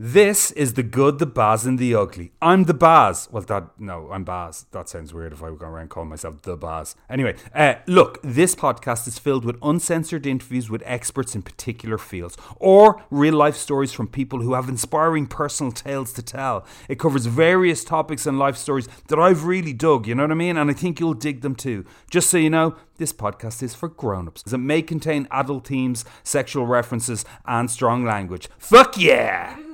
This 0.00 0.52
is 0.52 0.74
the 0.74 0.84
good, 0.84 1.18
the 1.18 1.26
Baz, 1.26 1.66
and 1.66 1.76
the 1.76 1.92
ugly. 1.92 2.30
I'm 2.40 2.64
the 2.64 2.74
Baz. 2.74 3.28
Well, 3.32 3.42
that 3.42 3.80
no, 3.80 4.12
I'm 4.12 4.22
Baz. 4.22 4.66
That 4.70 4.88
sounds 4.88 5.12
weird 5.12 5.32
if 5.32 5.42
I 5.42 5.50
were 5.50 5.56
going 5.56 5.72
around 5.72 5.90
calling 5.90 6.08
myself 6.08 6.40
the 6.42 6.56
Baz. 6.56 6.94
Anyway, 7.10 7.34
uh, 7.52 7.74
look, 7.88 8.20
this 8.22 8.54
podcast 8.54 9.08
is 9.08 9.18
filled 9.18 9.44
with 9.44 9.58
uncensored 9.60 10.24
interviews 10.24 10.70
with 10.70 10.84
experts 10.86 11.34
in 11.34 11.42
particular 11.42 11.98
fields, 11.98 12.36
or 12.60 13.02
real 13.10 13.34
life 13.34 13.56
stories 13.56 13.92
from 13.92 14.06
people 14.06 14.40
who 14.40 14.54
have 14.54 14.68
inspiring 14.68 15.26
personal 15.26 15.72
tales 15.72 16.12
to 16.12 16.22
tell. 16.22 16.64
It 16.88 17.00
covers 17.00 17.26
various 17.26 17.82
topics 17.82 18.24
and 18.24 18.38
life 18.38 18.56
stories 18.56 18.88
that 19.08 19.18
I've 19.18 19.46
really 19.46 19.72
dug. 19.72 20.06
You 20.06 20.14
know 20.14 20.22
what 20.22 20.30
I 20.30 20.34
mean? 20.34 20.56
And 20.56 20.70
I 20.70 20.74
think 20.74 21.00
you'll 21.00 21.14
dig 21.14 21.40
them 21.40 21.56
too. 21.56 21.84
Just 22.08 22.30
so 22.30 22.36
you 22.36 22.50
know, 22.50 22.76
this 22.98 23.12
podcast 23.12 23.64
is 23.64 23.74
for 23.74 23.88
grown-ups. 23.88 24.52
It 24.52 24.58
may 24.58 24.80
contain 24.80 25.26
adult 25.32 25.66
themes, 25.66 26.04
sexual 26.22 26.66
references, 26.66 27.24
and 27.46 27.68
strong 27.68 28.04
language. 28.04 28.48
Fuck 28.58 28.96
yeah! 28.96 29.67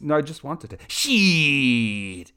No, 0.00 0.16
I 0.16 0.20
just 0.22 0.44
wanted 0.44 0.70
to. 0.70 0.78
Shit. 0.86 2.32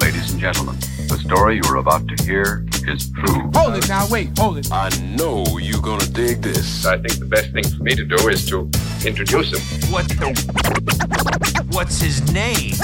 Ladies 0.00 0.32
and 0.32 0.40
gentlemen, 0.40 0.76
the 1.08 1.18
story 1.24 1.56
you 1.56 1.62
are 1.70 1.76
about 1.76 2.06
to 2.08 2.24
hear 2.24 2.66
is 2.86 3.10
true. 3.10 3.50
Hold 3.54 3.76
it 3.76 3.88
now, 3.88 4.06
wait, 4.10 4.36
hold 4.38 4.58
it. 4.58 4.70
I 4.70 4.90
know 5.16 5.44
you're 5.58 5.80
gonna 5.80 6.06
dig 6.06 6.42
this. 6.42 6.84
I 6.84 6.98
think 6.98 7.18
the 7.18 7.26
best 7.26 7.52
thing 7.52 7.64
for 7.64 7.82
me 7.82 7.94
to 7.94 8.04
do 8.04 8.28
is 8.28 8.44
to 8.50 8.68
introduce 9.06 9.52
him. 9.52 9.90
What 9.92 10.08
the? 10.08 11.66
What's 11.70 12.00
his 12.00 12.20
name? 12.32 12.74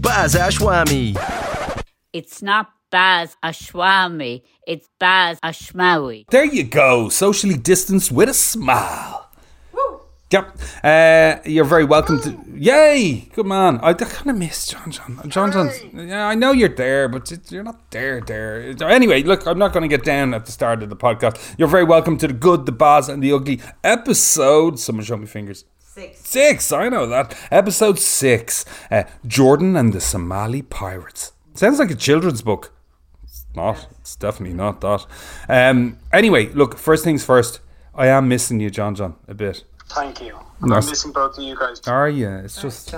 Baz 0.00 0.34
Ashwami. 0.34 1.16
It's 2.12 2.42
not 2.42 2.70
Baz 2.90 3.36
Ashwami, 3.44 4.42
it's 4.66 4.88
Baz 4.98 5.38
Ashmawy. 5.40 6.24
There 6.30 6.44
you 6.44 6.64
go. 6.64 7.08
Socially 7.08 7.56
distanced 7.56 8.10
with 8.10 8.28
a 8.28 8.34
smile. 8.34 9.25
Yep. 10.32 10.58
Uh, 10.82 11.36
you're 11.44 11.64
very 11.64 11.84
welcome 11.84 12.20
to. 12.22 12.36
Yay! 12.52 13.28
Good 13.32 13.46
man. 13.46 13.78
I, 13.80 13.90
I 13.90 13.94
kind 13.94 14.30
of 14.30 14.36
miss 14.36 14.66
John 14.66 14.90
John. 14.90 15.20
John 15.28 15.52
John's. 15.52 15.80
Yeah, 15.94 16.26
I 16.26 16.34
know 16.34 16.50
you're 16.50 16.68
there, 16.74 17.08
but 17.08 17.32
you're 17.52 17.62
not 17.62 17.92
there. 17.92 18.20
There. 18.20 18.74
Anyway, 18.82 19.22
look, 19.22 19.46
I'm 19.46 19.58
not 19.58 19.72
going 19.72 19.88
to 19.88 19.96
get 19.96 20.04
down 20.04 20.34
at 20.34 20.44
the 20.44 20.50
start 20.50 20.82
of 20.82 20.88
the 20.90 20.96
podcast. 20.96 21.54
You're 21.56 21.68
very 21.68 21.84
welcome 21.84 22.16
to 22.18 22.26
the 22.26 22.32
good, 22.32 22.66
the 22.66 22.72
bad, 22.72 23.08
and 23.08 23.22
the 23.22 23.32
ugly 23.32 23.60
episode. 23.84 24.80
Someone 24.80 25.04
show 25.04 25.16
me 25.16 25.26
fingers. 25.26 25.64
Six. 25.78 26.18
Six. 26.28 26.72
I 26.72 26.88
know 26.88 27.06
that. 27.06 27.38
Episode 27.52 28.00
six. 28.00 28.64
Uh, 28.90 29.04
Jordan 29.28 29.76
and 29.76 29.92
the 29.92 30.00
Somali 30.00 30.62
pirates. 30.62 31.34
Sounds 31.54 31.78
like 31.78 31.92
a 31.92 31.94
children's 31.94 32.42
book. 32.42 32.72
It's 33.22 33.46
not. 33.54 33.86
It's 34.00 34.16
definitely 34.16 34.56
not 34.56 34.80
that. 34.80 35.06
Um. 35.48 35.98
Anyway, 36.12 36.46
look. 36.46 36.76
First 36.76 37.04
things 37.04 37.24
first. 37.24 37.60
I 37.94 38.08
am 38.08 38.26
missing 38.26 38.58
you, 38.58 38.70
John 38.70 38.96
John, 38.96 39.14
a 39.28 39.34
bit. 39.34 39.62
Thank 39.88 40.20
you. 40.20 40.38
I'm 40.62 40.70
missing 40.70 41.12
both 41.12 41.38
of 41.38 41.44
you 41.44 41.56
guys. 41.56 41.80
Are 41.86 42.08
you? 42.08 42.28
It's 42.28 42.60
just 42.60 42.94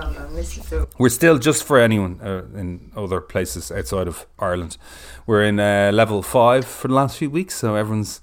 we're 0.99 1.09
still 1.09 1.39
just 1.39 1.65
for 1.65 1.79
anyone 1.79 2.21
uh, 2.23 2.45
in 2.59 2.93
other 2.97 3.21
places 3.21 3.71
outside 3.71 4.09
of 4.09 4.27
Ireland. 4.39 4.79
We're 5.27 5.45
in 5.45 5.61
uh, 5.61 5.91
level 5.93 6.23
five 6.23 6.65
for 6.65 6.89
the 6.89 6.95
last 6.95 7.19
few 7.19 7.31
weeks, 7.31 7.55
so 7.57 7.75
everyone's 7.75 8.21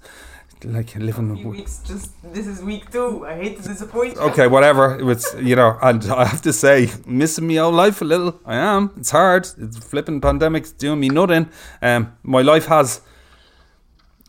like 0.63 0.95
living. 0.95 1.36
few 1.38 1.49
weeks. 1.49 1.81
Just 1.86 2.11
this 2.33 2.47
is 2.47 2.61
week 2.61 2.91
two. 2.91 3.25
I 3.25 3.36
hate 3.36 3.61
to 3.61 3.67
disappoint 3.67 4.16
you. 4.16 4.21
Okay, 4.21 4.47
whatever. 4.47 4.97
It's 5.11 5.36
you 5.36 5.55
know, 5.55 5.77
and 5.81 6.03
I 6.05 6.25
have 6.25 6.41
to 6.41 6.53
say, 6.53 6.89
missing 7.05 7.47
me 7.47 7.59
old 7.59 7.75
life 7.75 8.02
a 8.02 8.05
little. 8.05 8.39
I 8.45 8.55
am. 8.55 8.91
It's 8.97 9.11
hard. 9.11 9.47
It's 9.58 9.77
flipping 9.77 10.21
pandemic's 10.21 10.71
doing 10.71 10.99
me 10.99 11.09
nothing. 11.09 11.49
Um, 11.81 12.17
my 12.23 12.41
life 12.41 12.66
has. 12.66 13.02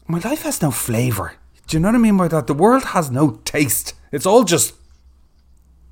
My 0.09 0.19
life 0.19 0.43
has 0.43 0.61
no 0.63 0.71
flavour. 0.71 1.33
Do 1.67 1.77
you 1.77 1.81
know 1.81 1.89
what 1.89 1.97
I 1.97 1.99
mean 1.99 2.17
by 2.17 2.29
that? 2.29 2.47
The 2.47 2.55
world 2.55 2.85
has 2.85 3.11
no 3.11 3.41
taste. 3.45 3.95
It's 4.13 4.27
all 4.27 4.45
just 4.45 4.75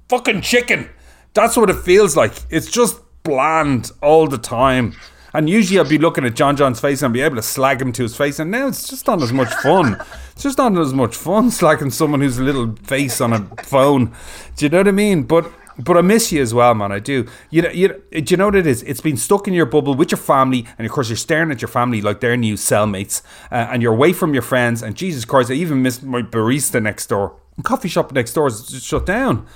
fucking 0.09 0.43
chicken. 0.43 0.89
That's 1.33 1.57
what 1.57 1.71
it 1.71 1.79
feels 1.79 2.17
like. 2.17 2.33
It's 2.49 2.71
just 2.71 3.01
bland 3.25 3.91
all 4.01 4.29
the 4.29 4.39
time. 4.39 4.95
And 5.33 5.51
usually 5.51 5.81
I'd 5.81 5.89
be 5.89 5.99
looking 5.99 6.25
at 6.25 6.37
John 6.37 6.57
John's 6.57 6.79
face 6.79 7.03
and 7.03 7.13
be 7.13 7.21
able 7.21 7.35
to 7.37 7.43
slag 7.43 7.83
him 7.83 7.93
to 7.95 8.05
his 8.05 8.17
face. 8.17 8.39
And 8.39 8.53
now 8.53 8.69
it's 8.69 8.89
just 8.89 9.09
not 9.09 9.21
as 9.21 9.33
much 9.33 9.53
fun. 9.55 10.01
It's 10.33 10.45
just 10.45 10.59
not 10.59 10.79
as 10.79 10.95
much 10.95 11.17
fun 11.17 11.51
slagging 11.51 11.93
someone 11.93 12.21
who's 12.21 12.39
a 12.39 12.43
little 12.45 12.77
face 12.85 13.21
on 13.21 13.33
a 13.33 13.41
phone. 13.65 14.15
Do 14.57 14.65
you 14.65 14.69
know 14.69 14.79
what 14.79 14.89
I 14.89 14.93
mean? 14.93 15.25
But 15.25 15.51
but 15.79 15.97
I 15.97 16.01
miss 16.03 16.31
you 16.33 16.41
as 16.43 16.53
well, 16.55 16.75
man. 16.75 16.93
I 16.93 16.99
do. 16.99 17.27
You 17.51 17.63
know, 17.63 17.71
you 17.71 17.89
know, 17.89 17.95
do 18.13 18.25
you 18.33 18.37
know 18.37 18.47
what 18.47 18.55
it 18.57 18.67
is? 18.67 18.83
It's 18.85 19.01
been 19.01 19.17
stuck 19.17 19.49
in 19.49 19.55
your 19.55 19.67
bubble 19.67 19.95
with 19.95 20.11
your 20.11 20.19
family, 20.19 20.67
and 20.79 20.87
of 20.87 20.93
course 20.93 21.09
you're 21.09 21.17
staring 21.17 21.51
at 21.51 21.61
your 21.63 21.69
family 21.69 22.01
like 22.01 22.21
they're 22.21 22.37
new 22.37 22.55
cellmates, 22.55 23.23
uh, 23.51 23.69
and 23.71 23.83
you're 23.83 23.93
away 23.95 24.13
from 24.13 24.33
your 24.35 24.43
friends. 24.43 24.83
And 24.83 24.95
Jesus 24.97 25.25
Christ, 25.25 25.51
I 25.51 25.55
even 25.55 25.83
miss 25.83 26.03
my 26.03 26.23
barista 26.23 26.83
next 26.83 27.07
door. 27.07 27.37
Coffee 27.63 27.89
shop 27.89 28.13
next 28.13 28.33
door 28.33 28.49
is 28.49 28.83
shut 28.83 29.07
down. 29.07 29.47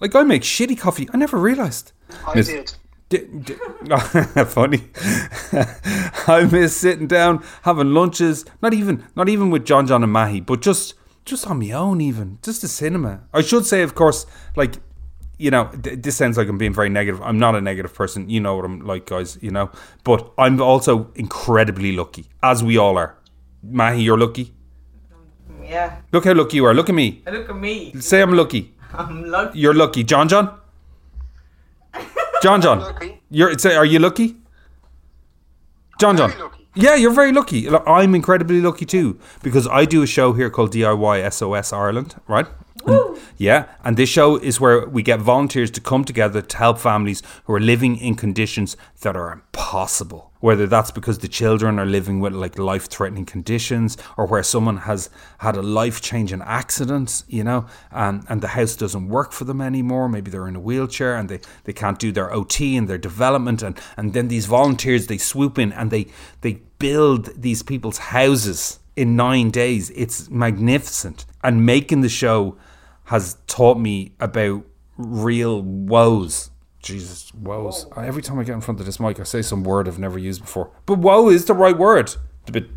Like 0.00 0.14
I 0.14 0.22
make 0.22 0.42
shitty 0.42 0.78
coffee. 0.78 1.08
I 1.12 1.16
never 1.16 1.38
realised. 1.38 1.92
I 2.26 2.34
Miss- 2.34 2.48
did. 2.48 2.72
D- 3.10 3.24
d- 3.42 3.54
funny. 4.44 4.84
I 6.26 6.46
miss 6.50 6.76
sitting 6.76 7.06
down 7.06 7.42
having 7.62 7.94
lunches. 7.94 8.44
Not 8.62 8.74
even, 8.74 9.06
not 9.16 9.28
even 9.28 9.50
with 9.50 9.64
John, 9.64 9.86
John 9.86 10.02
and 10.02 10.12
Mahi, 10.12 10.40
but 10.40 10.60
just, 10.60 10.94
just 11.24 11.46
on 11.46 11.58
my 11.58 11.70
own. 11.72 12.00
Even 12.00 12.38
just 12.42 12.60
the 12.62 12.68
cinema. 12.68 13.22
I 13.32 13.40
should 13.40 13.64
say, 13.66 13.82
of 13.82 13.94
course, 13.94 14.26
like 14.56 14.74
you 15.38 15.50
know, 15.50 15.70
th- 15.82 16.02
this 16.02 16.16
sounds 16.16 16.36
like 16.36 16.48
I'm 16.48 16.58
being 16.58 16.74
very 16.74 16.88
negative. 16.88 17.22
I'm 17.22 17.38
not 17.38 17.54
a 17.54 17.60
negative 17.60 17.94
person. 17.94 18.28
You 18.28 18.40
know 18.40 18.56
what 18.56 18.64
I'm 18.64 18.80
like, 18.80 19.06
guys. 19.06 19.38
You 19.40 19.50
know, 19.50 19.70
but 20.04 20.30
I'm 20.36 20.60
also 20.60 21.10
incredibly 21.14 21.92
lucky, 21.92 22.26
as 22.42 22.62
we 22.62 22.76
all 22.76 22.98
are. 22.98 23.16
Mahi, 23.62 24.02
you're 24.02 24.18
lucky. 24.18 24.52
Yeah. 25.62 26.00
Look 26.12 26.24
how 26.24 26.32
lucky 26.32 26.56
you 26.56 26.64
are. 26.66 26.74
Look 26.74 26.88
at 26.88 26.94
me. 26.94 27.22
Look 27.26 27.48
at 27.50 27.56
me. 27.56 27.92
Say 28.00 28.22
I'm 28.22 28.32
lucky. 28.32 28.74
I'm 28.92 29.24
lucky. 29.24 29.58
You're 29.58 29.74
lucky, 29.74 30.02
John. 30.02 30.28
John. 30.28 30.58
John. 32.42 32.60
John. 32.62 32.80
Lucky. 32.92 33.20
You're. 33.30 33.58
Say, 33.58 33.74
are 33.74 33.84
you 33.84 33.98
lucky? 33.98 34.36
John. 36.00 36.16
John. 36.16 36.30
Very 36.30 36.42
lucky. 36.42 36.68
Yeah, 36.74 36.94
you're 36.94 37.12
very 37.12 37.32
lucky. 37.32 37.68
Look, 37.68 37.82
I'm 37.86 38.14
incredibly 38.14 38.60
lucky 38.60 38.86
too 38.86 39.18
because 39.42 39.66
I 39.66 39.84
do 39.84 40.02
a 40.02 40.06
show 40.06 40.32
here 40.32 40.48
called 40.48 40.72
DIY 40.72 41.32
SOS 41.32 41.72
Ireland, 41.72 42.14
right? 42.28 42.46
And- 42.90 43.18
yeah, 43.38 43.66
and 43.84 43.96
this 43.96 44.08
show 44.08 44.36
is 44.36 44.60
where 44.60 44.88
we 44.88 45.04
get 45.04 45.20
volunteers 45.20 45.70
to 45.70 45.80
come 45.80 46.04
together 46.04 46.42
to 46.42 46.56
help 46.56 46.78
families 46.78 47.22
who 47.44 47.54
are 47.54 47.60
living 47.60 47.96
in 47.96 48.16
conditions 48.16 48.76
that 49.02 49.16
are 49.16 49.32
impossible. 49.32 50.32
Whether 50.40 50.66
that's 50.66 50.90
because 50.90 51.18
the 51.18 51.28
children 51.28 51.78
are 51.78 51.86
living 51.86 52.18
with 52.18 52.32
like 52.32 52.58
life 52.58 52.88
threatening 52.88 53.26
conditions 53.26 53.96
or 54.16 54.26
where 54.26 54.42
someone 54.42 54.78
has 54.78 55.08
had 55.38 55.56
a 55.56 55.62
life 55.62 56.00
changing 56.00 56.42
accident, 56.42 57.22
you 57.28 57.44
know, 57.44 57.66
and, 57.92 58.24
and 58.28 58.40
the 58.40 58.48
house 58.48 58.74
doesn't 58.74 59.08
work 59.08 59.32
for 59.32 59.44
them 59.44 59.60
anymore. 59.60 60.08
Maybe 60.08 60.32
they're 60.32 60.48
in 60.48 60.56
a 60.56 60.60
wheelchair 60.60 61.16
and 61.16 61.28
they, 61.28 61.40
they 61.64 61.72
can't 61.72 61.98
do 61.98 62.10
their 62.10 62.32
OT 62.32 62.76
and 62.76 62.88
their 62.88 62.98
development. 62.98 63.62
And, 63.62 63.80
and 63.96 64.14
then 64.14 64.28
these 64.28 64.46
volunteers, 64.46 65.06
they 65.06 65.18
swoop 65.18 65.58
in 65.58 65.72
and 65.72 65.90
they, 65.92 66.06
they 66.40 66.60
build 66.80 67.40
these 67.40 67.62
people's 67.62 67.98
houses 67.98 68.80
in 68.96 69.14
nine 69.14 69.50
days. 69.50 69.90
It's 69.90 70.28
magnificent. 70.28 71.24
And 71.42 71.64
making 71.64 72.00
the 72.00 72.08
show 72.08 72.56
has 73.08 73.38
taught 73.46 73.78
me 73.78 74.12
about 74.20 74.62
real 74.98 75.62
woes. 75.62 76.50
Jesus, 76.80 77.32
woes. 77.32 77.86
Every 77.96 78.20
time 78.20 78.38
I 78.38 78.44
get 78.44 78.52
in 78.52 78.60
front 78.60 78.80
of 78.80 78.86
this 78.86 79.00
mic, 79.00 79.18
I 79.18 79.22
say 79.22 79.40
some 79.40 79.64
word 79.64 79.88
I've 79.88 79.98
never 79.98 80.18
used 80.18 80.42
before. 80.42 80.70
But 80.84 80.98
woe 80.98 81.30
is 81.30 81.46
the 81.46 81.54
right 81.54 81.76
word. 81.76 82.04
It's 82.06 82.16
a 82.48 82.52
bit 82.52 82.68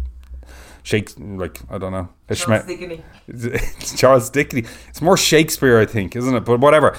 shake, 0.84 1.12
like, 1.18 1.60
I 1.70 1.78
don't 1.78 1.92
know. 1.92 2.08
Charles 2.32 2.64
schme- 2.64 2.66
Dickeny. 2.66 3.04
it's 3.28 4.00
Charles 4.00 4.30
Dickney. 4.30 4.66
It's 4.88 5.02
more 5.02 5.18
Shakespeare, 5.18 5.80
I 5.82 5.86
think, 5.86 6.16
isn't 6.16 6.34
it? 6.34 6.46
But 6.46 6.62
whatever. 6.62 6.96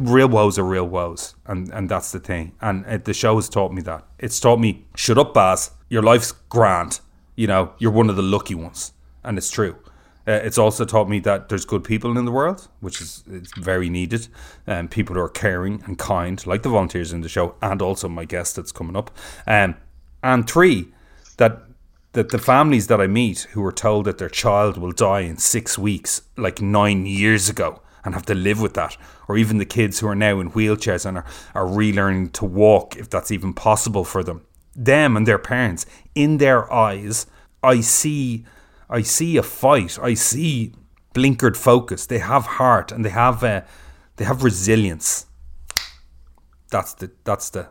Real 0.00 0.28
woes 0.28 0.58
are 0.58 0.64
real 0.64 0.88
woes, 0.88 1.36
and 1.46 1.72
and 1.72 1.88
that's 1.88 2.10
the 2.10 2.18
thing. 2.18 2.52
And 2.60 2.84
uh, 2.86 2.98
the 2.98 3.14
show 3.14 3.36
has 3.36 3.48
taught 3.48 3.72
me 3.72 3.80
that. 3.82 4.04
It's 4.18 4.40
taught 4.40 4.58
me, 4.58 4.86
shut 4.96 5.18
up, 5.18 5.34
Baz. 5.34 5.70
Your 5.88 6.02
life's 6.02 6.32
grand. 6.48 6.98
You 7.36 7.46
know, 7.46 7.74
you're 7.78 7.92
one 7.92 8.10
of 8.10 8.16
the 8.16 8.22
lucky 8.22 8.56
ones, 8.56 8.90
and 9.22 9.38
it's 9.38 9.50
true. 9.50 9.76
Uh, 10.26 10.40
it's 10.42 10.58
also 10.58 10.84
taught 10.84 11.08
me 11.08 11.20
that 11.20 11.48
there's 11.48 11.64
good 11.64 11.84
people 11.84 12.18
in 12.18 12.24
the 12.24 12.32
world, 12.32 12.68
which 12.80 13.00
is 13.00 13.22
it's 13.30 13.56
very 13.56 13.88
needed. 13.88 14.28
Um, 14.66 14.88
people 14.88 15.14
who 15.14 15.20
are 15.20 15.28
caring 15.28 15.82
and 15.86 15.98
kind, 15.98 16.44
like 16.46 16.62
the 16.62 16.68
volunteers 16.68 17.12
in 17.12 17.20
the 17.20 17.28
show, 17.28 17.54
and 17.62 17.80
also 17.80 18.08
my 18.08 18.24
guest 18.24 18.56
that's 18.56 18.72
coming 18.72 18.96
up. 18.96 19.10
Um, 19.46 19.76
and 20.22 20.48
three, 20.48 20.88
that 21.36 21.62
that 22.12 22.30
the 22.30 22.38
families 22.38 22.86
that 22.86 23.00
I 23.00 23.06
meet 23.06 23.40
who 23.52 23.62
are 23.64 23.72
told 23.72 24.06
that 24.06 24.16
their 24.16 24.30
child 24.30 24.78
will 24.78 24.92
die 24.92 25.20
in 25.20 25.36
six 25.36 25.76
weeks, 25.76 26.22
like 26.36 26.62
nine 26.62 27.04
years 27.04 27.50
ago, 27.50 27.82
and 28.04 28.14
have 28.14 28.24
to 28.26 28.34
live 28.34 28.58
with 28.60 28.72
that, 28.74 28.96
or 29.28 29.36
even 29.36 29.58
the 29.58 29.66
kids 29.66 29.98
who 29.98 30.08
are 30.08 30.14
now 30.14 30.40
in 30.40 30.52
wheelchairs 30.52 31.04
and 31.04 31.18
are, 31.18 31.26
are 31.54 31.66
relearning 31.66 32.32
to 32.32 32.46
walk, 32.46 32.96
if 32.96 33.10
that's 33.10 33.30
even 33.30 33.52
possible 33.52 34.02
for 34.02 34.22
them, 34.22 34.46
them 34.74 35.14
and 35.16 35.26
their 35.26 35.38
parents, 35.38 35.84
in 36.14 36.38
their 36.38 36.72
eyes, 36.72 37.26
I 37.62 37.80
see, 37.80 38.46
I 38.88 39.02
see 39.02 39.36
a 39.36 39.42
fight. 39.42 39.98
I 40.00 40.14
see 40.14 40.72
blinkered 41.14 41.56
focus. 41.56 42.06
They 42.06 42.18
have 42.18 42.44
heart 42.44 42.92
and 42.92 43.04
they 43.04 43.10
have, 43.10 43.42
uh, 43.42 43.62
they 44.16 44.24
have 44.24 44.44
resilience. 44.44 45.26
That's 46.70 46.94
the, 46.94 47.10
that's 47.24 47.50
the, 47.50 47.68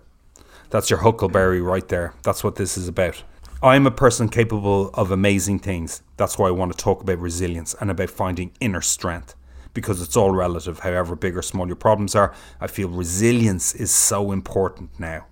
that's 0.69 0.89
your 0.89 0.99
huckleberry 0.99 1.61
right 1.61 1.87
there. 1.87 2.13
That's 2.23 2.43
what 2.43 2.55
this 2.55 2.77
is 2.77 2.87
about. 2.87 3.23
I'm 3.63 3.87
a 3.87 3.91
person 3.91 4.29
capable 4.29 4.89
of 4.93 5.11
amazing 5.11 5.59
things. 5.59 6.01
That's 6.17 6.37
why 6.37 6.47
I 6.47 6.51
want 6.51 6.71
to 6.71 6.77
talk 6.77 7.01
about 7.01 7.19
resilience 7.19 7.75
and 7.79 7.89
about 7.89 8.09
finding 8.09 8.51
inner 8.59 8.81
strength. 8.81 9.35
because 9.75 10.01
it's 10.01 10.17
all 10.17 10.31
relative, 10.31 10.79
however 10.79 11.15
big 11.15 11.37
or 11.37 11.43
small 11.43 11.67
your 11.67 11.75
problems 11.75 12.15
are. 12.15 12.33
I 12.59 12.65
feel 12.65 12.89
resilience 12.89 13.75
is 13.75 13.91
so 13.91 14.31
important 14.31 14.99
now. 14.99 15.27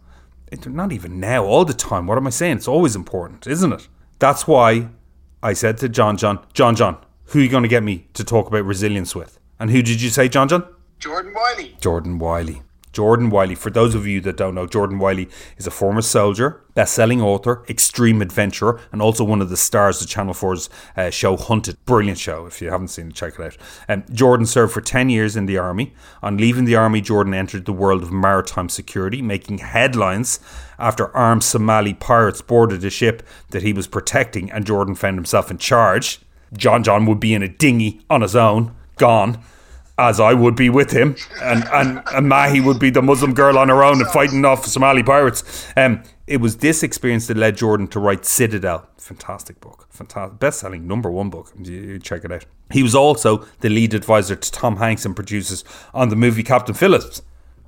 It, 0.52 0.68
not 0.68 0.92
even 0.92 1.20
now, 1.20 1.46
all 1.46 1.66
the 1.66 1.74
time. 1.74 2.06
What 2.06 2.20
am 2.20 2.28
I 2.28 2.30
saying? 2.30 2.58
It's 2.58 2.68
always 2.68 2.96
important, 2.96 3.48
isn't 3.48 3.74
it? 3.74 3.88
That's 4.20 4.46
why 4.46 4.90
I 5.44 5.52
said 5.52 5.78
to 5.80 5.90
John 5.90 6.16
John, 6.16 6.40
John 6.54 6.74
John, 6.74 6.98
who 7.26 7.40
are 7.40 7.42
you 7.42 7.50
going 7.50 7.64
to 7.64 7.70
get 7.70 7.84
me 7.84 8.08
to 8.14 8.24
talk 8.24 8.48
about 8.48 8.64
resilience 8.64 9.14
with? 9.14 9.40
And 9.60 9.70
who 9.70 9.82
did 9.82 10.02
you 10.02 10.10
say, 10.10 10.30
John 10.30 10.48
John? 10.48 10.66
Jordan 11.00 11.34
Wylie. 11.34 11.76
Jordan 11.82 12.18
Wylie. 12.18 12.62
Jordan 12.94 13.32
Wylie. 13.32 13.56
For 13.56 13.72
those 13.72 13.96
of 13.96 14.08
you 14.08 14.22
that 14.22 14.38
don't 14.38 14.56
know, 14.56 14.68
Jordan 14.68 15.00
Wylie 15.00 15.28
is 15.58 15.68
a 15.68 15.72
former 15.72 16.02
soldier, 16.02 16.62
best-selling 16.76 17.22
author, 17.22 17.66
extreme 17.68 18.22
adventurer, 18.22 18.80
and 18.92 19.02
also 19.02 19.24
one 19.24 19.42
of 19.42 19.50
the 19.50 19.58
stars 19.58 20.02
of 20.02 20.08
Channel 20.08 20.36
4's 20.36 20.70
uh, 20.96 21.10
show 21.10 21.36
Hunted. 21.36 21.84
Brilliant 21.86 22.20
show. 22.20 22.46
If 22.46 22.62
you 22.62 22.70
haven't 22.70 22.90
seen 22.90 23.10
it, 23.10 23.16
check 23.16 23.40
it 23.40 23.42
out. 23.42 23.58
Um, 23.90 24.06
Jordan 24.12 24.46
served 24.46 24.74
for 24.74 24.82
10 24.82 25.10
years 25.10 25.36
in 25.36 25.48
the 25.48 25.58
army. 25.58 25.94
On 26.22 26.38
leaving 26.38 26.66
the 26.66 26.76
army, 26.76 27.02
Jordan 27.02 27.34
entered 27.34 27.66
the 27.66 27.74
world 27.74 28.04
of 28.04 28.12
maritime 28.12 28.70
security, 28.70 29.22
making 29.22 29.58
headlines 29.58 30.40
after 30.78 31.14
armed 31.16 31.44
Somali 31.44 31.96
pirates 31.96 32.42
boarded 32.42 32.86
a 32.86 32.90
ship 32.92 33.24
that 33.50 33.64
he 33.64 33.74
was 33.74 33.88
protecting, 33.88 34.52
and 34.52 34.66
Jordan 34.66 34.96
found 34.96 35.18
himself 35.18 35.50
in 35.50 35.58
charge. 35.58 36.20
John 36.56 36.84
John 36.84 37.08
would 37.08 37.20
be 37.20 37.34
in 37.34 37.42
a 37.42 37.48
dinghy 37.48 38.02
on 38.10 38.22
his 38.22 38.36
own, 38.36 38.76
gone 38.98 39.44
as 39.98 40.20
I 40.20 40.34
would 40.34 40.56
be 40.56 40.70
with 40.70 40.92
him, 40.92 41.16
and, 41.42 41.64
and, 41.72 42.02
and 42.14 42.28
Mahi 42.28 42.60
would 42.62 42.80
be 42.80 42.90
the 42.90 43.02
Muslim 43.02 43.34
girl 43.34 43.58
on 43.58 43.70
her 43.70 43.84
own 43.84 44.02
and 44.02 44.10
fighting 44.10 44.44
off 44.44 44.66
Somali 44.66 45.04
pirates. 45.04 45.68
Um, 45.78 46.04
it 46.26 46.38
was 46.38 46.58
this 46.58 46.84
experience 46.84 47.28
that 47.28 47.38
led 47.38 47.58
Jordan 47.58 47.88
to 47.90 48.00
write 48.00 48.26
Citadel. 48.26 48.88
Fantastic 48.98 49.60
book. 49.60 49.88
Fantastic. 49.90 50.40
Best 50.40 50.60
selling 50.60 50.88
number 50.88 51.12
one 51.12 51.30
book. 51.30 51.52
You, 51.62 52.00
check 52.00 52.24
it 52.24 52.32
out. 52.32 52.46
He 52.72 52.82
was 52.82 52.96
also 52.96 53.46
the 53.60 53.70
lead 53.70 53.94
advisor 53.94 54.36
to 54.36 54.52
Tom 54.52 54.78
Hanks 54.78 55.06
and 55.06 55.16
producers 55.16 55.64
on 55.94 56.10
the 56.10 56.16
movie 56.16 56.44
Captain 56.44 56.74
Phillips. 56.74 57.22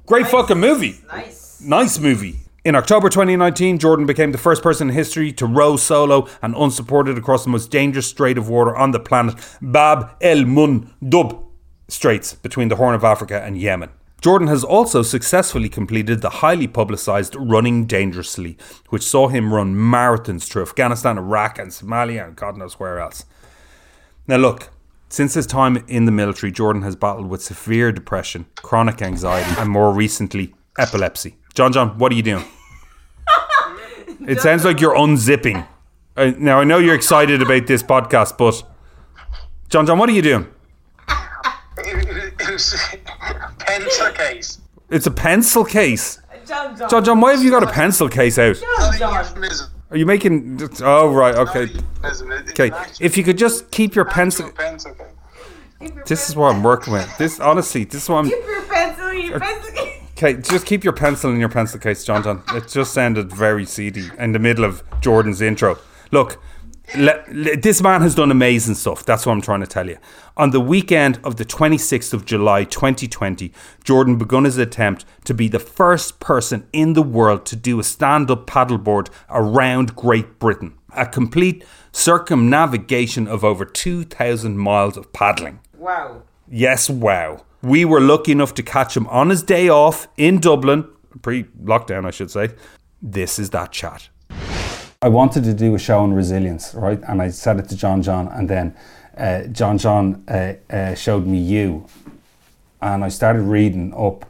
Great 0.06 0.28
fucking 0.28 0.60
movie. 0.60 1.02
Nice. 1.08 1.62
Nice 1.62 2.00
movie. 2.00 2.40
In 2.64 2.74
October 2.74 3.10
2019, 3.10 3.78
Jordan 3.78 4.08
became 4.08 4.32
the 4.32 4.40
first 4.40 4.64
person 4.64 4.90
in 4.90 4.96
history 4.96 5.32
to 5.34 5.46
row 5.46 5.78
solo 5.78 6.28
and 6.42 6.56
unsupported 6.56 7.16
across 7.18 7.44
the 7.44 7.52
most 7.52 7.70
dangerous 7.70 8.08
strait 8.08 8.40
of 8.40 8.50
water 8.50 8.76
on 8.76 8.90
the 8.90 9.00
planet, 9.00 9.36
Bab 9.62 10.16
el 10.22 10.46
Mandeb 10.46 11.45
Straits 11.88 12.34
between 12.34 12.70
the 12.70 12.78
Horn 12.78 12.96
of 12.96 13.04
Africa 13.04 13.42
and 13.42 13.58
Yemen. 13.58 13.90
Jordan 14.22 14.48
has 14.48 14.64
also 14.64 15.04
successfully 15.04 15.70
completed 15.70 16.22
the 16.22 16.30
highly 16.42 16.68
publicised 16.68 17.36
Running 17.36 17.86
Dangerously, 17.86 18.58
which 18.90 19.04
saw 19.04 19.28
him 19.28 19.54
run 19.54 19.76
marathons 19.76 20.48
through 20.50 20.64
Afghanistan, 20.64 21.18
Iraq, 21.18 21.60
and 21.60 21.70
Somalia, 21.70 22.26
and 22.26 22.36
God 22.36 22.58
knows 22.58 22.80
where 22.80 23.00
else. 23.00 23.26
Now, 24.28 24.38
look, 24.38 24.70
since 25.10 25.36
his 25.36 25.46
time 25.46 25.84
in 25.88 26.06
the 26.06 26.12
military, 26.12 26.52
Jordan 26.52 26.82
has 26.82 26.96
battled 26.96 27.30
with 27.30 27.44
severe 27.44 27.92
depression, 27.92 28.48
chronic 28.56 29.02
anxiety, 29.02 29.54
and 29.60 29.70
more 29.70 29.94
recently, 29.94 30.56
epilepsy. 30.80 31.38
John, 31.54 31.72
John, 31.72 31.98
what 32.00 32.12
are 32.12 32.16
you 32.16 32.24
doing? 32.24 32.46
It 34.28 34.42
sounds 34.42 34.66
like 34.66 34.82
you're 34.82 34.96
unzipping. 34.96 35.68
Uh, 36.18 36.32
now, 36.40 36.60
I 36.60 36.64
know 36.64 36.80
you're 36.80 36.96
excited 36.96 37.44
about 37.44 37.68
this 37.68 37.84
podcast, 37.84 38.40
but 38.40 38.64
John, 39.70 39.86
John, 39.86 40.00
what 40.00 40.10
are 40.10 40.14
you 40.14 40.24
doing? 40.24 40.48
It 42.56 42.62
was 42.62 42.74
a 42.74 43.56
pencil 43.60 44.12
case. 44.12 44.62
It's 44.90 45.08
a 45.08 45.12
pencil 45.12 45.66
case. 45.66 46.20
John 46.48 46.78
John. 46.78 46.90
John, 46.90 47.04
John, 47.04 47.22
why 47.22 47.32
have 47.34 47.44
you 47.44 47.52
got 47.52 47.64
a 47.64 47.72
pencil 47.72 48.08
case 48.08 48.38
out? 48.40 48.56
John 48.56 48.98
John. 48.98 49.26
Are 49.92 49.98
you 49.98 50.06
making? 50.06 50.62
Oh, 50.82 51.10
right. 51.12 51.36
Okay. 51.36 51.66
Euphemism. 51.66 52.32
It- 52.32 52.50
it's 52.50 52.60
Okay. 52.60 52.72
If 53.02 53.18
you 53.18 53.24
could 53.24 53.38
just 53.38 53.72
keep 53.72 53.94
your 53.94 54.06
pencil. 54.06 54.52
pencil 54.52 54.94
case. 54.94 55.92
This 56.06 56.30
is 56.30 56.36
what 56.36 56.54
I'm 56.56 56.64
working 56.64 56.94
with. 56.94 57.18
This 57.18 57.40
honestly, 57.40 57.84
this 57.84 58.04
is 58.04 58.10
what 58.10 58.20
I'm. 58.20 58.30
Keep 58.30 58.46
your 58.46 58.62
pencil 58.64 59.08
in 59.10 59.22
your 59.26 59.40
pencil 59.40 59.72
case. 59.74 60.02
Okay, 60.18 60.34
just 60.42 60.66
keep 60.66 60.84
your 60.86 60.94
pencil 60.94 61.32
in 61.32 61.40
your 61.40 61.50
pencil 61.50 61.78
case, 61.80 62.06
John. 62.06 62.24
John. 62.24 62.42
It 62.54 62.70
just 62.70 62.94
sounded 62.94 63.34
very 63.34 63.66
seedy 63.66 64.10
in 64.18 64.32
the 64.32 64.40
middle 64.40 64.64
of 64.64 64.82
Jordan's 65.02 65.42
intro. 65.42 65.78
Look, 66.12 66.42
le- 66.96 67.24
le- 67.32 67.58
this 67.58 67.82
man 67.82 68.02
has 68.02 68.16
done 68.16 68.32
amazing 68.32 68.76
stuff. 68.76 69.06
That's 69.06 69.26
what 69.26 69.34
I'm 69.34 69.42
trying 69.42 69.62
to 69.62 69.68
tell 69.68 69.88
you. 69.88 69.98
On 70.38 70.52
the 70.52 70.60
weekend 70.60 71.20
of 71.24 71.38
the 71.38 71.46
26th 71.46 72.14
of 72.14 72.26
July 72.26 72.64
2020, 72.66 73.52
Jordan 73.84 74.18
begun 74.18 74.44
his 74.44 74.58
attempt 74.58 75.06
to 75.24 75.34
be 75.34 75.48
the 75.48 75.60
first 75.60 76.20
person 76.20 76.68
in 76.74 76.94
the 76.94 77.02
world 77.02 77.46
to 77.48 77.56
do 77.56 77.80
a 77.80 77.84
stand-up 77.84 78.46
paddleboard 78.46 79.10
around 79.30 79.96
Great 79.96 80.40
Britain. 80.40 80.78
A 80.96 81.06
complete 81.06 81.64
circumnavigation 81.92 83.28
of 83.28 83.44
over 83.44 83.66
2,000 83.66 84.58
miles 84.58 84.98
of 84.98 85.12
paddling. 85.14 85.60
Wow. 85.78 86.24
Yes, 86.50 86.90
wow. 86.90 87.46
We 87.62 87.86
were 87.86 88.02
lucky 88.02 88.32
enough 88.32 88.54
to 88.56 88.64
catch 88.64 88.96
him 88.96 89.08
on 89.08 89.30
his 89.30 89.42
day 89.42 89.70
off 89.70 90.08
in 90.18 90.40
Dublin, 90.40 90.88
pre 91.22 91.46
lockdown, 91.64 92.06
I 92.06 92.12
should 92.12 92.30
say. 92.32 92.50
This 93.02 93.40
is 93.40 93.50
that 93.52 93.72
chat. 93.72 94.10
I 95.02 95.08
wanted 95.08 95.44
to 95.44 95.54
do 95.54 95.76
a 95.76 95.80
show 95.80 96.00
on 96.00 96.14
resilience, 96.14 96.74
right? 96.74 97.00
And 97.08 97.22
I 97.22 97.30
said 97.30 97.60
it 97.60 97.70
to 97.70 97.76
John 97.76 98.02
John, 98.02 98.28
and 98.30 98.50
then 98.50 98.76
uh, 99.18 99.44
John 99.48 99.78
John 99.78 100.24
uh, 100.28 100.54
uh, 100.70 100.96
showed 100.96 101.26
me 101.26 101.38
you. 101.38 101.88
And 102.82 103.04
I 103.04 103.10
started 103.10 103.42
reading 103.42 103.94
up. 103.94 104.26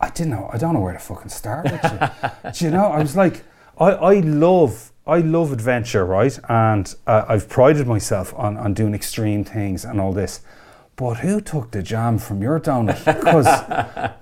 I 0.00 0.10
didn't 0.10 0.30
know, 0.30 0.48
I 0.52 0.58
don't 0.58 0.74
know 0.74 0.80
where 0.80 0.92
to 0.92 0.98
fucking 0.98 1.30
start. 1.30 1.66
Do 2.54 2.64
you 2.64 2.70
know, 2.70 2.86
I 2.86 3.00
was 3.00 3.16
like, 3.16 3.42
I, 3.78 3.90
I 3.92 4.20
love. 4.20 4.92
I 5.06 5.20
love 5.20 5.52
adventure, 5.52 6.04
right? 6.04 6.38
And 6.50 6.94
uh, 7.06 7.24
I've 7.26 7.48
prided 7.48 7.86
myself 7.86 8.34
on, 8.34 8.58
on 8.58 8.74
doing 8.74 8.94
extreme 8.94 9.42
things 9.42 9.86
and 9.86 9.98
all 9.98 10.12
this. 10.12 10.42
But 10.98 11.18
who 11.18 11.40
took 11.40 11.70
the 11.70 11.80
jam 11.80 12.18
from 12.18 12.42
your 12.42 12.58
donut? 12.58 12.98
Because 13.04 13.46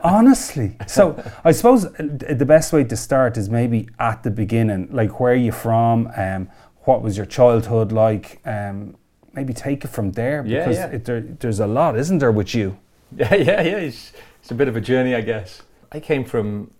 honestly, 0.04 0.76
so 0.86 1.16
I 1.42 1.52
suppose 1.52 1.90
the 1.94 2.44
best 2.46 2.70
way 2.70 2.84
to 2.84 2.96
start 2.96 3.38
is 3.38 3.48
maybe 3.48 3.88
at 3.98 4.22
the 4.22 4.30
beginning, 4.30 4.88
like 4.92 5.18
where 5.18 5.32
are 5.32 5.36
you 5.48 5.52
from? 5.52 6.12
Um, 6.14 6.50
what 6.80 7.00
was 7.00 7.16
your 7.16 7.24
childhood 7.24 7.92
like? 7.92 8.40
Um, 8.44 8.94
maybe 9.32 9.54
take 9.54 9.86
it 9.86 9.88
from 9.88 10.12
there 10.12 10.44
Yeah, 10.46 10.58
because 10.60 10.76
yeah. 10.76 10.86
It, 10.88 11.04
there, 11.06 11.20
there's 11.22 11.60
a 11.60 11.66
lot, 11.66 11.96
isn't 11.96 12.18
there, 12.18 12.30
with 12.32 12.54
you? 12.54 12.78
Yeah, 13.16 13.34
yeah, 13.34 13.62
yeah. 13.62 13.76
It's, 13.76 14.12
it's 14.42 14.50
a 14.50 14.54
bit 14.54 14.68
of 14.68 14.76
a 14.76 14.80
journey, 14.80 15.14
I 15.14 15.22
guess. 15.22 15.62
I 15.92 16.00
came 16.00 16.24
from, 16.24 16.72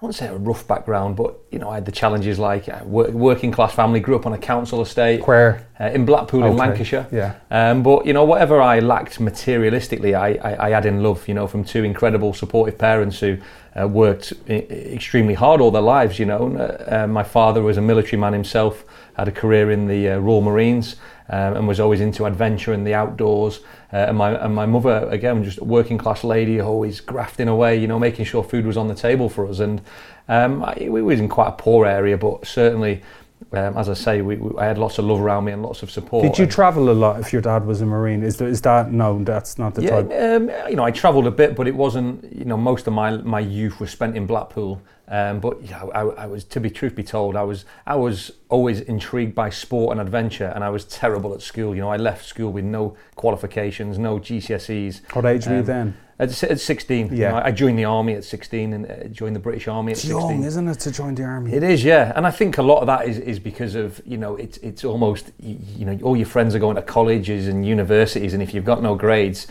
I 0.00 0.04
wouldn't 0.06 0.14
say 0.14 0.28
a 0.28 0.36
rough 0.36 0.64
background, 0.68 1.16
but 1.16 1.36
you 1.50 1.58
know, 1.58 1.70
I 1.70 1.74
had 1.74 1.84
the 1.84 1.90
challenges 1.90 2.38
like 2.38 2.68
uh, 2.68 2.78
wor- 2.84 3.10
working 3.10 3.50
class 3.50 3.74
family. 3.74 3.98
Grew 3.98 4.14
up 4.14 4.26
on 4.26 4.32
a 4.32 4.38
council 4.38 4.80
estate. 4.80 5.26
Where? 5.26 5.66
Uh, 5.80 5.86
in 5.86 6.04
Blackpool, 6.06 6.44
in 6.44 6.56
Lancashire. 6.56 7.08
yeah. 7.10 7.34
Um, 7.50 7.82
but 7.82 8.06
you 8.06 8.12
know, 8.12 8.22
whatever 8.24 8.60
I 8.60 8.78
lacked 8.78 9.18
materialistically, 9.18 10.14
I, 10.16 10.34
I, 10.48 10.66
I 10.68 10.70
had 10.70 10.86
in 10.86 11.02
love. 11.02 11.26
You 11.26 11.34
know, 11.34 11.48
from 11.48 11.64
two 11.64 11.82
incredible, 11.82 12.32
supportive 12.32 12.78
parents 12.78 13.18
who 13.18 13.38
uh, 13.74 13.88
worked 13.88 14.32
I- 14.48 14.52
extremely 14.52 15.34
hard 15.34 15.60
all 15.60 15.72
their 15.72 15.82
lives. 15.82 16.20
You 16.20 16.26
know, 16.26 16.56
uh, 16.56 17.02
uh, 17.02 17.06
my 17.08 17.24
father 17.24 17.60
was 17.62 17.76
a 17.76 17.82
military 17.82 18.20
man 18.20 18.34
himself, 18.34 18.84
had 19.18 19.28
a 19.28 19.32
career 19.32 19.70
in 19.70 19.86
the 19.86 20.10
uh, 20.10 20.18
Royal 20.18 20.40
Marines, 20.40 20.96
um, 21.28 21.56
and 21.56 21.68
was 21.68 21.80
always 21.80 22.00
into 22.00 22.24
adventure 22.24 22.72
and 22.72 22.86
the 22.86 22.94
outdoors. 22.94 23.60
Uh, 23.92 23.96
and 23.96 24.16
my 24.16 24.32
and 24.32 24.54
my 24.54 24.66
mother 24.66 25.08
again, 25.10 25.42
just 25.44 25.58
a 25.58 25.64
working 25.64 25.98
class 25.98 26.22
lady, 26.24 26.60
always 26.60 27.00
grafting 27.00 27.48
away. 27.48 27.76
You 27.76 27.88
know, 27.88 27.98
making 27.98 28.26
sure 28.26 28.44
food 28.44 28.64
was 28.64 28.76
on 28.76 28.88
the 28.88 28.94
table 28.94 29.28
for 29.28 29.46
us. 29.48 29.58
And 29.58 29.80
um, 30.28 30.62
I, 30.64 30.88
we 30.88 31.02
was 31.02 31.20
in 31.20 31.28
quite 31.28 31.48
a 31.48 31.52
poor 31.52 31.86
area, 31.86 32.16
but 32.16 32.46
certainly. 32.46 33.02
Um, 33.52 33.78
as 33.78 33.88
I 33.88 33.94
say, 33.94 34.20
we, 34.20 34.34
we, 34.36 34.58
I 34.58 34.66
had 34.66 34.78
lots 34.78 34.98
of 34.98 35.04
love 35.04 35.20
around 35.20 35.44
me 35.44 35.52
and 35.52 35.62
lots 35.62 35.84
of 35.84 35.92
support. 35.92 36.24
Did 36.24 36.38
you 36.38 36.46
travel 36.46 36.90
a 36.90 36.92
lot 36.92 37.20
if 37.20 37.32
your 37.32 37.40
dad 37.40 37.64
was 37.64 37.80
a 37.80 37.86
Marine? 37.86 38.24
Is, 38.24 38.36
there, 38.36 38.48
is 38.48 38.60
that, 38.62 38.90
no, 38.90 39.22
that's 39.22 39.58
not 39.58 39.76
the 39.76 39.82
yeah, 39.82 40.02
type. 40.02 40.10
um, 40.10 40.50
you 40.68 40.74
know, 40.74 40.82
I 40.82 40.90
travelled 40.90 41.26
a 41.26 41.30
bit, 41.30 41.54
but 41.54 41.68
it 41.68 41.74
wasn't. 41.74 42.30
You 42.32 42.44
know, 42.44 42.56
most 42.56 42.88
of 42.88 42.92
my 42.92 43.12
my 43.18 43.38
youth 43.38 43.78
was 43.78 43.90
spent 43.90 44.16
in 44.16 44.26
Blackpool. 44.26 44.82
Um, 45.10 45.40
but 45.40 45.62
you 45.62 45.70
know, 45.70 45.90
I, 45.94 46.24
I 46.24 46.26
was, 46.26 46.44
to 46.44 46.60
be 46.60 46.68
truth 46.70 46.94
be 46.94 47.02
told, 47.02 47.34
I 47.34 47.42
was 47.42 47.64
I 47.86 47.96
was 47.96 48.30
always 48.50 48.80
intrigued 48.82 49.34
by 49.34 49.48
sport 49.50 49.92
and 49.92 50.00
adventure, 50.00 50.52
and 50.54 50.62
I 50.62 50.68
was 50.68 50.84
terrible 50.84 51.32
at 51.34 51.40
school. 51.40 51.74
You 51.74 51.80
know, 51.80 51.88
I 51.90 51.96
left 51.96 52.26
school 52.26 52.52
with 52.52 52.64
no 52.64 52.94
qualifications, 53.16 53.98
no 53.98 54.18
GCSEs. 54.18 55.00
What 55.14 55.24
age 55.24 55.46
were 55.46 55.54
you 55.54 55.58
Um, 55.60 55.64
then? 55.64 55.96
At, 56.20 56.42
at 56.42 56.58
16. 56.58 57.10
you 57.12 57.16
Yeah. 57.18 57.30
know, 57.30 57.36
I 57.44 57.52
joined 57.52 57.78
the 57.78 57.84
army 57.84 58.14
at 58.14 58.24
16 58.24 58.72
and 58.72 58.86
uh, 58.90 59.04
joined 59.12 59.36
the 59.36 59.40
British 59.40 59.68
Army 59.68 59.92
at 59.92 59.98
It's 59.98 60.08
16. 60.08 60.30
young, 60.30 60.44
isn't 60.44 60.66
it, 60.68 60.80
to 60.80 60.90
join 60.90 61.14
the 61.14 61.22
army? 61.22 61.52
It 61.52 61.62
is, 61.62 61.84
yeah, 61.84 62.12
and 62.16 62.26
I 62.26 62.32
think 62.32 62.58
a 62.58 62.62
lot 62.62 62.80
of 62.80 62.86
that 62.88 63.06
is, 63.08 63.18
is 63.18 63.38
because 63.38 63.76
of 63.76 64.00
you 64.04 64.18
know 64.18 64.34
it's 64.36 64.58
it's 64.58 64.84
almost 64.84 65.30
you 65.38 65.84
know 65.86 65.96
all 66.02 66.16
your 66.16 66.26
friends 66.26 66.54
are 66.56 66.58
going 66.58 66.74
to 66.76 66.82
colleges 66.82 67.46
and 67.48 67.64
universities, 67.64 68.34
and 68.34 68.42
if 68.42 68.52
you've 68.52 68.64
got 68.64 68.82
no 68.82 68.94
grades, 68.96 69.46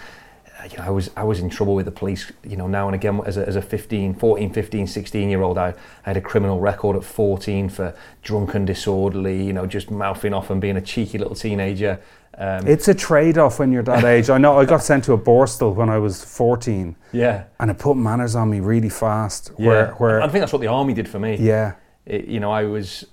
you 0.72 0.78
know 0.78 0.84
I 0.84 0.90
was 0.90 1.10
I 1.16 1.24
was 1.24 1.40
in 1.40 1.50
trouble 1.50 1.76
with 1.76 1.86
the 1.86 1.92
police, 1.92 2.32
you 2.44 2.58
know 2.58 2.68
now 2.68 2.88
and 2.88 2.96
again 2.96 3.22
as 3.26 3.38
a, 3.38 3.48
as 3.48 3.56
a 3.56 3.62
15, 3.62 4.16
14, 4.16 4.52
15, 4.54 4.88
16 4.88 5.30
year 5.30 5.42
old, 5.42 5.58
I, 5.58 5.70
I 5.70 5.74
had 6.04 6.18
a 6.18 6.22
criminal 6.22 6.60
record 6.60 6.96
at 6.96 7.04
14 7.04 7.70
for 7.70 7.96
drunken, 8.24 8.66
disorderly, 8.66 9.44
you 9.44 9.54
know 9.54 9.66
just 9.66 9.92
mouthing 9.92 10.34
off 10.34 10.50
and 10.50 10.60
being 10.60 10.78
a 10.78 10.82
cheeky 10.82 11.18
little 11.18 11.36
teenager. 11.36 12.00
Um, 12.40 12.68
It's 12.68 12.88
a 12.88 12.94
trade 12.94 13.40
off 13.40 13.58
when 13.58 13.72
you're 13.72 13.82
that 13.84 14.04
age. 14.16 14.30
I 14.30 14.38
know 14.38 14.60
I 14.60 14.66
got 14.66 14.84
sent 14.84 15.04
to 15.06 15.14
a 15.14 15.18
Borstal 15.18 15.74
when 15.74 15.90
I 15.90 15.98
was 15.98 16.24
14 16.24 16.96
yeah, 17.12 17.46
and 17.60 17.72
it 17.72 17.80
put 17.80 17.96
manners 17.98 18.36
on 18.36 18.50
me 18.50 18.60
really 18.60 18.90
fast. 18.90 19.52
yeah. 19.58 19.68
Where, 19.68 19.92
where 19.94 20.22
I 20.22 20.28
think 20.28 20.42
that's 20.42 20.54
what 20.54 20.62
the 20.62 20.68
army 20.68 20.94
did 20.94 21.08
for 21.10 21.20
me. 21.20 21.36
yeah. 21.38 21.74
it, 22.06 22.26
you 22.26 22.40
know, 22.40 22.52
I 22.52 22.64
was, 22.64 23.06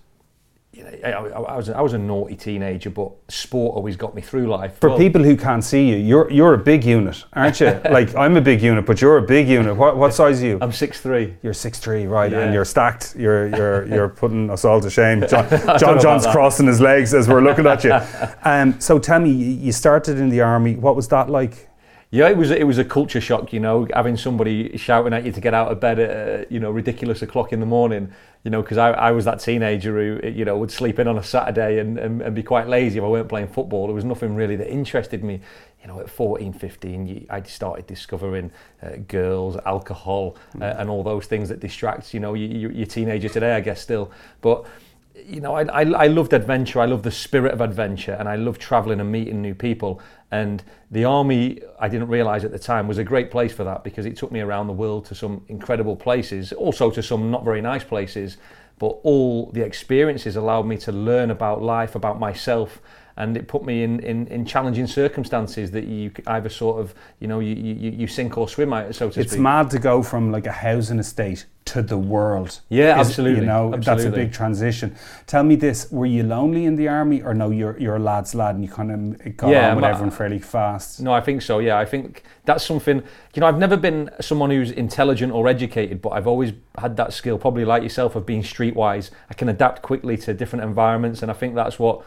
you 0.75 0.83
know, 0.83 0.91
I, 1.05 1.11
I, 1.11 1.57
was 1.57 1.71
I 1.71 1.81
was 1.81 1.93
a 1.93 1.99
naughty 1.99 2.35
teenager, 2.35 2.91
but 2.91 3.13
sport 3.29 3.77
always 3.77 3.97
got 3.97 4.15
me 4.15 4.23
through 4.23 4.49
life. 4.49 4.79
For 4.81 4.89
Well, 4.89 4.99
people 4.99 5.23
who 5.23 5.37
can't 5.37 5.63
see 5.63 5.89
you, 5.89 5.97
you're 5.97 6.31
you're 6.31 6.55
a 6.55 6.59
big 6.59 6.85
unit, 6.85 7.25
aren't 7.33 7.61
you? 7.61 7.81
like 7.91 8.15
I'm 8.17 8.37
a 8.37 8.41
big 8.41 8.61
unit, 8.61 8.85
but 8.85 9.01
you're 9.01 9.19
a 9.19 9.23
big 9.23 9.49
unit. 9.49 9.77
What 9.77 9.97
what 9.97 10.13
size 10.15 10.43
are 10.43 10.47
you? 10.47 10.59
I'm 10.61 10.73
six 10.73 11.01
three. 11.01 11.37
You're 11.43 11.55
six 11.55 11.79
three, 11.79 12.07
right? 12.07 12.33
Yeah. 12.33 12.41
And 12.41 12.53
you're 12.53 12.65
stacked. 12.65 13.15
You're 13.17 13.49
you're 13.49 13.87
you're 13.95 14.09
putting 14.09 14.51
us 14.51 14.65
all 14.65 14.81
to 14.81 14.91
shame. 14.91 15.21
John, 15.29 15.49
John 15.79 16.01
John's 16.01 16.27
crossing 16.27 16.67
his 16.67 16.81
legs 16.81 17.15
as 17.15 17.29
we're 17.29 17.43
looking 17.43 17.67
at 17.67 17.85
you. 17.85 17.99
Um, 18.43 18.81
so 18.81 18.99
tell 18.99 19.21
me, 19.21 19.31
you 19.31 19.73
started 19.73 20.19
in 20.19 20.29
the 20.29 20.41
army. 20.41 20.75
What 20.75 20.97
was 20.97 21.09
that 21.09 21.31
like? 21.31 21.69
Yeah, 22.15 22.29
it 22.29 22.37
was 22.37 22.53
it 22.53 22.65
was 22.65 22.79
a 22.79 22.85
culture 22.85 23.21
shock, 23.21 23.53
you 23.53 23.59
know, 23.59 23.89
having 23.93 24.17
somebody 24.17 24.77
shouting 24.77 25.13
at 25.13 25.25
you 25.25 25.33
to 25.33 25.41
get 25.41 25.53
out 25.53 25.73
of 25.73 25.81
bed 25.81 25.99
at 25.99 26.11
uh, 26.11 26.45
you 26.49 26.61
know 26.61 26.71
ridiculous 26.71 27.23
o'clock 27.23 27.53
in 27.53 27.59
the 27.59 27.67
morning, 27.67 28.13
you 28.45 28.53
know, 28.53 28.63
because 28.63 28.79
I, 28.79 28.93
I 28.93 29.11
was 29.11 29.25
that 29.25 29.41
teenager 29.41 30.21
who 30.21 30.29
you 30.29 30.45
know 30.45 30.57
would 30.57 30.71
sleep 30.71 31.01
in 31.01 31.09
on 31.09 31.19
a 31.19 31.25
Saturday 31.25 31.81
and, 31.81 31.99
and, 31.99 32.23
and 32.23 32.33
be 32.33 32.45
quite 32.45 32.69
lazy 32.69 32.99
if 32.99 33.05
I 33.05 33.09
weren't 33.09 33.29
playing 33.29 33.49
football. 33.49 33.87
There 33.87 33.97
was 33.97 34.05
nothing 34.05 34.37
really 34.37 34.55
that 34.55 34.73
interested 34.73 35.25
me, 35.25 35.41
you 35.83 35.89
know. 35.89 35.99
At 35.99 36.09
14, 36.09 36.53
15, 36.53 37.27
I 37.31 37.43
started 37.43 37.89
discovering 37.89 38.53
uh, 38.81 38.91
girls, 39.09 39.57
alcohol, 39.67 40.37
uh, 40.61 40.67
and 40.79 40.89
all 40.89 41.03
those 41.03 41.27
things 41.27 41.49
that 41.49 41.59
distract. 41.59 42.15
You 42.15 42.21
know, 42.21 42.35
you, 42.35 42.47
you, 42.47 42.69
you're 42.69 42.85
a 42.85 42.87
teenager 42.87 43.29
today, 43.29 43.57
I 43.57 43.61
guess, 43.61 43.81
still, 43.81 44.13
but 44.41 44.67
you 45.15 45.41
know, 45.41 45.55
I, 45.55 45.63
I, 45.63 45.83
I 45.83 46.07
loved 46.09 46.33
adventure. 46.33 46.81
I 46.81 46.87
loved 46.87 47.05
the 47.05 47.11
spirit 47.11 47.53
of 47.53 47.61
adventure, 47.61 48.13
and 48.13 48.29
I 48.29 48.37
loved 48.37 48.61
traveling 48.61 49.01
and 49.01 49.11
meeting 49.11 49.41
new 49.41 49.55
people. 49.55 50.01
And 50.31 50.63
the 50.91 51.05
army, 51.05 51.61
I 51.79 51.89
didn't 51.89 52.09
realize 52.09 52.45
at 52.45 52.51
the 52.51 52.59
time, 52.59 52.89
was 52.89 52.99
a 52.99 53.05
great 53.05 53.31
place 53.31 53.53
for 53.53 53.65
that 53.65 53.85
because 53.85 54.07
it 54.07 54.17
took 54.17 54.33
me 54.33 54.41
around 54.41 54.67
the 54.67 54.73
world 54.73 55.05
to 55.07 55.15
some 55.15 55.45
incredible 55.49 55.97
places, 55.97 56.53
also 56.53 56.91
to 56.91 57.03
some 57.03 57.31
not 57.31 57.45
very 57.45 57.61
nice 57.61 57.85
places. 57.85 58.39
But 58.79 58.99
all 59.05 59.53
the 59.53 59.63
experiences 59.63 60.35
allowed 60.35 60.67
me 60.67 60.77
to 60.79 60.91
learn 60.91 61.31
about 61.31 61.63
life, 61.63 61.95
about 61.95 62.19
myself, 62.19 62.81
and 63.17 63.37
it 63.37 63.47
put 63.47 63.65
me 63.65 63.85
in, 63.85 64.01
in, 64.01 64.27
in 64.27 64.45
challenging 64.45 64.89
circumstances 64.89 65.71
that 65.71 65.87
you 65.87 66.11
either 66.27 66.49
sort 66.49 66.81
of, 66.81 66.93
you 67.21 67.29
know, 67.29 67.39
you, 67.39 67.55
you, 67.55 67.91
you 67.93 68.07
sink 68.09 68.37
or 68.37 68.49
swim 68.49 68.71
so 68.93 69.11
to 69.11 69.21
It's 69.21 69.31
speak. 69.31 69.41
mad 69.41 69.71
to 69.71 69.79
go 69.79 70.03
from 70.03 70.33
like 70.33 70.47
a 70.47 70.53
housing 70.53 70.99
estate 70.99 71.47
to 71.67 71.81
the 71.83 71.97
world. 71.97 72.61
Yeah, 72.69 73.01
Is- 73.01 73.09
absolutely, 73.09 73.41
You 73.41 73.47
know, 73.47 73.75
that's 73.77 74.05
a 74.05 74.11
big 74.11 74.33
transition. 74.33 74.95
Tell 75.27 75.43
me 75.43 75.57
this: 75.57 75.91
Were 75.91 76.07
you 76.07 76.23
lonely 76.23 76.67
in 76.67 76.77
the 76.77 76.89
army, 76.89 77.23
or 77.23 77.33
no? 77.35 77.51
You're 77.51 77.79
you're 77.79 77.97
a 77.97 78.01
lad's 78.01 78.35
lad, 78.35 78.55
and 78.55 78.65
you 78.65 78.71
kind 78.71 78.91
of 78.93 79.37
got 79.37 79.49
Yeah, 79.51 79.71
on 79.71 79.77
with 79.77 79.85
everyone 79.85 80.11
fairly 80.11 80.39
fast. 80.39 81.01
No, 81.01 81.13
I 81.13 81.21
think 81.21 81.41
so. 81.43 81.59
Yeah, 81.61 81.79
I 81.79 81.85
think 81.87 82.23
that's 82.45 82.65
something. 82.67 83.03
You 83.35 83.41
know, 83.41 83.47
I've 83.47 83.59
never 83.59 83.77
been 83.77 84.11
someone 84.21 84.51
who's 84.51 84.71
intelligent 84.71 85.33
or 85.33 85.49
educated, 85.49 86.03
but 86.03 86.11
I've 86.11 86.27
always 86.27 86.53
had 86.79 86.97
that 86.99 87.13
skill, 87.13 87.39
probably 87.39 87.65
like 87.65 87.83
yourself, 87.83 88.15
of 88.15 88.27
being 88.27 88.43
streetwise. 88.43 89.11
I 89.31 89.35
can 89.35 89.49
adapt 89.49 89.81
quickly 89.83 90.17
to 90.19 90.35
different 90.35 90.65
environments, 90.65 91.23
and 91.23 91.31
I 91.31 91.35
think 91.35 91.55
that's 91.55 91.79
what, 91.79 92.03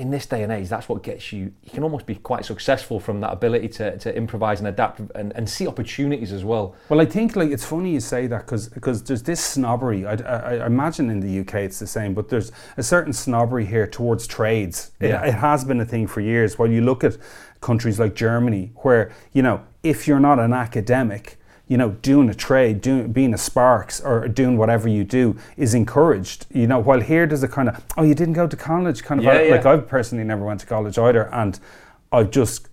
in 0.00 0.10
this 0.10 0.24
day 0.24 0.42
and 0.42 0.50
age, 0.50 0.70
that's 0.70 0.88
what 0.88 1.02
gets 1.02 1.30
you. 1.30 1.52
You 1.62 1.70
can 1.70 1.82
almost 1.82 2.06
be 2.06 2.14
quite 2.14 2.46
successful 2.46 2.98
from 2.98 3.20
that 3.20 3.32
ability 3.34 3.68
to, 3.68 3.98
to 3.98 4.16
improvise 4.16 4.58
and 4.58 4.66
adapt 4.66 4.98
and, 5.14 5.32
and 5.36 5.48
see 5.48 5.66
opportunities 5.66 6.32
as 6.32 6.42
well. 6.42 6.74
Well, 6.88 7.02
I 7.02 7.04
think 7.04 7.36
like 7.36 7.50
it's 7.50 7.66
funny 7.66 7.92
you 7.92 8.00
say 8.00 8.26
that 8.26 8.46
because 8.46 8.70
because 8.70 9.02
there's 9.04 9.22
this 9.22 9.44
snobbery. 9.44 10.06
I, 10.06 10.14
I, 10.14 10.54
I 10.56 10.66
imagine 10.66 11.10
in 11.10 11.20
the 11.20 11.40
UK 11.40 11.56
it's 11.66 11.78
the 11.78 11.86
same, 11.86 12.14
but 12.14 12.30
there's 12.30 12.50
a 12.78 12.82
certain 12.82 13.12
snobbery 13.12 13.66
here 13.66 13.86
towards 13.86 14.26
trades. 14.26 14.90
It, 15.00 15.10
it 15.10 15.34
has 15.34 15.64
been 15.64 15.80
a 15.80 15.84
thing 15.84 16.06
for 16.06 16.22
years. 16.22 16.58
While 16.58 16.70
you 16.70 16.80
look 16.80 17.04
at 17.04 17.18
countries 17.60 18.00
like 18.00 18.14
Germany, 18.14 18.72
where 18.76 19.12
you 19.34 19.42
know 19.42 19.62
if 19.82 20.08
you're 20.08 20.20
not 20.20 20.38
an 20.38 20.54
academic, 20.54 21.38
you 21.70 21.76
know 21.78 21.90
doing 22.02 22.28
a 22.28 22.34
trade, 22.34 22.80
doing 22.80 23.12
being 23.12 23.32
a 23.32 23.38
sparks 23.38 24.00
or 24.00 24.26
doing 24.26 24.56
whatever 24.58 24.88
you 24.88 25.04
do 25.04 25.36
is 25.56 25.72
encouraged. 25.72 26.46
You 26.52 26.66
know, 26.66 26.80
while 26.80 27.00
here 27.00 27.26
there's 27.26 27.44
a 27.44 27.48
kind 27.48 27.68
of 27.68 27.82
oh 27.96 28.02
you 28.02 28.14
didn't 28.14 28.34
go 28.34 28.48
to 28.48 28.56
college 28.56 29.04
kind 29.04 29.20
of 29.20 29.24
Yeah, 29.24 29.40
yeah. 29.40 29.54
like 29.54 29.66
I've 29.66 29.86
personally 29.86 30.24
never 30.24 30.44
went 30.44 30.60
to 30.60 30.66
college 30.66 30.98
either, 30.98 31.32
and 31.32 31.58
I've 32.10 32.32
just 32.32 32.66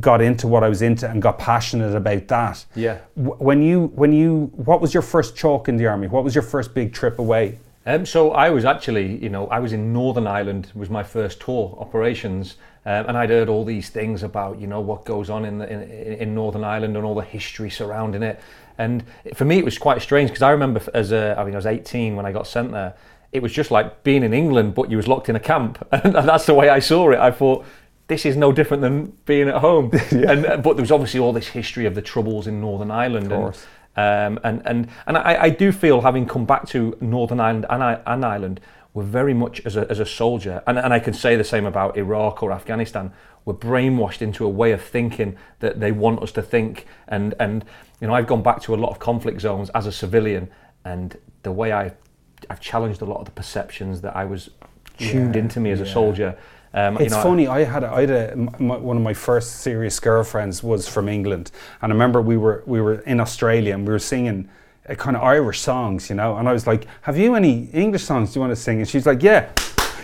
got 0.00 0.20
into 0.20 0.46
what 0.46 0.62
I 0.62 0.68
was 0.68 0.82
into 0.82 1.10
and 1.10 1.20
got 1.20 1.38
passionate 1.38 1.96
about 1.96 2.28
that. 2.28 2.64
Yeah. 2.76 2.98
When 3.16 3.60
you, 3.60 3.86
when 3.96 4.12
you, 4.12 4.52
what 4.54 4.80
was 4.80 4.94
your 4.94 5.02
first 5.02 5.34
chalk 5.36 5.68
in 5.68 5.76
the 5.76 5.86
army? 5.86 6.06
What 6.06 6.22
was 6.22 6.32
your 6.32 6.42
first 6.42 6.74
big 6.74 6.92
trip 6.92 7.18
away? 7.18 7.58
Um, 7.86 8.06
so 8.06 8.32
I 8.32 8.50
was 8.50 8.64
actually, 8.64 9.22
you 9.22 9.28
know, 9.28 9.46
I 9.48 9.58
was 9.58 9.72
in 9.72 9.92
Northern 9.92 10.26
Ireland. 10.26 10.72
Was 10.74 10.88
my 10.88 11.02
first 11.02 11.40
tour 11.40 11.76
operations, 11.78 12.56
um, 12.86 13.06
and 13.06 13.16
I'd 13.16 13.28
heard 13.28 13.48
all 13.48 13.64
these 13.64 13.90
things 13.90 14.22
about, 14.22 14.58
you 14.58 14.66
know, 14.66 14.80
what 14.80 15.04
goes 15.04 15.28
on 15.28 15.44
in, 15.44 15.58
the, 15.58 15.70
in 15.70 15.82
in 16.14 16.34
Northern 16.34 16.64
Ireland 16.64 16.96
and 16.96 17.04
all 17.04 17.14
the 17.14 17.22
history 17.22 17.68
surrounding 17.68 18.22
it. 18.22 18.40
And 18.78 19.04
for 19.34 19.44
me, 19.44 19.58
it 19.58 19.64
was 19.64 19.76
quite 19.78 20.00
strange 20.00 20.30
because 20.30 20.42
I 20.42 20.50
remember 20.50 20.82
as 20.94 21.12
a, 21.12 21.38
I 21.38 21.44
mean, 21.44 21.54
I 21.54 21.58
was 21.58 21.66
18 21.66 22.16
when 22.16 22.26
I 22.26 22.32
got 22.32 22.46
sent 22.46 22.72
there. 22.72 22.94
It 23.32 23.42
was 23.42 23.52
just 23.52 23.70
like 23.70 24.02
being 24.02 24.22
in 24.22 24.32
England, 24.32 24.74
but 24.74 24.90
you 24.90 24.96
was 24.96 25.08
locked 25.08 25.28
in 25.28 25.36
a 25.36 25.40
camp, 25.40 25.86
and 25.92 26.14
that's 26.14 26.46
the 26.46 26.54
way 26.54 26.70
I 26.70 26.78
saw 26.78 27.10
it. 27.10 27.18
I 27.18 27.30
thought. 27.30 27.64
This 28.06 28.26
is 28.26 28.36
no 28.36 28.52
different 28.52 28.82
than 28.82 29.16
being 29.24 29.48
at 29.48 29.54
home, 29.54 29.90
and 30.10 30.44
uh, 30.44 30.58
but 30.58 30.74
there 30.76 30.82
was 30.82 30.92
obviously 30.92 31.20
all 31.20 31.32
this 31.32 31.48
history 31.48 31.86
of 31.86 31.94
the 31.94 32.02
troubles 32.02 32.46
in 32.46 32.60
Northern 32.60 32.90
Ireland, 32.90 33.32
and 33.32 33.44
course. 33.44 33.66
Um, 33.96 34.40
and 34.42 34.62
and 34.64 34.88
and 35.06 35.16
I, 35.16 35.44
I 35.44 35.50
do 35.50 35.72
feel 35.72 36.00
having 36.00 36.26
come 36.26 36.44
back 36.44 36.66
to 36.68 36.96
Northern 37.00 37.40
Ireland 37.40 37.66
and, 37.70 37.82
I, 37.82 38.00
and 38.06 38.24
Ireland, 38.24 38.60
we're 38.92 39.04
very 39.04 39.34
much 39.34 39.64
as 39.66 39.76
a, 39.76 39.90
as 39.90 39.98
a 40.00 40.06
soldier, 40.06 40.62
and, 40.66 40.78
and 40.78 40.92
I 40.92 41.00
can 41.00 41.14
say 41.14 41.36
the 41.36 41.44
same 41.44 41.66
about 41.66 41.96
Iraq 41.96 42.42
or 42.42 42.52
Afghanistan. 42.52 43.12
We're 43.44 43.54
brainwashed 43.54 44.22
into 44.22 44.44
a 44.44 44.48
way 44.48 44.72
of 44.72 44.82
thinking 44.82 45.36
that 45.60 45.80
they 45.80 45.92
want 45.92 46.22
us 46.22 46.32
to 46.32 46.42
think, 46.42 46.86
and 47.08 47.34
and 47.38 47.64
you 48.00 48.06
know 48.06 48.14
I've 48.14 48.26
gone 48.26 48.42
back 48.42 48.62
to 48.62 48.74
a 48.74 48.76
lot 48.76 48.90
of 48.90 48.98
conflict 48.98 49.40
zones 49.40 49.70
as 49.70 49.86
a 49.86 49.92
civilian, 49.92 50.50
and 50.84 51.16
the 51.42 51.52
way 51.52 51.72
I 51.72 51.92
I've 52.50 52.60
challenged 52.60 53.02
a 53.02 53.04
lot 53.04 53.18
of 53.18 53.26
the 53.26 53.32
perceptions 53.32 54.00
that 54.00 54.16
I 54.16 54.24
was 54.24 54.50
tuned 54.98 55.34
Yeah, 55.34 55.42
into 55.42 55.60
me 55.60 55.70
as 55.70 55.80
a 55.80 55.86
soldier. 55.86 56.36
Um, 56.74 56.96
It's 56.96 57.04
you 57.04 57.10
know, 57.10 57.22
funny. 57.22 57.46
I 57.46 57.64
had, 57.64 57.84
a, 57.84 57.88
I 57.88 58.00
had 58.00 58.10
a, 58.10 58.36
my, 58.58 58.76
one 58.76 58.96
of 58.96 59.02
my 59.02 59.14
first 59.14 59.60
serious 59.60 60.00
girlfriends 60.00 60.62
was 60.62 60.88
from 60.88 61.08
England, 61.08 61.50
and 61.80 61.92
I 61.92 61.94
remember 61.94 62.20
we 62.20 62.36
were 62.36 62.62
we 62.66 62.80
were 62.80 62.94
in 63.06 63.20
Australia 63.20 63.74
and 63.74 63.86
we 63.86 63.92
were 63.92 64.00
singing 64.00 64.48
a 64.88 64.96
kind 64.96 65.16
of 65.16 65.22
Irish 65.22 65.60
songs, 65.60 66.10
you 66.10 66.16
know. 66.16 66.36
And 66.36 66.48
I 66.48 66.52
was 66.52 66.66
like, 66.66 66.86
"Have 67.02 67.16
you 67.16 67.34
any 67.36 67.68
English 67.72 68.02
songs 68.04 68.34
you 68.34 68.40
want 68.40 68.50
to 68.56 68.56
sing?" 68.62 68.78
And 68.80 68.88
she's 68.88 69.06
like, 69.06 69.22
"Yeah." 69.22 69.46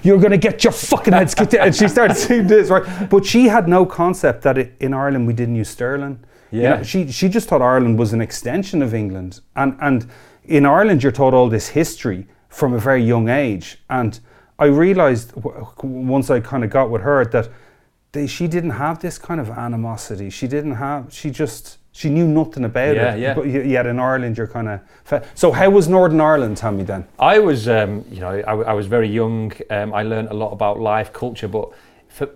You're 0.03 0.19
gonna 0.19 0.39
get 0.39 0.65
your 0.65 0.73
fucking 0.73 1.13
heads 1.13 1.35
kicked 1.35 1.53
in. 1.53 1.61
And 1.61 1.77
she 1.77 1.87
started 1.89 2.15
singing 2.25 2.47
this, 2.47 2.71
right? 2.71 3.11
But 3.11 3.27
she 3.27 3.49
had 3.49 3.69
no 3.69 3.85
concept 3.85 4.43
that 4.43 4.57
it, 4.57 4.73
in 4.81 4.95
Ireland 4.95 5.27
we 5.27 5.35
didn't 5.35 5.57
use 5.57 5.69
sterling. 5.69 6.19
You 6.51 6.63
Yeah. 6.63 6.77
know, 6.77 6.83
she 6.83 7.13
she 7.13 7.29
just 7.29 7.49
thought 7.49 7.61
Ireland 7.61 7.99
was 7.99 8.13
an 8.15 8.21
extension 8.23 8.81
of 8.83 8.95
England, 8.95 9.41
and 9.55 9.77
and 9.81 10.07
in 10.45 10.65
Ireland 10.65 11.03
you're 11.03 11.13
taught 11.13 11.35
all 11.35 11.51
this 11.51 11.69
history 11.69 12.27
from 12.49 12.73
a 12.73 12.79
very 12.79 13.03
young 13.03 13.29
age. 13.29 13.77
And 13.89 14.21
I 14.61 14.67
realised 14.67 15.35
w- 15.35 15.67
once 15.83 16.31
I 16.31 16.39
kind 16.41 16.63
of 16.65 16.71
got 16.71 16.91
with 16.91 17.03
her 17.03 17.25
that 17.25 17.49
they, 18.13 18.27
she 18.27 18.47
didn't 18.47 18.71
have 18.71 19.01
this 19.01 19.19
kind 19.19 19.41
of 19.41 19.51
animosity. 19.51 20.31
She 20.31 20.47
didn't 20.47 20.75
have. 20.75 21.13
She 21.13 21.31
just 21.31 21.79
she 21.93 22.09
knew 22.09 22.27
nothing 22.29 22.65
about 22.65 22.95
Yeah, 22.95 23.15
it. 23.15 23.21
yeah. 23.21 23.35
But 23.35 23.47
yet 23.49 23.87
in 23.87 23.99
Ireland 23.99 24.37
you're 24.37 24.47
kind 24.47 24.69
of. 24.69 24.81
So 25.35 25.51
how 25.51 25.71
was 25.71 25.89
Northern 25.89 26.21
Ireland? 26.21 26.57
Tell 26.57 26.73
me 26.73 26.85
then. 26.85 27.05
I 27.19 27.39
was, 27.41 27.69
um, 27.69 28.05
you 28.11 28.21
know, 28.21 28.31
I, 28.47 28.53
I 28.53 28.73
was 28.75 28.87
very 28.87 29.09
young. 29.09 29.53
Um, 29.71 29.93
I 29.95 30.03
learned 30.03 30.29
a 30.29 30.35
lot 30.35 30.53
about 30.53 30.79
life, 30.79 31.13
culture, 31.13 31.49
but 31.49 31.71
for 32.09 32.29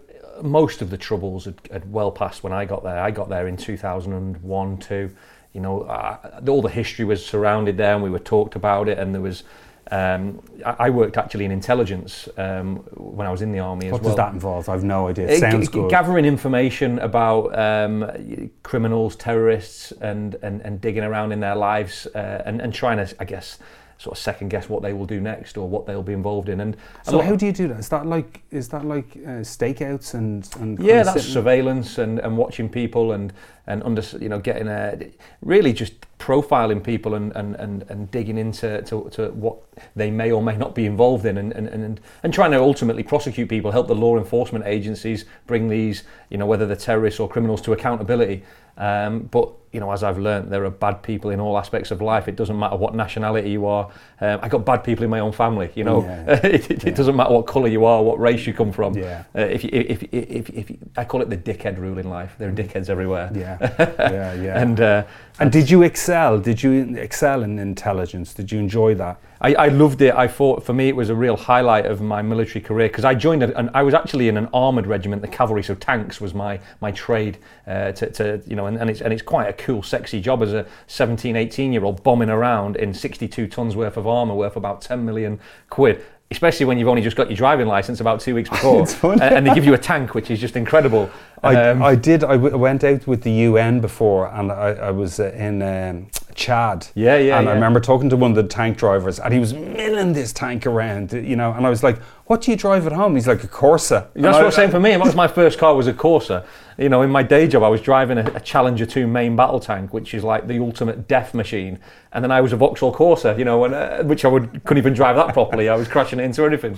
most 0.43 0.83
of 0.83 0.90
the 0.90 0.97
troubles 0.99 1.45
had, 1.45 1.54
had 1.71 1.93
well 1.93 2.11
passed 2.11 2.43
when 2.43 2.52
I 2.52 2.64
got 2.64 2.83
there. 2.83 2.99
I 2.99 3.11
got 3.12 3.28
there 3.28 3.47
in 3.47 3.57
2001, 3.57 4.78
two. 4.78 5.11
You 5.52 5.61
know, 5.61 5.83
uh, 5.83 6.40
all 6.49 6.62
the 6.62 6.69
history 6.69 7.04
was 7.04 7.25
surrounded 7.25 7.76
there, 7.76 7.95
and 7.95 8.02
we 8.02 8.11
were 8.11 8.19
talked 8.19 8.57
about 8.57 8.88
it. 8.88 8.99
And 8.99 9.14
there 9.14 9.23
was, 9.23 9.45
um, 9.91 10.41
I, 10.64 10.76
I 10.87 10.91
worked 10.91 11.17
actually 11.17 11.45
in 11.45 11.50
intelligence 11.50 12.29
um, 12.38 12.76
when 12.97 13.26
I 13.26 13.31
was 13.31 13.43
in 13.43 13.53
the 13.53 13.59
army 13.61 13.91
What 13.91 14.00
as 14.00 14.05
well. 14.05 14.11
does 14.11 14.17
that 14.17 14.33
involve? 14.33 14.69
I've 14.69 14.85
no 14.85 15.09
idea. 15.09 15.29
Uh, 15.29 15.33
It 15.33 15.41
sounds 15.41 15.69
g- 15.69 15.73
good. 15.73 15.91
Gathering 15.91 16.25
information 16.25 16.99
about 17.00 17.57
um, 17.59 18.50
criminals, 18.62 19.17
terrorists, 19.17 19.93
and, 20.00 20.37
and, 20.43 20.61
and 20.62 20.81
digging 20.81 21.05
around 21.05 21.33
in 21.33 21.41
their 21.41 21.55
lives 21.57 22.07
uh, 22.14 22.43
and, 22.47 22.61
and 22.62 22.73
trying 22.73 22.97
to, 23.05 23.14
I 23.21 23.25
guess, 23.25 23.59
sort 23.98 24.16
of 24.16 24.22
second 24.22 24.48
guess 24.48 24.68
what 24.68 24.82
they 24.82 24.92
will 24.92 25.06
do 25.06 25.20
next 25.20 25.56
or 25.56 25.68
what 25.68 25.86
they'll 25.86 26.02
be 26.02 26.12
involved 26.12 26.48
in. 26.48 26.60
And 26.60 26.76
so 27.02 27.20
how 27.20 27.36
do 27.36 27.46
you 27.46 27.52
do 27.52 27.68
that? 27.68 27.78
Is 27.78 27.88
that 27.90 28.06
like 28.06 28.42
is 28.50 28.68
that 28.68 28.84
like 28.84 29.16
uh, 29.16 29.42
stakeouts 29.42 30.14
and 30.14 30.48
and 30.60 30.78
yeah, 30.78 31.02
that's 31.02 31.24
surveillance 31.24 31.98
and, 31.98 32.18
and 32.18 32.36
watching 32.36 32.68
people 32.68 33.12
and 33.12 33.32
and 33.66 33.82
under 33.82 34.02
you 34.20 34.28
know 34.28 34.38
getting 34.38 34.68
a 34.68 34.98
really 35.40 35.72
just 35.72 35.94
profiling 36.18 36.82
people 36.82 37.14
and 37.14 37.34
and, 37.36 37.54
and, 37.56 37.84
and 37.88 38.10
digging 38.10 38.38
into 38.38 38.82
to, 38.82 39.08
to 39.10 39.30
what 39.30 39.58
they 39.96 40.10
may 40.10 40.30
or 40.30 40.42
may 40.42 40.56
not 40.56 40.74
be 40.74 40.86
involved 40.86 41.26
in 41.26 41.38
and, 41.38 41.52
and, 41.52 41.68
and 41.68 42.00
and 42.22 42.34
trying 42.34 42.50
to 42.50 42.60
ultimately 42.60 43.02
prosecute 43.02 43.48
people, 43.48 43.70
help 43.70 43.86
the 43.86 43.94
law 43.94 44.18
enforcement 44.18 44.64
agencies 44.66 45.24
bring 45.46 45.68
these 45.68 46.04
you 46.30 46.38
know 46.38 46.46
whether 46.46 46.66
they're 46.66 46.76
terrorists 46.76 47.20
or 47.20 47.28
criminals 47.28 47.60
to 47.62 47.72
accountability. 47.72 48.42
Um, 48.76 49.20
but 49.30 49.52
you 49.75 49.81
know, 49.81 49.90
as 49.90 50.04
I've 50.04 50.19
learned, 50.19 50.50
there 50.50 50.64
are 50.64 50.71
bad 50.71 51.02
people 51.02 51.31
in 51.31 51.40
all 51.40 51.59
aspects 51.59 51.90
of 51.90 52.00
life. 52.00 52.28
It 52.28 52.37
doesn't 52.37 52.59
matter 52.59 52.76
what 52.76 52.95
nationality 52.95 53.50
you 53.50 53.66
are. 53.66 53.90
Um, 54.21 54.38
I 54.40 54.49
got 54.49 54.64
bad 54.64 54.85
people 54.85 55.04
in 55.04 55.11
my 55.11 55.19
own 55.21 55.33
family. 55.33 55.71
You 55.75 55.85
know, 55.85 56.04
Yeah. 56.04 56.40
it, 56.47 56.71
it, 56.71 56.85
it 56.87 56.95
doesn't 56.95 57.16
matter 57.16 57.33
what 57.33 57.47
colour 57.47 57.69
you 57.69 57.85
are, 57.85 58.02
what 58.02 58.21
race 58.21 58.47
you 58.47 58.54
come 58.54 58.71
from. 58.73 58.97
Yeah. 58.97 59.25
Uh, 59.35 59.40
if, 59.40 59.64
you, 59.64 59.71
if, 59.73 60.02
if, 60.04 60.14
if, 60.14 60.50
if 60.50 60.71
you, 60.71 60.78
I 60.97 61.04
call 61.04 61.23
it 61.23 61.28
the 61.28 61.37
dickhead 61.37 61.76
rule 61.78 61.99
in 61.99 62.09
life. 62.09 62.37
There 62.38 62.49
are 62.49 62.52
dickheads 62.52 62.88
everywhere. 62.88 63.31
Yeah, 63.35 63.59
yeah, 63.99 64.35
yeah. 64.35 64.62
and 64.62 64.81
uh, 64.81 65.04
And 65.40 65.50
did 65.50 65.69
you 65.69 65.83
excel? 65.83 66.38
Did 66.38 66.62
you 66.62 66.97
excel 66.97 67.43
in 67.43 67.59
intelligence? 67.59 68.33
Did 68.33 68.52
you 68.52 68.61
enjoy 68.61 68.95
that? 68.95 69.19
I, 69.40 69.54
I 69.54 69.69
loved 69.69 70.00
it. 70.00 70.14
I 70.14 70.28
thought 70.28 70.64
for 70.64 70.73
me 70.73 70.88
it 70.88 70.97
was 70.97 71.11
a 71.11 71.14
real 71.14 71.37
highlight 71.37 71.87
of 71.87 72.00
my 72.00 72.23
military 72.23 72.62
career 72.62 72.88
because 72.88 73.04
I 73.04 73.14
joined 73.14 73.43
a, 73.43 73.59
and 73.59 73.69
I 73.75 73.83
was 73.83 73.93
actually 73.93 74.28
in 74.28 74.37
an 74.37 74.49
armoured 74.54 74.87
regiment, 74.87 75.23
the 75.23 75.28
cavalry, 75.28 75.62
so 75.64 75.75
tanks 75.75 76.21
was 76.21 76.33
my 76.35 76.61
my 76.81 76.93
trade. 76.93 77.38
Uh, 77.66 77.93
to, 77.93 78.11
to 78.11 78.43
you 78.47 78.54
know, 78.57 78.66
and, 78.66 78.78
and 78.78 78.88
it's 78.88 79.00
and 79.00 79.12
it's 79.12 79.23
quite 79.23 79.49
a 79.49 79.52
cool, 79.64 79.83
sexy 79.83 80.21
job 80.21 80.42
as 80.42 80.52
a 80.52 80.66
17, 80.87 81.35
18 81.37 81.73
year 81.73 81.85
old 81.85 82.02
bombing 82.02 82.28
around 82.30 82.76
in 82.76 82.92
62 82.92 83.47
tons 83.49 83.75
worth 83.75 83.97
of 83.97 84.06
armour 84.06 84.35
worth 84.35 84.56
about 84.56 84.80
10 84.83 85.04
million 85.04 85.40
quid. 85.71 86.04
Especially 86.30 86.66
when 86.66 86.78
you've 86.78 86.88
only 86.88 87.02
just 87.02 87.16
got 87.16 87.28
your 87.28 87.37
driving 87.37 87.66
license 87.66 88.00
about 88.00 88.18
two 88.21 88.35
weeks 88.35 88.49
before, 88.56 88.87
and, 89.12 89.23
and 89.23 89.47
they 89.47 89.54
give 89.54 89.64
you 89.64 89.75
a 89.75 89.78
tank, 89.78 90.14
which 90.14 90.30
is 90.30 90.40
just 90.40 90.56
incredible. 90.56 91.09
I, 91.42 91.54
Um, 91.71 91.83
I 91.83 91.94
did. 91.94 92.25
I 92.25 92.37
w- 92.37 92.56
went 92.56 92.83
out 92.83 93.06
with 93.06 93.23
the 93.23 93.30
UN 93.30 93.80
before, 93.80 94.28
and 94.28 94.50
I, 94.50 94.71
I 94.71 94.90
was 94.90 95.21
uh, 95.21 95.30
in 95.33 95.62
um, 95.62 96.06
Chad. 96.35 96.88
Yeah, 96.95 97.17
yeah, 97.19 97.38
And 97.38 97.49
I 97.49 97.53
remember 97.53 97.81
talking 97.81 98.11
to 98.11 98.17
one 98.17 98.31
of 98.33 98.37
the 98.37 98.43
tank 98.45 98.76
drivers, 98.76 99.19
and 99.21 99.33
he 99.33 99.41
was 99.41 99.55
milling 99.55 100.12
this 100.12 100.33
tank 100.33 100.67
around, 100.67 101.12
you 101.12 101.37
know. 101.37 101.53
And 101.53 101.67
I 101.67 101.71
was 101.71 101.83
like, 101.83 101.99
"What 102.26 102.43
do 102.43 102.50
you 102.50 102.57
drive 102.57 102.87
at 102.87 102.93
home?" 102.93 103.14
He's 103.14 103.26
like, 103.29 103.43
"A 103.45 103.49
Corsa." 103.49 104.07
And 104.14 104.25
That's 104.25 104.37
I- 104.37 104.41
what 104.41 104.47
I'm 104.47 104.53
saying 104.53 104.71
for 104.71 104.81
me. 104.81 104.91
That 104.91 105.00
was 105.00 105.14
my 105.14 105.29
first 105.29 105.59
car 105.59 105.75
was 105.75 105.87
a 105.87 105.93
Corsa. 105.93 106.45
You 106.76 106.88
know, 106.88 107.03
in 107.03 107.11
my 107.11 107.23
day 107.23 107.47
job, 107.47 107.62
I 107.62 107.69
was 107.69 107.81
driving 107.81 108.19
a, 108.19 108.25
a 108.35 108.41
Challenger 108.41 108.85
2 108.87 109.07
main 109.07 109.37
battle 109.37 109.61
tank, 109.61 109.93
which 109.95 110.12
is 110.12 110.25
like 110.25 110.49
the 110.49 110.59
ultimate 110.59 111.07
death 111.07 111.33
machine. 111.33 111.79
And 112.12 112.25
then 112.25 112.33
I 112.33 112.41
was 112.41 112.53
a 112.53 112.57
Vauxhall 112.57 112.93
Corsa, 112.93 113.38
you 113.38 113.45
know, 113.45 113.64
and, 113.64 113.75
uh, 113.75 114.03
which 114.03 114.25
I 114.25 114.29
would, 114.29 114.64
couldn't 114.64 114.79
even 114.79 114.93
drive 114.95 115.14
that 115.17 115.33
properly. 115.33 115.69
I 115.69 115.76
was 115.76 115.87
crashing 115.88 116.19
it 116.19 116.25
into 116.25 116.43
everything. 116.43 116.76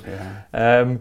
Um, 0.53 1.01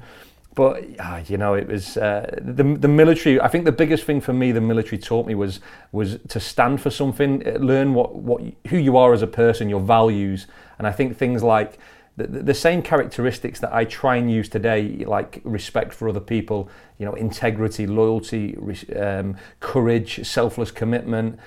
but 0.55 0.83
ah, 0.99 1.21
you 1.27 1.37
know, 1.37 1.53
it 1.53 1.67
was 1.67 1.97
uh, 1.97 2.39
the 2.41 2.63
the 2.63 2.87
military. 2.87 3.39
I 3.39 3.49
think 3.49 3.65
the 3.65 3.71
biggest 3.71 4.05
thing 4.05 4.21
for 4.21 4.33
me, 4.33 4.51
the 4.53 4.61
military 4.61 4.97
taught 4.97 5.27
me 5.27 5.35
was 5.35 5.59
was 5.91 6.17
to 6.29 6.39
stand 6.39 6.81
for 6.81 6.89
something, 6.89 7.45
uh, 7.45 7.59
learn 7.59 7.93
what 7.93 8.15
what 8.15 8.41
who 8.69 8.77
you 8.77 8.97
are 8.97 9.13
as 9.13 9.21
a 9.21 9.27
person, 9.27 9.69
your 9.69 9.81
values, 9.81 10.47
and 10.77 10.87
I 10.87 10.91
think 10.91 11.17
things 11.17 11.43
like 11.43 11.77
the, 12.17 12.27
the 12.27 12.53
same 12.53 12.81
characteristics 12.81 13.59
that 13.59 13.73
I 13.73 13.83
try 13.83 14.15
and 14.15 14.31
use 14.31 14.47
today, 14.47 15.03
like 15.05 15.41
respect 15.43 15.93
for 15.93 16.07
other 16.07 16.21
people, 16.21 16.69
you 16.97 17.05
know, 17.05 17.13
integrity, 17.13 17.85
loyalty, 17.85 18.57
um, 18.95 19.35
courage, 19.59 20.25
selfless 20.25 20.71
commitment, 20.71 21.37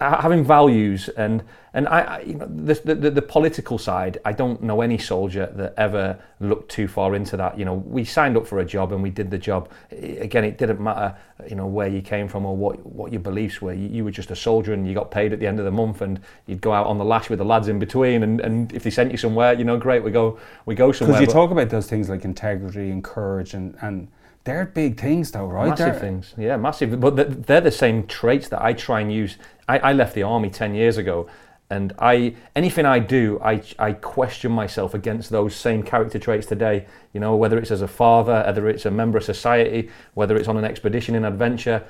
having 0.00 0.44
values, 0.44 1.08
and 1.08 1.42
and 1.74 1.88
I, 1.88 2.00
I 2.00 2.20
you 2.20 2.34
know, 2.34 2.46
the, 2.46 2.94
the 2.94 3.10
the 3.10 3.22
political 3.22 3.78
side. 3.78 4.18
I 4.24 4.32
don't 4.32 4.62
know 4.62 4.80
any 4.80 4.96
soldier 4.96 5.52
that 5.56 5.74
ever 5.76 6.18
looked 6.38 6.70
too 6.70 6.86
far 6.86 7.16
into 7.16 7.36
that. 7.36 7.58
You 7.58 7.64
know, 7.64 7.74
we 7.74 8.04
signed 8.04 8.36
up 8.36 8.46
for 8.46 8.60
a 8.60 8.64
job 8.64 8.92
and 8.92 9.02
we 9.02 9.10
did 9.10 9.30
the 9.30 9.38
job. 9.38 9.68
Again, 9.90 10.44
it 10.44 10.56
didn't 10.56 10.80
matter, 10.80 11.16
you 11.48 11.56
know, 11.56 11.66
where 11.66 11.88
you 11.88 12.00
came 12.00 12.28
from 12.28 12.46
or 12.46 12.56
what 12.56 12.84
what 12.86 13.12
your 13.12 13.20
beliefs 13.20 13.60
were. 13.60 13.72
You, 13.72 13.88
you 13.88 14.04
were 14.04 14.12
just 14.12 14.30
a 14.30 14.36
soldier 14.36 14.72
and 14.72 14.86
you 14.86 14.94
got 14.94 15.10
paid 15.10 15.32
at 15.32 15.40
the 15.40 15.48
end 15.48 15.58
of 15.58 15.64
the 15.64 15.72
month, 15.72 16.00
and 16.00 16.20
you'd 16.46 16.60
go 16.60 16.72
out 16.72 16.86
on 16.86 16.98
the 16.98 17.04
lash 17.04 17.28
with 17.28 17.40
the 17.40 17.44
lads 17.44 17.66
in 17.66 17.80
between. 17.80 18.22
And, 18.22 18.40
and 18.40 18.72
if 18.72 18.84
they 18.84 18.90
sent 18.90 19.10
you 19.10 19.18
somewhere, 19.18 19.54
you 19.54 19.64
know, 19.64 19.76
great, 19.76 20.04
we 20.04 20.12
go 20.12 20.38
we 20.66 20.76
go 20.76 20.92
somewhere. 20.92 21.18
Because 21.18 21.20
you 21.22 21.26
But- 21.26 21.40
talk 21.40 21.50
about 21.50 21.70
those 21.70 21.88
things 21.88 22.08
like 22.08 22.24
integrity 22.24 22.90
and 22.90 23.02
courage, 23.02 23.54
and, 23.54 23.76
and 23.80 24.08
they're 24.50 24.66
big 24.66 25.00
things, 25.00 25.30
though, 25.30 25.46
right? 25.46 25.68
Massive 25.68 25.86
They're- 25.86 26.00
things, 26.00 26.34
yeah, 26.36 26.56
massive. 26.56 26.98
But 26.98 27.46
they're 27.46 27.60
the 27.60 27.70
same 27.70 28.06
traits 28.06 28.48
that 28.48 28.60
I 28.62 28.72
try 28.72 29.00
and 29.00 29.12
use. 29.12 29.36
I, 29.68 29.78
I 29.78 29.92
left 29.92 30.14
the 30.14 30.24
army 30.24 30.50
ten 30.50 30.74
years 30.74 30.96
ago, 30.96 31.28
and 31.70 31.92
I 31.98 32.34
anything 32.56 32.84
I 32.84 32.98
do, 32.98 33.38
I 33.42 33.62
I 33.78 33.92
question 33.92 34.50
myself 34.50 34.92
against 34.94 35.30
those 35.30 35.54
same 35.54 35.82
character 35.84 36.18
traits 36.18 36.46
today. 36.46 36.86
You 37.12 37.20
know, 37.20 37.36
whether 37.36 37.58
it's 37.58 37.70
as 37.70 37.82
a 37.82 37.88
father, 37.88 38.42
whether 38.44 38.68
it's 38.68 38.86
a 38.86 38.90
member 38.90 39.18
of 39.18 39.24
society, 39.24 39.88
whether 40.14 40.36
it's 40.36 40.48
on 40.48 40.56
an 40.56 40.64
expedition 40.64 41.14
in 41.14 41.24
adventure, 41.24 41.84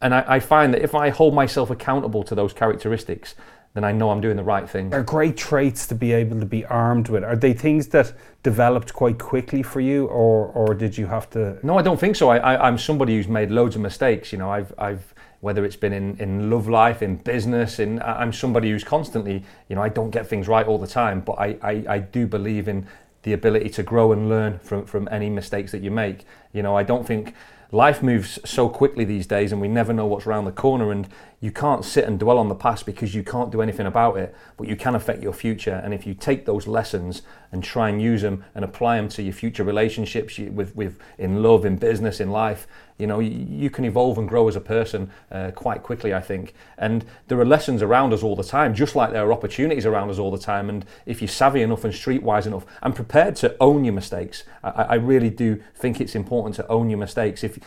and 0.00 0.14
I, 0.14 0.24
I 0.36 0.40
find 0.40 0.72
that 0.72 0.82
if 0.82 0.94
I 0.94 1.10
hold 1.10 1.34
myself 1.34 1.68
accountable 1.70 2.22
to 2.24 2.34
those 2.36 2.52
characteristics, 2.52 3.34
then 3.74 3.82
I 3.84 3.90
know 3.92 4.10
I'm 4.10 4.20
doing 4.20 4.36
the 4.36 4.44
right 4.44 4.68
thing. 4.70 4.94
Are 4.94 5.02
great 5.02 5.36
traits 5.36 5.86
to 5.88 5.94
be 5.94 6.12
able 6.12 6.38
to 6.38 6.46
be 6.46 6.64
armed 6.66 7.08
with. 7.08 7.24
Are 7.24 7.36
they 7.36 7.52
things 7.52 7.88
that 7.88 8.12
developed 8.44 8.94
quite 8.94 9.18
quickly 9.18 9.62
for 9.62 9.80
you, 9.80 10.06
or 10.06 10.46
or 10.46 10.74
did 10.74 10.96
you 10.96 11.06
have 11.06 11.28
to? 11.30 11.58
No, 11.64 11.76
I 11.76 11.82
don't 11.82 11.98
think 11.98 12.16
so. 12.16 12.30
I, 12.30 12.38
I, 12.38 12.66
I'm 12.68 12.78
somebody 12.78 13.16
who's 13.16 13.28
made 13.28 13.50
loads 13.50 13.74
of 13.74 13.82
mistakes. 13.82 14.32
You 14.32 14.38
know, 14.38 14.50
I've, 14.50 14.72
I've 14.78 15.12
whether 15.40 15.66
it's 15.66 15.76
been 15.76 15.92
in, 15.92 16.16
in 16.18 16.48
love 16.48 16.70
life, 16.70 17.02
in 17.02 17.16
business, 17.16 17.78
in 17.78 18.00
I'm 18.00 18.32
somebody 18.32 18.70
who's 18.70 18.82
constantly, 18.82 19.44
you 19.68 19.76
know, 19.76 19.82
I 19.82 19.90
don't 19.90 20.08
get 20.08 20.26
things 20.26 20.48
right 20.48 20.66
all 20.66 20.78
the 20.78 20.86
time, 20.86 21.20
but 21.20 21.32
I, 21.32 21.58
I, 21.62 21.84
I 21.86 21.98
do 21.98 22.26
believe 22.26 22.66
in 22.66 22.86
the 23.24 23.34
ability 23.34 23.68
to 23.70 23.82
grow 23.82 24.12
and 24.12 24.30
learn 24.30 24.58
from, 24.60 24.86
from 24.86 25.06
any 25.10 25.28
mistakes 25.28 25.70
that 25.72 25.82
you 25.82 25.90
make. 25.90 26.24
You 26.54 26.62
know, 26.62 26.74
I 26.74 26.82
don't 26.82 27.06
think 27.06 27.34
life 27.72 28.02
moves 28.02 28.38
so 28.44 28.70
quickly 28.70 29.04
these 29.04 29.26
days 29.26 29.52
and 29.52 29.60
we 29.60 29.68
never 29.68 29.92
know 29.92 30.06
what's 30.06 30.26
around 30.26 30.46
the 30.46 30.52
corner 30.52 30.90
and 30.90 31.08
you 31.44 31.52
can't 31.52 31.84
sit 31.84 32.04
and 32.04 32.18
dwell 32.18 32.38
on 32.38 32.48
the 32.48 32.54
past 32.54 32.86
because 32.86 33.14
you 33.14 33.22
can't 33.22 33.52
do 33.52 33.60
anything 33.60 33.84
about 33.84 34.16
it 34.16 34.34
but 34.56 34.66
you 34.66 34.74
can 34.74 34.94
affect 34.94 35.22
your 35.22 35.34
future. 35.34 35.78
And 35.84 35.92
if 35.92 36.06
you 36.06 36.14
take 36.14 36.46
those 36.46 36.66
lessons 36.66 37.20
and 37.52 37.62
try 37.62 37.90
and 37.90 38.00
use 38.00 38.22
them 38.22 38.46
and 38.54 38.64
apply 38.64 38.96
them 38.96 39.10
to 39.10 39.22
your 39.22 39.34
future 39.34 39.62
relationships 39.62 40.38
with, 40.38 40.74
with 40.74 40.98
in 41.18 41.42
love 41.42 41.66
in 41.66 41.76
business 41.76 42.18
in 42.18 42.30
life 42.30 42.66
you 42.96 43.06
know 43.06 43.20
you, 43.20 43.46
you 43.46 43.68
can 43.68 43.84
evolve 43.84 44.16
and 44.16 44.26
grow 44.26 44.48
as 44.48 44.56
a 44.56 44.60
person 44.60 45.10
uh, 45.32 45.50
quite 45.50 45.82
quickly 45.82 46.14
i 46.14 46.20
think. 46.20 46.54
And 46.78 47.04
there 47.28 47.38
are 47.38 47.44
lessons 47.44 47.82
around 47.82 48.14
us 48.14 48.22
all 48.22 48.36
the 48.36 48.42
time 48.42 48.72
just 48.72 48.96
like 48.96 49.10
there 49.12 49.26
are 49.26 49.32
opportunities 49.32 49.84
around 49.84 50.08
us 50.08 50.18
all 50.18 50.30
the 50.30 50.38
time. 50.38 50.70
And 50.70 50.86
if 51.04 51.20
you're 51.20 51.28
savvy 51.28 51.60
enough 51.60 51.84
and 51.84 51.92
streetwise 51.92 52.46
enough 52.46 52.64
and 52.80 52.94
prepared 52.94 53.36
to 53.36 53.54
own 53.60 53.84
your 53.84 53.92
mistakes 53.92 54.44
i, 54.62 54.70
I 54.70 54.94
really 54.94 55.28
do 55.28 55.62
think 55.74 56.00
it's 56.00 56.14
important 56.14 56.54
to 56.54 56.66
own 56.68 56.88
your 56.88 56.98
mistakes. 56.98 57.44
If 57.44 57.58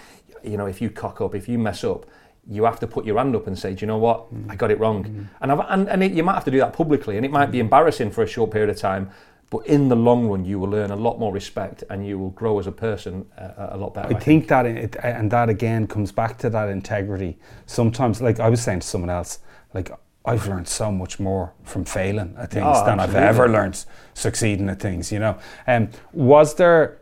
you 0.44 0.58
know 0.58 0.66
if 0.66 0.82
you 0.82 0.90
cock 0.90 1.22
up 1.22 1.36
if 1.36 1.48
you 1.48 1.60
mess 1.60 1.84
up 1.84 2.08
you 2.50 2.64
have 2.64 2.80
to 2.80 2.88
put 2.88 3.06
your 3.06 3.18
hand 3.18 3.36
up 3.36 3.48
and 3.48 3.58
say, 3.58 3.74
do 3.74 3.82
you 3.82 3.88
know 3.88 3.98
what, 3.98 4.28
I 4.50 4.56
got 4.56 4.72
it 4.72 4.80
wrong. 4.80 5.28
And, 5.42 5.52
I've, 5.52 5.60
and, 5.70 5.90
and 5.90 6.04
it, 6.04 6.14
you 6.14 6.24
might 6.24 6.36
have 6.36 6.46
to 6.46 6.52
do 6.52 6.60
that 6.60 6.74
publicly, 6.74 7.18
and 7.18 7.26
it 7.26 7.32
might 7.32 7.52
be 7.52 7.60
embarrassing 7.60 8.12
for 8.12 8.24
a 8.24 8.28
short 8.28 8.52
period 8.52 8.70
of 8.70 8.78
time, 8.78 9.10
but 9.50 9.66
in 9.66 9.88
the 9.88 9.96
long 9.96 10.28
run, 10.28 10.44
you 10.44 10.60
will 10.60 10.70
learn 10.70 10.92
a 10.92 10.96
lot 10.96 11.20
more 11.20 11.32
respect 11.32 11.84
and 11.90 12.06
you 12.06 12.20
will 12.20 12.32
grow 12.32 12.60
as 12.60 12.68
a 12.68 12.72
person 12.72 13.26
uh, 13.38 13.70
a 13.72 13.78
lot 13.78 13.94
better. 13.94 14.14
I 14.14 14.20
think 14.20 14.50
that 14.50 14.66
it, 14.66 14.96
and 15.04 15.32
that 15.32 15.48
again 15.50 15.88
comes 15.88 16.12
back 16.12 16.38
to 16.40 16.50
that 16.50 16.68
integrity. 16.68 17.38
Sometimes, 17.66 18.22
like 18.22 18.40
I 18.42 18.50
was 18.50 18.62
saying 18.62 18.82
to 18.82 18.88
someone 18.88 19.10
else, 19.10 19.40
like 19.74 19.90
I've 20.26 20.46
learned 20.48 20.68
so 20.68 20.92
much 20.92 21.20
more 21.20 21.54
from 21.64 21.86
failing 21.86 22.36
at 22.38 22.52
things 22.52 22.66
Oh, 22.68 22.86
than 22.86 23.00
I've 23.00 23.16
ever 23.16 23.48
learned 23.48 23.86
succeeding 24.14 24.68
at 24.68 24.82
things. 24.82 25.12
You 25.14 25.20
know, 25.20 25.38
um, 25.66 25.90
was 26.12 26.56
there? 26.56 27.00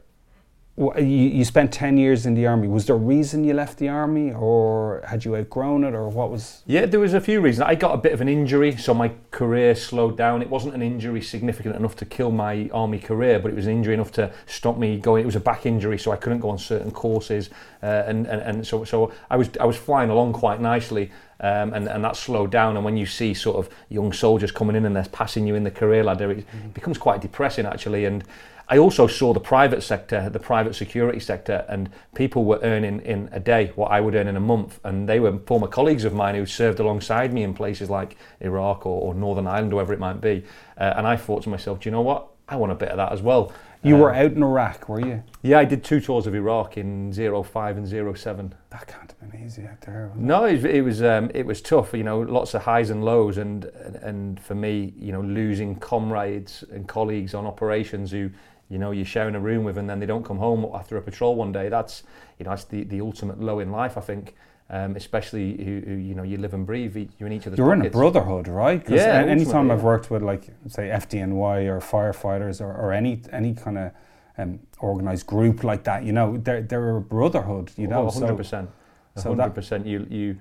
You, 0.78 0.92
you 0.98 1.46
spent 1.46 1.72
ten 1.72 1.96
years 1.96 2.26
in 2.26 2.34
the 2.34 2.48
army. 2.48 2.68
Was 2.68 2.86
there 2.86 2.98
a 2.98 3.00
reason 3.00 3.46
you 3.46 3.54
left 3.54 3.78
the 3.78 3.88
army, 3.88 4.34
or 4.34 5.02
had 5.08 5.24
you 5.24 5.34
outgrown 5.38 5.86
it, 5.86 5.94
or 5.94 6.10
what 6.10 6.30
was? 6.30 6.64
Yeah, 6.66 6.86
there 6.86 7.00
was 7.00 7.14
a 7.14 7.22
few 7.22 7.40
reasons. 7.40 7.62
I 7.62 7.76
got 7.76 7.94
a 7.94 7.98
bit 7.98 8.12
of 8.12 8.20
an 8.20 8.28
injury, 8.28 8.76
so 8.76 8.94
my 8.94 9.14
career 9.32 9.74
slowed 9.74 10.18
down. 10.18 10.42
It 10.42 10.50
wasn't 10.50 10.76
an 10.76 10.82
injury 10.82 11.22
significant 11.22 11.78
enough 11.78 11.96
to 11.96 12.06
kill 12.06 12.30
my 12.30 12.70
army 12.74 13.00
career, 13.00 13.40
but 13.40 13.52
it 13.52 13.56
was 13.56 13.68
an 13.68 13.72
injury 13.72 13.94
enough 13.94 14.12
to 14.14 14.34
stop 14.48 14.78
me 14.78 14.98
going. 14.98 15.24
It 15.24 15.26
was 15.26 15.38
a 15.38 15.40
back 15.40 15.66
injury, 15.66 15.98
so 15.98 16.12
I 16.12 16.18
couldn't 16.18 16.40
go 16.40 16.50
on 16.50 16.58
certain 16.58 16.92
courses, 16.92 17.50
uh, 17.82 18.04
and, 18.06 18.28
and 18.28 18.42
and 18.42 18.68
so 18.68 18.84
so 18.84 19.14
I 19.30 19.38
was 19.38 19.50
I 19.62 19.66
was 19.66 19.78
flying 19.78 20.10
along 20.10 20.34
quite 20.34 20.60
nicely. 20.60 21.10
Um, 21.38 21.74
and, 21.74 21.90
and 21.90 22.02
that 22.06 22.16
slowed 22.16 22.50
down. 22.50 22.78
And 22.78 22.86
when 22.86 22.96
you 22.96 23.06
see 23.06 23.34
sort 23.34 23.58
of 23.58 23.70
young 23.90 24.14
soldiers 24.14 24.54
coming 24.54 24.74
in 24.78 24.86
and 24.86 24.96
they're 24.96 25.04
passing 25.04 25.46
you 25.46 25.56
in 25.56 25.66
the 25.66 25.70
career 25.70 26.02
ladder, 26.02 26.32
it 26.32 26.74
becomes 26.74 26.98
quite 26.98 27.20
depressing 27.20 27.66
actually. 27.66 28.06
And 28.06 28.24
I 28.68 28.78
also 28.78 29.06
saw 29.08 29.34
the 29.34 29.40
private 29.40 29.84
sector, 29.84 30.30
the 30.30 30.40
private 30.40 30.76
security 30.76 31.20
sector, 31.20 31.66
and 31.70 31.90
people 32.16 32.46
were 32.46 32.60
earning 32.64 33.00
in 33.02 33.30
a 33.32 33.40
day 33.40 33.72
what 33.76 33.92
I 33.92 34.02
would 34.02 34.16
earn 34.16 34.28
in 34.28 34.36
a 34.36 34.40
month. 34.40 34.80
And 34.84 35.08
they 35.08 35.20
were 35.20 35.38
former 35.46 35.68
colleagues 35.68 36.04
of 36.04 36.14
mine 36.14 36.36
who 36.36 36.46
served 36.46 36.80
alongside 36.80 37.32
me 37.34 37.44
in 37.44 37.54
places 37.54 37.90
like 37.90 38.18
Iraq 38.42 38.86
or, 38.86 39.02
or 39.02 39.14
Northern 39.14 39.46
Ireland, 39.48 39.74
wherever 39.74 39.94
it 39.94 40.00
might 40.00 40.20
be. 40.20 40.44
Uh, 40.78 40.94
and 40.98 41.06
I 41.06 41.16
thought 41.16 41.44
to 41.44 41.50
myself, 41.50 41.80
do 41.82 41.90
you 41.90 41.92
know 41.92 42.02
what? 42.02 42.28
I 42.48 42.56
want 42.56 42.72
a 42.72 42.76
bit 42.76 42.90
of 42.90 42.98
that 42.98 43.12
as 43.12 43.22
well. 43.22 43.52
You 43.84 43.96
Um, 43.96 44.02
were 44.02 44.14
out 44.14 44.32
in 44.32 44.42
Iraq, 44.42 44.90
were 44.90 45.00
you? 45.00 45.22
Yeah, 45.44 45.60
I 45.60 45.66
did 45.66 45.84
two 45.84 46.00
tours 46.02 46.26
of 46.26 46.34
Iraq 46.34 46.78
in 46.78 47.12
05 47.14 47.78
and 47.78 47.88
07. 48.18 48.56
That 48.72 48.88
can't 48.88 49.14
have 49.20 49.32
been 49.32 49.44
easy 49.46 49.64
out 49.68 49.82
there. 49.82 50.12
No, 50.16 50.46
it, 50.46 50.66
it 50.66 50.82
was 50.82 51.04
um, 51.04 51.30
it 51.36 51.46
was 51.46 51.62
tough. 51.62 51.94
You 51.94 52.04
know, 52.04 52.20
lots 52.20 52.56
of 52.56 52.64
highs 52.64 52.90
and 52.90 53.04
lows, 53.04 53.38
and, 53.38 53.66
and 53.66 53.96
and 53.98 54.40
for 54.40 54.56
me, 54.56 54.94
you 54.98 55.12
know, 55.12 55.22
losing 55.22 55.76
comrades 55.76 56.64
and 56.72 56.88
colleagues 56.88 57.36
on 57.36 57.46
operations 57.46 58.12
who, 58.12 58.32
you 58.70 58.78
know, 58.80 58.92
you're 58.92 59.06
sharing 59.06 59.36
a 59.36 59.40
room 59.40 59.64
with, 59.64 59.78
and 59.78 59.90
then 59.90 60.00
they 60.00 60.06
don't 60.06 60.26
come 60.26 60.38
home 60.38 60.66
after 60.74 60.98
a 60.98 61.02
patrol 61.02 61.36
one 61.36 61.52
day. 61.52 61.70
That's 61.70 62.04
you 62.40 62.44
know, 62.46 62.50
that's 62.52 62.66
the, 62.66 62.84
the 62.84 63.02
ultimate 63.02 63.40
low 63.40 63.60
in 63.60 63.72
life. 63.72 63.98
I 63.98 64.02
think, 64.02 64.36
um, 64.70 64.96
especially 64.96 65.56
who, 65.64 65.82
who 65.86 65.94
you 65.96 66.16
know 66.16 66.24
you 66.24 66.38
live 66.38 66.54
and 66.54 66.66
breathe. 66.66 66.96
You're 67.20 67.28
in 67.28 67.34
each 67.34 67.46
other's. 67.48 67.58
You're 67.60 67.74
in 67.74 67.80
a 67.82 67.84
pockets. 67.84 67.96
brotherhood, 67.96 68.48
right? 68.48 68.84
'Cause 68.84 68.96
Yeah, 68.96 69.20
anytime 69.22 69.48
ultimately, 69.70 69.72
I've 69.74 69.84
worked 69.84 70.10
with, 70.12 70.24
like, 70.24 70.48
say, 70.68 70.90
FDNY 70.90 71.66
or 71.68 71.80
firefighters 71.80 72.60
or, 72.62 72.72
or 72.76 72.92
any 72.92 73.22
any 73.32 73.54
kind 73.54 73.78
of 73.78 73.92
um, 74.38 74.60
organized 74.80 75.28
group 75.28 75.64
like 75.64 75.84
that, 75.86 76.04
you 76.04 76.12
know, 76.12 76.36
they're 76.38 76.62
they're 76.62 76.98
a 76.98 77.02
brotherhood, 77.02 77.72
you 77.78 77.88
know. 77.88 78.08
Oh, 78.08 78.10
so- 78.10 78.26
100%. 78.36 78.68
so 79.16 79.34
that- 79.36 79.54
100%. 79.54 79.86
You 79.86 80.06
you 80.10 80.38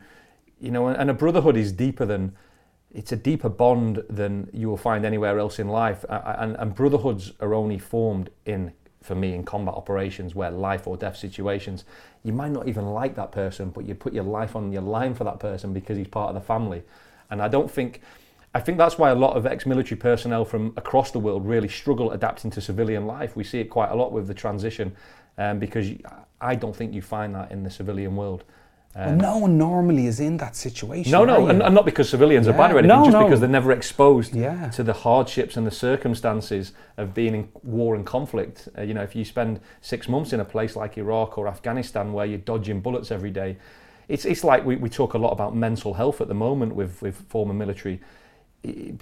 you 0.61 0.71
know, 0.71 0.89
and 0.89 1.11
a 1.11 1.15
brotherhood 1.15 1.57
is 1.57 1.73
deeper 1.73 2.07
than 2.07 2.33
it's 2.95 3.11
a 3.13 3.17
deeper 3.17 3.49
bond 3.49 4.03
than 4.09 4.49
you 4.53 4.69
will 4.69 4.77
find 4.77 5.05
anywhere 5.05 5.39
else 5.39 5.59
in 5.59 5.69
life. 5.69 6.05
And, 6.09 6.57
and 6.57 6.75
brotherhoods 6.75 7.33
are 7.41 7.53
only 7.53 7.79
formed 7.79 8.31
in, 8.47 8.73
for 9.03 9.17
me, 9.17 9.35
in 9.35 9.43
combat 9.45 9.75
operations 9.75 10.35
where 10.35 10.51
life 10.51 10.87
or 10.87 10.97
death 10.97 11.17
situations. 11.17 11.85
You 12.23 12.33
might 12.33 12.53
not 12.53 12.69
even 12.69 12.87
like 12.87 13.17
that 13.17 13.33
person, 13.33 13.71
but 13.71 13.85
you 13.85 13.95
put 13.97 14.13
your 14.13 14.25
life 14.25 14.55
on 14.55 14.73
your 14.73 14.83
line 14.83 15.15
for 15.15 15.25
that 15.25 15.41
person 15.41 15.73
because 15.73 15.99
he's 15.99 16.09
part 16.09 16.29
of 16.29 16.35
the 16.35 16.41
family. 16.41 16.83
And 17.31 17.43
I 17.43 17.49
don't 17.49 17.71
think, 17.71 18.01
I 18.55 18.61
think 18.61 18.79
that's 18.79 18.97
why 18.97 19.11
a 19.11 19.15
lot 19.17 19.37
of 19.37 19.45
ex-military 19.45 19.99
personnel 19.99 20.45
from 20.45 20.73
across 20.77 21.11
the 21.11 21.19
world 21.19 21.45
really 21.45 21.69
struggle 21.69 22.13
adapting 22.13 22.53
to 22.53 22.61
civilian 22.61 23.07
life. 23.07 23.35
We 23.35 23.43
see 23.43 23.59
it 23.59 23.71
quite 23.71 23.91
a 23.91 23.97
lot 23.97 24.13
with 24.13 24.29
the 24.29 24.35
transition, 24.35 24.95
um, 25.37 25.59
because 25.59 25.91
I 26.41 26.55
don't 26.55 26.77
think 26.77 26.95
you 26.95 27.03
find 27.03 27.35
that 27.35 27.51
in 27.51 27.65
the 27.65 27.71
civilian 27.71 28.15
world. 28.15 28.45
Well, 28.95 29.09
Um, 29.11 29.19
no 29.19 29.39
one 29.39 29.59
normally 29.59 30.07
is 30.07 30.21
in 30.21 30.37
that 30.37 30.55
situation. 30.55 31.11
no, 31.11 31.25
no, 31.25 31.49
and, 31.49 31.63
and 31.63 31.75
not 31.75 31.85
because 31.85 32.09
civilians 32.09 32.47
are 32.47 32.53
bad 32.53 32.71
Yeah. 32.71 32.77
or 32.77 32.79
anything, 32.79 32.97
No, 32.99 33.05
just 33.05 33.13
no. 33.17 33.25
because 33.25 33.41
they're 33.41 33.49
never 33.49 33.73
exposed 33.73 34.35
Yeah. 34.35 34.69
to 34.71 34.83
the 34.85 34.93
hardships 34.93 35.57
and 35.57 35.67
the 35.67 35.71
circumstances 35.73 36.73
of 36.97 37.13
being 37.13 37.35
in 37.35 37.49
war 37.65 37.95
and 37.97 38.07
conflict. 38.07 38.69
Uh, 38.79 38.83
you 38.83 38.95
know, 38.95 39.03
if 39.03 39.17
you 39.17 39.25
spend 39.25 39.61
six 39.81 40.09
months 40.09 40.33
in 40.33 40.41
a 40.41 40.45
place 40.45 40.77
like 40.77 40.97
Iraq 40.97 41.37
or 41.39 41.49
Afghanistan 41.49 42.13
where 42.13 42.27
you're 42.27 42.39
dodging 42.39 42.81
bullets 42.81 43.11
every 43.11 43.31
day, 43.31 43.57
it's, 44.07 44.25
it's 44.25 44.45
like 44.45 44.65
we, 44.65 44.77
we 44.77 44.89
talk 44.89 45.15
a 45.15 45.19
lot 45.19 45.33
about 45.33 45.57
mental 45.57 45.95
health 45.95 46.21
at 46.21 46.29
the 46.29 46.35
moment 46.35 46.75
with, 46.75 47.03
with 47.03 47.17
former 47.29 47.55
military. 47.55 48.01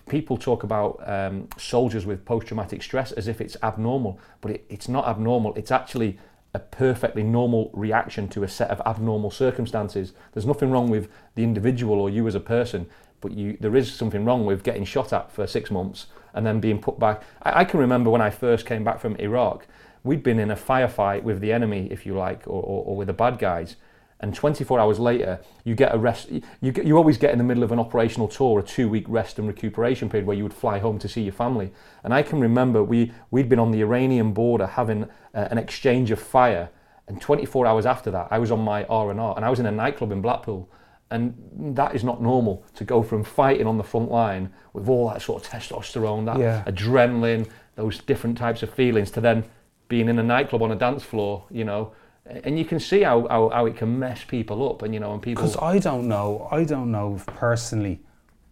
People 0.09 0.37
talk 0.39 0.65
about 0.65 1.01
um, 1.07 1.49
soldiers 1.57 2.05
with 2.07 2.25
post-traumatic 2.25 2.83
stress 2.83 3.13
as 3.13 3.29
if 3.29 3.41
it's 3.41 3.57
abnormal, 3.63 4.19
but 4.41 4.53
it, 4.53 4.65
it's 4.69 4.89
not 4.89 5.07
abnormal. 5.07 5.55
It's 5.55 5.71
actually 5.71 6.19
a 6.55 6.59
perfectly 6.59 7.23
normal 7.23 7.71
reaction 7.73 8.29
to 8.29 8.43
a 8.43 8.49
set 8.49 8.71
of 8.71 8.83
abnormal 8.85 9.31
circumstances. 9.31 10.13
There's 10.33 10.47
nothing 10.47 10.71
wrong 10.71 10.91
with 10.91 11.09
the 11.35 11.45
individual 11.45 12.01
or 12.01 12.11
you 12.11 12.27
as 12.29 12.35
a 12.35 12.41
person, 12.41 12.87
but 13.21 13.33
you, 13.33 13.57
there 13.61 13.75
is 13.75 13.93
something 13.93 14.25
wrong 14.25 14.45
with 14.45 14.63
getting 14.63 14.85
shot 14.85 15.13
at 15.13 15.33
for 15.33 15.47
six 15.47 15.71
months 15.71 16.07
and 16.35 16.45
then 16.45 16.61
being 16.61 16.79
put 16.79 16.99
back. 16.99 17.23
I, 17.43 17.61
I 17.61 17.65
can 17.65 17.81
remember 17.81 18.11
when 18.11 18.21
I 18.21 18.31
first 18.31 18.67
came 18.67 18.85
back 18.85 19.01
from 19.01 19.17
Iraq, 19.17 19.67
we'd 20.05 20.23
been 20.23 20.39
in 20.39 20.51
a 20.51 20.57
firefight 20.57 21.23
with 21.23 21.41
the 21.41 21.53
enemy, 21.53 21.89
if 21.91 22.05
you 22.05 22.15
like, 22.15 22.47
or, 22.47 22.63
or, 22.63 22.85
or 22.85 22.97
with 22.97 23.07
the 23.07 23.15
bad 23.15 23.39
guys. 23.39 23.77
And 24.23 24.33
24 24.33 24.79
hours 24.79 25.01
later, 25.01 25.41
you 25.65 25.75
get 25.75 25.93
a 25.93 25.99
rest. 25.99 26.31
You, 26.31 26.73
you 26.85 26.97
always 26.97 27.19
get 27.19 27.33
in 27.33 27.39
the 27.39 27.45
middle 27.45 27.65
of 27.65 27.73
an 27.73 27.81
operational 27.81 28.29
tour, 28.29 28.61
a 28.61 28.63
two-week 28.63 29.05
rest 29.09 29.39
and 29.41 29.49
recuperation 29.49 30.09
period, 30.09 30.27
where 30.27 30.37
you 30.37 30.45
would 30.45 30.55
fly 30.55 30.79
home 30.79 31.01
to 31.01 31.09
see 31.09 31.23
your 31.23 31.33
family. 31.33 31.73
And 32.05 32.15
I 32.15 32.23
can 32.23 32.41
remember 32.41 32.85
we 32.85 33.11
we'd 33.33 33.49
been 33.49 33.59
on 33.59 33.73
the 33.73 33.81
Iranian 33.81 34.33
border 34.33 34.67
having 34.67 35.05
uh, 35.35 35.49
an 35.51 35.59
exchange 35.59 36.13
of 36.13 36.21
fire, 36.21 36.71
and 37.09 37.21
24 37.21 37.67
hours 37.67 37.85
after 37.85 38.13
that, 38.13 38.29
I 38.31 38.39
was 38.39 38.53
on 38.53 38.61
my 38.61 38.85
R 38.85 39.11
and 39.11 39.19
R, 39.19 39.35
and 39.37 39.45
I 39.45 39.51
was 39.51 39.59
in 39.59 39.67
a 39.67 39.73
nightclub 39.73 40.13
in 40.13 40.23
Blackpool, 40.23 40.71
and 41.11 41.35
that 41.77 41.97
is 41.97 42.05
not 42.05 42.23
normal 42.23 42.65
to 42.77 42.85
go 42.85 43.03
from 43.03 43.25
fighting 43.25 43.67
on 43.67 43.77
the 43.77 43.83
front 43.85 44.09
line 44.11 44.53
with 44.73 44.89
all 44.89 45.09
that 45.09 45.21
sort 45.21 45.45
of 45.45 45.51
testosterone, 45.51 46.27
that 46.27 46.39
Yeah. 46.39 46.63
adrenaline, 46.69 47.49
those 47.75 47.99
different 47.99 48.39
types 48.39 48.63
of 48.63 48.71
feelings, 48.71 49.11
to 49.11 49.21
then 49.21 49.43
being 49.89 50.09
in 50.09 50.19
a 50.21 50.23
nightclub 50.23 50.63
on 50.63 50.71
a 50.71 50.77
dance 50.77 51.03
floor, 51.03 51.45
you 51.51 51.65
know. 51.65 51.91
And 52.25 52.59
you 52.59 52.65
can 52.65 52.79
see 52.79 53.03
how, 53.03 53.27
how, 53.29 53.49
how 53.49 53.67
it 53.67 53.77
can 53.77 53.99
mess 53.99 54.25
people 54.25 54.69
up, 54.71 54.83
and 54.83 54.95
you 54.95 55.01
know, 55.01 55.13
and 55.13 55.21
people. 55.21 55.43
Because 55.43 55.57
I 55.61 55.79
don't 55.79 56.07
know, 56.07 56.49
I 56.51 56.65
don't 56.65 56.91
know 56.93 57.17
if 57.17 57.27
personally 57.27 58.01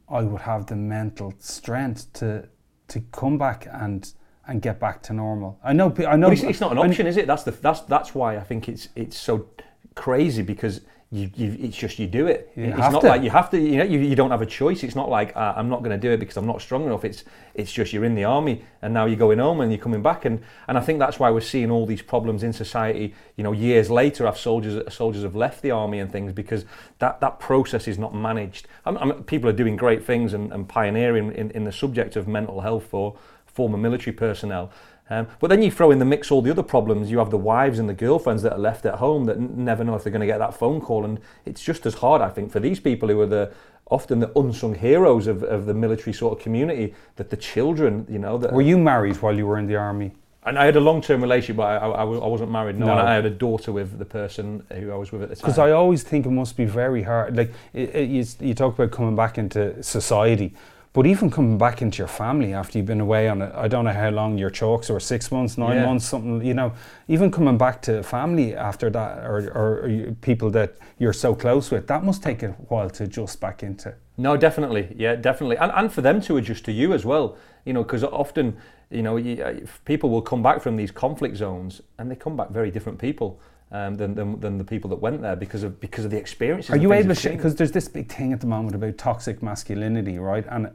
I 0.09 0.23
would 0.23 0.41
have 0.43 0.67
the 0.67 0.77
mental 0.77 1.35
strength 1.39 2.13
to 2.15 2.49
to 2.89 3.01
come 3.13 3.39
back 3.39 3.69
and 3.71 4.13
and 4.49 4.61
get 4.61 4.81
back 4.81 5.03
to 5.05 5.13
normal. 5.13 5.61
I 5.63 5.73
know, 5.73 5.95
I 6.09 6.17
know. 6.17 6.31
It's, 6.31 6.43
it's 6.43 6.61
not 6.61 6.73
an 6.73 6.79
I- 6.79 6.89
option, 6.89 7.07
is 7.07 7.17
it? 7.17 7.27
That's 7.29 7.45
the 7.45 7.53
that's 7.53 7.83
that's 7.83 8.15
why 8.15 8.37
I 8.37 8.41
think 8.41 8.69
it's 8.69 8.89
it's 8.97 9.17
so 9.17 9.47
crazy 9.95 10.43
because 10.43 10.81
you, 11.13 11.29
you 11.35 11.57
it's 11.59 11.77
just 11.77 11.99
you 11.99 12.07
do 12.07 12.29
it. 12.29 12.53
You 12.55 12.67
it's 12.67 12.79
not 12.79 13.01
to. 13.01 13.09
like 13.09 13.23
you 13.23 13.31
have 13.31 13.51
to. 13.51 13.59
You 13.59 13.79
know, 13.79 13.85
you, 13.85 13.99
you 13.99 14.15
don't 14.15 14.31
have 14.31 14.43
a 14.43 14.47
choice. 14.47 14.85
It's 14.85 14.95
not 14.95 15.09
like 15.09 15.37
uh, 15.37 15.55
I'm 15.57 15.69
not 15.69 15.81
going 15.83 15.91
to 15.91 15.99
do 15.99 16.13
it 16.13 16.19
because 16.19 16.37
I'm 16.37 16.47
not 16.47 16.63
strong 16.63 16.87
enough. 16.87 17.05
It's 17.05 17.25
it's 17.55 17.73
just 17.73 17.93
you're 17.93 18.05
in 18.05 18.15
the 18.15 18.23
army 18.23 18.65
and 18.81 18.95
now 18.95 19.07
you're 19.07 19.19
going 19.19 19.41
home 19.41 19.61
and 19.61 19.73
you're 19.73 19.81
coming 19.81 20.03
back 20.03 20.25
and 20.25 20.41
and 20.69 20.79
I 20.79 20.81
think 20.81 21.01
that's 21.01 21.19
why 21.19 21.29
we're 21.33 21.41
seeing 21.41 21.69
all 21.69 21.85
these 21.85 22.01
problems 22.01 22.45
in 22.45 22.53
society. 22.53 23.13
You 23.35 23.43
know, 23.43 23.51
years 23.51 23.91
later, 23.91 24.25
after 24.25 24.41
soldiers 24.41 24.95
soldiers 24.95 25.25
have 25.25 25.35
left 25.35 25.63
the 25.63 25.73
army 25.73 25.99
and 25.99 26.13
things 26.13 26.33
because 26.33 26.65
that 27.01 27.21
that 27.21 27.41
process 27.41 27.89
is 27.89 27.99
not 27.99 28.15
managed. 28.15 28.69
I'm, 28.87 28.97
I'm, 28.99 29.25
people 29.25 29.51
are 29.51 29.55
doing 29.55 29.75
great 29.75 30.05
things 30.05 30.33
and, 30.33 30.53
and 30.53 30.69
pioneering 30.69 31.33
in, 31.33 31.51
in 31.51 31.65
the 31.65 31.73
subject 31.73 32.15
of 32.15 32.29
mental 32.29 32.61
health 32.61 32.85
for 32.85 33.17
former 33.47 33.77
military 33.77 34.15
personnel. 34.15 34.71
Um, 35.11 35.27
but 35.41 35.49
then 35.51 35.61
you 35.61 35.71
throw 35.73 35.91
in 35.91 35.99
the 35.99 36.05
mix 36.05 36.31
all 36.31 36.41
the 36.41 36.51
other 36.53 36.63
problems. 36.63 37.11
You 37.11 37.19
have 37.19 37.31
the 37.31 37.37
wives 37.37 37.81
and 37.81 37.89
the 37.89 37.95
girlfriends 37.95 38.43
that 38.45 38.53
are 38.53 38.59
left 38.59 38.87
at 38.87 38.95
home 38.95 39.25
that 39.25 39.37
n- 39.37 39.53
never 39.57 39.83
know 39.83 39.97
if 39.97 40.05
they're 40.05 40.13
going 40.13 40.21
to 40.21 40.27
get 40.27 40.39
that 40.39 40.55
phone 40.55 40.81
call, 40.81 41.05
and 41.05 41.19
it's 41.45 41.63
just 41.63 41.85
as 41.85 41.95
hard, 41.95 42.23
I 42.23 42.29
think, 42.29 42.53
for 42.53 42.61
these 42.61 42.79
people 42.79 43.09
who 43.09 43.21
are 43.21 43.27
the 43.27 43.53
often 43.91 44.21
the 44.21 44.31
unsung 44.39 44.77
heroes 44.77 45.27
of, 45.27 45.43
of 45.43 45.67
the 45.67 45.75
military 45.75 46.13
sort 46.13 46.39
of 46.39 46.43
community. 46.43 46.95
That 47.17 47.29
the 47.31 47.37
children, 47.37 48.07
you 48.09 48.21
know, 48.21 48.39
that 48.39 48.53
Were 48.53 48.63
you 48.63 48.79
married 48.79 49.17
while 49.17 49.35
you 49.37 49.47
were 49.47 49.59
in 49.59 49.67
the 49.67 49.77
army? 49.77 50.13
and 50.43 50.59
I 50.59 50.65
had 50.65 50.75
a 50.77 50.81
long-term 50.81 51.21
relationship, 51.21 51.57
but 51.57 51.65
I, 51.65 51.77
I, 51.77 52.01
I 52.03 52.05
wasn't 52.05 52.51
married. 52.51 52.79
No, 52.79 52.87
No. 52.87 52.95
I 52.95 53.13
had 53.13 53.27
a 53.27 53.31
daughter 53.31 53.73
with 53.73 53.99
the 53.99 54.07
person 54.07 54.65
who 54.73 54.91
I 54.91 54.97
was 54.97 55.13
with 55.13 55.23
at 55.23 55.29
the 55.29 55.37
time. 55.37 55.43
Because 55.43 55.59
I 55.59 55.73
always 55.73 56.03
think 56.03 56.25
it 56.25 56.31
must 56.31 56.57
be 56.57 56.65
very 56.65 57.03
hard. 57.03 57.37
Like 57.37 57.53
it, 57.75 57.95
it, 57.95 58.09
you, 58.09 58.25
you 58.41 58.55
talk 58.55 58.75
about 58.79 58.91
coming 58.91 59.15
back 59.15 59.37
into 59.37 59.83
society, 59.83 60.55
but 60.93 61.07
even 61.07 61.31
coming 61.31 61.57
back 61.57 61.83
into 61.83 61.99
your 61.99 62.09
family 62.09 62.53
after 62.53 62.77
you've 62.79 62.87
been 62.87 63.01
away 63.01 63.29
on 63.29 63.43
it, 63.43 63.53
I 63.55 63.69
don't 63.69 63.85
know 63.85 63.93
how 63.93 64.11
long 64.11 64.37
your 64.39 64.51
chokes 64.51 64.91
or 64.91 64.99
six 64.99 65.31
months, 65.31 65.57
nine 65.57 65.77
Yeah. 65.77 65.87
months, 65.87 66.05
something. 66.07 66.45
You 66.45 66.55
know, 66.55 66.73
even 67.07 67.31
coming 67.31 67.57
back 67.57 67.81
to 67.83 68.03
family 68.03 68.57
after 68.57 68.91
that, 68.91 69.19
or, 69.25 69.51
or, 69.55 69.85
or 69.85 70.17
people 70.21 70.51
that 70.51 70.75
you're 70.99 71.13
so 71.13 71.35
close 71.35 71.71
with, 71.71 71.87
that 71.87 72.03
must 72.05 72.23
take 72.23 72.43
a 72.43 72.49
while 72.69 72.91
to 72.91 73.05
adjust 73.05 73.41
back 73.41 73.63
into. 73.63 73.95
No, 74.17 74.37
definitely, 74.37 74.95
yeah, 74.97 75.15
definitely, 75.15 75.57
and 75.59 75.71
and 75.75 75.93
for 75.93 76.03
them 76.03 76.21
to 76.23 76.37
adjust 76.39 76.65
to 76.65 76.73
you 76.73 76.93
as 76.93 77.05
well, 77.05 77.37
you 77.65 77.73
know, 77.73 77.83
because 77.85 78.03
often, 78.05 78.57
you 78.91 79.03
know, 79.03 79.17
you, 79.17 79.43
uh, 79.43 79.55
people 79.85 80.11
will 80.11 80.23
come 80.23 80.43
back 80.43 80.61
from 80.61 80.77
these 80.77 80.91
conflict 80.91 81.37
zones 81.37 81.81
and 81.99 82.11
they 82.11 82.17
come 82.17 82.37
back 82.37 82.51
very 82.51 82.71
different 82.71 82.99
people 82.99 83.41
um, 83.73 83.97
than, 83.97 84.15
than 84.15 84.41
than 84.41 84.59
the 84.59 84.65
people 84.65 84.91
that 84.91 84.97
went 84.97 85.23
there 85.23 85.37
because 85.37 85.63
of 85.63 85.81
because 85.81 86.05
of 86.05 86.11
the 86.11 86.17
experiences. 86.19 86.71
Are 86.71 86.77
you 86.77 86.93
able 86.93 87.03
to 87.03 87.09
they've 87.09 87.19
share? 87.19 87.33
seen. 87.33 87.37
Because 87.39 87.55
there's 87.55 87.73
this 87.73 87.89
big 87.89 88.11
thing 88.11 88.33
at 88.33 88.41
the 88.41 88.47
moment 88.47 88.75
about 88.75 88.99
toxic 88.99 89.43
masculinity, 89.43 90.19
right? 90.19 90.45
And 90.49 90.71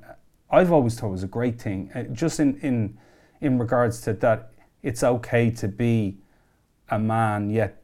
I've 0.50 0.72
always 0.72 0.98
thought 0.98 1.08
it 1.08 1.12
was 1.12 1.24
a 1.24 1.28
great 1.28 1.60
thing, 1.62 1.92
uh, 1.94 2.04
just 2.14 2.40
in 2.40 2.58
in 2.62 2.98
in 3.42 3.60
regards 3.60 4.02
to 4.02 4.14
that. 4.14 4.52
It's 4.84 5.04
okay 5.04 5.50
to 5.50 5.68
be 5.68 6.18
a 6.90 7.00
man, 7.00 7.50
yet 7.50 7.82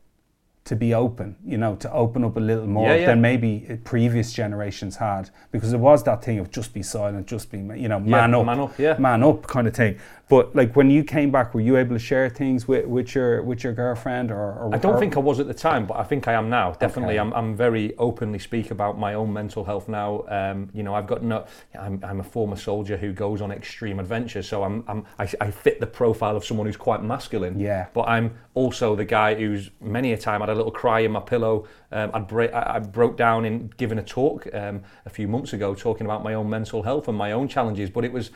to 0.65 0.75
be 0.75 0.93
open. 0.93 1.35
You 1.43 1.57
know, 1.57 1.75
to 1.77 1.91
open 1.91 2.23
up 2.23 2.37
a 2.37 2.39
little 2.39 2.67
more 2.67 2.87
Yeah, 2.87 2.95
yeah. 2.95 3.05
than 3.07 3.21
maybe 3.21 3.65
uh, 3.69 3.77
previous 3.83 4.31
generations 4.31 4.95
had, 4.97 5.31
because 5.51 5.71
there 5.71 5.79
was 5.79 6.03
that 6.03 6.23
thing 6.23 6.37
of 6.37 6.51
just 6.51 6.73
be 6.73 6.83
silent, 6.83 7.25
just 7.27 7.51
be 7.51 7.57
you 7.57 7.89
know 7.89 7.99
man 7.99 8.35
up, 8.35 8.45
man 8.45 8.59
up, 8.59 8.79
yeah. 8.79 8.97
man 8.99 9.23
up 9.23 9.47
kind 9.47 9.67
of 9.67 9.73
thing. 9.73 9.97
But 10.31 10.55
like 10.55 10.77
when 10.77 10.89
you 10.89 11.03
came 11.03 11.29
back, 11.29 11.53
were 11.53 11.59
you 11.59 11.75
able 11.75 11.93
to 11.93 11.99
share 11.99 12.29
things 12.29 12.65
with, 12.65 12.85
with 12.85 13.13
your 13.13 13.43
with 13.43 13.65
your 13.65 13.73
girlfriend 13.73 14.31
or? 14.31 14.53
or 14.53 14.73
I 14.73 14.77
don't 14.77 14.97
think 14.97 15.17
I 15.17 15.19
was 15.19 15.41
at 15.41 15.47
the 15.47 15.53
time, 15.53 15.85
but 15.85 15.97
I 15.97 16.03
think 16.03 16.25
I 16.25 16.33
am 16.33 16.49
now. 16.49 16.71
Definitely, 16.71 17.19
Okay. 17.19 17.27
I'm, 17.27 17.33
I'm 17.33 17.53
very 17.53 17.93
openly 17.97 18.39
speak 18.39 18.71
about 18.71 18.97
my 18.97 19.13
own 19.13 19.33
mental 19.33 19.65
health 19.65 19.89
now. 19.89 20.23
Um, 20.29 20.69
you 20.73 20.83
know, 20.83 20.95
I've 20.95 21.05
got 21.05 21.21
no. 21.21 21.45
I'm, 21.77 21.99
I'm 22.01 22.21
a 22.21 22.23
former 22.23 22.55
soldier 22.55 22.95
who 22.95 23.11
goes 23.11 23.41
on 23.41 23.51
extreme 23.51 23.99
adventures, 23.99 24.47
so 24.47 24.63
I'm, 24.63 24.85
I'm 24.87 25.05
I, 25.19 25.27
I 25.41 25.51
fit 25.51 25.81
the 25.81 25.87
profile 25.87 26.37
of 26.37 26.45
someone 26.45 26.65
who's 26.65 26.77
quite 26.77 27.03
masculine. 27.03 27.59
Yeah. 27.59 27.87
But 27.93 28.07
I'm 28.07 28.33
also 28.53 28.95
the 28.95 29.03
guy 29.03 29.35
who's 29.35 29.69
many 29.81 30.13
a 30.13 30.17
time 30.17 30.39
had 30.39 30.49
a 30.49 30.55
little 30.55 30.71
cry 30.71 31.01
in 31.01 31.11
my 31.11 31.19
pillow. 31.19 31.67
Um, 31.91 32.09
I'd 32.13 32.27
break, 32.29 32.53
I, 32.53 32.75
I 32.75 32.79
broke 32.79 33.17
down 33.17 33.43
in 33.43 33.69
giving 33.75 33.97
a 33.97 34.03
talk 34.03 34.47
um, 34.53 34.83
a 35.05 35.09
few 35.09 35.27
months 35.27 35.51
ago, 35.51 35.75
talking 35.75 36.05
about 36.05 36.23
my 36.23 36.35
own 36.35 36.49
mental 36.49 36.83
health 36.83 37.09
and 37.09 37.17
my 37.17 37.33
own 37.33 37.49
challenges. 37.49 37.89
But 37.89 38.05
it 38.05 38.13
was 38.13 38.31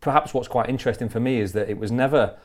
perhaps 0.00 0.32
what's 0.32 0.48
quite 0.48 0.68
interesting 0.68 1.08
for 1.08 1.20
me 1.20 1.40
is 1.40 1.52
that 1.52 1.68
it 1.68 1.78
was 1.78 1.90
never 1.90 2.36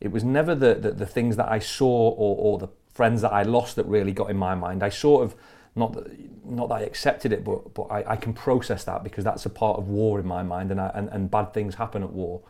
it 0.00 0.12
was 0.12 0.22
never 0.22 0.54
the, 0.54 0.74
the, 0.74 0.92
the 0.92 1.06
things 1.06 1.36
that 1.36 1.50
I 1.50 1.58
saw 1.58 2.10
or, 2.10 2.36
or 2.36 2.58
the 2.58 2.68
friends 2.92 3.22
that 3.22 3.32
I 3.32 3.42
lost 3.42 3.76
that 3.76 3.86
really 3.86 4.12
got 4.12 4.30
in 4.30 4.36
my 4.36 4.54
mind. 4.54 4.82
I 4.82 4.90
sort 4.90 5.24
of 5.24 5.34
not 5.74 5.92
that, 5.94 6.44
not 6.44 6.68
that 6.68 6.76
I 6.76 6.80
accepted 6.82 7.32
it, 7.32 7.44
but 7.44 7.74
but 7.74 7.84
I, 7.84 8.12
I 8.12 8.16
can 8.16 8.32
process 8.32 8.84
that 8.84 9.02
because 9.04 9.24
that's 9.24 9.46
a 9.46 9.50
part 9.50 9.78
of 9.78 9.88
war 9.88 10.18
in 10.18 10.26
my 10.26 10.42
mind, 10.42 10.70
and, 10.70 10.80
I, 10.80 10.90
and 10.94 11.08
and 11.10 11.30
bad 11.30 11.52
things 11.54 11.76
happen 11.76 12.02
at 12.02 12.12
war. 12.12 12.42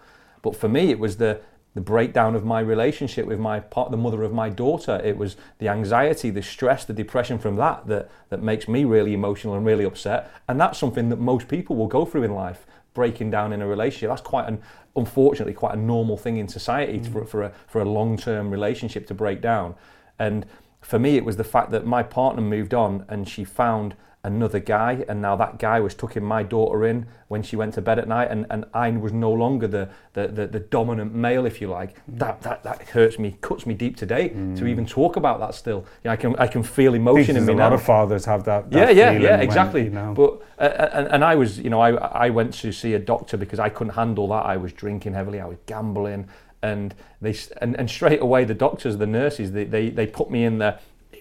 But 0.43 0.57
for 0.57 0.69
me, 0.69 0.91
it 0.91 0.99
was 0.99 1.17
the 1.17 1.41
the 1.75 1.81
breakdown 1.83 2.35
of 2.35 2.45
my 2.45 2.61
relationship 2.61 3.27
with 3.27 3.39
my 3.39 3.61
part, 3.61 3.91
the 3.91 3.97
mother 3.97 4.23
of 4.23 4.33
my 4.33 4.49
daughter. 4.49 5.01
It 5.05 5.17
was 5.17 5.37
the 5.59 5.69
anxiety, 5.69 6.31
the 6.31 6.43
stress, 6.43 6.85
the 6.85 6.95
depression 6.95 7.39
from 7.39 7.57
that 7.57 7.87
that 7.87 8.11
that 8.31 8.43
makes 8.43 8.69
me 8.69 8.85
really 8.85 9.15
emotional 9.15 9.55
and 9.55 9.67
really 9.67 9.85
upset. 9.85 10.31
And 10.49 10.61
that's 10.61 10.79
something 10.79 11.09
that 11.11 11.21
most 11.21 11.49
people 11.49 11.77
will 11.77 11.87
go 11.87 12.05
through 12.05 12.25
in 12.25 12.35
life 12.35 12.67
breaking 12.99 13.31
down 13.31 13.53
in 13.53 13.63
a 13.63 13.67
relationship. 13.67 14.09
That's 14.09 14.29
quite 14.35 14.49
an, 14.49 14.61
unfortunately, 14.97 15.55
quite 15.55 15.75
a 15.75 15.81
normal 15.95 16.17
thing 16.17 16.37
in 16.37 16.49
society 16.49 16.99
mm. 16.99 17.13
for, 17.13 17.25
for 17.25 17.43
a, 17.45 17.53
for 17.69 17.81
a 17.81 17.85
long-term 17.85 18.51
relationship 18.51 19.07
to 19.07 19.15
break 19.15 19.41
down. 19.41 19.77
And 20.19 20.45
for 20.81 20.99
me, 20.99 21.17
it 21.17 21.25
was 21.25 21.37
the 21.37 21.45
fact 21.45 21.71
that 21.71 21.87
my 21.87 22.03
partner 22.03 22.43
moved 22.43 22.75
on 22.75 23.05
and 23.09 23.29
she 23.29 23.45
found 23.45 23.95
another 24.25 24.59
guy, 24.59 25.05
and 25.09 25.23
now 25.23 25.37
that 25.37 25.59
guy 25.59 25.81
was 25.81 25.95
tucking 25.95 26.25
my 26.25 26.43
daughter 26.43 26.85
in 26.85 27.07
when 27.29 27.43
she 27.43 27.57
went 27.57 27.75
to 27.75 27.81
bed 27.81 27.99
at 27.99 28.09
night, 28.09 28.31
and, 28.31 28.47
and 28.51 28.65
I 28.75 28.91
was 28.91 29.13
no 29.13 29.33
longer 29.33 29.69
the, 29.69 29.89
the, 30.15 30.29
the, 30.29 30.47
the 30.47 30.61
dominant 30.61 31.15
male, 31.15 31.47
if 31.47 31.61
you 31.61 31.69
like. 31.69 31.95
Mm. 31.95 32.19
That, 32.19 32.43
that 32.43 32.63
that 32.65 32.83
hurts 32.89 33.19
me, 33.19 33.37
cuts 33.41 33.67
me 33.67 33.75
deep 33.75 33.97
today 33.97 34.29
to 34.29 34.35
mm. 34.35 34.69
even 34.69 34.87
talk 34.87 35.17
about 35.17 35.39
that. 35.41 35.55
Still, 35.55 35.85
you 36.03 36.09
know, 36.09 36.13
I 36.13 36.17
can 36.17 36.37
I 36.37 36.47
can 36.47 36.63
feel 36.63 36.95
emotion 36.95 37.37
in 37.37 37.47
me 37.47 37.53
a 37.53 37.57
lot 37.57 37.73
of 37.73 37.83
fathers 37.83 38.25
have 38.25 38.45
that. 38.45 38.67
Yeah, 38.71 38.87
that 38.87 38.97
yeah, 38.97 39.11
yeah, 39.13 39.31
when, 39.31 39.41
exactly. 39.41 39.85
you 39.85 39.91
know. 39.91 40.15
But 40.15 40.43
uh, 40.59 40.63
uh, 40.63 40.91
and, 40.93 41.09
and 41.09 41.25
I 41.25 41.35
was, 41.35 41.59
you 41.59 41.71
know, 41.71 41.81
I 41.81 41.91
I 41.93 42.31
went 42.31 42.55
to 42.55 42.73
see 42.73 42.95
a 42.95 42.99
doctor 42.99 43.37
because 43.37 43.59
I 43.59 43.69
couldn't 43.69 43.95
handle 43.95 44.29
that. 44.29 44.47
I 44.47 44.57
was 44.57 44.73
drinking 44.73 45.15
heavily. 45.15 45.41
I 45.41 45.47
was 45.47 45.59
gambling, 45.67 46.29
and 46.63 46.95
they 47.21 47.37
and, 47.61 47.77
and 47.77 47.89
straight 47.89 48.21
away 48.21 48.45
the 48.45 48.55
doctors, 48.55 48.97
the 48.97 49.07
nurses, 49.07 49.53
they 49.53 49.65
they, 49.65 49.91
they 49.91 50.07
put 50.07 50.31
me 50.31 50.45
in 50.45 50.59
the 50.59 50.79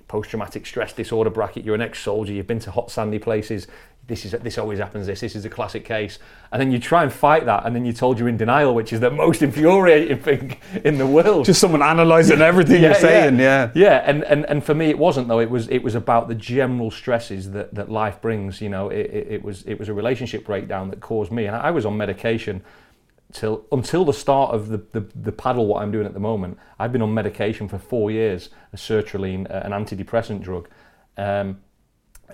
post-traumatic 0.07 0.65
stress 0.65 0.93
disorder 0.93 1.29
bracket. 1.29 1.65
You're 1.65 1.75
an 1.75 1.81
ex-soldier. 1.81 2.33
You've 2.33 2.47
been 2.47 2.59
to 2.59 2.71
hot 2.71 2.91
sandy 2.91 3.19
places. 3.19 3.67
This 4.07 4.23
is 4.23 4.31
this 4.31 4.57
always 4.57 4.79
happens. 4.79 5.05
This 5.05 5.19
this 5.19 5.35
is 5.35 5.43
a 5.43 5.49
classic 5.49 5.83
case, 5.83 6.17
and 6.53 6.61
then 6.61 6.71
you 6.71 6.79
try 6.79 7.03
and 7.03 7.11
fight 7.11 7.45
that, 7.45 7.65
and 7.65 7.75
then 7.75 7.83
you're 7.83 7.93
told 7.93 8.17
you're 8.17 8.29
in 8.29 8.37
denial, 8.37 8.73
which 8.73 8.93
is 8.93 9.01
the 9.01 9.11
most 9.11 9.41
infuriating 9.47 10.19
thing 10.19 10.57
in 10.85 10.97
the 10.97 11.05
world. 11.05 11.45
just 11.45 11.59
someone 11.59 11.81
analysing 11.81 12.39
everything 12.39 12.83
you're 12.83 12.93
saying, 12.93 13.37
yeah. 13.37 13.69
Yeah, 13.75 14.01
and, 14.05 14.23
and, 14.23 14.45
and 14.45 14.63
for 14.63 14.73
me 14.73 14.85
it 14.85 14.97
wasn't 14.97 15.27
though. 15.27 15.41
It 15.41 15.49
was 15.49 15.67
it 15.67 15.83
was 15.83 15.93
about 15.93 16.29
the 16.29 16.35
general 16.35 16.89
stresses 16.89 17.51
that, 17.51 17.75
that 17.75 17.91
life 17.91 18.21
brings. 18.21 18.61
You 18.61 18.69
know, 18.69 18.87
it, 18.87 19.07
it, 19.07 19.27
it 19.29 19.43
was 19.43 19.63
it 19.63 19.77
was 19.77 19.89
a 19.89 19.93
relationship 19.93 20.45
breakdown 20.45 20.89
that 20.91 21.01
caused 21.01 21.33
me, 21.33 21.45
and 21.45 21.55
I 21.57 21.71
was 21.71 21.85
on 21.85 21.97
medication 21.97 22.63
till 23.33 23.65
until 23.71 24.05
the 24.05 24.13
start 24.13 24.53
of 24.53 24.69
the, 24.69 24.77
the, 24.91 25.05
the 25.15 25.31
paddle. 25.31 25.65
What 25.67 25.81
I'm 25.81 25.91
doing 25.91 26.05
at 26.05 26.13
the 26.13 26.19
moment, 26.19 26.57
I've 26.79 26.91
been 26.91 27.01
on 27.01 27.13
medication 27.13 27.67
for 27.67 27.77
four 27.77 28.11
years, 28.11 28.49
a 28.73 28.77
sertraline, 28.77 29.49
uh, 29.49 29.61
an 29.65 29.71
antidepressant 29.71 30.41
drug. 30.41 30.69
Um, 31.17 31.61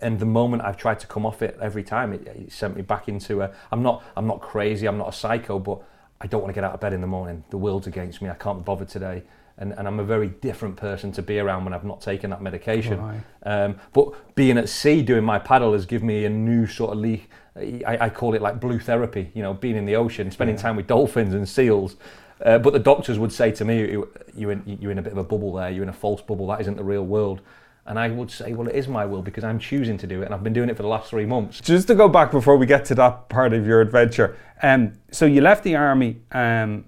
and 0.01 0.19
the 0.19 0.25
moment 0.25 0.63
I've 0.63 0.77
tried 0.77 0.99
to 1.01 1.07
come 1.07 1.25
off 1.25 1.41
it, 1.41 1.57
every 1.61 1.83
time 1.83 2.13
it, 2.13 2.27
it 2.27 2.51
sent 2.51 2.75
me 2.75 2.81
back 2.81 3.07
into 3.07 3.41
a. 3.41 3.51
I'm 3.71 3.83
not 3.83 4.03
I'm 4.15 4.27
not 4.27 4.41
crazy. 4.41 4.87
I'm 4.87 4.97
not 4.97 5.09
a 5.09 5.13
psycho, 5.13 5.59
but 5.59 5.81
I 6.21 6.27
don't 6.27 6.41
want 6.41 6.53
to 6.53 6.55
get 6.55 6.63
out 6.63 6.73
of 6.73 6.79
bed 6.79 6.93
in 6.93 7.01
the 7.01 7.07
morning. 7.07 7.43
The 7.49 7.57
world's 7.57 7.87
against 7.87 8.21
me. 8.21 8.29
I 8.29 8.35
can't 8.35 8.59
be 8.59 8.63
bothered 8.63 8.89
today. 8.89 9.23
And, 9.57 9.71
and 9.73 9.87
I'm 9.87 9.99
a 9.99 10.03
very 10.03 10.29
different 10.29 10.77
person 10.77 11.11
to 11.11 11.21
be 11.21 11.37
around 11.37 11.63
when 11.63 11.73
I've 11.73 11.83
not 11.83 12.01
taken 12.01 12.31
that 12.31 12.41
medication. 12.41 12.99
Right. 12.99 13.21
Um, 13.43 13.75
but 13.93 14.35
being 14.35 14.57
at 14.57 14.67
sea 14.67 15.03
doing 15.03 15.23
my 15.23 15.37
paddle 15.37 15.73
has 15.73 15.85
given 15.85 16.07
me 16.07 16.25
a 16.25 16.29
new 16.29 16.65
sort 16.65 16.91
of 16.93 16.97
leak. 16.97 17.29
I, 17.55 17.97
I 18.01 18.09
call 18.09 18.33
it 18.33 18.41
like 18.41 18.59
blue 18.59 18.79
therapy. 18.79 19.29
You 19.35 19.43
know, 19.43 19.53
being 19.53 19.75
in 19.75 19.85
the 19.85 19.95
ocean, 19.95 20.31
spending 20.31 20.55
time 20.55 20.75
with 20.75 20.87
dolphins 20.87 21.33
and 21.35 21.47
seals. 21.47 21.97
Uh, 22.43 22.57
but 22.57 22.73
the 22.73 22.79
doctors 22.79 23.19
would 23.19 23.31
say 23.31 23.51
to 23.51 23.63
me, 23.63 23.91
"You- 23.91 24.09
"You're 24.35 24.51
in, 24.53 24.77
you're 24.81 24.91
in 24.91 24.97
a 24.97 25.03
bit 25.03 25.11
of 25.13 25.19
a 25.19 25.23
bubble 25.23 25.53
there. 25.53 25.69
You're 25.69 25.83
in 25.83 25.89
a 25.89 25.93
false 25.93 26.21
bubble. 26.21 26.47
That 26.47 26.59
isn't 26.61 26.75
the 26.75 26.83
real 26.83 27.05
world." 27.05 27.41
And 27.85 27.99
I 27.99 28.09
would 28.09 28.31
say, 28.31 28.53
"Well, 28.53 28.67
it 28.67 28.75
is 28.75 28.87
my 28.87 29.05
will 29.05 29.21
because 29.21 29.43
I'm 29.43 29.59
choosing 29.59 29.97
to 29.99 30.07
do 30.07 30.21
it, 30.21 30.25
and 30.25 30.33
I've 30.33 30.43
been 30.43 30.53
doing 30.53 30.69
it 30.69 30.75
for 30.75 30.81
the 30.83 30.89
last 30.89 31.09
three 31.09 31.25
months." 31.25 31.61
Just 31.61 31.87
to 31.89 31.95
go 31.95 32.09
back 32.09 32.31
before 32.31 32.57
we 32.57 32.65
get 32.65 32.85
to 32.85 32.95
that 32.95 33.29
part 33.29 33.53
of 33.53 33.67
your 33.67 33.81
adventure, 33.81 34.35
um, 34.63 34.93
so 35.11 35.25
you 35.25 35.41
left 35.41 35.63
the 35.63 35.75
army, 35.75 36.21
um, 36.31 36.85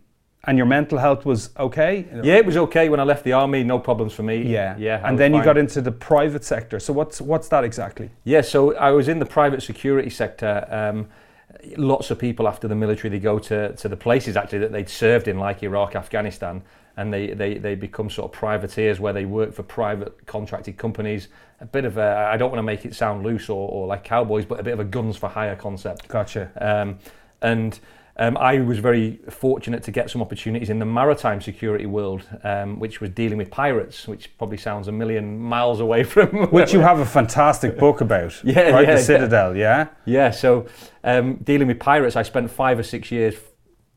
and 0.48 0.58
your 0.58 0.68
mental 0.68 0.98
health 0.98 1.26
was 1.26 1.50
okay. 1.58 2.06
Yeah, 2.24 2.36
it 2.36 2.46
was 2.46 2.58
okay 2.58 2.90
when 2.90 3.00
I 3.00 3.04
left 3.04 3.24
the 3.24 3.34
army. 3.34 3.64
No 3.64 3.80
problems 3.80 4.14
for 4.14 4.24
me. 4.24 4.44
Yeah, 4.44 4.78
yeah. 4.78 5.02
I 5.04 5.10
And 5.10 5.20
then 5.20 5.34
you 5.34 5.40
fine. 5.40 5.46
got 5.46 5.58
into 5.58 5.82
the 5.82 5.92
private 5.92 6.44
sector. 6.44 6.80
So 6.80 6.94
what's 6.94 7.20
what's 7.22 7.48
that 7.50 7.64
exactly? 7.64 8.10
Yeah, 8.24 8.42
so 8.42 8.76
I 8.76 8.92
was 8.92 9.08
in 9.08 9.20
the 9.20 9.26
private 9.26 9.62
security 9.64 10.10
sector. 10.10 10.68
Um, 10.70 11.08
lots 11.78 12.12
of 12.12 12.20
people 12.20 12.48
after 12.48 12.68
the 12.68 12.76
military 12.76 13.10
they 13.10 13.20
go 13.20 13.40
to, 13.40 13.76
to 13.76 13.88
the 13.88 13.98
places 13.98 14.38
actually 14.38 14.60
that 14.60 14.72
they'd 14.72 14.90
served 14.90 15.28
in, 15.28 15.40
like 15.40 15.64
Iraq, 15.64 15.96
Afghanistan, 15.96 16.62
and 16.98 17.14
they, 17.14 17.34
they, 17.34 17.58
they 17.58 17.76
become 17.76 18.10
sort 18.10 18.32
of 18.32 18.38
privateers 18.38 19.00
where 19.00 19.14
they 19.14 19.26
work 19.26 19.54
for 19.54 19.64
private 19.64 20.26
contracted 20.26 20.78
companies. 20.78 21.28
A 21.62 21.66
bit 21.66 21.86
of 21.86 21.98
a 21.98 22.30
I 22.32 22.38
don't 22.38 22.50
want 22.50 22.60
to 22.60 22.64
make 22.64 22.86
it 22.86 22.94
sound 22.96 23.24
loose 23.24 23.50
or, 23.50 23.70
or 23.70 23.88
like 23.88 24.04
cowboys, 24.04 24.46
but 24.46 24.60
a 24.60 24.64
bit 24.64 24.74
of 24.74 24.80
a 24.80 24.86
guns 24.86 25.18
for 25.18 25.30
hire 25.30 25.56
concept. 25.56 26.08
Gotcha. 26.08 26.52
Um, 26.60 27.00
and 27.42 27.80
um, 28.18 28.38
I 28.38 28.60
was 28.62 28.80
very 28.80 29.20
fortunate 29.30 29.84
to 29.84 29.92
get 29.92 30.10
some 30.10 30.22
opportunities 30.22 30.70
in 30.70 30.80
the 30.80 30.86
maritime 30.86 31.42
security 31.42 31.86
world, 31.86 32.24
um, 32.44 32.80
which 32.80 33.02
was 33.02 33.10
dealing 33.10 33.38
with 33.38 33.52
pirates, 33.52 34.08
which 34.08 34.36
probably 34.38 34.58
sounds 34.58 34.88
a 34.88 34.92
million 34.92 35.38
miles 35.38 35.82
away 35.82 36.04
from 36.14 36.48
Which 36.52 36.72
you 36.72 36.80
have 36.80 37.00
a 37.00 37.06
fantastic 37.06 37.78
book 37.86 38.00
about. 38.02 38.42
Yeah, 38.44 38.70
right. 38.70 38.88
yeah, 38.88 38.96
the. 38.96 39.02
Citadel. 39.02 39.56
Yeah. 39.56 39.90
Yeah, 40.06 40.32
so 40.32 40.68
um, 41.04 41.36
dealing 41.38 41.68
with 41.68 41.80
pirates, 41.80 42.16
I 42.16 42.24
spent 42.24 42.50
five 42.50 42.80
or 42.80 42.84
six 42.84 43.12
years 43.12 43.36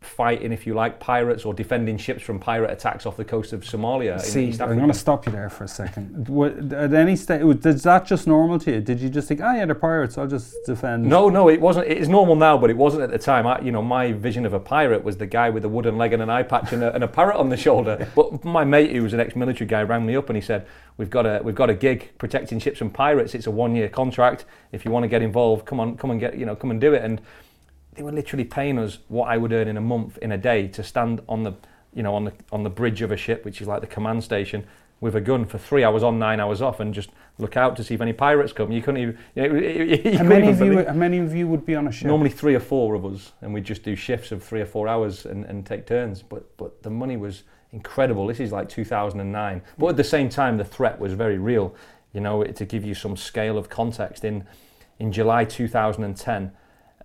fighting, 0.09 0.53
if 0.53 0.67
you 0.67 0.75
like, 0.75 0.99
pirates 0.99 1.45
or 1.45 1.55
defending 1.55 1.97
ships 1.99 2.23
from 2.23 2.39
pirate 2.39 2.71
attacks 2.71 3.07
off 3.07 3.17
the 3.17 3.25
coast 3.25 3.53
of 3.53 3.63
Somalia 3.63 4.15
in 4.15 4.19
See, 4.19 4.47
East 4.47 4.61
I'm 4.61 4.77
going 4.77 4.89
to 4.89 4.95
stop 4.95 5.27
you 5.27 5.33
there 5.33 5.49
for 5.51 5.65
a 5.65 5.69
second. 5.69 6.29
Wa- 6.29 6.47
At 6.47 6.93
any 6.95 7.15
stage, 7.17 7.43
is 7.65 7.83
that 7.85 8.07
just 8.07 8.27
normal 8.27 8.59
to 8.61 8.73
you? 8.73 8.81
Did 8.81 9.01
you 9.01 9.09
just 9.09 9.29
think, 9.29 9.41
oh 9.41 9.53
yeah, 9.55 9.67
they're 9.67 9.75
pirates, 9.75 10.19
I'll 10.19 10.27
just 10.27 10.57
defend? 10.67 11.05
No, 11.05 11.29
no, 11.29 11.49
it 11.49 11.61
wasn't. 11.61 11.87
It's 11.89 12.09
normal 12.09 12.35
now, 12.37 12.57
but 12.59 12.71
it 12.71 12.77
wasn't 12.77 13.03
at 13.03 13.11
the 13.11 13.19
time. 13.19 13.47
I, 13.47 13.61
you 13.61 13.71
know, 13.73 13.83
my 13.83 14.13
vision 14.13 14.45
of 14.47 14.53
a 14.55 14.61
pirate 14.61 15.05
was 15.05 15.17
the 15.17 15.27
guy 15.27 15.51
with 15.51 15.65
a 15.65 15.69
wooden 15.69 15.97
leg 15.99 16.13
and 16.13 16.23
an 16.23 16.31
eye 16.31 16.43
patch 16.43 16.73
and 16.73 16.83
a, 16.83 16.95
and 16.95 17.05
a 17.05 17.09
parrot 17.09 17.37
on 17.37 17.49
the 17.51 17.57
shoulder. 17.57 18.09
But 18.15 18.45
my 18.45 18.65
mate, 18.65 18.91
who 18.93 19.03
was 19.03 19.13
an 19.13 19.21
ex-military 19.21 19.67
guy, 19.69 19.83
rang 19.83 20.05
me 20.07 20.17
up 20.17 20.29
and 20.29 20.37
he 20.37 20.41
said, 20.43 20.67
"We've 20.97 21.11
got 21.11 21.27
a 21.27 21.41
we've 21.45 21.55
got 21.55 21.71
a 21.71 21.75
gig 21.75 22.11
protecting 22.19 22.59
ships 22.59 22.79
from 22.79 22.91
pirates. 22.91 23.35
It's 23.35 23.47
a 23.47 23.51
one-year 23.51 23.89
contract. 23.91 24.45
If 24.73 24.85
you 24.85 24.91
want 24.91 25.05
to 25.05 25.09
get 25.09 25.23
involved, 25.23 25.67
come 25.67 25.79
on, 25.79 25.97
come 25.97 26.11
and 26.11 26.19
get 26.19 26.37
you 26.37 26.47
know, 26.47 26.57
come 26.57 26.71
and 26.71 26.81
do 26.81 26.95
it." 26.95 27.03
And 27.05 27.21
they 27.99 28.05
were 28.05 28.13
literally 28.13 28.45
paying 28.45 28.79
us 28.79 28.99
what 29.09 29.29
I 29.29 29.37
would 29.37 29.53
earn 29.53 29.67
in 29.67 29.77
a 29.77 29.81
month 29.81 30.19
in 30.19 30.31
a 30.31 30.39
day 30.39 30.69
to 30.69 30.85
stand 30.85 31.21
on 31.29 31.43
the 31.43 31.53
you 31.93 32.05
know 32.05 32.15
on 32.15 32.25
the 32.25 32.33
on 32.53 32.63
the 32.63 32.71
bridge 32.71 33.03
of 33.03 33.11
a 33.11 33.17
ship, 33.17 33.45
which 33.45 33.61
is 33.61 33.67
like 33.67 33.81
the 33.81 33.89
command 33.89 34.23
station, 34.23 34.65
with 35.01 35.17
a 35.17 35.21
gun 35.21 35.45
for 35.45 35.59
three 35.59 35.83
hours 35.83 36.05
on, 36.05 36.17
nine 36.17 36.39
hours 36.39 36.63
off, 36.63 36.79
and 36.79 36.95
just 36.95 37.11
look 37.39 37.57
out 37.57 37.75
to 37.75 37.83
see 37.83 37.95
if 37.95 38.01
any 38.01 38.13
pirates 38.13 38.53
come. 38.53 38.71
You 38.71 38.81
couldn't 38.81 39.01
even. 39.01 39.19
You, 39.35 39.49
know, 39.49 39.55
you, 39.59 40.13
you 40.13 40.19
How 40.19 40.23
many 40.23 40.49
of 40.49 40.61
you? 40.61 40.85
How 40.85 40.93
many 40.93 41.19
of 41.19 41.35
you 41.35 41.49
would 41.49 41.67
be 41.67 41.75
on 41.75 41.89
a 41.89 41.93
ship? 41.93 42.07
Normally 42.07 42.31
three 42.31 42.55
or 42.55 42.61
four 42.61 42.95
of 42.95 43.05
us, 43.05 43.33
and 43.41 43.53
we'd 43.53 43.65
just 43.65 43.83
do 43.83 43.97
shifts 43.97 44.31
of 44.31 44.45
three 44.45 44.61
or 44.61 44.67
four 44.67 44.87
hours 44.87 45.27
and, 45.27 45.45
and 45.47 45.67
take 45.67 45.85
turns. 45.85 46.23
But 46.23 46.57
but 46.57 46.85
the 46.85 46.91
money 46.91 47.17
was 47.17 47.43
incredible. 47.73 48.29
This 48.29 48.39
is 48.39 48.53
like 48.53 48.69
2009. 48.69 49.61
But 49.77 49.89
at 49.89 49.97
the 49.97 50.05
same 50.05 50.29
time, 50.29 50.57
the 50.57 50.65
threat 50.65 51.01
was 51.01 51.15
very 51.15 51.39
real. 51.39 51.75
You 52.13 52.21
know, 52.21 52.45
to 52.45 52.65
give 52.65 52.85
you 52.85 52.95
some 52.95 53.17
scale 53.17 53.59
of 53.59 53.69
context, 53.69 54.25
in 54.25 54.47
in 55.01 55.11
July 55.11 55.45
2010, 55.45 56.53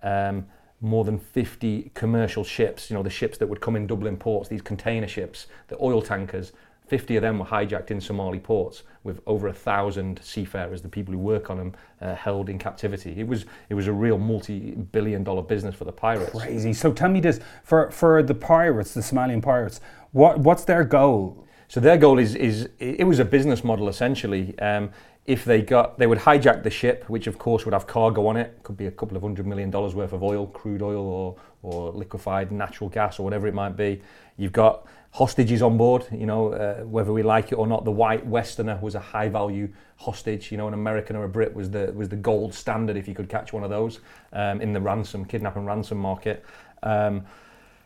um, 0.04 0.46
more 0.80 1.04
than 1.04 1.18
50 1.18 1.90
commercial 1.94 2.44
ships, 2.44 2.90
you 2.90 2.96
know, 2.96 3.02
the 3.02 3.10
ships 3.10 3.38
that 3.38 3.46
would 3.46 3.60
come 3.60 3.76
in 3.76 3.86
Dublin 3.86 4.16
ports, 4.16 4.48
these 4.48 4.62
container 4.62 5.08
ships, 5.08 5.46
the 5.68 5.76
oil 5.80 6.02
tankers, 6.02 6.52
50 6.86 7.16
of 7.16 7.22
them 7.22 7.38
were 7.38 7.46
hijacked 7.46 7.90
in 7.90 8.00
Somali 8.00 8.38
ports 8.38 8.82
with 9.04 9.20
over 9.26 9.48
a 9.48 9.52
thousand 9.54 10.20
seafarers, 10.22 10.82
the 10.82 10.88
people 10.88 11.14
who 11.14 11.18
work 11.18 11.48
on 11.48 11.56
them, 11.56 11.74
uh, 12.02 12.14
held 12.14 12.50
in 12.50 12.58
captivity. 12.58 13.14
It 13.16 13.26
was, 13.26 13.46
it 13.70 13.74
was 13.74 13.86
a 13.86 13.92
real 13.92 14.18
multi-billion 14.18 15.24
dollar 15.24 15.42
business 15.42 15.74
for 15.74 15.84
the 15.84 15.92
pirates. 15.92 16.38
Crazy. 16.38 16.74
So 16.74 16.92
tell 16.92 17.08
me 17.08 17.20
this: 17.20 17.40
for 17.62 17.90
for 17.90 18.22
the 18.22 18.34
pirates, 18.34 18.92
the 18.92 19.00
Somalian 19.00 19.42
pirates, 19.42 19.80
what 20.12 20.38
what's 20.40 20.64
their 20.64 20.84
goal? 20.84 21.46
So 21.68 21.80
their 21.80 21.96
goal 21.96 22.18
is 22.18 22.34
is 22.34 22.68
it 22.78 23.06
was 23.06 23.18
a 23.18 23.24
business 23.24 23.64
model 23.64 23.88
essentially. 23.88 24.58
Um, 24.58 24.90
if 25.26 25.44
they 25.44 25.62
got, 25.62 25.98
they 25.98 26.06
would 26.06 26.18
hijack 26.18 26.62
the 26.62 26.70
ship, 26.70 27.04
which 27.08 27.26
of 27.26 27.38
course 27.38 27.64
would 27.64 27.72
have 27.72 27.86
cargo 27.86 28.26
on 28.26 28.36
it. 28.36 28.58
Could 28.62 28.76
be 28.76 28.86
a 28.86 28.90
couple 28.90 29.16
of 29.16 29.22
hundred 29.22 29.46
million 29.46 29.70
dollars 29.70 29.94
worth 29.94 30.12
of 30.12 30.22
oil, 30.22 30.46
crude 30.46 30.82
oil, 30.82 31.06
or 31.06 31.36
or 31.62 31.92
liquefied 31.92 32.52
natural 32.52 32.90
gas, 32.90 33.18
or 33.18 33.22
whatever 33.22 33.46
it 33.46 33.54
might 33.54 33.76
be. 33.76 34.02
You've 34.36 34.52
got 34.52 34.86
hostages 35.12 35.62
on 35.62 35.78
board. 35.78 36.06
You 36.12 36.26
know, 36.26 36.52
uh, 36.52 36.82
whether 36.82 37.12
we 37.12 37.22
like 37.22 37.52
it 37.52 37.54
or 37.54 37.66
not, 37.66 37.86
the 37.86 37.90
white 37.90 38.26
Westerner 38.26 38.78
was 38.82 38.94
a 38.94 39.00
high 39.00 39.30
value 39.30 39.68
hostage. 39.96 40.52
You 40.52 40.58
know, 40.58 40.68
an 40.68 40.74
American 40.74 41.16
or 41.16 41.24
a 41.24 41.28
Brit 41.28 41.54
was 41.54 41.70
the 41.70 41.90
was 41.94 42.10
the 42.10 42.16
gold 42.16 42.52
standard 42.52 42.96
if 42.96 43.08
you 43.08 43.14
could 43.14 43.30
catch 43.30 43.54
one 43.54 43.64
of 43.64 43.70
those 43.70 44.00
um, 44.34 44.60
in 44.60 44.74
the 44.74 44.80
ransom, 44.80 45.24
kidnap 45.24 45.56
and 45.56 45.66
ransom 45.66 45.96
market. 45.96 46.44
Um, 46.82 47.24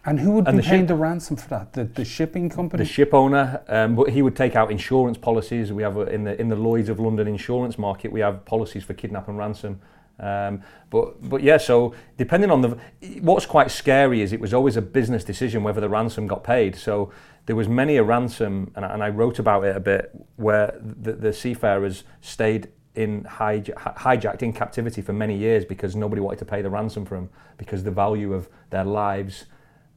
And 0.05 0.21
who 0.21 0.31
would 0.33 0.47
And 0.47 0.57
be 0.57 0.63
the 0.63 0.69
paying 0.69 0.83
ship- 0.83 0.89
the 0.89 0.95
ransom 0.95 1.37
for 1.37 1.49
that? 1.49 1.73
The 1.73 1.85
the 1.85 2.05
shipping 2.05 2.49
company. 2.49 2.83
the 2.83 2.89
ship 2.89 3.13
owner, 3.13 3.61
um, 3.69 3.95
but 3.95 4.11
he 4.11 4.23
would 4.23 4.37
take 4.37 4.57
out 4.57 4.71
insurance 4.71 5.19
policies. 5.19 5.73
We 5.73 5.83
have 5.83 5.97
a, 5.97 6.03
in 6.03 6.25
the 6.25 6.41
in 6.41 6.49
the 6.49 6.57
Lloyd's 6.57 6.89
of 6.89 6.99
London 6.99 7.27
insurance 7.29 7.79
market, 7.79 8.13
we 8.13 8.21
have 8.21 8.45
policies 8.45 8.85
for 8.85 8.95
kidnap 8.95 9.29
and 9.29 9.37
ransom. 9.39 9.81
Um, 10.21 10.63
but 10.91 11.29
but 11.29 11.43
yeah, 11.43 11.59
so 11.59 11.95
depending 12.17 12.51
on 12.51 12.61
the 12.63 12.79
what's 13.21 13.47
quite 13.47 13.71
scary 13.71 14.21
is 14.23 14.33
it 14.33 14.41
was 14.41 14.55
always 14.55 14.77
a 14.77 14.83
business 14.83 15.25
decision 15.25 15.63
whether 15.63 15.81
the 15.81 15.89
ransom 15.89 16.27
got 16.27 16.43
paid. 16.43 16.75
So 16.77 17.11
there 17.47 17.57
was 17.57 17.69
many 17.69 17.97
a 17.97 18.03
ransom, 18.03 18.71
and 18.77 18.85
I, 18.85 18.93
and 18.95 19.03
I 19.03 19.09
wrote 19.11 19.39
about 19.39 19.65
it 19.65 19.77
a 19.77 19.81
bit, 19.81 20.11
where 20.37 20.79
the, 20.81 21.13
the 21.13 21.33
seafarers 21.33 22.05
stayed 22.21 22.69
in 22.95 23.25
hij- 23.25 23.73
hijacked 23.97 24.43
in 24.43 24.53
captivity 24.53 25.03
for 25.03 25.13
many 25.13 25.37
years 25.37 25.65
because 25.65 25.95
nobody 25.97 26.21
wanted 26.21 26.39
to 26.41 26.45
pay 26.45 26.63
the 26.63 26.71
ransom 26.71 27.05
for 27.05 27.15
them 27.17 27.31
because 27.57 27.85
the 27.85 27.91
value 27.91 28.33
of 28.33 28.49
their 28.71 28.85
lives 28.85 29.45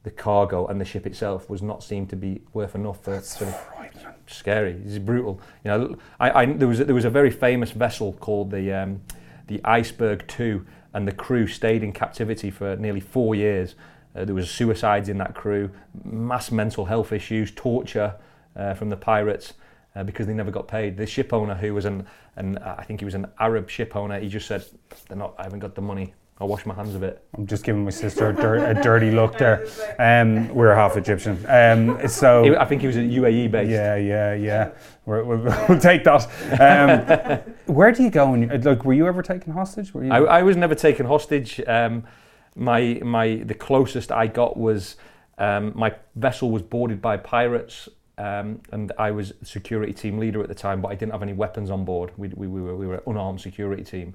the 0.04 0.10
cargo 0.10 0.66
and 0.66 0.80
the 0.80 0.84
ship 0.84 1.06
itself 1.06 1.48
was 1.48 1.62
not 1.62 1.82
seen 1.82 2.06
to 2.08 2.16
be 2.16 2.42
worth 2.52 2.74
enough 2.74 3.02
for, 3.04 3.20
for 3.20 3.44
the, 3.44 4.14
scary. 4.26 4.80
It's 4.84 4.98
brutal. 4.98 5.40
You 5.64 5.70
know, 5.70 5.96
I, 6.18 6.42
I 6.42 6.46
there 6.46 6.68
was 6.68 6.80
a, 6.80 6.84
there 6.84 6.94
was 6.94 7.04
a 7.04 7.10
very 7.10 7.30
famous 7.30 7.70
vessel 7.70 8.12
called 8.14 8.50
the 8.50 8.72
um, 8.72 9.00
the 9.46 9.60
Iceberg 9.64 10.26
Two, 10.26 10.66
and 10.94 11.06
the 11.06 11.12
crew 11.12 11.46
stayed 11.46 11.82
in 11.82 11.92
captivity 11.92 12.50
for 12.50 12.76
nearly 12.76 13.00
four 13.00 13.34
years. 13.34 13.74
Uh, 14.14 14.24
there 14.24 14.34
was 14.34 14.50
suicides 14.50 15.08
in 15.08 15.18
that 15.18 15.34
crew, 15.34 15.70
mass 16.04 16.50
mental 16.50 16.84
health 16.84 17.12
issues, 17.12 17.50
torture 17.52 18.14
uh, 18.56 18.74
from 18.74 18.90
the 18.90 18.96
pirates. 18.96 19.54
uh, 19.94 20.02
because 20.02 20.26
they 20.26 20.34
never 20.34 20.50
got 20.50 20.68
paid. 20.68 20.96
The 20.96 21.06
ship 21.06 21.32
owner, 21.32 21.54
who 21.54 21.74
was 21.74 21.84
an, 21.84 22.06
an 22.36 22.58
I 22.58 22.84
think 22.84 23.00
he 23.00 23.04
was 23.04 23.14
an 23.14 23.26
Arab 23.38 23.68
ship 23.68 23.94
owner, 23.96 24.18
he 24.18 24.28
just 24.28 24.46
said, 24.46 24.64
"They're 25.08 25.16
not. 25.16 25.34
I 25.38 25.44
haven't 25.44 25.60
got 25.60 25.74
the 25.74 25.82
money. 25.82 26.14
I'll 26.42 26.48
wash 26.48 26.66
my 26.66 26.74
hands 26.74 26.94
of 26.96 27.02
it." 27.04 27.24
I'm 27.38 27.46
just 27.46 27.64
giving 27.64 27.84
my 27.84 27.90
sister 27.90 28.30
a, 28.30 28.34
dir- 28.34 28.70
a 28.70 28.74
dirty 28.74 29.12
look 29.12 29.38
there. 29.38 29.64
Um, 29.98 30.48
we're 30.48 30.74
half 30.74 30.96
Egyptian. 30.96 31.38
Um, 31.48 32.08
so 32.08 32.56
I 32.58 32.64
think 32.64 32.80
he 32.80 32.88
was 32.88 32.96
at 32.96 33.04
UAE 33.04 33.50
based. 33.50 33.70
Yeah, 33.70 33.94
yeah, 33.96 34.34
yeah. 34.34 34.70
We're, 35.06 35.22
we'll, 35.22 35.38
we'll 35.68 35.78
take 35.78 36.02
that. 36.04 36.26
Um, 36.60 37.38
where 37.72 37.92
do 37.92 38.02
you 38.02 38.10
go? 38.10 38.32
When 38.32 38.42
you, 38.42 38.48
like, 38.58 38.84
were 38.84 38.92
you 38.92 39.06
ever 39.06 39.22
taken 39.22 39.52
hostage? 39.52 39.94
Were 39.94 40.04
you? 40.04 40.12
I, 40.12 40.40
I 40.40 40.42
was 40.42 40.56
never 40.56 40.74
taken 40.74 41.06
hostage. 41.06 41.60
Um, 41.66 42.04
my 42.56 43.00
my 43.04 43.36
the 43.36 43.54
closest 43.54 44.10
I 44.10 44.26
got 44.26 44.56
was 44.56 44.96
um, 45.38 45.72
my 45.76 45.94
vessel 46.16 46.50
was 46.50 46.62
boarded 46.62 47.00
by 47.00 47.16
pirates, 47.18 47.88
um, 48.18 48.60
and 48.72 48.90
I 48.98 49.12
was 49.12 49.32
security 49.42 49.92
team 49.92 50.18
leader 50.18 50.42
at 50.42 50.48
the 50.48 50.54
time, 50.54 50.80
but 50.82 50.88
I 50.88 50.96
didn't 50.96 51.12
have 51.12 51.22
any 51.22 51.32
weapons 51.32 51.70
on 51.70 51.84
board. 51.84 52.10
We, 52.16 52.28
we, 52.28 52.48
we 52.48 52.60
were 52.60 52.76
we 52.76 52.86
were 52.88 52.96
an 52.96 53.02
unarmed 53.06 53.40
security 53.40 53.84
team. 53.84 54.14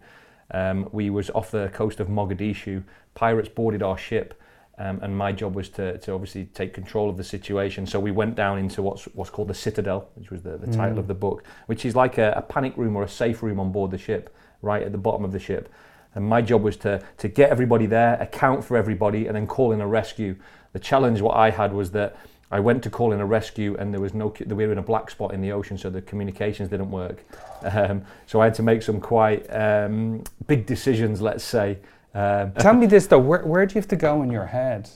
Um, 0.52 0.88
we 0.92 1.10
was 1.10 1.30
off 1.32 1.52
the 1.52 1.70
coast 1.74 2.00
of 2.00 2.08
Mogadishu. 2.08 2.84
Pirates 3.16 3.50
boarded 3.50 3.84
our 3.84 3.98
ship. 3.98 4.34
Um, 4.80 5.00
and 5.02 5.18
my 5.18 5.32
job 5.32 5.56
was 5.56 5.70
to, 5.70 5.98
to 5.98 6.14
obviously 6.14 6.46
take 6.54 6.72
control 6.72 7.10
of 7.10 7.18
the 7.18 7.24
situation. 7.24 7.88
So 7.88 8.00
we 8.00 8.12
went 8.12 8.36
down 8.36 8.60
into 8.60 8.84
what's 8.84 9.06
what's 9.16 9.32
called 9.32 9.48
the 9.48 9.56
Citadel, 9.56 10.08
which 10.14 10.30
was 10.30 10.44
the, 10.44 10.56
the 10.58 10.68
title 10.68 10.98
Mm. 10.98 11.00
of 11.00 11.08
the 11.08 11.16
book, 11.16 11.44
which 11.66 11.84
is 11.84 11.96
like 11.96 12.20
a, 12.20 12.34
a 12.38 12.42
panic 12.44 12.78
room 12.78 12.96
or 12.96 13.04
a 13.04 13.10
safe 13.10 13.42
room 13.42 13.60
on 13.60 13.72
board 13.72 13.90
the 13.90 13.98
ship, 13.98 14.36
right 14.62 14.84
at 14.84 14.92
the 14.92 14.98
bottom 15.00 15.26
of 15.26 15.32
the 15.32 15.40
ship. 15.40 15.74
And 16.14 16.26
my 16.26 16.44
job 16.44 16.62
was 16.62 16.78
to 16.78 17.02
to 17.18 17.28
get 17.28 17.50
everybody 17.50 17.88
there, 17.88 18.22
account 18.22 18.64
for 18.64 18.78
everybody, 18.78 19.26
and 19.26 19.36
then 19.36 19.48
call 19.48 19.72
in 19.72 19.82
a 19.82 19.88
rescue. 19.88 20.36
The 20.74 20.80
challenge 20.80 21.22
what 21.22 21.36
I 21.36 21.50
had 21.50 21.74
was 21.74 21.90
that 21.92 22.16
I 22.50 22.60
went 22.62 22.82
to 22.84 22.90
call 22.90 23.12
in 23.12 23.20
a 23.20 23.26
rescue, 23.26 23.76
and 23.78 23.94
there 23.94 24.00
was 24.00 24.14
no 24.14 24.34
we 24.46 24.66
were 24.66 24.72
in 24.72 24.78
a 24.78 24.84
black 24.84 25.10
spot 25.10 25.34
in 25.34 25.42
the 25.42 25.52
ocean, 25.52 25.78
so 25.78 25.90
the 25.90 26.02
communications 26.02 26.70
didn't 26.70 26.92
work. 26.92 27.24
Um, 27.64 28.04
so 28.28 28.40
I 28.40 28.46
had 28.46 28.54
to 28.56 28.64
make 28.64 28.84
some 28.84 29.02
quite 29.02 29.48
um, 29.50 30.24
big 30.46 30.68
decisions, 30.68 31.22
let's 31.22 31.44
say. 31.44 31.80
Um, 32.14 32.52
Tell 32.54 32.76
me 32.76 32.86
this 32.86 33.08
though. 33.08 33.18
Where, 33.18 33.44
where 33.44 33.66
do 33.66 33.74
you 33.74 33.82
have 33.82 33.88
to 33.88 33.96
go 33.96 34.22
in 34.22 34.30
your 34.30 34.46
head 34.46 34.88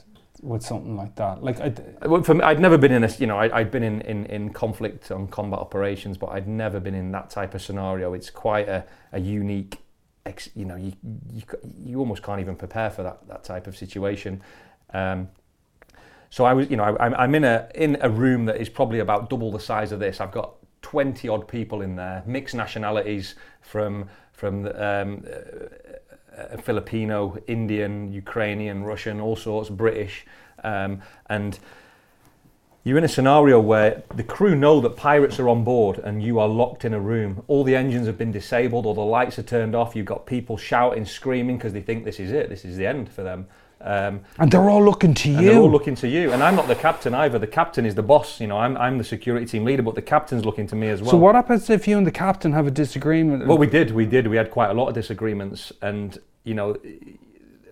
with 0.42 0.62
something 0.62 0.96
like 0.96 1.16
that? 1.16 1.42
Like, 1.42 1.60
I, 1.60 1.72
Well, 2.06 2.22
for 2.22 2.34
me, 2.34 2.42
I'd 2.42 2.60
never 2.60 2.78
been 2.78 2.92
in 2.92 3.02
a, 3.02 3.10
you 3.18 3.26
know, 3.26 3.38
I, 3.38 3.58
I'd 3.58 3.72
been 3.72 3.82
in, 3.82 4.00
in, 4.02 4.26
in 4.26 4.52
conflict 4.52 5.10
on 5.10 5.26
combat 5.26 5.58
operations, 5.58 6.16
but 6.16 6.28
I'd 6.28 6.46
never 6.46 6.78
been 6.78 6.94
in 6.94 7.10
that 7.12 7.30
type 7.30 7.54
of 7.54 7.62
scenario. 7.62 8.14
It's 8.14 8.30
quite 8.30 8.68
a, 8.68 8.84
a 9.12 9.18
unique, 9.18 9.78
ex, 10.24 10.48
you 10.54 10.64
know, 10.64 10.76
you, 10.76 10.92
you, 11.32 11.42
you 11.84 11.98
almost 11.98 12.22
can't 12.22 12.40
even 12.40 12.56
prepare 12.56 12.90
for 12.90 13.02
that, 13.02 13.26
that 13.28 13.44
type 13.44 13.66
of 13.66 13.76
situation. 13.76 14.40
Um, 14.94 15.28
so 16.32 16.46
I 16.46 16.54
was, 16.54 16.70
you 16.70 16.78
know, 16.78 16.84
I, 16.84 17.22
I'm, 17.24 17.34
in 17.34 17.44
a 17.44 17.68
in 17.74 17.98
a 18.00 18.08
room 18.08 18.46
that 18.46 18.56
is 18.56 18.70
probably 18.70 19.00
about 19.00 19.28
double 19.28 19.52
the 19.52 19.60
size 19.60 19.92
of 19.92 20.00
this. 20.00 20.18
I've 20.18 20.32
got 20.32 20.54
20 20.80 21.28
odd 21.28 21.46
people 21.46 21.82
in 21.82 21.94
there, 21.94 22.22
mixed 22.24 22.54
nationalities 22.54 23.34
from 23.60 24.08
from 24.32 24.64
um, 24.68 25.26
uh, 25.26 26.56
Filipino, 26.56 27.36
Indian, 27.46 28.10
Ukrainian, 28.10 28.82
Russian, 28.82 29.20
all 29.20 29.36
sorts, 29.36 29.68
British, 29.68 30.24
um, 30.64 31.02
and 31.26 31.58
you're 32.82 32.96
in 32.96 33.04
a 33.04 33.08
scenario 33.08 33.60
where 33.60 34.02
the 34.14 34.24
crew 34.24 34.56
know 34.56 34.80
that 34.80 34.96
pirates 34.96 35.38
are 35.38 35.50
on 35.50 35.64
board 35.64 35.98
and 35.98 36.22
you 36.22 36.38
are 36.38 36.48
locked 36.48 36.86
in 36.86 36.94
a 36.94 37.00
room. 37.00 37.44
All 37.46 37.62
the 37.62 37.76
engines 37.76 38.06
have 38.06 38.16
been 38.16 38.32
disabled, 38.32 38.86
all 38.86 38.94
the 38.94 39.02
lights 39.02 39.38
are 39.38 39.42
turned 39.42 39.74
off. 39.74 39.94
You've 39.94 40.06
got 40.06 40.24
people 40.24 40.56
shouting, 40.56 41.04
screaming 41.04 41.58
because 41.58 41.74
they 41.74 41.82
think 41.82 42.06
this 42.06 42.18
is 42.18 42.32
it, 42.32 42.48
this 42.48 42.64
is 42.64 42.78
the 42.78 42.86
end 42.86 43.12
for 43.12 43.22
them. 43.22 43.48
Um, 43.84 44.20
and 44.38 44.50
they're 44.50 44.70
all 44.70 44.84
looking 44.84 45.12
to 45.12 45.28
and 45.30 45.40
you. 45.40 45.48
they're 45.48 45.58
all 45.58 45.70
looking 45.70 45.96
to 45.96 46.08
you. 46.08 46.32
And 46.32 46.42
I'm 46.42 46.54
not 46.54 46.68
the 46.68 46.76
captain 46.76 47.14
either. 47.14 47.38
The 47.38 47.48
captain 47.48 47.84
is 47.84 47.94
the 47.96 48.02
boss. 48.02 48.40
You 48.40 48.46
know, 48.46 48.56
I'm, 48.56 48.76
I'm 48.76 48.96
the 48.96 49.04
security 49.04 49.44
team 49.44 49.64
leader, 49.64 49.82
but 49.82 49.96
the 49.96 50.02
captain's 50.02 50.44
looking 50.44 50.66
to 50.68 50.76
me 50.76 50.88
as 50.88 51.02
well. 51.02 51.10
so 51.10 51.16
what 51.16 51.34
happens 51.34 51.68
if 51.68 51.88
you 51.88 51.98
and 51.98 52.06
the 52.06 52.12
captain 52.12 52.52
have 52.52 52.66
a 52.66 52.70
disagreement? 52.70 53.46
Well, 53.46 53.58
we 53.58 53.66
did. 53.66 53.90
We 53.90 54.06
did. 54.06 54.28
We 54.28 54.36
had 54.36 54.50
quite 54.50 54.70
a 54.70 54.74
lot 54.74 54.88
of 54.88 54.94
disagreements, 54.94 55.72
and 55.82 56.18
you 56.44 56.54
know, 56.54 56.76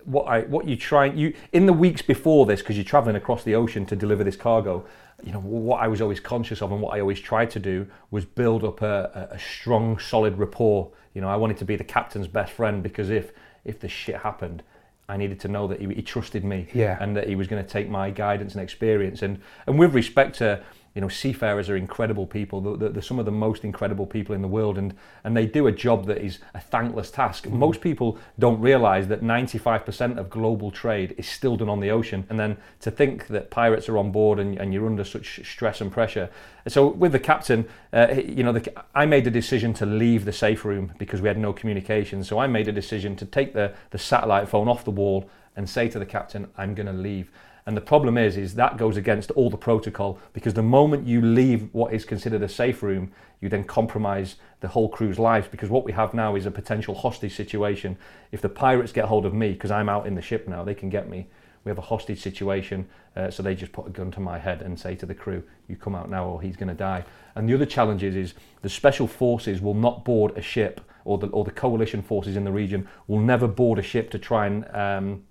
what 0.04 0.24
I 0.24 0.40
what 0.42 0.66
you 0.66 0.76
try 0.76 1.06
you 1.06 1.34
in 1.52 1.66
the 1.66 1.72
weeks 1.72 2.02
before 2.02 2.46
this 2.46 2.60
because 2.60 2.76
you're 2.76 2.84
traveling 2.84 3.16
across 3.16 3.44
the 3.44 3.54
ocean 3.54 3.86
to 3.86 3.96
deliver 3.96 4.24
this 4.24 4.36
cargo. 4.36 4.84
You 5.22 5.32
know 5.32 5.40
what 5.40 5.80
I 5.80 5.88
was 5.88 6.00
always 6.00 6.18
conscious 6.18 6.62
of, 6.62 6.72
and 6.72 6.80
what 6.80 6.96
I 6.96 7.00
always 7.00 7.20
tried 7.20 7.50
to 7.50 7.60
do 7.60 7.86
was 8.10 8.24
build 8.24 8.64
up 8.64 8.82
a, 8.82 9.28
a, 9.30 9.34
a 9.34 9.38
strong, 9.38 9.98
solid 9.98 10.38
rapport. 10.38 10.90
You 11.14 11.20
know, 11.20 11.28
I 11.28 11.36
wanted 11.36 11.58
to 11.58 11.64
be 11.64 11.76
the 11.76 11.84
captain's 11.84 12.26
best 12.26 12.52
friend 12.52 12.82
because 12.82 13.10
if 13.10 13.32
if 13.64 13.78
the 13.78 13.88
shit 13.88 14.16
happened, 14.16 14.62
I 15.10 15.16
needed 15.16 15.40
to 15.40 15.48
know 15.48 15.66
that 15.66 15.80
he, 15.80 15.86
he 15.94 16.02
trusted 16.02 16.44
me 16.44 16.68
Yeah. 16.72 16.96
and 17.00 17.16
that 17.16 17.26
he 17.28 17.34
was 17.34 17.48
going 17.48 17.62
to 17.64 17.68
take 17.68 17.88
my 17.88 18.10
guidance 18.10 18.54
and 18.54 18.62
experience. 18.62 19.22
And 19.22 19.40
and 19.66 19.78
with 19.78 19.94
respect 19.94 20.38
to 20.38 20.62
you 20.94 21.00
know, 21.00 21.08
seafarers 21.08 21.70
are 21.70 21.76
incredible 21.76 22.26
people. 22.26 22.76
They're, 22.76 23.00
some 23.00 23.20
of 23.20 23.24
the 23.24 23.30
most 23.30 23.64
incredible 23.64 24.06
people 24.06 24.34
in 24.34 24.42
the 24.42 24.48
world, 24.48 24.76
and 24.76 24.94
and 25.22 25.36
they 25.36 25.46
do 25.46 25.68
a 25.68 25.72
job 25.72 26.06
that 26.06 26.18
is 26.18 26.40
a 26.54 26.60
thankless 26.60 27.10
task. 27.10 27.46
Most 27.48 27.80
people 27.80 28.18
don't 28.38 28.60
realise 28.60 29.06
that 29.06 29.22
95% 29.22 30.18
of 30.18 30.28
global 30.28 30.70
trade 30.70 31.14
is 31.16 31.28
still 31.28 31.56
done 31.56 31.68
on 31.68 31.78
the 31.78 31.90
ocean, 31.90 32.26
and 32.28 32.40
then 32.40 32.56
to 32.80 32.90
think 32.90 33.28
that 33.28 33.50
pirates 33.50 33.88
are 33.88 33.98
on 33.98 34.10
board 34.10 34.40
and, 34.40 34.58
and 34.58 34.74
you're 34.74 34.86
under 34.86 35.04
such 35.04 35.40
stress 35.46 35.80
and 35.80 35.92
pressure. 35.92 36.28
So 36.66 36.88
with 36.88 37.12
the 37.12 37.20
captain, 37.20 37.68
uh, 37.92 38.08
you 38.24 38.42
know, 38.42 38.52
the, 38.52 38.72
I 38.94 39.06
made 39.06 39.26
a 39.26 39.30
decision 39.30 39.72
to 39.74 39.86
leave 39.86 40.24
the 40.24 40.32
safe 40.32 40.64
room 40.64 40.92
because 40.98 41.22
we 41.22 41.28
had 41.28 41.38
no 41.38 41.52
communication. 41.52 42.24
So 42.24 42.38
I 42.40 42.48
made 42.48 42.66
a 42.66 42.72
decision 42.72 43.14
to 43.16 43.26
take 43.26 43.54
the 43.54 43.74
the 43.90 43.98
satellite 43.98 44.48
phone 44.48 44.68
off 44.68 44.84
the 44.84 44.90
wall 44.90 45.30
and 45.54 45.68
say 45.68 45.88
to 45.88 46.00
the 46.00 46.06
captain, 46.06 46.48
"I'm 46.58 46.74
going 46.74 46.86
to 46.86 46.92
leave." 46.92 47.30
And 47.66 47.76
the 47.76 47.80
problem 47.80 48.16
is, 48.16 48.36
is 48.36 48.54
that 48.54 48.76
goes 48.76 48.96
against 48.96 49.30
all 49.32 49.50
the 49.50 49.56
protocol 49.56 50.18
because 50.32 50.54
the 50.54 50.62
moment 50.62 51.06
you 51.06 51.20
leave 51.20 51.68
what 51.72 51.92
is 51.92 52.04
considered 52.04 52.42
a 52.42 52.48
safe 52.48 52.82
room, 52.82 53.12
you 53.40 53.48
then 53.48 53.64
compromise 53.64 54.36
the 54.60 54.68
whole 54.68 54.88
crew's 54.88 55.18
lives. 55.18 55.48
Because 55.48 55.70
what 55.70 55.84
we 55.84 55.92
have 55.92 56.14
now 56.14 56.36
is 56.36 56.46
a 56.46 56.50
potential 56.50 56.94
hostage 56.94 57.34
situation. 57.34 57.96
If 58.32 58.40
the 58.40 58.48
pirates 58.48 58.92
get 58.92 59.06
hold 59.06 59.26
of 59.26 59.34
me, 59.34 59.52
because 59.52 59.70
I'm 59.70 59.88
out 59.88 60.06
in 60.06 60.14
the 60.14 60.22
ship 60.22 60.48
now, 60.48 60.64
they 60.64 60.74
can 60.74 60.90
get 60.90 61.08
me. 61.08 61.28
We 61.64 61.70
have 61.70 61.78
a 61.78 61.82
hostage 61.82 62.22
situation, 62.22 62.88
uh, 63.14 63.30
so 63.30 63.42
they 63.42 63.54
just 63.54 63.72
put 63.72 63.86
a 63.86 63.90
gun 63.90 64.10
to 64.12 64.20
my 64.20 64.38
head 64.38 64.62
and 64.62 64.80
say 64.80 64.94
to 64.94 65.04
the 65.04 65.14
crew, 65.14 65.42
"You 65.68 65.76
come 65.76 65.94
out 65.94 66.08
now, 66.08 66.24
or 66.24 66.40
he's 66.40 66.56
going 66.56 66.70
to 66.70 66.74
die." 66.74 67.04
And 67.34 67.46
the 67.46 67.52
other 67.52 67.66
challenge 67.66 68.02
is, 68.02 68.16
is 68.16 68.34
the 68.62 68.70
special 68.70 69.06
forces 69.06 69.60
will 69.60 69.74
not 69.74 70.02
board 70.02 70.38
a 70.38 70.42
ship, 70.42 70.80
or 71.04 71.18
the 71.18 71.26
or 71.28 71.44
the 71.44 71.50
coalition 71.50 72.00
forces 72.00 72.34
in 72.34 72.44
the 72.44 72.52
region 72.52 72.88
will 73.08 73.20
never 73.20 73.46
board 73.46 73.78
a 73.78 73.82
ship 73.82 74.10
to 74.12 74.18
try 74.18 74.46
and 74.46 74.64
um, 74.74 75.22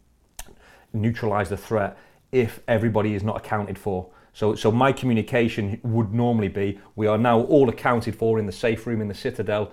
neutralize 0.93 1.49
the 1.49 1.57
threat 1.57 1.97
if 2.31 2.61
everybody 2.67 3.13
is 3.13 3.23
not 3.23 3.37
accounted 3.37 3.77
for. 3.77 4.09
So, 4.33 4.55
so 4.55 4.71
my 4.71 4.91
communication 4.91 5.79
would 5.83 6.13
normally 6.13 6.47
be: 6.47 6.79
we 6.95 7.07
are 7.07 7.17
now 7.17 7.41
all 7.41 7.69
accounted 7.69 8.15
for 8.15 8.39
in 8.39 8.45
the 8.45 8.51
safe 8.51 8.85
room 8.85 9.01
in 9.01 9.07
the 9.07 9.13
citadel. 9.13 9.71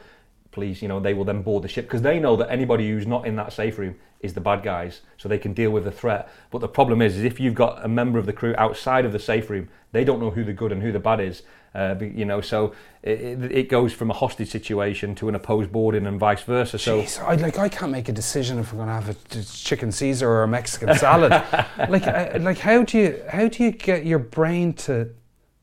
Please, 0.50 0.80
you 0.80 0.88
know, 0.88 1.00
they 1.00 1.12
will 1.12 1.24
then 1.24 1.42
board 1.42 1.62
the 1.62 1.68
ship 1.68 1.84
because 1.84 2.02
they 2.02 2.18
know 2.18 2.34
that 2.36 2.50
anybody 2.50 2.88
who's 2.88 3.06
not 3.06 3.26
in 3.26 3.36
that 3.36 3.52
safe 3.52 3.78
room 3.78 3.94
is 4.20 4.32
the 4.32 4.40
bad 4.40 4.62
guys, 4.62 5.02
so 5.18 5.28
they 5.28 5.38
can 5.38 5.52
deal 5.52 5.70
with 5.70 5.84
the 5.84 5.92
threat. 5.92 6.30
But 6.50 6.60
the 6.60 6.68
problem 6.68 7.02
is, 7.02 7.16
is 7.16 7.24
if 7.24 7.38
you've 7.38 7.54
got 7.54 7.84
a 7.84 7.88
member 7.88 8.18
of 8.18 8.26
the 8.26 8.32
crew 8.32 8.54
outside 8.56 9.04
of 9.04 9.12
the 9.12 9.18
safe 9.18 9.50
room, 9.50 9.68
they 9.92 10.04
don't 10.04 10.20
know 10.20 10.30
who 10.30 10.44
the 10.44 10.54
good 10.54 10.72
and 10.72 10.82
who 10.82 10.92
the 10.92 10.98
bad 10.98 11.20
is. 11.20 11.42
Uh, 11.76 11.94
you 12.00 12.24
know, 12.24 12.40
so 12.40 12.74
it, 13.02 13.52
it 13.52 13.68
goes 13.68 13.92
from 13.92 14.10
a 14.10 14.14
hostage 14.14 14.48
situation 14.48 15.14
to 15.14 15.28
an 15.28 15.34
opposed 15.34 15.70
boarding 15.70 16.06
and 16.06 16.18
vice 16.18 16.42
versa. 16.42 16.78
So. 16.78 17.02
Jeez, 17.02 17.22
I 17.22 17.34
like 17.34 17.58
I 17.58 17.68
can't 17.68 17.92
make 17.92 18.08
a 18.08 18.12
decision 18.12 18.58
if 18.58 18.72
we're 18.72 18.78
going 18.78 18.88
to 18.88 18.94
have 18.94 19.10
a 19.10 19.44
chicken 19.44 19.92
Caesar 19.92 20.26
or 20.26 20.42
a 20.42 20.48
Mexican 20.48 20.96
salad. 20.96 21.32
like, 21.90 22.06
I, 22.06 22.38
like 22.38 22.56
how 22.56 22.82
do 22.82 22.96
you 22.96 23.22
how 23.28 23.48
do 23.48 23.62
you 23.62 23.72
get 23.72 24.06
your 24.06 24.18
brain 24.18 24.72
to? 24.72 25.10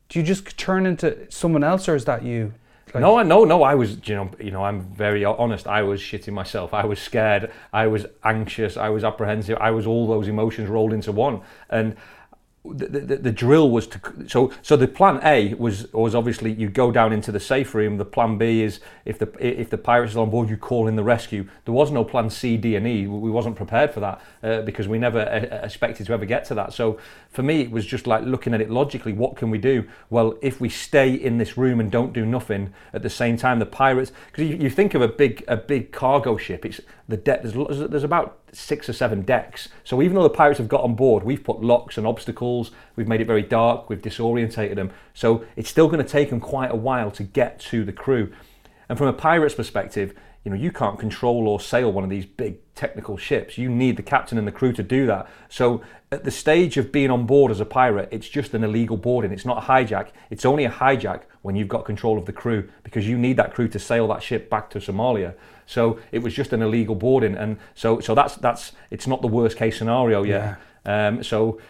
Do 0.10 0.20
you 0.20 0.24
just 0.24 0.56
turn 0.56 0.86
into 0.86 1.18
someone 1.32 1.64
else, 1.64 1.90
or 1.90 1.96
is 1.96 2.06
that 2.06 2.24
you? 2.24 2.54
Like- 2.94 3.02
no, 3.02 3.24
no, 3.24 3.44
no. 3.44 3.64
I 3.64 3.74
was, 3.74 4.08
you 4.08 4.14
know, 4.14 4.30
you 4.40 4.52
know. 4.52 4.64
I'm 4.64 4.82
very 4.82 5.26
honest. 5.26 5.66
I 5.66 5.82
was 5.82 6.00
shitting 6.00 6.34
myself. 6.34 6.76
I 6.76 6.86
was 6.86 7.00
scared. 7.00 7.52
I 7.74 7.88
was 7.88 8.06
anxious. 8.24 8.78
I 8.78 8.90
was 8.90 9.04
apprehensive. 9.04 9.58
I 9.60 9.72
was 9.72 9.88
all 9.88 10.06
those 10.06 10.28
emotions 10.28 10.70
rolled 10.70 10.94
into 10.94 11.12
one. 11.12 11.42
And 11.72 11.96
the, 12.66 12.88
the, 12.88 13.16
the 13.18 13.32
drill 13.32 13.70
was 13.70 13.88
to 13.88 14.00
so 14.28 14.52
so 14.62 14.78
the 14.78 14.88
plan 14.88 15.20
A 15.24 15.54
was 15.56 15.92
was 15.92 16.16
obviously 16.16 16.54
you 16.54 16.70
go 16.70 16.92
down 16.92 17.12
into 17.12 17.30
the 17.32 17.40
safe 17.40 17.76
room. 17.76 17.98
The 17.98 18.06
plan 18.06 18.38
B 18.38 18.62
is 18.62 18.80
if 19.04 19.20
the 19.20 19.30
if 19.40 19.70
the 19.70 19.78
pirates 19.78 20.16
are 20.16 20.20
on 20.20 20.30
board, 20.30 20.50
you 20.50 20.56
call 20.56 20.88
in 20.88 20.96
the 20.96 21.04
rescue. 21.04 21.46
There 21.66 21.74
was 21.74 21.92
no 21.92 22.06
plan 22.06 22.30
C, 22.30 22.56
D, 22.56 22.78
and 22.78 22.88
E. 22.88 23.06
We 23.06 23.30
wasn't 23.30 23.58
prepared 23.58 23.94
for 23.94 24.00
that 24.00 24.22
uh, 24.42 24.62
because 24.62 24.88
we 24.88 24.98
never 24.98 25.20
uh, 25.20 25.66
expected 25.66 26.06
to 26.08 26.14
ever 26.14 26.26
get 26.26 26.46
to 26.46 26.56
that. 26.56 26.72
So 26.72 26.98
for 27.30 27.44
me, 27.44 27.62
it 27.62 27.72
was 27.72 27.86
just 27.86 28.08
like 28.08 28.24
looking 28.24 28.54
at 28.54 28.62
it 28.62 28.70
logically. 28.70 29.12
What 29.12 29.36
can 29.36 29.50
we 29.50 29.58
do? 29.58 29.86
Well, 30.10 30.38
if 30.42 30.62
we 30.62 30.70
stay 30.70 31.14
in 31.14 31.40
this 31.40 31.58
room 31.58 31.82
and 31.82 31.92
don't 31.92 32.14
do 32.14 32.26
nothing 32.26 32.74
at 32.94 33.02
the 33.02 33.10
same 33.10 33.36
time, 33.36 33.60
the 33.60 33.66
pirates 33.66 34.14
because 34.32 34.50
you, 34.50 34.56
you 34.56 34.70
think 34.70 34.94
of 34.94 35.02
a 35.02 35.10
big 35.10 35.44
a 35.50 35.58
big 35.58 35.92
cargo 35.92 36.38
ship. 36.38 36.66
It's 36.66 36.80
the 37.10 37.18
deck. 37.18 37.44
There's 37.44 37.90
there's 37.90 38.06
about 38.06 38.40
six 38.54 38.88
or 38.88 38.94
seven 38.94 39.24
decks. 39.24 39.68
So 39.84 40.02
even 40.02 40.16
though 40.16 40.24
the 40.24 40.30
pirates 40.30 40.60
have 40.60 40.70
got 40.70 40.82
on 40.82 40.96
board, 40.96 41.24
we've 41.24 41.44
put 41.44 41.62
locks 41.62 41.98
and 41.98 42.08
obstacles. 42.08 42.53
We've 42.96 43.08
made 43.08 43.22
it 43.22 43.28
very 43.28 43.42
dark. 43.42 43.90
We've 43.90 44.02
disorientated 44.02 44.76
them. 44.76 44.92
So 45.14 45.44
it's 45.56 45.70
still 45.70 45.88
going 45.88 46.04
to 46.04 46.10
take 46.10 46.30
them 46.30 46.40
quite 46.40 46.72
a 46.72 46.76
while 46.76 47.12
to 47.12 47.24
get 47.24 47.60
to 47.72 47.84
the 47.84 47.94
crew. 47.94 48.32
And 48.90 48.98
from 48.98 49.08
a 49.08 49.14
pirate's 49.14 49.56
perspective, 49.56 50.14
you 50.44 50.52
know, 50.52 50.58
you 50.58 50.72
can't 50.72 51.00
control 51.00 51.48
or 51.48 51.60
sail 51.60 51.92
one 51.92 52.04
of 52.04 52.10
these 52.10 52.26
big 52.26 52.58
technical 52.76 53.16
ships. 53.18 53.58
You 53.58 53.70
need 53.70 53.96
the 53.96 54.04
captain 54.04 54.38
and 54.38 54.46
the 54.46 54.52
crew 54.52 54.74
to 54.74 54.84
do 54.84 55.06
that. 55.08 55.30
So 55.48 55.82
at 56.12 56.26
the 56.26 56.32
stage 56.32 56.76
of 56.78 56.92
being 56.92 57.10
on 57.10 57.26
board 57.26 57.50
as 57.50 57.62
a 57.62 57.66
pirate, 57.66 58.10
it's 58.12 58.28
just 58.28 58.54
an 58.54 58.64
illegal 58.64 58.98
boarding. 58.98 59.32
It's 59.32 59.46
not 59.46 59.64
a 59.64 59.66
hijack. 59.68 60.10
It's 60.30 60.46
only 60.46 60.66
a 60.66 60.70
hijack 60.70 61.22
when 61.44 61.56
you've 61.56 61.70
got 61.70 61.86
control 61.86 62.18
of 62.18 62.26
the 62.26 62.34
crew 62.34 62.70
because 62.84 63.08
you 63.08 63.18
need 63.18 63.38
that 63.38 63.54
crew 63.54 63.70
to 63.70 63.80
sail 63.80 64.08
that 64.10 64.22
ship 64.22 64.50
back 64.50 64.70
to 64.72 64.80
Somalia. 64.80 65.34
So 65.66 66.00
it 66.12 66.20
was 66.20 66.34
just 66.34 66.52
an 66.52 66.62
illegal 66.62 66.96
boarding, 66.96 67.36
and 67.36 67.58
so 67.74 68.02
so 68.02 68.14
that's 68.14 68.36
that's 68.36 68.74
it's 68.92 69.08
not 69.08 69.22
the 69.22 69.28
worst 69.28 69.56
case 69.56 69.78
scenario 69.78 70.24
yet. 70.24 70.60
Um, 70.86 71.24
so 71.24 71.62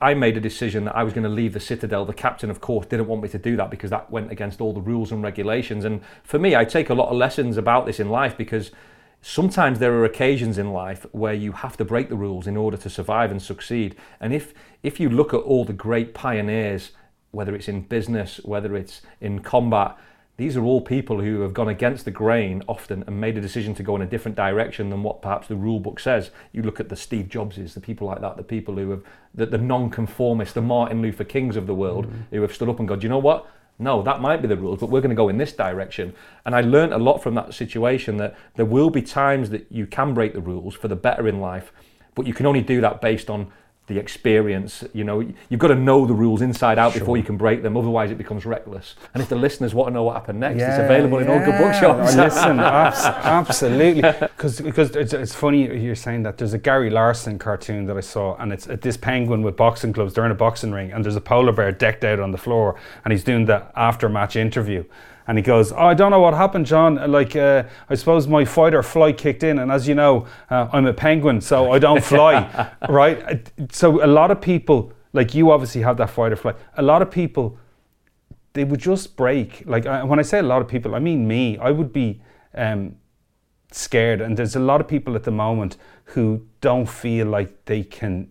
I 0.00 0.14
made 0.14 0.36
a 0.36 0.40
decision 0.40 0.84
that 0.84 0.96
I 0.96 1.02
was 1.02 1.12
going 1.12 1.24
to 1.24 1.30
leave 1.30 1.52
the 1.52 1.60
Citadel. 1.60 2.06
The 2.06 2.14
captain, 2.14 2.50
of 2.50 2.60
course, 2.60 2.86
didn't 2.86 3.06
want 3.06 3.22
me 3.22 3.28
to 3.28 3.38
do 3.38 3.56
that 3.56 3.70
because 3.70 3.90
that 3.90 4.10
went 4.10 4.32
against 4.32 4.60
all 4.60 4.72
the 4.72 4.80
rules 4.80 5.12
and 5.12 5.22
regulations. 5.22 5.84
And 5.84 6.00
for 6.22 6.38
me, 6.38 6.56
I 6.56 6.64
take 6.64 6.88
a 6.88 6.94
lot 6.94 7.10
of 7.10 7.16
lessons 7.16 7.58
about 7.58 7.84
this 7.84 8.00
in 8.00 8.08
life 8.08 8.36
because 8.36 8.70
sometimes 9.20 9.78
there 9.78 9.92
are 9.92 10.06
occasions 10.06 10.56
in 10.56 10.72
life 10.72 11.04
where 11.12 11.34
you 11.34 11.52
have 11.52 11.76
to 11.76 11.84
break 11.84 12.08
the 12.08 12.16
rules 12.16 12.46
in 12.46 12.56
order 12.56 12.78
to 12.78 12.88
survive 12.88 13.30
and 13.30 13.42
succeed. 13.42 13.94
And 14.20 14.32
if 14.32 14.54
if 14.82 14.98
you 14.98 15.10
look 15.10 15.34
at 15.34 15.40
all 15.40 15.66
the 15.66 15.74
great 15.74 16.14
pioneers, 16.14 16.92
whether 17.30 17.54
it's 17.54 17.68
in 17.68 17.82
business, 17.82 18.40
whether 18.44 18.74
it's 18.74 19.02
in 19.20 19.40
combat, 19.40 19.98
these 20.40 20.56
are 20.56 20.64
all 20.64 20.80
people 20.80 21.20
who 21.20 21.42
have 21.42 21.52
gone 21.52 21.68
against 21.68 22.06
the 22.06 22.10
grain 22.10 22.62
often 22.66 23.04
and 23.06 23.20
made 23.20 23.36
a 23.36 23.42
decision 23.42 23.74
to 23.74 23.82
go 23.82 23.94
in 23.94 24.00
a 24.00 24.06
different 24.06 24.38
direction 24.38 24.88
than 24.88 25.02
what 25.02 25.20
perhaps 25.20 25.48
the 25.48 25.54
rule 25.54 25.78
book 25.78 26.00
says. 26.00 26.30
You 26.52 26.62
look 26.62 26.80
at 26.80 26.88
the 26.88 26.96
Steve 26.96 27.26
Jobses, 27.28 27.74
the 27.74 27.80
people 27.80 28.06
like 28.06 28.22
that, 28.22 28.38
the 28.38 28.42
people 28.42 28.76
who 28.76 28.88
have, 28.88 29.02
the, 29.34 29.44
the 29.44 29.58
non-conformists, 29.58 30.54
the 30.54 30.62
Martin 30.62 31.02
Luther 31.02 31.24
Kings 31.24 31.56
of 31.56 31.66
the 31.66 31.74
world, 31.74 32.06
mm. 32.06 32.22
who 32.30 32.40
have 32.40 32.54
stood 32.54 32.70
up 32.70 32.78
and 32.78 32.88
gone, 32.88 33.00
"Do 33.00 33.04
you 33.04 33.10
know 33.10 33.18
what? 33.18 33.50
No, 33.78 34.00
that 34.02 34.22
might 34.22 34.40
be 34.40 34.48
the 34.48 34.56
rules, 34.56 34.80
but 34.80 34.88
we're 34.88 35.02
going 35.02 35.10
to 35.10 35.14
go 35.14 35.28
in 35.28 35.36
this 35.36 35.52
direction. 35.52 36.14
And 36.46 36.54
I 36.54 36.62
learned 36.62 36.94
a 36.94 36.98
lot 36.98 37.22
from 37.22 37.34
that 37.34 37.52
situation 37.52 38.16
that 38.16 38.34
there 38.54 38.64
will 38.64 38.88
be 38.88 39.02
times 39.02 39.50
that 39.50 39.70
you 39.70 39.86
can 39.86 40.14
break 40.14 40.32
the 40.32 40.40
rules 40.40 40.74
for 40.74 40.88
the 40.88 40.96
better 40.96 41.28
in 41.28 41.40
life, 41.40 41.70
but 42.14 42.26
you 42.26 42.32
can 42.32 42.46
only 42.46 42.62
do 42.62 42.80
that 42.80 43.02
based 43.02 43.28
on 43.28 43.52
the 43.90 43.98
experience. 43.98 44.84
You 44.94 45.04
know, 45.04 45.20
you've 45.48 45.60
got 45.60 45.68
to 45.68 45.74
know 45.74 46.06
the 46.06 46.14
rules 46.14 46.40
inside 46.40 46.78
out 46.78 46.94
before 46.94 47.16
you 47.16 47.22
can 47.24 47.36
break 47.36 47.62
them. 47.62 47.76
Otherwise, 47.76 48.10
it 48.10 48.16
becomes 48.18 48.46
reckless. 48.46 48.94
And 49.12 49.22
if 49.22 49.28
the 49.28 49.36
listeners 49.36 49.74
want 49.74 49.88
to 49.88 49.94
know 49.94 50.04
what 50.04 50.14
happened 50.14 50.40
next, 50.40 50.62
it's 50.62 50.78
available 50.78 51.18
in 51.18 51.28
all 51.28 51.40
good 51.44 51.58
bookshops. 51.58 52.14
Listen, 52.16 52.60
abs- 52.60 53.04
absolutely. 53.04 54.02
Because 54.40 54.60
because 54.60 54.96
it's, 54.96 55.12
it's 55.12 55.34
funny 55.34 55.66
you're 55.82 55.94
saying 55.94 56.22
that. 56.22 56.38
There's 56.38 56.54
a 56.54 56.58
Gary 56.58 56.88
Larson 56.88 57.38
cartoon 57.38 57.84
that 57.86 57.96
I 57.96 58.00
saw, 58.00 58.36
and 58.36 58.52
it's 58.52 58.64
this 58.66 58.96
penguin 58.96 59.42
with 59.42 59.56
boxing 59.56 59.92
gloves. 59.92 60.14
They're 60.14 60.24
in 60.24 60.30
a 60.30 60.34
boxing 60.34 60.72
ring, 60.72 60.92
and 60.92 61.04
there's 61.04 61.16
a 61.16 61.20
polar 61.20 61.52
bear 61.52 61.72
decked 61.72 62.04
out 62.04 62.20
on 62.20 62.30
the 62.30 62.38
floor, 62.38 62.76
and 63.04 63.12
he's 63.12 63.24
doing 63.24 63.44
the 63.44 63.66
after 63.76 64.08
match 64.08 64.36
interview. 64.36 64.84
And 65.26 65.38
he 65.38 65.42
goes, 65.42 65.72
oh, 65.72 65.76
I 65.76 65.94
don't 65.94 66.10
know 66.10 66.20
what 66.20 66.34
happened, 66.34 66.66
John. 66.66 66.96
Like, 67.10 67.36
uh, 67.36 67.64
I 67.88 67.94
suppose 67.94 68.26
my 68.26 68.44
fight 68.44 68.74
or 68.74 68.82
flight 68.82 69.16
kicked 69.16 69.42
in, 69.42 69.58
and 69.58 69.70
as 69.70 69.86
you 69.86 69.94
know, 69.94 70.26
uh, 70.50 70.68
I'm 70.72 70.86
a 70.86 70.92
penguin, 70.92 71.40
so 71.40 71.72
I 71.72 71.78
don't 71.78 72.02
fly, 72.02 72.70
right? 72.88 73.22
Uh, 73.22 73.66
So 73.70 74.04
a 74.04 74.08
lot 74.08 74.30
of 74.30 74.40
people, 74.40 74.92
like 75.12 75.34
you, 75.34 75.50
obviously 75.50 75.82
have 75.82 75.96
that 75.98 76.10
fight 76.10 76.32
or 76.32 76.36
flight. 76.36 76.56
A 76.76 76.82
lot 76.82 77.02
of 77.02 77.10
people 77.10 77.58
they 78.52 78.64
would 78.64 78.80
just 78.80 79.16
break. 79.16 79.62
Like 79.66 79.86
I, 79.86 80.02
when 80.02 80.18
I 80.18 80.22
say 80.22 80.38
a 80.38 80.42
lot 80.42 80.60
of 80.62 80.68
people, 80.68 80.94
I 80.94 80.98
mean 80.98 81.26
me. 81.26 81.56
I 81.58 81.70
would 81.70 81.92
be 81.92 82.20
um, 82.54 82.96
scared, 83.70 84.20
and 84.20 84.36
there's 84.36 84.56
a 84.56 84.60
lot 84.60 84.80
of 84.80 84.88
people 84.88 85.14
at 85.14 85.24
the 85.24 85.30
moment 85.30 85.76
who 86.04 86.46
don't 86.60 86.88
feel 86.88 87.26
like 87.26 87.64
they 87.66 87.82
can. 87.84 88.30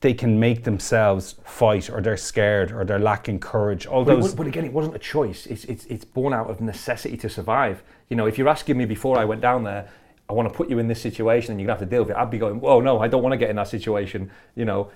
They 0.00 0.12
can 0.12 0.38
make 0.38 0.64
themselves 0.64 1.36
fight, 1.44 1.88
or 1.88 2.00
they're 2.02 2.16
scared, 2.18 2.70
or 2.70 2.84
they're 2.84 2.98
lacking 2.98 3.40
courage. 3.40 3.86
All 3.86 4.04
But, 4.04 4.16
those. 4.16 4.22
was, 4.24 4.34
but 4.34 4.46
again, 4.46 4.64
it 4.64 4.72
wasn't 4.72 4.94
a 4.94 4.98
choice. 4.98 5.46
It's, 5.46 5.64
it's, 5.64 5.86
it's 5.86 6.04
born 6.04 6.34
out 6.34 6.50
of 6.50 6.60
necessity 6.60 7.16
to 7.16 7.28
survive. 7.28 7.82
You 8.10 8.16
know, 8.16 8.26
if 8.26 8.36
you're 8.36 8.48
asking 8.48 8.76
me 8.76 8.84
before 8.84 9.18
I 9.18 9.24
went 9.24 9.40
down 9.40 9.64
there, 9.64 9.88
I 10.28 10.32
want 10.32 10.48
to 10.48 10.54
put 10.54 10.68
you 10.68 10.78
in 10.78 10.88
this 10.88 11.00
situation 11.00 11.52
and 11.52 11.60
you're 11.60 11.66
going 11.66 11.78
to 11.78 11.80
have 11.80 11.88
to 11.88 11.94
deal 11.94 12.02
with 12.02 12.10
it, 12.10 12.16
I'd 12.16 12.30
be 12.30 12.38
going, 12.38 12.60
whoa, 12.60 12.80
no, 12.80 13.00
I 13.00 13.08
don't 13.08 13.22
want 13.22 13.32
to 13.32 13.36
get 13.36 13.48
in 13.48 13.56
that 13.56 13.68
situation. 13.68 14.30
You 14.54 14.64
know, 14.64 14.90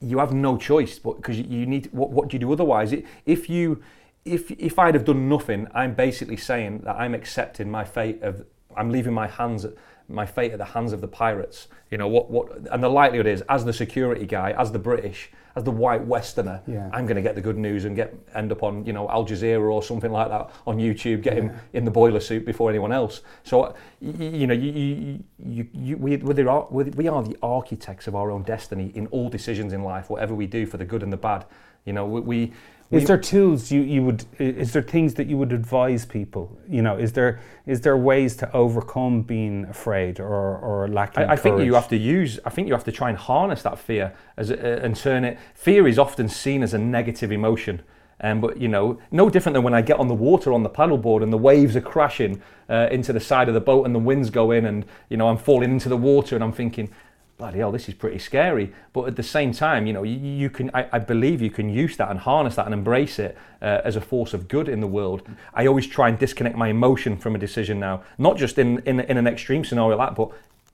you 0.00 0.18
have 0.18 0.32
no 0.32 0.56
choice 0.56 0.98
but 0.98 1.16
because 1.16 1.38
you, 1.38 1.66
need, 1.66 1.88
what, 1.92 2.10
what 2.10 2.28
do 2.28 2.34
you 2.34 2.38
do 2.38 2.52
otherwise? 2.52 2.94
If 3.24 3.48
you, 3.48 3.82
if, 4.24 4.50
if 4.50 4.78
I'd 4.78 4.94
have 4.94 5.04
done 5.04 5.28
nothing, 5.28 5.66
I'm 5.74 5.94
basically 5.94 6.36
saying 6.36 6.80
that 6.80 6.96
I'm 6.96 7.14
accepting 7.14 7.70
my 7.70 7.84
fate 7.84 8.22
of, 8.22 8.44
I'm 8.76 8.90
leaving 8.90 9.14
my 9.14 9.28
hands, 9.28 9.64
my 10.08 10.24
fate 10.26 10.52
at 10.52 10.58
the 10.58 10.64
hands 10.64 10.92
of 10.92 11.00
the 11.00 11.08
pirates. 11.08 11.68
You 11.90 11.98
know, 11.98 12.08
what, 12.08 12.30
what, 12.30 12.48
and 12.70 12.82
the 12.82 12.88
likelihood 12.88 13.26
is, 13.26 13.42
as 13.48 13.64
the 13.64 13.72
security 13.72 14.26
guy, 14.26 14.52
as 14.52 14.72
the 14.72 14.78
British, 14.78 15.30
as 15.54 15.64
the 15.64 15.70
white 15.70 16.04
Westerner, 16.04 16.60
Yeah. 16.66 16.90
I'm 16.92 17.06
going 17.06 17.16
to 17.16 17.22
get 17.22 17.34
the 17.34 17.40
good 17.40 17.56
news 17.56 17.84
and 17.86 17.96
get 17.96 18.14
end 18.34 18.52
up 18.52 18.62
on 18.62 18.84
you 18.84 18.92
know 18.92 19.08
Al 19.08 19.24
Jazeera 19.24 19.70
or 19.72 19.82
something 19.82 20.12
like 20.12 20.28
that 20.28 20.50
on 20.66 20.76
YouTube, 20.78 21.22
get 21.22 21.34
him 21.34 21.50
in 21.72 21.84
the 21.84 21.90
boiler 21.90 22.20
suit 22.20 22.44
before 22.44 22.68
anyone 22.70 22.92
else. 22.92 23.22
So 23.44 23.62
y- 23.62 23.72
y- 24.18 24.24
you 24.26 24.46
know, 24.46 24.54
you, 24.54 24.72
you, 24.72 25.24
you, 25.38 25.68
you, 25.72 25.96
we, 25.96 26.16
we're- 26.18 26.90
we 26.90 27.08
are 27.08 27.22
the 27.22 27.36
architects 27.42 28.06
of 28.06 28.14
our 28.14 28.30
own 28.30 28.42
destiny 28.42 28.92
in 28.94 29.06
all 29.08 29.28
decisions 29.30 29.72
in 29.72 29.82
life, 29.82 30.10
whatever 30.10 30.34
we 30.34 30.46
do 30.46 30.66
for 30.66 30.76
the 30.76 30.84
good 30.84 31.02
and 31.02 31.12
the 31.12 31.16
bad. 31.16 31.44
You 31.84 31.92
know, 31.94 32.04
we. 32.06 32.20
we 32.20 32.52
Is 32.90 33.06
there 33.06 33.18
tools 33.18 33.70
you, 33.70 33.80
you 33.80 34.02
would? 34.04 34.24
Is 34.38 34.72
there 34.72 34.82
things 34.82 35.14
that 35.14 35.26
you 35.26 35.36
would 35.36 35.52
advise 35.52 36.04
people? 36.06 36.56
You 36.68 36.82
know, 36.82 36.96
is 36.96 37.12
there 37.12 37.40
is 37.66 37.80
there 37.80 37.96
ways 37.96 38.36
to 38.36 38.52
overcome 38.52 39.22
being 39.22 39.64
afraid 39.64 40.20
or 40.20 40.58
or 40.58 40.88
lacking? 40.88 41.24
I, 41.24 41.32
I 41.32 41.36
think 41.36 41.60
you 41.60 41.74
have 41.74 41.88
to 41.88 41.96
use. 41.96 42.38
I 42.44 42.50
think 42.50 42.68
you 42.68 42.74
have 42.74 42.84
to 42.84 42.92
try 42.92 43.08
and 43.08 43.18
harness 43.18 43.62
that 43.62 43.78
fear 43.78 44.14
as 44.36 44.50
a, 44.50 44.84
and 44.84 44.94
turn 44.94 45.24
it. 45.24 45.38
Fear 45.54 45.88
is 45.88 45.98
often 45.98 46.28
seen 46.28 46.62
as 46.62 46.74
a 46.74 46.78
negative 46.78 47.32
emotion, 47.32 47.82
um, 48.20 48.40
but 48.40 48.58
you 48.58 48.68
know, 48.68 49.00
no 49.10 49.28
different 49.28 49.54
than 49.54 49.64
when 49.64 49.74
I 49.74 49.82
get 49.82 49.98
on 49.98 50.06
the 50.06 50.14
water 50.14 50.52
on 50.52 50.62
the 50.62 50.70
paddleboard 50.70 51.22
and 51.22 51.32
the 51.32 51.38
waves 51.38 51.74
are 51.74 51.80
crashing 51.80 52.40
uh, 52.70 52.88
into 52.92 53.12
the 53.12 53.20
side 53.20 53.48
of 53.48 53.54
the 53.54 53.60
boat 53.60 53.84
and 53.84 53.94
the 53.94 54.00
winds 54.00 54.30
go 54.30 54.52
in 54.52 54.64
and 54.64 54.84
you 55.08 55.16
know 55.16 55.28
I'm 55.28 55.38
falling 55.38 55.72
into 55.72 55.88
the 55.88 55.96
water 55.96 56.36
and 56.36 56.44
I'm 56.44 56.52
thinking. 56.52 56.90
Bloody 57.38 57.58
hell, 57.58 57.70
this 57.70 57.86
is 57.86 57.94
pretty 57.94 58.18
scary. 58.18 58.72
But 58.94 59.02
at 59.08 59.16
the 59.16 59.22
same 59.22 59.52
time, 59.52 59.86
you 59.86 59.92
know, 59.92 60.02
you, 60.02 60.16
you 60.16 60.48
can. 60.48 60.70
I, 60.72 60.88
I 60.92 60.98
believe 60.98 61.42
you 61.42 61.50
can 61.50 61.68
use 61.68 61.96
that 61.98 62.10
and 62.10 62.18
harness 62.18 62.56
that 62.56 62.64
and 62.64 62.72
embrace 62.72 63.18
it 63.18 63.36
uh, 63.60 63.82
as 63.84 63.94
a 63.94 64.00
force 64.00 64.32
of 64.32 64.48
good 64.48 64.68
in 64.68 64.80
the 64.80 64.86
world. 64.86 65.22
I 65.52 65.66
always 65.66 65.86
try 65.86 66.08
and 66.08 66.18
disconnect 66.18 66.56
my 66.56 66.68
emotion 66.68 67.18
from 67.18 67.34
a 67.34 67.38
decision 67.38 67.78
now, 67.78 68.02
not 68.16 68.38
just 68.38 68.56
in 68.58 68.78
in, 68.86 69.00
in 69.00 69.18
an 69.18 69.26
extreme 69.26 69.64
scenario 69.64 69.98
like 69.98 70.10
that, 70.10 70.16
but 70.16 70.30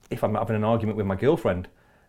if 0.09 0.23
I'm 0.23 0.35
having 0.35 0.55
an 0.55 0.63
argument 0.63 0.95
with 0.95 1.05
my 1.05 1.15
girlfriend, 1.15 1.67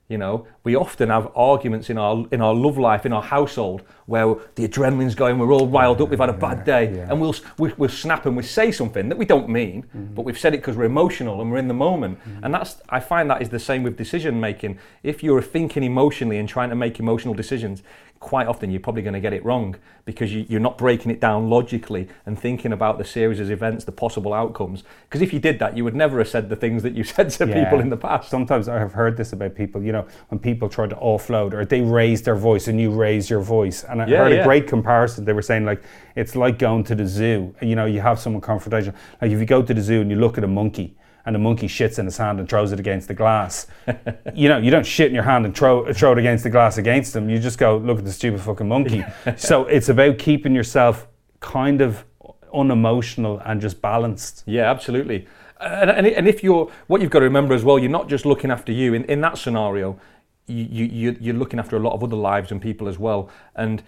you 0.09 0.19
know, 0.19 0.47
we 0.65 0.77
often 0.77 1.09
have 1.09 1.33
arguments 1.35 1.89
in 1.89 1.97
our 1.97 2.27
in 2.31 2.43
our 2.43 2.55
love 2.55 2.77
life, 2.77 3.07
in 3.07 3.13
our 3.13 3.23
household, 3.23 3.83
where 4.05 4.35
the 4.55 4.69
adrenaline's 4.69 5.15
going, 5.15 5.39
we're 5.39 5.53
all 5.53 5.67
riled 5.67 6.01
up, 6.03 6.11
we've 6.11 6.19
had 6.19 6.29
a 6.29 6.35
bad 6.35 6.65
day, 6.65 7.07
and 7.09 7.19
we'll, 7.21 7.35
we, 7.59 7.73
we'll 7.79 7.89
snap 7.89 8.27
and 8.27 8.37
we 8.37 8.43
say 8.43 8.71
something 8.71 9.09
that 9.09 9.17
we 9.17 9.25
don't 9.25 9.49
mean, 9.49 9.83
mm-hmm. 9.83 10.15
but 10.15 10.27
we've 10.27 10.39
said 10.39 10.53
it 10.53 10.59
because 10.59 10.77
we're 10.77 10.85
emotional 10.85 11.41
and 11.41 11.51
we're 11.51 11.57
in 11.57 11.69
the 11.69 11.75
moment. 11.75 12.21
Mm-hmm. 12.21 12.45
And 12.45 12.55
that's 12.55 12.83
I 12.91 13.01
find 13.01 13.31
that 13.31 13.41
is 13.41 13.49
the 13.49 13.59
same 13.59 13.83
with 13.83 13.97
decision 13.97 14.39
making. 14.39 14.79
If 15.03 15.23
you're 15.23 15.43
thinking 15.43 15.83
emotionally 15.83 16.37
and 16.37 16.47
trying 16.47 16.69
to 16.69 16.77
make 16.77 17.01
emotional 17.01 17.33
decisions, 17.33 17.83
quite 18.25 18.47
often 18.47 18.71
you're 18.71 18.81
probably 18.81 19.03
going 19.03 19.13
to 19.13 19.21
get 19.21 19.35
it 19.35 19.45
wrong 19.45 19.77
because 20.07 20.33
you, 20.33 20.47
you're 20.49 20.59
not 20.59 20.79
breaking 20.79 21.11
it 21.11 21.21
down 21.21 21.51
logically 21.51 22.09
and 22.25 22.39
thinking 22.39 22.73
about 22.73 22.97
the 22.97 23.05
series 23.05 23.39
of 23.39 23.51
events, 23.51 23.85
the 23.85 23.93
possible 23.93 24.33
outcomes. 24.33 24.83
Because 25.03 25.21
if 25.21 25.31
you 25.35 25.39
did 25.39 25.59
that, 25.59 25.77
you 25.77 25.85
would 25.85 25.95
never 25.95 26.17
have 26.19 26.29
said 26.29 26.49
the 26.49 26.57
things 26.57 26.83
that 26.85 26.95
you 26.95 27.05
said 27.17 27.29
to 27.31 27.47
people 27.47 27.81
in 27.81 27.91
the 27.91 27.99
past. 27.99 28.31
Sometimes 28.31 28.67
I 28.67 28.79
have 28.79 28.93
heard 28.95 29.19
this 29.19 29.35
about 29.35 29.55
people, 29.55 29.83
you 29.83 29.93
know, 29.93 30.07
when 30.29 30.39
people 30.39 30.71
try 30.71 30.87
to 30.87 30.95
offload 30.97 31.53
or 31.53 31.67
they 31.67 31.83
raise 31.83 32.23
their 32.23 32.35
voice 32.35 32.67
and 32.67 32.81
you 32.81 32.91
raise 32.91 33.29
your 33.29 33.41
voice. 33.41 33.85
And 33.85 34.01
I 34.01 34.07
Yeah, 34.07 34.19
heard 34.19 34.33
yeah. 34.33 34.41
a 34.41 34.45
great 34.45 34.67
comparison. 34.67 35.27
They 35.27 35.35
were 35.35 35.43
saying, 35.43 35.67
like, 35.67 35.83
it's 36.17 36.35
like 36.35 36.59
going 36.59 36.85
to 36.85 36.95
the 36.95 37.07
zoo. 37.07 37.55
You 37.61 37.77
know, 37.77 37.85
you 37.85 38.01
have 38.01 38.19
someone 38.19 38.41
confrontational. 38.41 38.95
Like, 39.21 39.33
if 39.33 39.39
you 39.39 39.45
go 39.45 39.63
to 39.63 39.75
the 39.75 39.83
zoo 39.83 40.01
and 40.01 40.11
you 40.11 40.17
look 40.17 40.39
at 40.39 40.45
a 40.45 40.49
monkey 40.49 40.97
and 41.27 41.35
the 41.35 41.39
monkey 41.39 41.67
shits 41.69 41.99
in 41.99 42.05
his 42.05 42.17
hand 42.19 42.39
and 42.39 42.49
throws 42.49 42.73
it 42.73 42.79
against 42.81 43.09
the 43.09 43.15
glass, 43.15 43.67
you 44.35 44.49
know, 44.49 44.59
you 44.59 44.71
don't 44.71 44.85
shit 44.87 45.09
in 45.09 45.15
your 45.15 45.25
hand 45.25 45.45
and 45.47 45.57
throw, 45.57 45.91
throw 45.93 46.13
it 46.13 46.19
against 46.19 46.45
the 46.45 46.51
glass 46.51 46.77
against 46.79 47.13
them. 47.15 47.29
You 47.31 47.39
just 47.39 47.59
go, 47.59 47.79
look 47.79 47.99
at 47.99 48.05
the 48.05 48.13
stupid 48.13 48.41
fucking 48.41 48.69
monkey. 48.69 49.05
so 49.37 49.65
it's 49.67 49.89
about 49.89 50.19
keeping 50.19 50.55
yourself 50.55 51.07
kind 51.41 51.81
of 51.81 52.05
unemotional 52.53 53.41
and 53.45 53.61
just 53.61 53.81
balanced. 53.83 54.43
Yeah, 54.47 54.71
absolutely. 54.71 55.27
And, 55.61 55.91
and, 55.91 56.07
and 56.07 56.29
if 56.29 56.43
you're, 56.45 56.71
what 56.89 57.01
you've 57.01 57.11
got 57.11 57.21
to 57.21 57.25
remember 57.25 57.55
as 57.55 57.65
well, 57.65 57.79
you're 57.79 57.91
not 57.91 58.09
just 58.09 58.27
looking 58.27 58.51
after 58.51 58.73
you. 58.73 58.95
In, 58.95 59.05
in 59.05 59.21
that 59.23 59.39
scenario, 59.39 59.99
you, 60.47 60.65
you, 60.65 60.85
you- 60.85 61.17
you're 61.21 61.35
looking 61.35 61.59
after 61.59 61.77
a 61.77 61.81
lot 61.81 61.95
of 61.95 62.03
other 62.05 62.17
lives 62.17 62.53
and 62.53 62.61
people 62.61 62.87
as 62.89 62.99
well. 62.99 63.31
And 63.57 63.83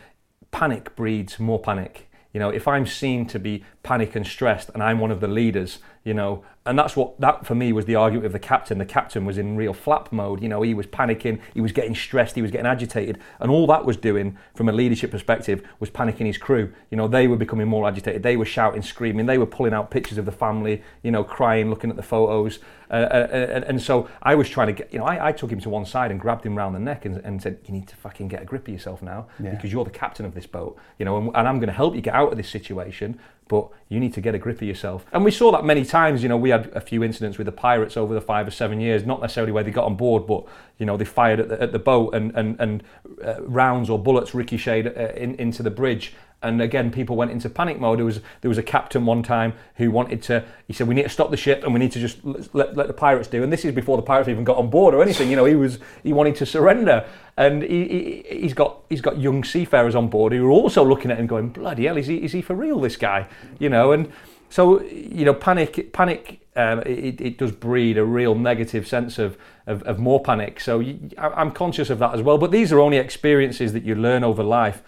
panic 0.51 0.97
breeds 0.97 1.39
more 1.39 1.59
panic. 1.59 2.09
You 2.32 2.41
know, 2.41 2.51
if 2.51 2.68
I'm 2.68 2.87
seen 2.87 3.26
to 3.28 3.39
be 3.39 3.64
panic 3.82 4.14
and 4.16 4.26
stressed 4.26 4.70
and 4.70 4.82
I'm 4.82 4.99
one 4.99 5.11
of 5.11 5.20
the 5.20 5.28
leaders, 5.28 5.78
you 6.05 6.12
know, 6.14 6.45
and 6.66 6.78
that's 6.78 6.96
what, 6.96 7.18
that 7.20 7.46
for 7.46 7.54
me 7.54 7.72
was 7.72 7.84
the 7.84 7.94
argument 7.94 8.24
with 8.24 8.32
the 8.32 8.38
captain. 8.38 8.78
The 8.78 8.84
captain 8.84 9.24
was 9.24 9.38
in 9.38 9.56
real 9.56 9.72
flap 9.72 10.12
mode. 10.12 10.42
You 10.42 10.48
know, 10.48 10.62
he 10.62 10.74
was 10.74 10.86
panicking, 10.86 11.40
he 11.54 11.60
was 11.60 11.72
getting 11.72 11.94
stressed, 11.94 12.34
he 12.34 12.42
was 12.42 12.50
getting 12.50 12.66
agitated. 12.66 13.18
And 13.40 13.50
all 13.50 13.66
that 13.68 13.84
was 13.84 13.96
doing 13.96 14.36
from 14.54 14.68
a 14.68 14.72
leadership 14.72 15.10
perspective 15.10 15.62
was 15.80 15.90
panicking 15.90 16.26
his 16.26 16.38
crew. 16.38 16.72
You 16.90 16.96
know, 16.96 17.08
they 17.08 17.26
were 17.28 17.36
becoming 17.36 17.68
more 17.68 17.86
agitated. 17.88 18.22
They 18.22 18.36
were 18.36 18.44
shouting, 18.44 18.82
screaming. 18.82 19.26
They 19.26 19.38
were 19.38 19.46
pulling 19.46 19.72
out 19.72 19.90
pictures 19.90 20.18
of 20.18 20.24
the 20.24 20.32
family, 20.32 20.82
you 21.02 21.10
know, 21.10 21.24
crying, 21.24 21.70
looking 21.70 21.90
at 21.90 21.96
the 21.96 22.02
photos. 22.02 22.58
Uh, 22.88 22.94
uh, 22.94 23.28
and, 23.32 23.64
and 23.64 23.82
so 23.82 24.08
I 24.22 24.36
was 24.36 24.48
trying 24.48 24.68
to 24.68 24.72
get, 24.72 24.92
you 24.92 24.98
know, 25.00 25.06
I, 25.06 25.28
I 25.28 25.32
took 25.32 25.50
him 25.50 25.60
to 25.60 25.68
one 25.68 25.84
side 25.86 26.10
and 26.12 26.20
grabbed 26.20 26.46
him 26.46 26.54
round 26.56 26.74
the 26.74 26.78
neck 26.78 27.04
and, 27.04 27.16
and 27.24 27.42
said, 27.42 27.58
you 27.66 27.72
need 27.72 27.88
to 27.88 27.96
fucking 27.96 28.28
get 28.28 28.42
a 28.42 28.44
grip 28.44 28.68
of 28.68 28.72
yourself 28.72 29.02
now 29.02 29.26
Yeah. 29.42 29.50
because 29.50 29.72
you're 29.72 29.84
the 29.84 29.90
captain 29.90 30.24
of 30.24 30.34
this 30.34 30.46
boat, 30.46 30.78
you 30.98 31.04
know, 31.04 31.16
and, 31.16 31.26
and 31.34 31.48
I'm 31.48 31.58
going 31.58 31.66
to 31.66 31.72
help 31.72 31.96
you 31.96 32.00
get 32.00 32.14
out 32.14 32.30
of 32.30 32.36
this 32.36 32.48
situation, 32.48 33.18
but 33.48 33.68
you 33.88 33.98
need 33.98 34.14
to 34.14 34.20
get 34.20 34.34
a 34.36 34.38
grip 34.38 34.56
of 34.58 34.68
yourself. 34.68 35.04
And 35.12 35.24
we 35.24 35.32
saw 35.32 35.50
that 35.52 35.64
many 35.64 35.84
times, 35.84 36.22
you 36.22 36.28
know, 36.28 36.36
we 36.36 36.50
had 36.57 36.70
a 36.74 36.80
few 36.80 37.02
incidents 37.02 37.38
with 37.38 37.46
the 37.46 37.52
pirates 37.52 37.96
over 37.96 38.14
the 38.14 38.20
five 38.20 38.46
or 38.46 38.50
seven 38.50 38.80
years, 38.80 39.07
not 39.07 39.20
necessarily 39.20 39.52
where 39.52 39.64
they 39.64 39.70
got 39.70 39.84
on 39.84 39.96
board, 39.96 40.26
but 40.26 40.44
you 40.78 40.86
know 40.86 40.96
they 40.96 41.04
fired 41.04 41.40
at 41.40 41.48
the, 41.48 41.62
at 41.62 41.72
the 41.72 41.78
boat 41.78 42.14
and 42.14 42.34
and 42.34 42.61
and 42.61 42.82
uh, 43.24 43.42
rounds 43.42 43.90
or 43.90 43.98
bullets 43.98 44.34
ricocheted 44.34 44.96
uh, 44.96 45.12
in, 45.14 45.34
into 45.36 45.62
the 45.62 45.70
bridge. 45.70 46.14
And 46.42 46.61
again, 46.61 46.90
people 46.90 47.16
went 47.16 47.30
into 47.30 47.48
panic 47.48 47.80
mode. 47.80 47.98
There 47.98 48.04
was 48.04 48.20
there 48.42 48.50
was 48.50 48.59
a 48.59 48.62
captain 48.62 49.07
one 49.07 49.22
time 49.22 49.54
who 49.76 49.90
wanted 49.90 50.22
to. 50.24 50.44
He 50.66 50.74
said, 50.74 50.86
"We 50.86 50.94
need 50.94 51.04
to 51.04 51.09
stop 51.09 51.30
the 51.30 51.36
ship 51.36 51.64
and 51.64 51.72
we 51.72 51.80
need 51.80 51.92
to 51.92 51.98
just 51.98 52.18
let, 52.52 52.76
let 52.76 52.88
the 52.88 52.92
pirates 52.92 53.26
do." 53.26 53.42
And 53.42 53.50
this 53.52 53.64
is 53.64 53.74
before 53.74 53.96
the 53.96 54.02
pirates 54.02 54.28
even 54.28 54.44
got 54.44 54.59
on 54.59 54.68
board 54.68 54.94
or 54.94 55.02
anything. 55.02 55.30
You 55.30 55.36
know, 55.36 55.46
he 55.46 55.54
was 55.54 55.78
he 56.02 56.12
wanted 56.12 56.36
to 56.36 56.46
surrender, 56.46 57.07
and 57.38 57.62
he, 57.62 57.88
he 58.28 58.40
he's 58.40 58.54
got 58.54 58.82
he's 58.90 59.00
got 59.00 59.18
young 59.18 59.44
seafarers 59.44 59.94
on 59.94 60.09
board 60.09 60.34
who 60.34 60.46
are 60.46 60.50
also 60.50 60.84
looking 60.84 61.11
at 61.11 61.18
him, 61.18 61.26
going, 61.26 61.48
"Bloody 61.48 61.86
hell, 61.86 61.96
is 61.96 62.07
he 62.07 62.16
is 62.18 62.32
he 62.32 62.42
for 62.42 62.54
real? 62.54 62.80
This 62.80 62.96
guy?" 62.96 63.26
You 63.59 63.70
know, 63.70 63.92
and 63.92 64.12
so 64.50 64.82
you 64.82 65.24
know, 65.24 65.34
panic 65.34 65.92
panic. 65.92 66.40
Um, 66.57 66.80
it, 66.86 67.20
it 67.20 67.38
does 67.38 67.52
breed 67.52 67.98
a 67.98 68.04
real 68.04 68.34
negative 68.34 68.86
sense 68.86 69.18
of, 69.18 69.36
of, 69.66 69.82
of 69.82 69.98
more 69.98 70.20
panic. 70.22 70.59
So 70.61 70.80
you, 70.80 70.98
I- 71.18 71.28
I'm 71.28 71.52
conscious 71.52 71.90
of 71.90 71.98
that 71.98 72.14
as 72.14 72.22
well. 72.22 72.38
But 72.38 72.50
these 72.50 72.72
are 72.72 72.80
only 72.80 72.96
experiences 72.96 73.72
that 73.74 73.82
you 73.84 73.94
learn 73.94 74.24
over 74.24 74.42
life. 74.42 74.82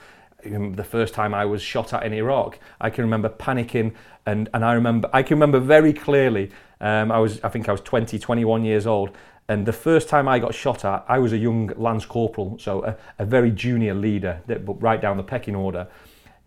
Um, 0.46 0.74
The 0.74 0.84
first 0.84 1.14
time 1.14 1.34
I 1.34 1.44
was 1.44 1.60
shot 1.62 1.92
at 1.92 2.02
in 2.04 2.12
Iraq, 2.12 2.58
I 2.80 2.90
can 2.90 3.04
remember 3.04 3.28
panicking, 3.28 3.92
and, 4.24 4.48
and 4.54 4.64
I 4.64 4.72
remember 4.72 5.10
I 5.12 5.22
can 5.22 5.36
remember 5.36 5.58
very 5.60 5.92
clearly. 5.92 6.50
Um, 6.80 7.10
I 7.10 7.18
was 7.18 7.40
I 7.42 7.48
think 7.48 7.68
I 7.68 7.72
was 7.72 7.80
20, 7.80 8.18
21 8.18 8.64
years 8.64 8.86
old, 8.86 9.10
and 9.48 9.66
the 9.66 9.72
first 9.72 10.08
time 10.08 10.28
I 10.28 10.38
got 10.38 10.54
shot 10.54 10.84
at, 10.84 11.04
I 11.08 11.18
was 11.18 11.32
a 11.32 11.38
young 11.38 11.72
lance 11.76 12.06
corporal, 12.06 12.56
so 12.58 12.84
a, 12.84 12.96
a 13.18 13.24
very 13.24 13.50
junior 13.50 13.94
leader, 13.94 14.40
that, 14.46 14.64
but 14.64 14.80
right 14.80 15.00
down 15.00 15.16
the 15.16 15.22
pecking 15.24 15.56
order. 15.56 15.88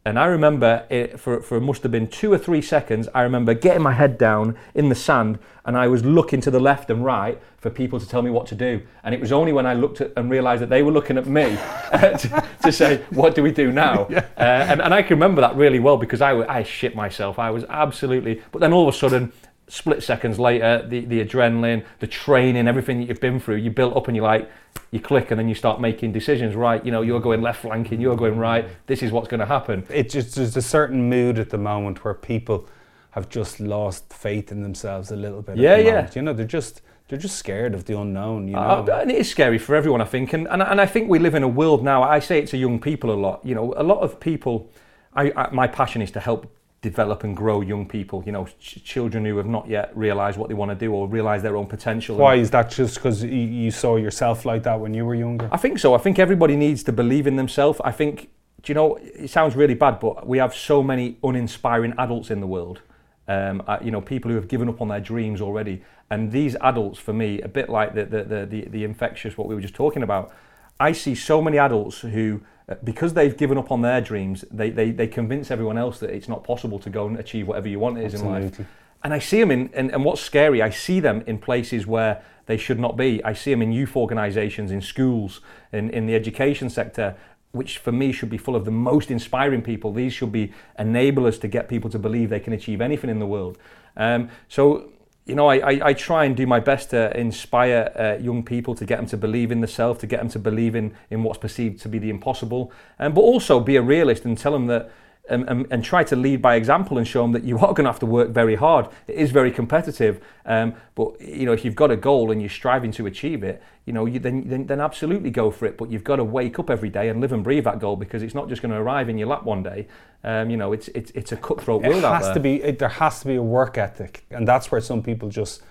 And 0.04 0.18
I 0.18 0.26
remember 0.26 0.86
it, 0.90 1.20
for, 1.20 1.42
for 1.42 1.58
it 1.58 1.62
must 1.62 1.84
have 1.84 1.92
been 1.92 2.08
two 2.08 2.34
or 2.34 2.38
three 2.40 2.62
seconds, 2.62 3.08
I 3.14 3.22
remember 3.22 3.54
getting 3.54 3.84
my 3.84 3.94
head 3.94 4.18
down 4.18 4.58
in 4.74 4.90
the 4.90 4.96
sand 4.96 5.38
and 5.64 5.78
I 5.78 5.88
was 5.88 6.04
looking 6.04 6.42
to 6.42 6.50
the 6.50 6.60
left 6.60 6.90
and 6.90 7.06
right 7.06 7.40
for 7.60 7.70
people 7.70 8.00
to 8.00 8.08
tell 8.08 8.24
me 8.24 8.32
what 8.32 8.48
to 8.48 8.56
do. 8.56 8.82
And 9.04 9.14
it 9.14 9.22
was 9.22 9.32
only 9.32 9.54
when 9.54 9.68
I 9.68 9.76
looked 9.76 10.02
at 10.02 10.12
and 10.18 10.28
realised 10.32 10.64
that 10.64 10.70
they 10.70 10.82
were 10.82 10.92
looking 10.92 11.20
at 11.20 11.28
me 11.28 11.56
uh, 11.92 12.18
to, 12.18 12.44
to 12.64 12.72
say, 12.72 13.04
what 13.12 13.36
do 13.36 13.44
we 13.44 13.52
do 13.52 13.72
now? 13.72 14.08
Uh, 14.42 14.66
and, 14.70 14.82
and 14.82 14.92
I 14.92 15.04
can 15.04 15.18
remember 15.18 15.40
that 15.42 15.56
really 15.56 15.78
well 15.78 15.98
because 15.98 16.20
I, 16.20 16.32
I 16.48 16.64
shit 16.64 16.96
myself. 16.96 17.38
I 17.38 17.52
was 17.52 17.64
absolutely, 17.70 18.42
but 18.52 18.58
then 18.60 18.74
all 18.74 18.88
of 18.88 18.96
a 18.96 18.98
sudden, 18.98 19.32
split 19.72 20.04
seconds 20.04 20.38
later, 20.38 20.86
the, 20.86 21.06
the 21.06 21.24
adrenaline, 21.24 21.86
the 22.00 22.08
training, 22.08 22.68
everything 22.68 23.00
that 23.00 23.08
you've 23.08 23.22
been 23.22 23.40
through, 23.40 23.56
you 23.56 23.72
built 23.72 23.96
up 23.96 24.10
and 24.10 24.18
you're 24.18 24.26
like, 24.26 24.52
you 24.92 25.00
click 25.00 25.32
and 25.32 25.40
then 25.40 25.48
you 25.48 25.56
start 25.56 25.80
making 25.80 26.12
decisions, 26.12 26.56
right? 26.56 26.86
You 26.86 26.92
know, 26.92 27.02
you're 27.02 27.22
going 27.22 27.42
left 27.42 27.62
flanking, 27.62 28.02
you're 28.02 28.18
going 28.18 28.38
right, 28.38 28.68
this 28.88 29.02
is 29.02 29.14
what's 29.14 29.30
going 29.30 29.40
to 29.40 29.46
happen. 29.46 29.86
It 29.90 30.10
just 30.10 30.36
there's 30.36 30.58
a 30.58 30.62
certain 30.62 31.10
mood 31.10 31.40
at 31.40 31.52
the 31.52 31.58
moment 31.58 32.04
where 32.04 32.14
people 32.14 32.68
have 33.12 33.30
just 33.30 33.62
lost 33.62 34.12
faith 34.12 34.52
in 34.52 34.62
themselves 34.62 35.10
a 35.10 35.16
little 35.16 35.42
bit. 35.42 35.56
Yeah, 35.56 35.78
yeah. 35.78 36.10
You 36.14 36.22
know, 36.22 36.34
they're 36.34 36.46
just 36.46 36.82
they're 37.08 37.18
just 37.18 37.38
scared 37.38 37.74
of 37.74 37.86
the 37.86 37.98
unknown. 37.98 38.50
You 38.50 38.56
know, 38.56 38.86
Uh, 38.90 39.00
and 39.02 39.10
it 39.10 39.18
is 39.18 39.30
scary 39.30 39.58
for 39.58 39.76
everyone, 39.76 40.02
I 40.02 40.06
think. 40.06 40.34
And, 40.34 40.48
and, 40.50 40.62
and 40.62 40.82
I 40.82 40.86
think 40.86 41.10
we 41.10 41.20
live 41.20 41.36
in 41.36 41.44
a 41.44 41.48
world 41.48 41.82
now, 41.82 42.04
I 42.04 42.20
say 42.20 42.40
it 42.40 42.48
to 42.48 42.58
young 42.58 42.80
people 42.80 43.10
a 43.10 43.16
lot. 43.16 43.40
You 43.46 43.56
know, 43.56 43.74
a 43.78 43.84
lot 43.84 44.00
of 44.00 44.20
people, 44.20 44.70
I, 45.14 45.32
I, 45.36 45.50
my 45.52 45.68
passion 45.68 46.02
is 46.02 46.12
to 46.12 46.20
help 46.20 46.54
develop 46.82 47.24
and 47.24 47.38
grow 47.38 47.62
young 47.62 47.88
people, 47.88 48.24
you 48.26 48.32
know, 48.32 48.48
ch- 48.60 48.84
children 48.84 49.24
who 49.24 49.38
have 49.38 49.46
not 49.46 49.68
yet 49.70 49.96
realised 49.96 50.38
what 50.38 50.50
they 50.50 50.56
want 50.56 50.72
to 50.72 50.76
do 50.76 50.92
or 50.92 51.08
realise 51.08 51.42
their 51.44 51.56
own 51.56 51.68
potential. 51.68 52.18
why 52.18 52.36
is 52.36 52.50
that? 52.52 52.72
Just 52.72 52.96
because 52.96 53.24
you, 53.24 53.30
you 53.30 53.72
saw 53.72 53.98
yourself 53.98 54.46
like 54.46 54.64
that 54.64 54.80
when 54.80 54.94
you 54.94 55.06
were 55.06 55.14
younger? 55.14 55.48
I 55.52 55.58
think 55.58 55.78
so. 55.78 55.94
I 55.94 56.00
think 56.00 56.18
everybody 56.18 56.56
needs 56.56 56.84
to 56.84 56.92
believe 56.92 57.28
in 57.28 57.36
themselves. 57.36 57.80
I 57.84 57.92
think, 57.92 58.30
do 58.64 58.72
you 58.72 58.74
know, 58.74 58.96
it 58.96 59.30
sounds 59.30 59.56
really 59.56 59.76
bad, 59.76 60.00
but 60.00 60.28
we 60.28 60.40
have 60.40 60.56
so 60.56 60.82
many 60.82 61.18
uninspiring 61.24 61.94
adults 62.00 62.32
in 62.32 62.40
the 62.40 62.48
world. 62.48 62.82
Um, 63.28 63.64
uh, 63.68 63.78
you 63.82 63.92
know, 63.92 64.02
people 64.02 64.30
who 64.30 64.36
have 64.36 64.48
given 64.48 64.68
up 64.68 64.82
on 64.82 64.88
their 64.88 65.00
dreams 65.00 65.40
already. 65.40 65.84
And 66.10 66.32
these 66.32 66.56
adults, 66.62 67.00
for 67.00 67.14
me, 67.14 67.42
a 67.42 67.48
bit 67.48 67.70
like 67.70 67.94
the, 67.94 68.06
the, 68.06 68.24
the, 68.24 68.46
the, 68.46 68.62
the 68.70 68.84
infectious, 68.84 69.38
what 69.38 69.48
we 69.48 69.54
were 69.54 69.62
just 69.62 69.76
talking 69.76 70.02
about, 70.02 70.34
I 70.80 70.94
see 70.94 71.14
so 71.14 71.44
many 71.44 71.60
adults 71.60 72.00
who, 72.02 72.42
because 72.84 73.14
they've 73.14 73.36
given 73.36 73.58
up 73.58 73.72
on 73.72 73.82
their 73.82 74.02
dreams, 74.02 74.46
they, 74.52 74.70
they, 74.70 74.92
they 74.92 75.08
convince 75.08 75.52
everyone 75.52 75.78
else 75.78 76.00
that 76.00 76.10
it's 76.10 76.28
not 76.28 76.44
possible 76.44 76.80
to 76.80 76.90
go 76.90 77.08
and 77.08 77.18
achieve 77.18 77.48
whatever 77.48 77.68
you 77.68 77.80
want 77.80 77.98
it 77.98 78.06
is 78.06 78.14
in 78.14 78.26
life. 78.26 78.60
And 79.04 79.14
I 79.14 79.20
see 79.20 79.40
them 79.40 79.52
in, 79.52 79.70
and, 79.74 79.92
and 79.92 80.06
what's 80.06 80.22
scary, 80.22 80.62
I 80.62 80.70
see 80.70 81.00
them 81.00 81.24
in 81.26 81.40
places 81.40 81.88
where 81.88 82.24
they 82.46 82.58
should 82.58 82.80
not 82.80 82.98
be. 82.98 83.24
I 83.24 83.34
see 83.34 83.52
them 83.52 83.62
in 83.62 83.72
youth 83.72 83.96
organisations, 83.96 84.72
in 84.72 84.82
schools, 84.82 85.42
in, 85.72 85.90
in 85.90 86.06
the 86.06 86.16
education 86.16 86.70
sector, 86.70 87.16
which 87.52 87.78
for 87.78 87.92
me 87.92 88.12
should 88.12 88.30
be 88.30 88.38
full 88.38 88.56
of 88.56 88.66
the 88.66 88.72
most 88.72 89.12
inspiring 89.12 89.62
people. 89.62 89.92
These 89.92 90.14
should 90.14 90.32
be 90.32 90.54
enablers 90.80 91.40
to 91.42 91.48
get 91.48 91.68
people 91.68 91.90
to 91.90 92.00
believe 92.00 92.30
they 92.30 92.40
can 92.40 92.54
achieve 92.54 92.82
anything 92.82 93.10
in 93.10 93.20
the 93.20 93.26
world. 93.26 93.58
Um, 93.98 94.30
so, 94.48 94.90
you 95.32 95.36
know, 95.36 95.48
I, 95.48 95.56
I, 95.56 95.80
I 95.88 95.94
try 95.94 96.26
and 96.26 96.36
do 96.36 96.46
my 96.46 96.60
best 96.60 96.90
to 96.90 97.18
inspire 97.18 97.90
uh, 97.98 98.22
young 98.22 98.44
people 98.44 98.76
to 98.76 98.86
get 98.86 98.98
them 98.98 99.06
to 99.08 99.18
believe 99.18 99.50
in 99.50 99.62
themselves, 99.62 100.02
to 100.02 100.08
get 100.08 100.20
them 100.20 100.28
to 100.28 100.40
believe 100.40 100.76
in, 100.76 100.94
in 101.10 101.24
what's 101.24 101.40
perceived 101.40 101.82
to 101.84 101.90
be 101.90 102.00
the 102.00 102.10
impossible, 102.10 102.70
um, 103.00 103.14
but 103.14 103.22
also 103.22 103.62
be 103.62 103.78
a 103.78 103.82
realist 103.82 104.26
and 104.26 104.38
tell 104.38 104.52
them 104.52 104.68
that 104.68 104.92
and, 105.30 105.48
and, 105.48 105.68
and 105.70 105.84
try 105.84 106.04
to 106.04 106.16
lead 106.16 106.42
by 106.42 106.56
example 106.56 106.98
and 106.98 107.08
show 107.08 107.22
them 107.22 107.32
that 107.32 107.44
you 107.44 107.56
are 107.60 107.74
going 107.74 107.86
to 107.86 107.92
have 107.92 108.00
to 108.00 108.06
work 108.06 108.30
very 108.30 108.56
hard. 108.56 108.88
It 109.08 109.16
is 109.16 109.32
very 109.32 109.52
competitive, 109.52 110.20
um, 110.46 110.74
but 110.96 111.22
you 111.22 111.46
know 111.46 111.54
if 111.54 111.64
you've 111.64 111.76
got 111.76 111.92
a 111.92 111.96
goal 111.96 112.32
and 112.32 112.42
you're 112.42 112.50
striving 112.50 112.92
to 112.94 113.06
achieve 113.06 113.44
it, 113.44 113.62
you 113.86 113.94
know 113.94 114.06
you, 114.06 114.20
then, 114.20 114.48
then 114.48 114.66
then 114.68 114.82
absolutely 114.82 115.30
go 115.30 115.52
for 115.52 115.66
it. 115.68 115.78
But 115.78 115.92
you've 115.92 116.04
got 116.04 116.18
to 116.18 116.24
wake 116.24 116.60
up 116.60 116.70
every 116.70 116.90
day 116.90 117.10
and 117.10 117.22
live 117.22 117.32
and 117.32 117.44
breathe 117.44 117.64
that 117.66 117.80
goal 117.80 117.96
because 117.96 118.24
it's 118.24 118.36
not 118.36 118.50
just 118.50 118.62
going 118.62 118.72
to 118.74 118.78
arrive 118.78 119.10
in 119.10 119.18
your 119.18 119.28
lap 119.28 119.44
one 119.44 119.64
day. 119.64 119.88
Um, 120.24 120.50
you 120.50 120.58
know 120.58 120.74
it's 120.74 120.88
it's 120.90 121.12
it's 121.12 121.32
a 121.32 121.38
cutthroat 121.38 121.84
It 121.86 121.90
world 121.90 122.04
out 122.04 122.16
has 122.18 122.26
there. 122.26 122.34
to 122.36 122.40
be. 122.40 122.62
It, 122.62 122.80
there 122.80 122.90
has 122.90 123.22
to 123.22 123.28
be 123.28 123.36
a 123.36 123.44
work 123.44 123.78
ethic, 123.78 124.24
and 124.32 124.48
that's 124.48 124.72
where 124.72 124.82
some 124.82 125.02
people 125.02 125.30
just, 125.30 125.62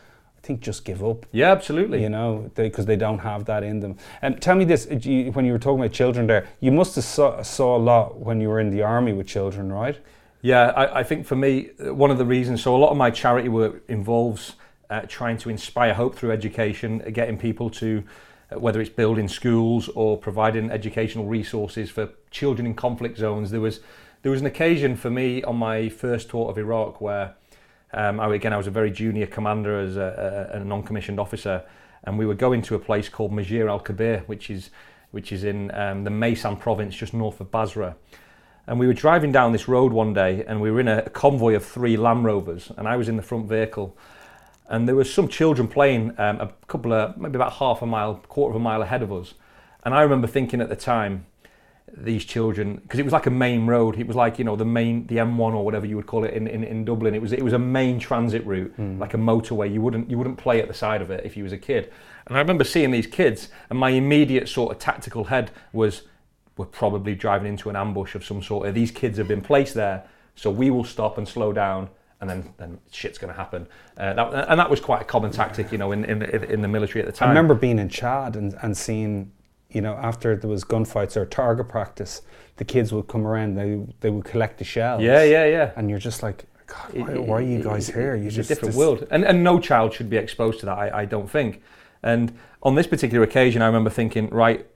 I 0.43 0.47
think, 0.47 0.61
just 0.61 0.87
give 0.87 1.05
up. 1.05 1.27
Yeah, 1.33 1.53
absolutely. 1.53 2.03
You 2.03 2.09
know, 2.09 2.51
because 2.55 2.87
they, 2.87 2.97
don't 2.97 3.19
have 3.19 3.45
that 3.45 3.63
in 3.63 3.81
them. 3.81 3.97
And 4.23 4.41
tell 4.41 4.57
me 4.57 4.65
this: 4.65 4.89
you, 5.05 5.33
when 5.33 5.45
you 5.45 5.53
were 5.53 5.59
talking 5.59 5.81
about 5.81 5.93
children, 5.93 6.27
there, 6.27 6.49
you 6.61 6.73
must 6.73 6.95
have 6.95 7.05
saw, 7.05 7.43
saw 7.43 7.77
a 7.77 7.79
lot 7.79 8.19
when 8.19 8.41
you 8.41 8.49
were 8.49 8.59
in 8.59 8.71
the 8.71 8.83
army 8.83 9.13
with 9.13 9.27
children, 9.27 9.71
right? 9.71 9.99
Yeah, 10.41 10.69
I, 10.71 11.01
I 11.01 11.03
think 11.03 11.27
for 11.27 11.37
me, 11.37 11.71
one 11.79 12.11
of 12.11 12.17
the 12.17 12.25
reasons, 12.25 12.63
so 12.63 12.75
a 12.75 12.79
lot 12.79 12.91
of 12.91 12.97
my 12.97 13.11
charity 13.11 13.51
work 13.51 13.83
involves 13.89 14.55
uh, 14.89 15.03
trying 15.07 15.37
to 15.39 15.51
inspire 15.51 15.93
hope 15.93 16.17
through 16.17 16.33
education, 16.33 16.99
getting 17.13 17.37
people 17.37 17.69
to, 17.71 18.03
uh, 18.51 18.59
whether 18.59 18.81
it's 18.81 18.91
building 18.91 19.29
schools 19.29 19.89
or 19.91 20.17
providing 20.17 20.71
educational 20.71 21.27
resources 21.27 21.91
for 21.91 22.09
children 22.31 22.67
in 22.67 22.75
conflict 22.75 23.19
zones. 23.19 23.51
There 23.51 23.61
was, 23.61 23.81
there 24.23 24.33
was 24.33 24.41
an 24.41 24.47
occasion 24.47 24.97
for 24.97 25.11
me 25.11 25.43
on 25.43 25.57
my 25.57 25.91
first 25.91 26.31
tour 26.31 26.49
of 26.49 26.57
Iraq 26.57 27.01
where, 27.01 27.35
um, 27.93 28.21
I, 28.21 28.35
again, 28.35 28.53
I 28.53 28.57
was 28.57 28.67
a 28.67 28.71
very 28.71 28.91
junior 28.91 29.27
commander 29.27 29.81
as 29.81 29.97
a, 29.97 30.51
a, 30.53 30.57
a 30.59 30.65
non-commissioned 30.65 31.19
officer, 31.19 31.63
and 32.05 32.19
we 32.19 32.27
were 32.27 32.35
going 32.35 32.63
to 32.63 32.75
a 32.75 32.79
place 32.79 33.09
called 33.09 33.33
Majar 33.33 33.69
al-Kabir, 33.69 34.25
which 34.27 34.51
is, 34.51 34.71
which 35.11 35.33
is 35.33 35.45
in 35.45 35.71
um, 35.73 36.05
the 36.05 36.11
Maysan 36.11 36.59
province, 36.59 36.95
just 36.95 37.13
north 37.13 37.41
of 37.41 37.51
Basra. 37.51 37.97
And 38.67 38.79
we 38.79 38.87
were 38.87 38.95
driving 38.95 39.33
down 39.33 39.53
this 39.53 39.67
road 39.67 39.93
one 39.93 40.13
day 40.13 40.45
and 40.47 40.61
we 40.61 40.71
were 40.71 40.79
in 40.79 40.87
a 40.87 41.11
convoy 41.11 41.55
of 41.55 41.65
three 41.65 41.97
Land 41.97 42.25
Rovers 42.25 42.71
and 42.77 42.87
I 42.87 42.97
was 42.97 43.09
in 43.09 43.17
the 43.17 43.23
front 43.23 43.49
vehicle. 43.49 43.97
And 44.69 44.87
there 44.87 44.95
was 44.95 45.13
some 45.13 45.27
children 45.27 45.67
playing 45.67 46.15
um, 46.19 46.41
a 46.41 46.53
couple 46.69 46.93
of, 46.93 47.17
maybe 47.17 47.35
about 47.35 47.55
half 47.55 47.83
a 47.83 47.87
mile, 47.87 48.23
quarter 48.29 48.51
of 48.51 48.57
a 48.57 48.63
mile 48.63 48.83
ahead 48.83 49.03
of 49.03 49.13
us. 49.13 49.35
And 49.85 49.93
I 49.93 50.03
remember 50.03 50.29
thinking 50.29 50.61
at 50.61 50.69
the 50.69 50.77
time, 50.77 51.27
these 51.97 52.25
children, 52.25 52.77
because 52.77 52.99
it 53.01 53.05
was 53.05 53.13
like 53.13 53.27
a 53.27 53.31
main 53.31 53.67
road. 53.67 53.99
It 53.99 54.07
was 54.07 54.17
like, 54.17 54.39
you 54.39 54.45
know, 54.45 54.57
the 54.57 54.65
main, 54.65 55.07
the 55.07 55.17
M1 55.17 55.53
or 55.55 55.65
whatever 55.65 55.87
you 55.87 55.97
would 55.97 56.07
call 56.07 56.25
it 56.25 56.35
in, 56.35 56.47
in, 56.47 56.65
in 56.65 56.85
Dublin. 56.85 57.15
It 57.15 57.23
was, 57.23 57.33
it 57.33 57.43
was 57.43 57.53
a 57.53 57.59
main 57.59 57.99
transit 57.99 58.45
route, 58.47 58.73
like 58.79 59.15
a 59.15 59.19
motorway. 59.19 59.73
You 59.73 59.81
wouldn't, 59.83 60.11
you 60.11 60.17
wouldn't 60.19 60.39
play 60.39 60.61
at 60.61 60.69
the 60.69 60.75
side 60.75 61.03
of 61.03 61.11
it 61.11 61.25
if 61.25 61.37
you 61.37 61.43
was 61.45 61.53
a 61.53 61.59
kid. 61.59 61.93
And 62.27 62.37
I 62.37 62.41
remember 62.41 62.65
seeing 62.65 62.91
these 62.91 63.07
kids 63.07 63.49
and 63.71 63.79
my 63.79 63.91
immediate 63.91 64.49
sort 64.49 64.73
of 64.73 64.79
tactical 64.79 65.25
head 65.25 65.51
was, 65.73 66.03
we're 66.57 66.67
probably 66.67 67.15
driving 67.15 67.49
into 67.49 67.71
an 67.71 67.77
ambush 67.77 68.15
of 68.15 68.25
some 68.25 68.43
sort. 68.43 68.73
These 68.75 68.91
kids 68.91 69.17
have 69.19 69.29
been 69.29 69.41
placed 69.41 69.75
there, 69.75 70.05
so 70.35 70.51
we 70.51 70.71
will 70.71 70.85
stop 70.85 71.17
and 71.19 71.27
slow 71.27 71.53
down, 71.53 71.89
and 72.21 72.29
then 72.29 72.53
then 72.59 72.79
shit's 72.91 73.17
going 73.17 73.33
to 73.33 73.37
happen. 73.39 73.67
Uh, 73.97 74.13
that, 74.13 74.47
and 74.51 74.61
that 74.61 74.69
was 74.69 74.79
quite 74.79 75.01
a 75.01 75.05
common 75.07 75.31
tactic, 75.31 75.73
you 75.73 75.79
know, 75.79 75.93
in 75.93 76.05
in, 76.05 76.19
the- 76.19 76.53
in 76.53 76.61
the 76.61 76.69
military 76.69 77.01
at 77.01 77.07
the 77.07 77.13
time. 77.13 77.29
I 77.29 77.33
remember 77.33 77.55
being 77.55 77.79
in 77.79 77.89
Chad 77.89 78.37
and, 78.37 78.55
and 78.63 78.77
seeing, 78.77 79.33
you 79.71 79.81
know, 79.81 79.95
after 79.95 80.37
there 80.37 80.51
was 80.51 80.65
gunfights 80.65 81.17
or 81.17 81.25
target 81.25 81.69
practice, 81.69 82.23
the 82.57 82.65
kids 82.65 82.93
would 82.93 83.09
come 83.09 83.27
around. 83.27 83.55
They 83.55 83.81
they 84.01 84.11
would 84.11 84.25
collect 84.25 84.59
the 84.59 84.65
shells. 84.65 85.03
Yeah, 85.03 85.23
yeah, 85.23 85.47
yeah. 85.47 85.73
And 85.77 85.89
you're 85.89 85.99
just 85.99 86.23
like, 86.23 86.45
God, 86.67 86.95
why, 86.95 87.19
why 87.19 87.37
are 87.37 87.43
you 87.43 87.63
guys 87.63 87.89
here? 87.89 88.17
You 88.17 88.27
it's 88.27 88.37
just 88.37 88.51
a 88.51 88.55
different 88.55 88.75
world, 88.75 89.07
and 89.11 89.25
and 89.25 89.43
no 89.45 89.61
child 89.61 89.95
should 89.95 90.11
be 90.11 90.17
exposed 90.17 90.61
to 90.61 90.67
that. 90.67 90.79
I, 90.79 91.03
I 91.03 91.05
don't 91.05 91.31
think. 91.31 91.63
And 92.03 92.39
on 92.63 92.75
this 92.75 92.87
particular 92.87 93.23
occasion, 93.25 93.63
I 93.63 93.67
remember 93.67 93.91
thinking, 93.91 94.31
right, 94.31 94.67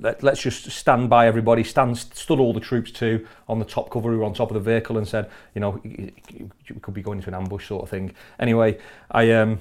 let, 0.00 0.22
let's 0.22 0.40
just 0.40 0.70
stand 0.70 1.10
by 1.10 1.26
everybody, 1.26 1.64
stand, 1.64 1.98
stood 1.98 2.38
all 2.38 2.52
the 2.52 2.60
troops 2.60 2.90
too 2.90 3.26
on 3.48 3.58
the 3.58 3.64
top 3.64 3.90
cover 3.90 4.10
who 4.10 4.18
were 4.18 4.24
on 4.24 4.34
top 4.34 4.50
of 4.50 4.54
the 4.54 4.60
vehicle 4.60 4.96
and 4.96 5.06
said, 5.06 5.30
you 5.54 5.60
know, 5.60 5.80
we 5.84 6.12
could 6.80 6.94
be 6.94 7.02
going 7.02 7.18
into 7.18 7.28
an 7.28 7.34
ambush 7.34 7.68
sort 7.68 7.82
of 7.82 7.90
thing. 7.90 8.14
Anyway, 8.38 8.78
I 9.10 9.32
um, 9.32 9.60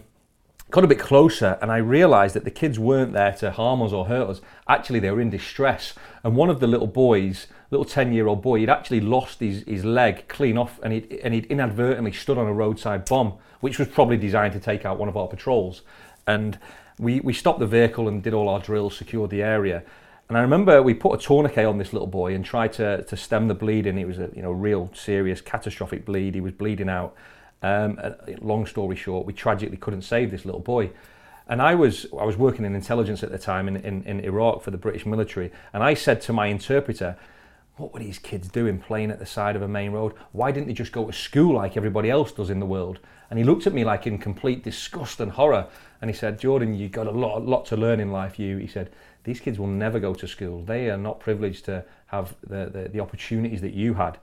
got 0.70 0.84
a 0.84 0.88
bit 0.88 1.00
closer 1.00 1.58
and 1.62 1.72
I 1.72 1.78
realised 1.78 2.36
that 2.36 2.44
the 2.44 2.52
kids 2.52 2.78
weren't 2.78 3.14
there 3.14 3.32
to 3.34 3.52
harm 3.52 3.82
us 3.82 3.94
or 3.94 4.06
hurt 4.06 4.30
us. 4.30 4.42
Actually, 4.68 5.00
they 5.00 5.12
were 5.12 5.22
in 5.22 5.30
distress. 5.30 5.94
And 6.24 6.36
one 6.36 6.50
of 6.50 6.60
the 6.60 6.68
little 6.68 6.88
boys, 6.88 7.48
little 7.72 7.86
10 7.86 8.14
year 8.14 8.28
old 8.28 8.42
boy, 8.42 8.60
he'd 8.60 8.70
actually 8.70 9.02
lost 9.02 9.40
his, 9.40 9.64
his 9.64 9.86
leg 9.86 10.28
clean 10.28 10.58
off 10.58 10.80
and 10.84 10.94
he'd, 10.94 11.12
and 11.24 11.34
he'd 11.34 11.46
inadvertently 11.46 12.12
stood 12.12 12.38
on 12.38 12.48
a 12.48 12.54
roadside 12.54 13.06
bomb, 13.06 13.34
which 13.62 13.80
was 13.80 13.88
probably 13.88 14.18
designed 14.18 14.54
to 14.54 14.60
take 14.60 14.86
out 14.86 14.98
one 15.00 15.10
of 15.10 15.16
our 15.16 15.28
patrols. 15.28 15.82
And 16.26 16.60
we, 17.00 17.22
we 17.22 17.34
stopped 17.34 17.60
the 17.60 17.68
vehicle 17.68 18.08
and 18.08 18.22
did 18.22 18.34
all 18.34 18.50
our 18.50 18.60
drills, 18.60 18.98
secured 18.98 19.30
the 19.30 19.44
area. 19.44 19.84
And 20.30 20.38
I 20.38 20.42
remember 20.42 20.82
we 20.82 20.94
put 20.94 21.14
a 21.14 21.24
tourniquet 21.24 21.66
on 21.66 21.78
this 21.78 21.94
little 21.94 22.08
boy 22.08 22.34
and 22.34 22.44
tried 22.44 22.74
to, 22.74 23.04
to 23.04 23.16
stem 23.16 23.48
the 23.48 23.54
bleeding. 23.54 23.98
It 23.98 24.06
was 24.06 24.20
a 24.20 24.30
you 24.36 24.42
know 24.42 24.52
real 24.52 24.92
serious 24.94 25.40
catastrophic 25.40 26.06
bleed. 26.06 26.36
He 26.36 26.42
was 26.42 26.52
bleeding 26.52 26.90
out. 26.90 27.16
Um, 27.62 28.00
uh, 28.02 28.12
long 28.40 28.66
story 28.66 28.96
short, 28.96 29.26
we 29.26 29.34
tragically 29.34 29.78
couldn't 29.78 30.04
save 30.04 30.32
this 30.32 30.46
little 30.46 30.62
boy. 30.62 30.92
And 31.50 31.62
I 31.62 31.76
was 31.76 32.06
I 32.20 32.26
was 32.26 32.38
working 32.38 32.66
in 32.66 32.76
intelligence 32.76 33.24
at 33.24 33.32
the 33.32 33.38
time 33.38 33.68
in, 33.68 33.78
in, 33.78 34.04
in 34.04 34.20
Iraq 34.20 34.62
for 34.62 34.72
the 34.72 34.78
British 34.78 35.06
military. 35.06 35.52
And 35.74 35.82
I 35.82 35.94
said 35.94 36.22
to 36.22 36.34
my 36.34 36.48
interpreter, 36.48 37.18
what 37.78 37.94
were 37.94 38.00
these 38.00 38.20
kids 38.20 38.48
doing 38.48 38.80
playing 38.80 39.12
at 39.12 39.20
the 39.20 39.26
side 39.26 39.56
of 39.56 39.62
a 39.62 39.68
main 39.68 39.92
road? 39.92 40.14
Why 40.32 40.52
didn't 40.52 40.68
they 40.68 40.74
just 40.74 40.92
go 40.92 41.06
to 41.06 41.14
school 41.14 41.56
like 41.56 41.78
everybody 41.78 42.10
else 42.10 42.32
does 42.32 42.50
in 42.50 42.60
the 42.60 42.66
world? 42.66 43.00
And 43.30 43.38
he 43.38 43.46
looked 43.46 43.68
at 43.68 43.74
me 43.74 43.84
like 43.84 44.08
in 44.08 44.18
complete 44.18 44.64
disgust 44.64 45.20
and 45.20 45.32
horror. 45.32 45.68
And 46.02 46.10
he 46.10 46.16
said, 46.16 46.40
Jordan, 46.40 46.74
you've 46.74 46.92
got 46.92 47.08
a 47.08 47.12
lot, 47.12 47.38
a 47.38 47.40
lot 47.40 47.66
to 47.68 47.78
learn 47.78 48.00
in 48.00 48.12
life. 48.12 48.40
You, 48.40 48.58
he 48.58 48.68
said, 48.68 48.90
these 49.24 49.40
kids 49.40 49.60
will 49.60 49.68
never 49.68 50.00
go 50.00 50.14
to 50.14 50.28
school. 50.28 50.64
They 50.64 50.90
are 50.90 50.98
not 50.98 51.20
privileged 51.20 51.66
to 51.66 51.84
have 52.08 52.36
the, 52.42 52.70
the, 52.72 52.90
the 52.90 53.00
opportunities 53.00 53.62
that 53.62 53.74
you 53.74 53.94
had. 53.94 54.18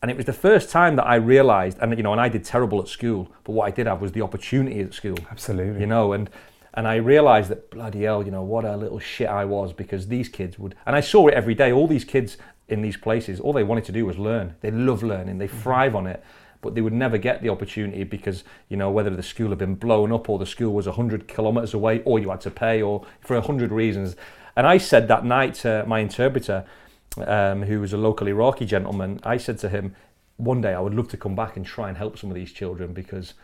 And 0.00 0.10
it 0.10 0.16
was 0.16 0.26
the 0.26 0.32
first 0.32 0.70
time 0.70 0.96
that 0.96 1.06
I 1.06 1.16
realised, 1.16 1.78
and 1.80 1.96
you 1.96 2.02
know, 2.02 2.12
and 2.12 2.20
I 2.20 2.28
did 2.28 2.44
terrible 2.44 2.80
at 2.80 2.88
school, 2.88 3.30
but 3.44 3.52
what 3.52 3.66
I 3.66 3.70
did 3.70 3.86
have 3.86 4.00
was 4.00 4.12
the 4.12 4.22
opportunity 4.22 4.80
at 4.80 4.94
school. 4.94 5.18
Absolutely. 5.30 5.80
You 5.80 5.86
know, 5.86 6.12
and 6.12 6.30
and 6.74 6.86
I 6.86 6.96
realised 6.96 7.50
that 7.50 7.70
bloody 7.70 8.02
hell, 8.02 8.22
you 8.22 8.30
know, 8.30 8.42
what 8.42 8.64
a 8.64 8.76
little 8.76 9.00
shit 9.00 9.28
I 9.28 9.44
was 9.44 9.72
because 9.72 10.06
these 10.06 10.28
kids 10.28 10.58
would, 10.58 10.76
and 10.86 10.94
I 10.94 11.00
saw 11.00 11.26
it 11.26 11.34
every 11.34 11.54
day. 11.54 11.72
All 11.72 11.88
these 11.88 12.04
kids 12.04 12.36
in 12.68 12.82
these 12.82 12.96
places, 12.96 13.40
all 13.40 13.52
they 13.52 13.64
wanted 13.64 13.84
to 13.86 13.92
do 13.92 14.06
was 14.06 14.18
learn. 14.18 14.54
They 14.60 14.70
love 14.70 15.02
learning. 15.02 15.38
They 15.38 15.48
mm-hmm. 15.48 15.58
thrive 15.58 15.96
on 15.96 16.06
it 16.06 16.22
but 16.60 16.74
they 16.74 16.80
would 16.80 16.92
never 16.92 17.18
get 17.18 17.42
the 17.42 17.48
opportunity 17.48 18.04
because 18.04 18.44
you 18.68 18.76
know 18.76 18.90
whether 18.90 19.10
the 19.10 19.22
school 19.22 19.50
had 19.50 19.58
been 19.58 19.74
blown 19.74 20.12
up 20.12 20.28
or 20.28 20.38
the 20.38 20.46
school 20.46 20.72
was 20.72 20.86
100 20.86 21.28
kilometers 21.28 21.74
away 21.74 22.02
or 22.04 22.18
you 22.18 22.30
had 22.30 22.40
to 22.40 22.50
pay 22.50 22.82
or 22.82 23.04
for 23.20 23.34
100 23.36 23.70
reasons 23.70 24.16
and 24.56 24.66
i 24.66 24.78
said 24.78 25.08
that 25.08 25.24
night 25.24 25.54
to 25.54 25.84
my 25.86 26.00
interpreter 26.00 26.64
um, 27.22 27.62
who 27.62 27.80
was 27.80 27.92
a 27.92 27.96
local 27.96 28.26
iraqi 28.26 28.64
gentleman 28.64 29.20
i 29.24 29.36
said 29.36 29.58
to 29.58 29.68
him 29.68 29.94
one 30.36 30.60
day 30.60 30.74
i 30.74 30.80
would 30.80 30.94
love 30.94 31.08
to 31.08 31.16
come 31.16 31.34
back 31.34 31.56
and 31.56 31.66
try 31.66 31.88
and 31.88 31.98
help 31.98 32.18
some 32.18 32.30
of 32.30 32.34
these 32.34 32.52
children 32.52 32.92
because 32.92 33.34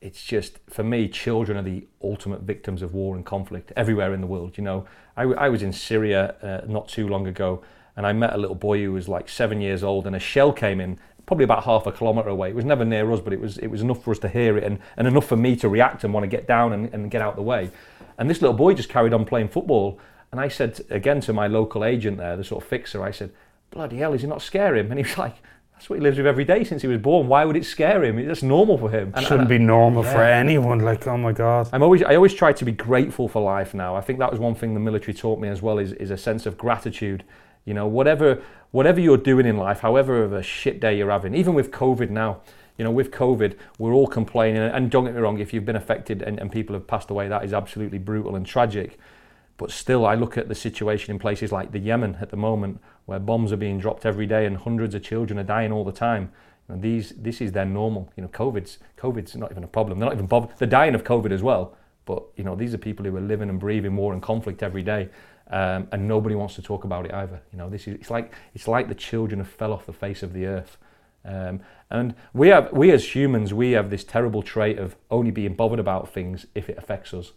it's 0.00 0.22
just 0.22 0.58
for 0.68 0.84
me 0.84 1.08
children 1.08 1.56
are 1.56 1.62
the 1.62 1.86
ultimate 2.02 2.42
victims 2.42 2.82
of 2.82 2.92
war 2.92 3.16
and 3.16 3.24
conflict 3.24 3.72
everywhere 3.76 4.12
in 4.12 4.20
the 4.20 4.26
world 4.26 4.56
you 4.56 4.64
know 4.64 4.86
i, 5.16 5.22
I 5.22 5.48
was 5.48 5.62
in 5.62 5.72
syria 5.72 6.34
uh, 6.42 6.66
not 6.66 6.88
too 6.88 7.08
long 7.08 7.26
ago 7.26 7.62
and 7.96 8.06
I 8.06 8.12
met 8.12 8.32
a 8.32 8.38
little 8.38 8.56
boy 8.56 8.82
who 8.82 8.92
was 8.92 9.08
like 9.08 9.28
seven 9.28 9.60
years 9.60 9.82
old, 9.84 10.06
and 10.06 10.16
a 10.16 10.18
shell 10.18 10.52
came 10.52 10.80
in 10.80 10.98
probably 11.26 11.44
about 11.44 11.64
half 11.64 11.86
a 11.86 11.92
kilometre 11.92 12.28
away. 12.28 12.50
It 12.50 12.54
was 12.54 12.64
never 12.64 12.84
near 12.84 13.10
us, 13.12 13.20
but 13.20 13.32
it 13.32 13.40
was 13.40 13.58
it 13.58 13.68
was 13.68 13.82
enough 13.82 14.02
for 14.02 14.10
us 14.10 14.18
to 14.20 14.28
hear 14.28 14.56
it 14.58 14.64
and, 14.64 14.78
and 14.96 15.06
enough 15.06 15.26
for 15.26 15.36
me 15.36 15.56
to 15.56 15.68
react 15.68 16.04
and 16.04 16.12
want 16.12 16.24
to 16.24 16.28
get 16.28 16.46
down 16.46 16.72
and, 16.72 16.92
and 16.92 17.10
get 17.10 17.22
out 17.22 17.36
the 17.36 17.42
way. 17.42 17.70
And 18.18 18.28
this 18.28 18.42
little 18.42 18.56
boy 18.56 18.74
just 18.74 18.88
carried 18.88 19.12
on 19.12 19.24
playing 19.24 19.48
football. 19.48 19.98
And 20.34 20.40
I 20.40 20.48
said 20.48 20.80
again 20.90 21.20
to 21.20 21.32
my 21.32 21.46
local 21.46 21.84
agent 21.84 22.18
there, 22.18 22.36
the 22.36 22.42
sort 22.42 22.64
of 22.64 22.68
fixer, 22.68 23.04
I 23.04 23.12
said, 23.12 23.30
"Bloody 23.70 23.98
hell, 23.98 24.14
is 24.14 24.22
he 24.22 24.26
not 24.26 24.42
scare 24.42 24.74
him?" 24.74 24.90
And 24.90 24.98
he 24.98 25.04
was 25.04 25.16
like. 25.16 25.36
That's 25.74 25.90
what 25.90 25.96
he 25.96 26.02
lives 26.02 26.16
with 26.16 26.26
every 26.26 26.44
day 26.44 26.62
since 26.62 26.82
he 26.82 26.88
was 26.88 26.98
born. 26.98 27.26
Why 27.26 27.44
would 27.44 27.56
it 27.56 27.64
scare 27.64 28.04
him? 28.04 28.16
It's 28.16 28.44
normal 28.44 28.78
for 28.78 28.90
him. 28.90 29.12
And, 29.14 29.24
Shouldn't 29.24 29.40
and, 29.40 29.48
be 29.48 29.58
normal 29.58 30.04
yeah. 30.04 30.12
for 30.12 30.22
anyone. 30.22 30.78
Like, 30.78 31.04
oh 31.08 31.16
my 31.16 31.32
god. 31.32 31.68
I'm 31.72 31.82
always, 31.82 32.02
I 32.04 32.14
always 32.14 32.32
try 32.32 32.52
to 32.52 32.64
be 32.64 32.70
grateful 32.70 33.28
for 33.28 33.42
life. 33.42 33.74
Now, 33.74 33.96
I 33.96 34.00
think 34.00 34.20
that 34.20 34.30
was 34.30 34.38
one 34.38 34.54
thing 34.54 34.74
the 34.74 34.80
military 34.80 35.14
taught 35.14 35.40
me 35.40 35.48
as 35.48 35.62
well 35.62 35.78
is, 35.78 35.92
is 35.94 36.12
a 36.12 36.16
sense 36.16 36.46
of 36.46 36.56
gratitude. 36.56 37.24
You 37.64 37.74
know, 37.74 37.88
whatever 37.88 38.40
whatever 38.70 39.00
you're 39.00 39.16
doing 39.16 39.46
in 39.46 39.56
life, 39.56 39.80
however 39.80 40.22
of 40.24 40.32
a 40.32 40.42
shit 40.42 40.80
day 40.80 40.96
you're 40.96 41.10
having, 41.10 41.34
even 41.34 41.54
with 41.54 41.70
COVID 41.70 42.10
now, 42.10 42.40
you 42.76 42.84
know, 42.84 42.90
with 42.90 43.10
COVID, 43.12 43.56
we're 43.78 43.92
all 43.92 44.08
complaining. 44.08 44.62
And 44.62 44.90
don't 44.90 45.04
get 45.04 45.14
me 45.14 45.20
wrong, 45.20 45.38
if 45.38 45.52
you've 45.52 45.64
been 45.64 45.76
affected 45.76 46.22
and, 46.22 46.38
and 46.38 46.50
people 46.50 46.74
have 46.74 46.86
passed 46.86 47.10
away, 47.10 47.28
that 47.28 47.44
is 47.44 47.52
absolutely 47.52 47.98
brutal 47.98 48.36
and 48.36 48.46
tragic. 48.46 48.98
But 49.56 49.70
still, 49.70 50.04
I 50.04 50.14
look 50.14 50.36
at 50.36 50.48
the 50.48 50.54
situation 50.54 51.12
in 51.12 51.18
places 51.18 51.52
like 51.52 51.72
the 51.72 51.78
Yemen 51.78 52.18
at 52.20 52.30
the 52.30 52.36
moment, 52.36 52.80
where 53.06 53.18
bombs 53.18 53.52
are 53.52 53.56
being 53.56 53.78
dropped 53.78 54.04
every 54.04 54.26
day 54.26 54.46
and 54.46 54.56
hundreds 54.56 54.94
of 54.94 55.02
children 55.02 55.38
are 55.38 55.44
dying 55.44 55.72
all 55.72 55.84
the 55.84 55.92
time. 55.92 56.32
And 56.68 56.82
these, 56.82 57.10
this 57.10 57.40
is 57.40 57.52
their 57.52 57.66
normal. 57.66 58.10
You 58.16 58.22
know, 58.22 58.28
COVID's, 58.28 58.78
COVID's 58.96 59.36
not 59.36 59.50
even 59.50 59.62
a 59.62 59.68
problem. 59.68 59.98
They're 59.98 60.08
not 60.08 60.14
even 60.14 60.26
bothered. 60.26 60.56
They're 60.58 60.66
dying 60.66 60.94
of 60.94 61.04
COVID 61.04 61.30
as 61.30 61.42
well. 61.42 61.76
But 62.06 62.24
you 62.36 62.44
know, 62.44 62.54
these 62.54 62.74
are 62.74 62.78
people 62.78 63.04
who 63.04 63.16
are 63.16 63.20
living 63.20 63.48
and 63.48 63.60
breathing 63.60 63.96
war 63.96 64.12
and 64.12 64.22
conflict 64.22 64.62
every 64.62 64.82
day 64.82 65.08
um, 65.50 65.88
and 65.92 66.08
nobody 66.08 66.34
wants 66.34 66.54
to 66.54 66.62
talk 66.62 66.84
about 66.84 67.04
it 67.04 67.12
either. 67.12 67.40
You 67.52 67.58
know, 67.58 67.68
this 67.68 67.86
is 67.86 67.94
it's 67.94 68.10
like 68.10 68.32
it's 68.54 68.66
like 68.66 68.88
the 68.88 68.94
children 68.94 69.40
have 69.40 69.48
fell 69.48 69.72
off 69.72 69.86
the 69.86 69.92
face 69.92 70.22
of 70.22 70.32
the 70.32 70.46
earth. 70.46 70.78
Um, 71.24 71.60
and 71.90 72.14
we 72.32 72.48
have 72.48 72.72
we 72.72 72.90
as 72.90 73.14
humans 73.14 73.54
we 73.54 73.72
have 73.72 73.90
this 73.90 74.04
terrible 74.04 74.42
trait 74.42 74.78
of 74.78 74.96
only 75.10 75.30
being 75.30 75.54
bothered 75.54 75.78
about 75.78 76.12
things 76.12 76.46
if 76.54 76.68
it 76.68 76.78
affects 76.78 77.12
us. 77.14 77.32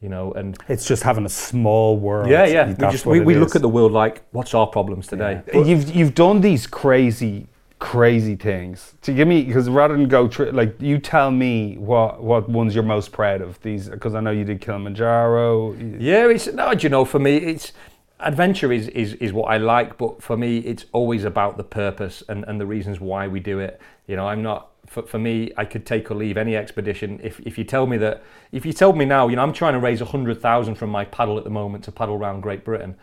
You 0.00 0.10
know, 0.10 0.32
and 0.34 0.56
it's 0.68 0.86
just 0.86 1.02
having 1.02 1.24
a 1.24 1.28
small 1.30 1.98
world. 1.98 2.28
Yeah, 2.28 2.44
yeah. 2.44 2.68
we 2.68 2.74
just 2.92 3.06
we, 3.06 3.20
we 3.20 3.34
look 3.34 3.56
at 3.56 3.62
the 3.62 3.68
world 3.68 3.92
like, 3.92 4.22
what's 4.30 4.52
our 4.52 4.66
problems 4.66 5.06
today? 5.06 5.42
Yeah. 5.52 5.62
You've 5.62 5.94
you've 5.94 6.14
done 6.14 6.42
these 6.42 6.66
crazy 6.66 7.48
crazy 7.78 8.36
things 8.36 8.94
to 9.02 9.12
give 9.12 9.28
me 9.28 9.42
because 9.42 9.68
rather 9.68 9.94
than 9.94 10.08
go 10.08 10.26
tri- 10.26 10.48
like 10.48 10.74
you 10.80 10.98
tell 10.98 11.30
me 11.30 11.76
what 11.76 12.22
what 12.22 12.48
ones 12.48 12.74
you're 12.74 12.82
most 12.82 13.12
proud 13.12 13.42
of 13.42 13.60
these 13.60 13.90
because 13.90 14.14
I 14.14 14.20
know 14.20 14.30
you 14.30 14.44
did 14.44 14.62
Kilimanjaro 14.62 15.74
yeah 15.98 16.26
it's 16.26 16.46
no 16.46 16.72
you 16.72 16.88
know 16.88 17.04
for 17.04 17.18
me 17.18 17.36
it's 17.36 17.74
adventure 18.20 18.72
is, 18.72 18.88
is 18.88 19.12
is 19.14 19.34
what 19.34 19.50
I 19.50 19.58
like 19.58 19.98
but 19.98 20.22
for 20.22 20.38
me 20.38 20.58
it's 20.60 20.86
always 20.92 21.24
about 21.24 21.58
the 21.58 21.64
purpose 21.64 22.22
and, 22.30 22.44
and 22.48 22.58
the 22.58 22.64
reasons 22.64 22.98
why 22.98 23.28
we 23.28 23.40
do 23.40 23.58
it 23.58 23.78
you 24.06 24.16
know 24.16 24.26
I'm 24.26 24.42
not 24.42 24.70
for, 24.86 25.02
for 25.02 25.18
me 25.18 25.52
I 25.56 25.64
could 25.64 25.84
take 25.86 26.10
or 26.10 26.14
leave 26.14 26.36
any 26.36 26.56
expedition 26.56 27.20
if, 27.22 27.40
if 27.40 27.58
you 27.58 27.64
tell 27.64 27.86
me 27.86 27.96
that 27.98 28.22
if 28.52 28.64
you 28.64 28.72
told 28.72 28.96
me 28.96 29.04
now 29.04 29.28
you 29.28 29.36
know 29.36 29.42
I'm 29.42 29.52
trying 29.52 29.74
to 29.74 29.80
raise 29.80 30.00
a 30.00 30.06
hundred 30.06 30.40
thousand 30.40 30.76
from 30.76 30.90
my 30.90 31.04
paddle 31.04 31.38
at 31.38 31.44
the 31.44 31.50
moment 31.50 31.84
to 31.84 31.92
paddle 31.92 32.14
around 32.14 32.40
Great 32.40 32.64
Britain 32.64 32.96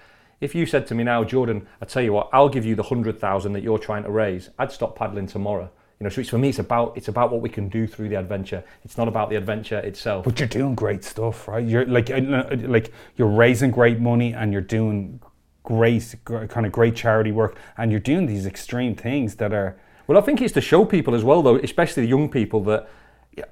if 0.43 0.53
you 0.53 0.65
said 0.65 0.85
to 0.87 0.95
me 0.95 1.05
now, 1.05 1.23
Jordan, 1.23 1.65
I 1.81 1.85
tell 1.85 2.03
you 2.03 2.11
what, 2.11 2.29
I'll 2.33 2.49
give 2.49 2.65
you 2.65 2.75
the 2.75 2.83
hundred 2.83 3.17
thousand 3.17 3.53
that 3.53 3.63
you're 3.63 3.79
trying 3.79 4.03
to 4.03 4.11
raise, 4.11 4.49
I'd 4.59 4.71
stop 4.71 4.95
paddling 4.95 5.25
tomorrow. 5.25 5.71
You 5.99 6.03
know, 6.03 6.09
so 6.09 6.19
it's, 6.19 6.29
for 6.29 6.37
me, 6.37 6.49
it's 6.49 6.59
about 6.59 6.97
it's 6.97 7.07
about 7.07 7.31
what 7.31 7.41
we 7.41 7.49
can 7.49 7.69
do 7.69 7.87
through 7.87 8.09
the 8.09 8.15
adventure. 8.15 8.63
It's 8.83 8.97
not 8.97 9.07
about 9.07 9.29
the 9.29 9.37
adventure 9.37 9.79
itself. 9.79 10.25
But 10.25 10.39
you're 10.39 10.49
doing 10.49 10.75
great 10.75 11.05
stuff, 11.05 11.47
right? 11.47 11.65
You're 11.65 11.85
like 11.85 12.09
uh, 12.09 12.15
uh, 12.15 12.57
like 12.63 12.91
you're 13.15 13.29
raising 13.29 13.71
great 13.71 14.01
money 14.01 14.33
and 14.33 14.51
you're 14.51 14.61
doing 14.61 15.21
great 15.63 16.13
kind 16.25 16.65
of 16.65 16.73
great 16.73 16.95
charity 16.95 17.31
work 17.31 17.55
and 17.77 17.89
you're 17.89 18.01
doing 18.01 18.25
these 18.25 18.45
extreme 18.45 18.95
things 18.95 19.35
that 19.35 19.53
are. 19.53 19.77
Well, 20.07 20.17
I 20.17 20.21
think 20.21 20.41
it's 20.41 20.53
to 20.53 20.61
show 20.61 20.85
people 20.85 21.15
as 21.15 21.23
well, 21.23 21.41
though, 21.41 21.55
especially 21.55 22.03
the 22.03 22.09
young 22.09 22.29
people 22.29 22.63
that. 22.65 22.89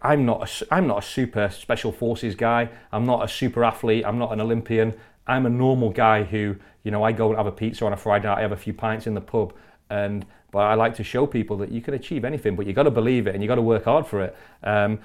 I'm 0.04 0.28
not 0.28 0.48
a, 0.48 0.68
I'm 0.72 0.86
not 0.86 1.00
a 1.00 1.02
super 1.02 1.50
special 1.50 1.92
forces 1.92 2.36
guy. 2.36 2.70
I'm 2.92 3.04
not 3.04 3.26
a 3.26 3.28
super 3.28 3.64
athlete. 3.64 4.06
I'm 4.06 4.20
not 4.20 4.32
an 4.32 4.40
Olympian. 4.40 4.94
I'm 5.26 5.48
a 5.48 5.50
normal 5.50 5.90
guy 5.90 6.22
who 6.22 6.58
you 6.84 6.92
know, 6.92 7.04
I 7.04 7.12
go 7.12 7.30
and 7.30 7.38
have 7.38 7.48
a 7.48 7.52
pizza 7.52 7.86
on 7.86 7.94
a 7.94 7.98
Friday 7.98 8.28
night, 8.28 8.40
I 8.40 8.42
have 8.42 8.52
a 8.52 8.58
few 8.58 8.74
pints 8.74 9.08
in 9.08 9.14
the 9.14 9.22
pub, 9.22 9.54
and 9.90 10.26
but 10.52 10.60
I 10.60 10.74
like 10.74 10.96
to 10.96 11.04
show 11.04 11.26
people 11.26 11.56
that 11.58 11.72
you 11.72 11.80
can 11.80 11.94
achieve 11.94 12.26
anything, 12.26 12.58
but 12.58 12.66
you've 12.66 12.76
got 12.76 12.84
to 12.84 12.92
believe 12.92 13.26
it 13.26 13.34
and 13.34 13.42
you've 13.42 13.48
got 13.48 13.56
to 13.56 13.62
work 13.62 13.86
hard 13.86 14.06
for 14.06 14.22
it. 14.22 14.36
Um, 14.64 15.00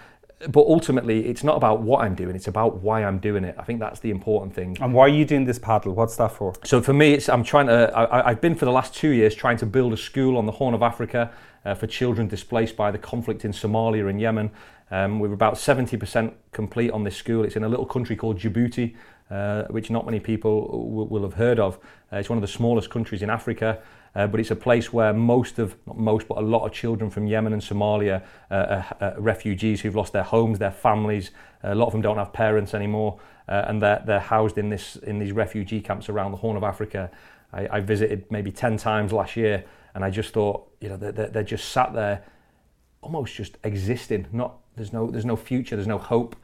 but 0.49 0.67
ultimately, 0.67 1.27
it's 1.27 1.43
not 1.43 1.57
about 1.57 1.81
what 1.81 2.05
I'm 2.05 2.15
doing; 2.15 2.37
it's 2.37 2.49
about 2.49 2.83
why 2.83 3.05
I'm 3.05 3.19
doing 3.19 3.45
it. 3.45 3.55
I 3.59 3.63
think 3.63 3.81
that's 3.81 4.01
the 4.01 4.11
important 4.11 4.55
thing. 4.55 4.77
And 4.81 4.93
why 4.93 5.07
are 5.07 5.09
you 5.09 5.25
doing 5.25 5.45
this 5.47 5.59
paddle? 5.59 5.95
What's 5.95 6.17
that 6.17 6.33
for? 6.33 6.55
So 6.65 6.83
for 6.83 6.93
me, 6.93 7.15
it's 7.15 7.29
I'm 7.29 7.45
trying 7.45 7.69
to. 7.69 7.91
I, 7.95 8.31
have 8.31 8.41
been 8.41 8.55
for 8.55 8.67
the 8.67 8.73
last 8.73 8.95
two 8.95 9.11
years 9.11 9.35
trying 9.35 9.57
to 9.59 9.67
build 9.67 9.93
a 9.93 9.97
school 9.97 10.37
on 10.37 10.47
the 10.47 10.53
Horn 10.53 10.75
of 10.75 10.83
Africa 10.83 11.33
uh, 11.65 11.75
for 11.75 11.87
children 11.87 12.29
displaced 12.29 12.77
by 12.77 12.91
the 12.91 12.99
conflict 12.99 13.45
in 13.45 13.53
Somalia 13.53 14.09
and 14.09 14.21
Yemen. 14.21 14.51
Um, 14.91 15.19
we're 15.19 15.33
about 15.33 15.55
70% 15.55 16.33
complete 16.53 16.93
on 16.93 17.03
this 17.03 17.17
school. 17.17 17.45
It's 17.45 17.57
in 17.57 17.65
a 17.65 17.69
little 17.69 17.87
country 17.87 18.15
called 18.15 18.39
Djibouti, 18.39 18.95
uh, 19.31 19.65
which 19.65 19.91
not 19.91 20.07
many 20.07 20.21
people 20.21 20.69
w- 20.69 21.09
will 21.11 21.23
have 21.23 21.35
heard 21.35 21.59
of. 21.59 21.79
Uh, 22.13 22.19
it's 22.19 22.29
one 22.29 22.39
of 22.39 22.43
the 22.43 22.49
smallest 22.49 22.89
countries 22.89 23.23
in 23.23 23.29
Africa, 23.29 23.83
uh, 24.17 24.27
but 24.27 24.41
it's 24.41 24.51
a 24.51 24.57
place 24.57 24.95
where 24.95 25.13
most 25.13 25.59
of, 25.59 25.77
not 25.87 25.99
most, 25.99 26.27
but 26.27 26.39
a 26.39 26.41
lot 26.41 26.65
of 26.65 26.73
children 26.73 27.11
from 27.11 27.27
Yemen 27.27 27.53
and 27.53 27.61
Somalia 27.61 28.25
uh, 28.51 28.83
are, 29.01 29.15
refugees 29.19 29.83
who've 29.83 29.95
lost 29.95 30.15
their 30.15 30.23
homes, 30.23 30.59
their 30.59 30.71
families. 30.71 31.33
a 31.63 31.75
lot 31.75 31.87
of 31.87 31.93
them 31.93 32.01
don't 32.01 32.17
have 32.17 32.33
parents 32.33 32.73
anymore, 32.73 33.21
uh, 33.47 33.67
and 33.67 33.83
they're, 33.83 34.03
they're 34.07 34.19
housed 34.19 34.57
in, 34.57 34.71
this, 34.71 34.97
in 34.97 35.19
these 35.19 35.33
refugee 35.33 35.83
camps 35.83 36.09
around 36.09 36.31
the 36.31 36.39
Horn 36.39 36.57
of 36.57 36.63
Africa. 36.63 37.11
I, 37.53 37.69
I 37.77 37.81
visited 37.81 38.25
maybe 38.33 38.51
10 38.51 38.79
times 38.79 39.13
last 39.13 39.37
year, 39.37 39.65
and 39.95 40.03
I 40.03 40.09
just 40.09 40.33
thought, 40.33 40.67
you 40.81 40.89
know, 40.89 40.97
they're, 40.97 41.13
they're 41.13 41.43
just 41.43 41.69
sat 41.69 41.93
there 41.93 42.25
almost 43.03 43.35
just 43.35 43.59
existing. 43.65 44.27
Not, 44.33 44.57
there's, 44.77 44.95
no, 44.95 45.11
there's 45.11 45.27
no 45.27 45.37
future, 45.37 45.77
there's 45.77 45.87
no 45.87 45.99
hope. 45.99 46.37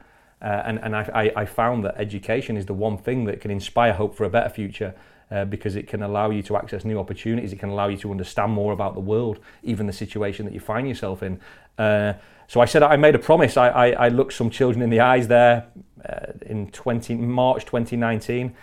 Uh, 0.43 0.61
and 0.65 0.79
and 0.79 0.93
I, 0.93 1.31
I 1.37 1.45
found 1.45 1.85
that 1.85 1.95
education 1.97 2.57
is 2.57 2.65
the 2.65 2.73
one 2.73 2.97
thing 2.97 3.23
that 3.25 3.39
can 3.39 3.49
inspire 3.49 3.93
hope 3.93 4.13
for 4.13 4.25
a 4.25 4.29
better 4.29 4.49
future. 4.49 4.93
Uh, 5.33 5.45
because 5.45 5.75
it 5.75 5.87
can 5.87 6.03
allow 6.03 6.29
you 6.29 6.43
to 6.43 6.55
access 6.55 6.85
new 6.85 6.99
opportunities. 6.99 7.51
It 7.51 7.59
can 7.59 7.69
allow 7.69 7.87
you 7.87 7.97
to 7.97 8.11
understand 8.11 8.51
more 8.51 8.71
about 8.71 8.93
the 8.93 8.99
world, 8.99 9.39
even 9.63 9.87
the 9.87 9.93
situation 9.93 10.45
that 10.45 10.53
you 10.53 10.59
find 10.59 10.87
yourself 10.87 11.23
in. 11.23 11.39
Uh, 11.77 12.13
so 12.47 12.61
I 12.61 12.65
said 12.65 12.83
I 12.83 12.97
made 12.97 13.15
a 13.15 13.19
promise. 13.19 13.57
I, 13.57 13.69
I, 13.69 13.87
I 14.05 14.09
looked 14.09 14.33
some 14.33 14.51
children 14.51 14.83
in 14.83 14.91
the 14.91 14.99
eyes 14.99 15.27
there 15.27 15.65
uh, 16.07 16.33
in 16.45 16.69
20, 16.69 17.15
March 17.15 17.65
2019, 17.65 18.53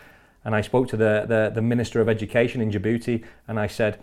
and 0.44 0.54
I 0.54 0.60
spoke 0.60 0.86
to 0.90 0.96
the, 0.96 1.24
the, 1.26 1.50
the 1.52 1.62
Minister 1.62 2.00
of 2.00 2.08
Education 2.08 2.60
in 2.60 2.70
Djibouti, 2.70 3.24
and 3.48 3.58
I 3.58 3.66
said, 3.66 4.00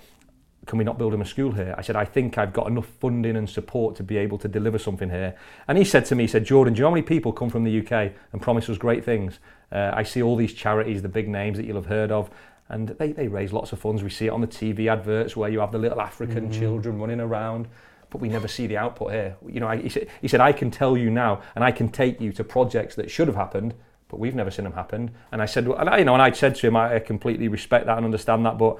can 0.65 0.77
we 0.77 0.83
not 0.83 0.97
build 0.97 1.13
him 1.13 1.21
a 1.21 1.25
school 1.25 1.53
here? 1.53 1.73
I 1.77 1.81
said, 1.81 1.95
I 1.95 2.03
think 2.03 2.37
I've 2.37 2.51
got 2.51 2.67
enough 2.67 2.87
funding 2.99 3.37
and 3.37 3.49
support 3.49 3.95
to 3.95 4.03
be 4.03 4.17
able 4.17 4.37
to 4.39 4.49
deliver 4.49 4.77
something 4.77 5.09
here. 5.09 5.37
And 5.69 5.77
he 5.77 5.85
said 5.85 6.03
to 6.07 6.15
me, 6.15 6.25
he 6.25 6.27
said, 6.27 6.43
Jordan, 6.43 6.73
do 6.73 6.79
you 6.79 6.81
know 6.81 6.89
how 6.89 6.95
many 6.95 7.07
people 7.07 7.31
come 7.31 7.49
from 7.49 7.63
the 7.63 7.79
UK 7.79 8.11
and 8.33 8.41
promise 8.41 8.69
us 8.69 8.77
great 8.77 9.05
things? 9.05 9.39
Uh, 9.71 9.91
I 9.93 10.03
see 10.03 10.21
all 10.21 10.35
these 10.35 10.53
charities, 10.53 11.01
the 11.01 11.09
big 11.09 11.29
names 11.29 11.57
that 11.57 11.65
you'll 11.65 11.77
have 11.77 11.85
heard 11.85 12.11
of, 12.11 12.29
and 12.69 12.89
they, 12.89 13.11
they 13.11 13.27
raise 13.27 13.53
lots 13.53 13.71
of 13.71 13.79
funds. 13.79 14.03
We 14.03 14.09
see 14.09 14.27
it 14.27 14.29
on 14.31 14.41
the 14.41 14.47
TV 14.47 14.91
adverts 14.91 15.35
where 15.35 15.49
you 15.49 15.59
have 15.59 15.71
the 15.71 15.77
little 15.77 16.01
African 16.01 16.49
Mhm. 16.49 16.59
children 16.59 16.99
running 16.99 17.19
around, 17.19 17.67
but 18.09 18.19
we 18.21 18.29
never 18.29 18.47
see 18.47 18.67
the 18.67 18.77
output 18.77 19.11
here. 19.11 19.35
You 19.47 19.59
know, 19.59 19.67
I, 19.67 19.77
he, 19.77 19.89
said, 19.89 20.07
he 20.21 20.27
said, 20.27 20.41
I 20.41 20.51
can 20.51 20.69
tell 20.71 20.97
you 20.97 21.09
now, 21.09 21.41
and 21.55 21.63
I 21.63 21.71
can 21.71 21.89
take 21.89 22.19
you 22.19 22.31
to 22.33 22.43
projects 22.43 22.95
that 22.95 23.09
should 23.09 23.27
have 23.27 23.35
happened, 23.37 23.73
but 24.09 24.19
we've 24.19 24.35
never 24.35 24.51
seen 24.51 24.63
them 24.63 24.73
happen. 24.73 25.11
And 25.31 25.41
I 25.41 25.45
said, 25.45 25.67
well, 25.67 25.77
and 25.77 25.89
I, 25.89 25.99
you 25.99 26.05
know, 26.05 26.13
and 26.13 26.21
I 26.21 26.31
said 26.31 26.55
to 26.55 26.67
him, 26.67 26.75
I, 26.75 26.95
I 26.95 26.99
completely 26.99 27.47
respect 27.47 27.85
that 27.85 27.97
and 27.97 28.05
understand 28.05 28.45
that, 28.45 28.57
but 28.57 28.77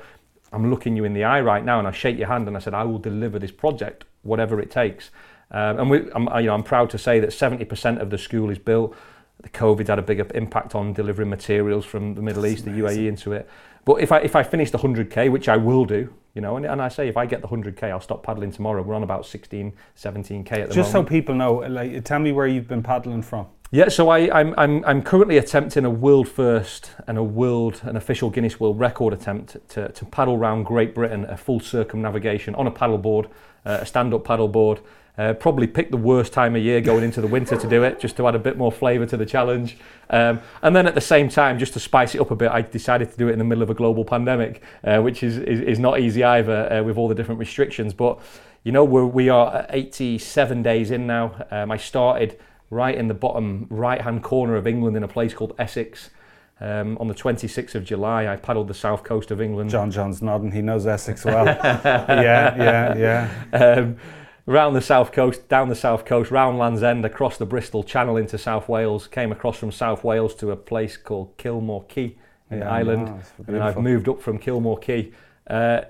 I'm 0.54 0.70
looking 0.70 0.96
you 0.96 1.04
in 1.04 1.14
the 1.14 1.24
eye 1.26 1.42
right 1.42 1.64
now, 1.64 1.80
and 1.80 1.88
I 1.88 1.92
shake 1.92 2.18
your 2.18 2.28
hand, 2.28 2.48
and 2.48 2.56
I 2.56 2.60
said, 2.60 2.74
I 2.74 2.84
will 2.84 3.00
deliver 3.00 3.38
this 3.40 3.52
project, 3.52 4.06
whatever 4.24 4.60
it 4.62 4.72
takes. 4.72 5.12
Um, 5.52 5.80
and 5.80 5.90
we, 5.90 6.12
I'm, 6.14 6.28
I- 6.30 6.42
you 6.42 6.48
know, 6.48 6.54
I'm 6.54 6.64
proud 6.64 6.90
to 6.92 6.98
say 6.98 7.20
that 7.22 7.30
70% 7.30 8.00
of 8.02 8.10
the 8.10 8.18
school 8.18 8.50
is 8.50 8.58
built. 8.60 8.96
The 9.42 9.50
COVID 9.50 9.88
had 9.88 10.00
a 10.00 10.02
bigger 10.02 10.26
impact 10.34 10.74
on 10.74 10.94
delivering 10.94 11.30
materials 11.30 11.86
from 11.86 12.16
the 12.16 12.22
Middle 12.22 12.46
East, 12.46 12.66
the 12.66 12.72
UAE 12.72 13.08
into 13.08 13.34
it. 13.34 13.48
But 13.88 14.02
if 14.02 14.12
I 14.12 14.18
if 14.18 14.36
I 14.36 14.44
finish 14.44 14.70
the 14.70 14.78
100k, 14.78 15.32
which 15.32 15.48
I 15.48 15.56
will 15.56 15.86
do, 15.86 16.14
you 16.34 16.42
know, 16.42 16.58
and, 16.58 16.66
and 16.66 16.82
I 16.82 16.90
say 16.90 17.08
if 17.08 17.16
I 17.16 17.26
get 17.26 17.42
the 17.42 17.48
100k, 17.48 17.84
I'll 17.84 18.02
stop 18.02 18.22
paddling 18.22 18.52
tomorrow. 18.52 18.82
We're 18.82 18.96
on 18.96 19.04
about 19.04 19.26
16, 19.26 19.72
17k 19.96 20.42
at 20.42 20.46
the 20.46 20.58
moment. 20.58 20.74
Just 20.74 20.92
so 20.92 21.04
people 21.04 21.34
know, 21.34 21.54
like, 21.54 22.04
tell 22.04 22.20
me 22.20 22.34
where 22.34 22.48
you've 22.48 22.68
been 22.68 22.84
paddling 22.84 23.22
from. 23.22 23.48
Yeah, 23.72 23.88
so 23.88 24.10
I, 24.10 24.30
I'm, 24.38 24.54
I'm, 24.58 24.84
I'm 24.84 25.02
currently 25.02 25.38
attempting 25.38 25.86
a 25.86 25.90
world 25.90 26.28
first 26.28 26.92
and 27.08 27.18
a 27.18 27.24
world, 27.24 27.80
an 27.84 27.96
official 27.96 28.30
Guinness 28.30 28.60
World 28.60 28.78
Record 28.78 29.14
attempt 29.14 29.56
to, 29.70 29.88
to 29.88 30.06
paddle 30.06 30.36
around 30.36 30.64
Great 30.64 30.94
Britain, 30.94 31.24
a 31.24 31.38
full 31.38 31.62
circumnavigation 31.62 32.56
on 32.56 32.68
a 32.68 32.72
paddleboard, 32.72 33.28
uh, 33.66 33.80
a 33.82 33.86
stand-up 33.86 34.26
paddleboard. 34.26 34.82
Uh, 35.18 35.34
probably 35.34 35.66
pick 35.66 35.90
the 35.90 35.98
worst 35.98 36.32
time 36.32 36.56
of 36.56 36.62
year 36.62 36.80
going 36.80 37.04
into 37.04 37.22
the 37.22 37.28
winter 37.28 37.58
to 37.58 37.68
do 37.68 37.82
it, 37.82 38.00
just 38.00 38.16
to 38.16 38.28
add 38.28 38.36
a 38.36 38.40
bit 38.40 38.56
more 38.56 38.72
flavour 38.72 39.06
to 39.06 39.18
the 39.18 39.26
challenge. 39.26 39.78
Um, 40.12 40.40
and 40.62 40.76
then 40.76 40.86
at 40.86 40.94
the 40.94 41.02
same 41.02 41.28
time, 41.28 41.58
just 41.58 41.74
to 41.74 41.80
spice 41.80 42.14
it 42.14 42.22
up 42.22 42.30
a 42.30 42.36
bit, 42.36 42.52
I 42.52 42.62
decided 42.62 43.12
to 43.12 43.18
do 43.18 43.28
it 43.28 43.32
in 43.32 43.40
the 43.40 43.46
middle 43.46 43.64
of 43.64 43.72
a 43.72 43.74
global 43.74 44.06
pandemic, 44.06 44.62
uh, 44.84 45.00
which 45.00 45.24
is, 45.24 45.38
is, 45.38 45.62
is 45.62 45.80
not 45.80 46.00
easy 46.00 46.24
either 46.24 46.72
uh, 46.72 46.84
with 46.84 46.98
all 46.98 47.08
the 47.08 47.16
different 47.16 47.40
restrictions. 47.40 47.96
But 47.96 48.20
you 48.64 48.72
know, 48.72 48.84
we're, 48.84 49.06
we 49.06 49.30
are 49.30 49.66
87 49.70 50.62
days 50.62 50.92
in 50.92 51.08
now. 51.08 51.46
Um, 51.50 51.72
I 51.72 51.78
started 51.78 52.38
right 52.70 52.96
in 52.96 53.08
the 53.08 53.14
bottom 53.14 53.66
right 53.70 54.02
hand 54.02 54.22
corner 54.24 54.56
of 54.56 54.68
England 54.68 54.98
in 54.98 55.04
a 55.04 55.08
place 55.08 55.34
called 55.34 55.56
Essex. 55.58 56.10
Um, 56.60 56.98
on 57.00 57.08
the 57.08 57.14
26th 57.14 57.76
of 57.76 57.86
July, 57.86 58.28
I 58.28 58.36
paddled 58.36 58.68
the 58.68 58.74
south 58.74 59.04
coast 59.04 59.30
of 59.30 59.40
England. 59.40 59.70
John 59.70 59.92
John's 59.92 60.22
nodding. 60.22 60.52
He 60.52 60.62
knows 60.62 60.88
Essex 60.88 61.24
well. 61.24 61.46
yeah, 61.46 62.98
yeah, 62.98 63.30
yeah. 63.54 63.94
Round 64.50 64.74
the 64.78 64.82
south 64.82 65.12
coast, 65.12 65.50
down 65.50 65.68
the 65.68 65.76
south 65.76 66.06
coast, 66.06 66.32
round 66.32 66.58
Land's 66.58 66.82
End, 66.82 67.04
across 67.04 67.38
the 67.38 67.46
Bristol 67.46 67.84
Channel 67.84 68.16
into 68.16 68.38
South 68.38 68.70
Wales. 68.70 69.06
Came 69.06 69.34
across 69.34 69.58
from 69.58 69.74
South 69.74 70.06
Wales 70.06 70.34
to 70.36 70.52
a 70.52 70.56
place 70.56 70.96
called 70.96 71.36
Kilmore 71.36 71.84
Quay 71.84 72.16
in 72.50 72.60
Yeah, 72.60 72.72
Ireland, 72.72 73.08
nice, 73.08 73.32
and 73.46 73.62
I've 73.62 73.78
moved 73.78 74.08
up 74.08 74.22
from 74.22 74.40
Kilmore 74.40 74.78
Quay 74.78 75.12
uh, 75.48 75.82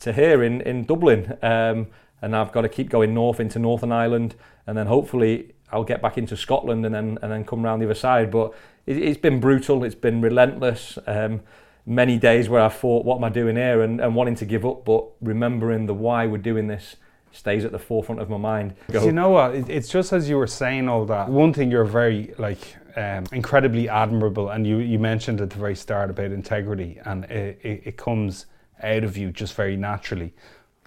to 0.00 0.12
here 0.12 0.42
in 0.42 0.60
in 0.60 0.84
Dublin, 0.84 1.38
um, 1.40 1.86
and 2.20 2.36
I've 2.36 2.52
got 2.52 2.60
to 2.60 2.68
keep 2.68 2.90
going 2.90 3.14
north 3.14 3.40
into 3.40 3.58
Northern 3.58 3.92
Ireland, 3.92 4.34
and 4.66 4.76
then 4.76 4.88
hopefully 4.88 5.54
I'll 5.70 5.82
get 5.82 6.02
back 6.02 6.18
into 6.18 6.36
Scotland 6.36 6.84
and 6.84 6.94
then 6.94 7.18
and 7.22 7.32
then 7.32 7.46
come 7.46 7.62
round 7.62 7.80
the 7.80 7.86
other 7.86 7.94
side. 7.94 8.30
But 8.30 8.52
it, 8.84 8.98
it's 8.98 9.18
been 9.18 9.40
brutal. 9.40 9.84
It's 9.84 9.94
been 9.94 10.20
relentless. 10.20 10.98
Um, 11.06 11.40
many 11.86 12.18
days 12.18 12.50
where 12.50 12.60
I 12.60 12.68
thought, 12.68 13.06
what 13.06 13.16
am 13.16 13.24
I 13.24 13.30
doing 13.30 13.56
here, 13.56 13.80
and, 13.80 14.02
and 14.02 14.14
wanting 14.14 14.34
to 14.34 14.44
give 14.44 14.66
up, 14.66 14.84
but 14.84 15.06
remembering 15.22 15.86
the 15.86 15.94
why 15.94 16.26
we're 16.26 16.36
doing 16.36 16.66
this 16.66 16.96
stays 17.32 17.64
at 17.64 17.72
the 17.72 17.78
forefront 17.78 18.20
of 18.20 18.30
my 18.30 18.36
mind. 18.36 18.74
Do 18.90 19.04
you 19.04 19.12
know 19.12 19.30
what? 19.30 19.54
It's 19.54 19.88
just 19.88 20.12
as 20.12 20.28
you 20.28 20.36
were 20.36 20.46
saying 20.46 20.88
all 20.88 21.04
that. 21.06 21.28
One 21.28 21.52
thing 21.52 21.70
you're 21.70 21.84
very 21.84 22.34
like 22.38 22.76
um, 22.96 23.24
incredibly 23.32 23.88
admirable, 23.88 24.50
and 24.50 24.66
you 24.66 24.78
you 24.78 24.98
mentioned 24.98 25.40
at 25.40 25.50
the 25.50 25.58
very 25.58 25.74
start 25.74 26.10
about 26.10 26.30
integrity, 26.30 27.00
and 27.04 27.24
it, 27.24 27.58
it, 27.62 27.82
it 27.84 27.96
comes 27.96 28.46
out 28.82 29.04
of 29.04 29.16
you 29.16 29.30
just 29.30 29.54
very 29.54 29.76
naturally. 29.76 30.32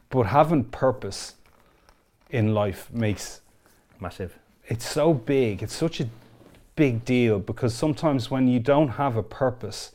But 0.09 0.27
having 0.27 0.65
purpose 0.65 1.35
in 2.29 2.53
life 2.53 2.89
makes 2.91 3.41
massive. 3.99 4.37
It's 4.67 4.87
so 4.87 5.13
big. 5.13 5.63
It's 5.63 5.75
such 5.75 5.99
a 5.99 6.07
big 6.75 7.05
deal 7.05 7.39
because 7.39 7.73
sometimes 7.73 8.29
when 8.29 8.47
you 8.47 8.59
don't 8.59 8.89
have 8.89 9.15
a 9.15 9.23
purpose, 9.23 9.91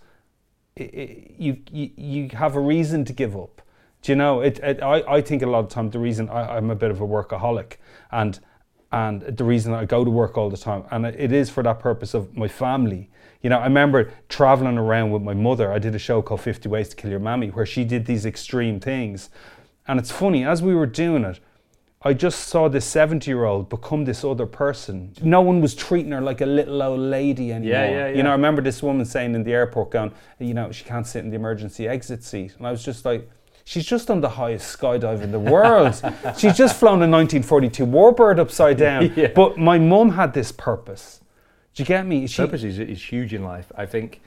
i 0.79 0.83
i 0.83 1.27
you, 1.39 1.59
you 1.71 1.91
you 1.97 2.29
have 2.31 2.57
a 2.57 2.61
reason 2.61 3.05
to 3.05 3.13
give 3.13 3.37
up. 3.37 3.63
Do 4.03 4.13
you 4.13 4.17
know? 4.17 4.41
It, 4.41 4.59
it, 4.61 4.83
I, 4.83 5.17
I 5.17 5.21
think 5.21 5.43
a 5.43 5.47
lot 5.47 5.61
of 5.61 5.69
time 5.69 5.91
the 5.91 5.99
reason 5.99 6.29
I, 6.29 6.57
I'm 6.57 6.71
a 6.71 6.75
bit 6.75 6.91
of 6.91 7.01
a 7.01 7.07
workaholic, 7.07 7.75
and 8.11 8.39
and 8.93 9.23
the 9.23 9.45
reason 9.45 9.73
I 9.73 9.85
go 9.85 10.05
to 10.05 10.11
work 10.11 10.37
all 10.37 10.51
the 10.51 10.57
time, 10.57 10.85
and 10.91 11.07
it 11.07 11.33
is 11.33 11.49
for 11.51 11.63
that 11.63 11.79
purpose 11.79 12.15
of 12.15 12.37
my 12.37 12.49
family. 12.49 13.11
You 13.43 13.51
know, 13.51 13.59
I 13.59 13.65
remember 13.65 14.13
traveling 14.29 14.79
around 14.79 15.13
with 15.13 15.23
my 15.23 15.35
mother. 15.35 15.73
I 15.73 15.79
did 15.79 15.95
a 15.95 15.99
show 15.99 16.21
called 16.23 16.41
50 16.41 16.69
Ways 16.69 16.89
to 16.91 16.97
Kill 16.97 17.11
Your 17.11 17.21
Mammy, 17.21 17.49
where 17.49 17.65
she 17.65 17.85
did 17.85 18.07
these 18.07 18.27
extreme 18.27 18.81
things, 18.81 19.31
and 19.87 19.99
it's 19.99 20.11
funny 20.11 20.45
as 20.45 20.63
we 20.63 20.75
were 20.75 20.87
doing 20.87 21.25
it. 21.25 21.41
I 22.03 22.15
just 22.15 22.49
saw 22.49 22.69
this 22.69 22.87
70 22.87 23.31
year 23.31 23.45
old 23.45 23.69
become 23.69 24.07
this 24.07 24.25
other 24.25 24.47
person. 24.47 25.13
No 25.23 25.43
one 25.43 25.61
was 25.61 25.75
treating 25.75 26.13
her 26.13 26.23
like 26.23 26.41
a 26.41 26.47
little 26.47 26.83
old 26.83 27.01
lady 27.01 27.53
anymore. 27.53 27.75
yeah, 27.75 27.91
yeah, 27.91 28.09
yeah. 28.09 28.17
You 28.17 28.23
know. 28.23 28.31
I 28.31 28.33
remember 28.33 28.63
this 28.63 28.83
woman 28.83 29.05
saying 29.05 29.35
in 29.35 29.45
the 29.45 29.53
airport, 29.53 29.91
going, 29.91 30.13
you 30.39 30.55
know, 30.55 30.73
she 30.73 30.85
can't 30.85 31.07
sit 31.07 31.25
in 31.25 31.29
the 31.29 31.37
emergency 31.37 31.87
exit 31.87 32.25
seat. 32.25 32.55
And 32.57 32.67
I 32.67 32.71
was 32.71 32.83
just 32.83 33.05
like, 33.05 33.29
she's 33.71 33.87
just 33.87 34.11
on 34.11 34.21
the 34.21 34.31
highest 34.31 34.77
skydive 34.77 35.23
in 35.23 35.31
the 35.31 35.39
world. 35.39 35.95
she's 36.37 36.57
just 36.57 36.77
flown 36.77 36.95
a 36.95 37.07
1942 37.07 37.87
Warbird 37.87 38.41
upside 38.41 38.77
down. 38.77 39.13
Yeah. 39.21 39.29
But 39.35 39.59
my 39.59 39.79
mum 39.79 40.11
had 40.11 40.33
this 40.35 40.51
purpose. 40.51 41.21
Do 41.75 41.83
you 41.83 41.87
get 41.87 42.07
me? 42.07 42.27
She, 42.27 42.43
Purpose 42.43 42.63
is, 42.63 42.79
is 42.79 43.03
huge 43.03 43.35
in 43.35 43.45
life. 43.45 43.71
I 43.77 43.87
think, 43.87 44.21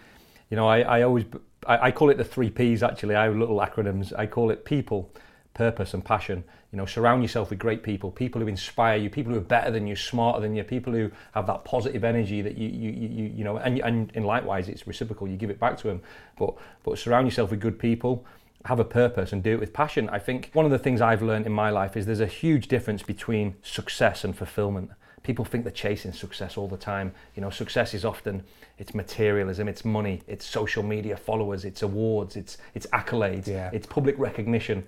you 0.50 0.58
know, 0.58 0.68
I, 0.68 0.82
I 0.82 1.02
always, 1.02 1.26
I, 1.66 1.88
I 1.88 1.92
call 1.92 2.10
it 2.10 2.18
the 2.18 2.24
three 2.24 2.50
Ps 2.50 2.84
actually. 2.84 3.16
I 3.16 3.24
have 3.26 3.36
little 3.36 3.58
acronyms. 3.58 4.14
I 4.18 4.28
call 4.28 4.52
it 4.52 4.66
people, 4.66 5.10
purpose, 5.54 5.94
and 5.94 6.04
passion. 6.04 6.44
You 6.72 6.78
know, 6.78 6.86
surround 6.86 7.24
yourself 7.24 7.50
with 7.50 7.60
great 7.60 7.82
people, 7.82 8.12
people 8.12 8.42
who 8.42 8.48
inspire 8.48 8.98
you, 8.98 9.10
people 9.10 9.32
who 9.34 9.40
are 9.40 9.42
better 9.42 9.72
than 9.72 9.88
you, 9.88 9.96
smarter 9.96 10.42
than 10.42 10.56
you, 10.56 10.64
people 10.64 10.94
who 10.94 11.10
have 11.34 11.48
that 11.48 11.64
positive 11.64 12.04
energy 12.04 12.42
that 12.42 12.58
you, 12.58 12.68
you, 12.68 12.92
you, 12.92 13.08
you, 13.10 13.34
you 13.38 13.44
know, 13.44 13.58
and, 13.58 13.80
and, 13.80 14.12
and 14.16 14.26
likewise, 14.26 14.70
it's 14.70 14.86
reciprocal. 14.86 15.28
You 15.28 15.38
give 15.38 15.50
it 15.50 15.60
back 15.60 15.78
to 15.80 15.88
them. 15.88 16.02
But, 16.38 16.56
but 16.84 16.98
surround 16.98 17.28
yourself 17.28 17.52
with 17.52 17.60
good 17.60 17.80
people 17.80 18.26
have 18.66 18.80
a 18.80 18.86
purpose 18.86 19.34
and 19.34 19.44
do 19.44 19.52
it 19.52 19.60
with 19.60 19.74
passion. 19.74 20.10
I 20.10 20.20
think 20.20 20.50
one 20.54 20.66
of 20.66 20.72
the 20.72 20.80
things 20.80 21.02
I've 21.02 21.22
learned 21.22 21.46
in 21.46 21.52
my 21.52 21.70
life 21.70 21.98
is 21.98 22.06
there's 22.06 22.20
a 22.22 22.26
huge 22.28 22.68
difference 22.68 23.04
between 23.04 23.56
success 23.62 24.24
and 24.24 24.36
fulfillment. 24.36 24.92
People 25.22 25.46
think 25.46 25.64
they're 25.64 25.72
chasing 25.72 26.12
success 26.14 26.58
all 26.58 26.68
the 26.68 26.78
time. 26.78 27.14
You 27.36 27.42
know, 27.42 27.50
success 27.50 27.94
is 27.94 28.04
often 28.06 28.44
it's 28.78 28.94
materialism, 28.94 29.68
it's 29.68 29.84
money, 29.86 30.22
it's 30.28 30.46
social 30.46 30.84
media 30.84 31.16
followers, 31.18 31.66
it's 31.66 31.82
awards, 31.82 32.36
it's 32.36 32.58
it's 32.74 32.86
accolades, 32.88 33.48
Yeah. 33.48 33.70
it's 33.74 33.88
public 33.88 34.18
recognition. 34.18 34.86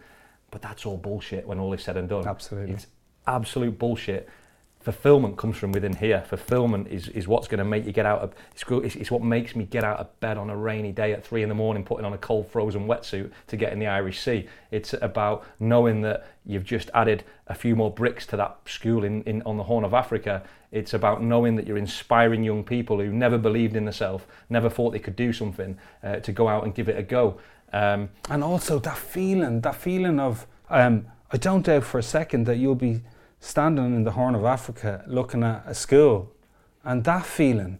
But 0.51 0.61
that's 0.61 0.85
all 0.85 0.97
bullshit 0.97 1.45
when 1.45 1.59
all 1.59 1.73
is 1.73 1.83
said 1.83 1.97
and 1.97 2.07
done. 2.07 2.27
Absolutely. 2.27 2.73
It's 2.75 2.87
absolute 3.27 3.77
bullshit. 3.77 4.29
Fulfillment 4.85 5.35
comes 5.35 5.57
from 5.57 5.71
within 5.71 5.95
here. 5.95 6.23
Fulfillment 6.27 6.87
is, 6.89 7.07
is 7.07 7.27
what's 7.27 7.47
going 7.47 7.57
to 7.57 7.65
make 7.65 7.87
you 7.87 7.91
get 7.91 8.05
out 8.05 8.19
of. 8.19 8.35
It's, 8.53 8.95
it's, 8.95 9.09
what 9.09 9.23
makes 9.23 9.55
me 9.55 9.65
get 9.65 9.83
out 9.83 9.97
of 9.97 10.19
bed 10.19 10.37
on 10.37 10.51
a 10.51 10.55
rainy 10.55 10.91
day 10.91 11.11
at 11.11 11.25
three 11.25 11.41
in 11.41 11.49
the 11.49 11.55
morning, 11.55 11.83
putting 11.83 12.05
on 12.05 12.13
a 12.13 12.19
cold 12.19 12.51
frozen 12.51 12.85
wetsuit 12.85 13.31
to 13.47 13.57
get 13.57 13.73
in 13.73 13.79
the 13.79 13.87
Irish 13.87 14.19
Sea. 14.19 14.47
It's 14.69 14.93
about 14.93 15.43
knowing 15.59 16.01
that 16.01 16.27
you've 16.45 16.65
just 16.65 16.91
added 16.93 17.23
a 17.47 17.55
few 17.55 17.75
more 17.75 17.89
bricks 17.89 18.27
to 18.27 18.37
that 18.37 18.57
school 18.67 19.03
in, 19.03 19.23
in 19.23 19.41
on 19.41 19.57
the 19.57 19.63
Horn 19.63 19.83
of 19.83 19.95
Africa. 19.95 20.43
It's 20.71 20.93
about 20.93 21.23
knowing 21.23 21.55
that 21.55 21.65
you're 21.65 21.79
inspiring 21.79 22.43
young 22.43 22.63
people 22.63 22.99
who 22.99 23.11
never 23.11 23.39
believed 23.39 23.75
in 23.75 23.85
themselves, 23.85 24.25
never 24.51 24.69
thought 24.69 24.91
they 24.91 24.99
could 24.99 25.15
do 25.15 25.33
something, 25.33 25.79
uh, 26.03 26.17
to 26.17 26.31
go 26.31 26.47
out 26.47 26.63
and 26.63 26.75
give 26.75 26.89
it 26.89 26.99
a 26.99 27.01
go. 27.01 27.39
Um, 27.73 28.09
and 28.29 28.43
also 28.43 28.77
that 28.77 28.97
feeling, 28.97 29.61
that 29.61 29.73
feeling 29.73 30.19
of, 30.19 30.45
um, 30.69 31.07
I 31.31 31.37
don't 31.37 31.65
doubt 31.65 31.85
for 31.85 31.97
a 31.97 32.03
second 32.03 32.45
that 32.45 32.57
you'll 32.57 32.75
be 32.75 33.01
standing 33.45 33.95
in 33.95 34.03
the 34.03 34.11
Horn 34.11 34.33
of 34.33 34.43
Africa 34.43 35.03
looking 35.07 35.43
at 35.43 35.63
a 35.67 35.75
school, 35.75 36.31
and 36.83 37.03
that 37.03 37.25
feeling, 37.25 37.79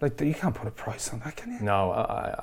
like 0.00 0.20
you 0.20 0.34
can't 0.34 0.54
put 0.54 0.66
a 0.66 0.70
price 0.70 1.12
on 1.12 1.20
that, 1.20 1.36
can 1.36 1.52
you? 1.52 1.60
No, 1.60 1.92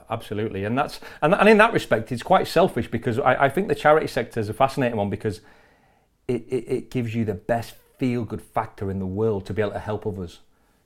absolutely, 0.09 0.63
and 0.65 0.77
that's 0.77 0.99
and, 1.21 1.33
and 1.33 1.49
in 1.49 1.57
that 1.57 1.73
respect, 1.73 2.11
it's 2.11 2.23
quite 2.23 2.47
selfish 2.47 2.89
because 2.89 3.17
I, 3.19 3.45
I 3.45 3.49
think 3.49 3.67
the 3.67 3.75
charity 3.75 4.07
sector 4.07 4.39
is 4.39 4.49
a 4.49 4.53
fascinating 4.53 4.97
one 4.97 5.09
because 5.09 5.41
it, 6.27 6.45
it, 6.47 6.65
it 6.67 6.91
gives 6.91 7.15
you 7.15 7.25
the 7.25 7.33
best 7.33 7.73
feel 7.97 8.23
good 8.23 8.41
factor 8.41 8.91
in 8.91 8.99
the 8.99 9.05
world 9.05 9.45
to 9.47 9.53
be 9.53 9.61
able 9.61 9.71
to 9.71 9.79
help 9.79 10.05
others. 10.05 10.39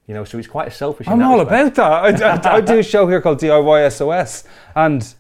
You 0.08 0.14
know, 0.14 0.24
so 0.24 0.38
it's 0.38 0.48
quite 0.48 0.68
a 0.68 0.72
selfish. 0.72 1.08
I'm 1.08 1.22
all 1.22 1.40
respect. 1.40 1.78
about 1.78 2.18
that. 2.18 2.50
I, 2.50 2.52
I, 2.52 2.56
I 2.56 2.62
do 2.62 2.80
a 2.80 2.84
show 2.84 3.08
here 3.08 3.22
called 3.22 3.40
DIY 3.40 3.92
SOS, 3.92 4.46
and 4.76 5.14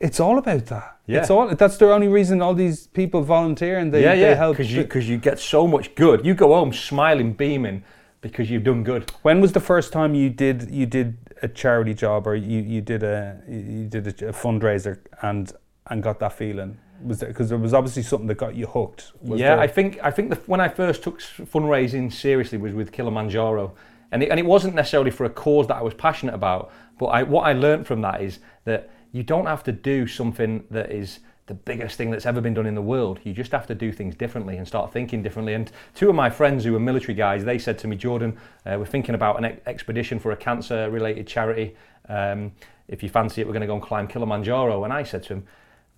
It's 0.00 0.18
all 0.18 0.38
about 0.38 0.66
that. 0.66 0.96
Yeah. 1.06 1.20
It's 1.20 1.30
all. 1.30 1.54
That's 1.54 1.76
the 1.76 1.92
only 1.92 2.08
reason 2.08 2.40
all 2.40 2.54
these 2.54 2.86
people 2.86 3.22
volunteer 3.22 3.78
and 3.78 3.92
they, 3.92 4.02
yeah, 4.02 4.14
they 4.14 4.34
help. 4.34 4.56
because 4.56 4.72
you 4.72 4.82
because 4.82 5.08
you 5.08 5.18
get 5.18 5.38
so 5.38 5.66
much 5.66 5.94
good. 5.94 6.24
You 6.24 6.34
go 6.34 6.54
home 6.54 6.72
smiling, 6.72 7.32
beaming 7.34 7.84
because 8.22 8.50
you've 8.50 8.64
done 8.64 8.82
good. 8.82 9.10
When 9.22 9.40
was 9.40 9.52
the 9.52 9.60
first 9.60 9.92
time 9.92 10.14
you 10.14 10.30
did 10.30 10.70
you 10.70 10.86
did 10.86 11.16
a 11.42 11.48
charity 11.48 11.94
job 11.94 12.26
or 12.26 12.34
you, 12.34 12.60
you 12.60 12.80
did 12.80 13.02
a 13.02 13.40
you 13.48 13.86
did 13.88 14.06
a, 14.22 14.28
a 14.28 14.32
fundraiser 14.32 14.98
and 15.22 15.52
and 15.88 16.02
got 16.02 16.18
that 16.20 16.32
feeling? 16.32 16.78
Was 17.02 17.20
because 17.20 17.48
there 17.50 17.58
was 17.58 17.74
obviously 17.74 18.02
something 18.02 18.26
that 18.28 18.36
got 18.38 18.54
you 18.54 18.66
hooked. 18.66 19.12
Yeah, 19.22 19.36
there- 19.56 19.60
I 19.60 19.66
think 19.66 19.98
I 20.02 20.10
think 20.10 20.30
the, 20.30 20.36
when 20.46 20.60
I 20.60 20.68
first 20.68 21.02
took 21.02 21.20
fundraising 21.20 22.12
seriously 22.12 22.56
was 22.58 22.72
with 22.74 22.92
Kilimanjaro, 22.92 23.74
and 24.12 24.22
it, 24.22 24.30
and 24.30 24.38
it 24.38 24.46
wasn't 24.46 24.74
necessarily 24.74 25.10
for 25.10 25.24
a 25.24 25.30
cause 25.30 25.66
that 25.68 25.76
I 25.76 25.82
was 25.82 25.94
passionate 25.94 26.34
about. 26.34 26.70
But 26.98 27.06
I, 27.06 27.22
what 27.22 27.42
I 27.42 27.52
learned 27.54 27.86
from 27.86 28.02
that 28.02 28.20
is 28.22 28.40
that 28.64 28.90
you 29.12 29.22
don't 29.22 29.46
have 29.46 29.64
to 29.64 29.72
do 29.72 30.06
something 30.06 30.64
that 30.70 30.90
is 30.90 31.20
the 31.46 31.54
biggest 31.54 31.96
thing 31.96 32.10
that's 32.10 32.26
ever 32.26 32.40
been 32.40 32.54
done 32.54 32.66
in 32.66 32.76
the 32.76 32.82
world. 32.82 33.18
You 33.24 33.32
just 33.32 33.50
have 33.50 33.66
to 33.66 33.74
do 33.74 33.90
things 33.90 34.14
differently 34.14 34.56
and 34.56 34.68
start 34.68 34.92
thinking 34.92 35.20
differently. 35.20 35.54
And 35.54 35.70
two 35.94 36.08
of 36.08 36.14
my 36.14 36.30
friends 36.30 36.64
who 36.64 36.72
were 36.72 36.78
military 36.78 37.14
guys, 37.14 37.44
they 37.44 37.58
said 37.58 37.76
to 37.80 37.88
me, 37.88 37.96
Jordan, 37.96 38.38
uh, 38.64 38.76
we're 38.78 38.86
thinking 38.86 39.16
about 39.16 39.36
an 39.36 39.44
ex- 39.44 39.60
expedition 39.66 40.20
for 40.20 40.30
a 40.30 40.36
cancer-related 40.36 41.26
charity. 41.26 41.74
Um, 42.08 42.52
if 42.86 43.02
you 43.02 43.08
fancy 43.08 43.40
it, 43.40 43.48
we're 43.48 43.52
going 43.52 43.62
to 43.62 43.66
go 43.66 43.74
and 43.74 43.82
climb 43.82 44.06
Kilimanjaro. 44.06 44.84
And 44.84 44.92
I 44.92 45.02
said 45.02 45.24
to 45.24 45.34
him, 45.34 45.46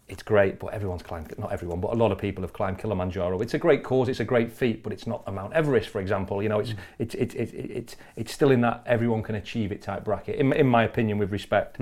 it's 0.09 0.23
great, 0.23 0.59
but 0.59 0.69
everyone's 0.69 1.03
climbed, 1.03 1.39
not 1.39 1.53
everyone, 1.53 1.81
but 1.81 1.93
a 1.93 1.97
lot 1.97 2.13
of 2.13 2.19
people 2.19 2.43
have 2.43 2.53
climbed 2.53 2.79
Kilimanjaro. 2.79 3.41
It's 3.41 3.55
a 3.55 3.59
great 3.59 3.85
cause, 3.85 4.09
it's 4.09 4.21
a 4.21 4.25
great 4.25 4.51
feat, 4.51 4.83
but 4.83 4.93
it's 4.93 5.07
not 5.07 5.23
a 5.27 5.33
Mount 5.33 5.53
Everest, 5.53 5.91
for 5.91 6.01
example. 6.01 6.43
You 6.43 6.49
know, 6.49 6.61
it's, 6.61 6.75
it's, 6.99 7.15
it's, 7.15 7.35
it's, 7.35 7.53
it's, 7.53 7.97
it's 8.17 8.33
still 8.33 8.51
in 8.51 8.63
that 8.63 8.83
everyone 8.87 9.23
can 9.23 9.37
achieve 9.37 9.71
it 9.71 9.83
type 9.83 10.05
bracket, 10.05 10.37
in, 10.37 10.53
in 10.55 10.67
my 10.67 10.85
opinion, 10.85 11.19
with 11.19 11.31
respect. 11.31 11.79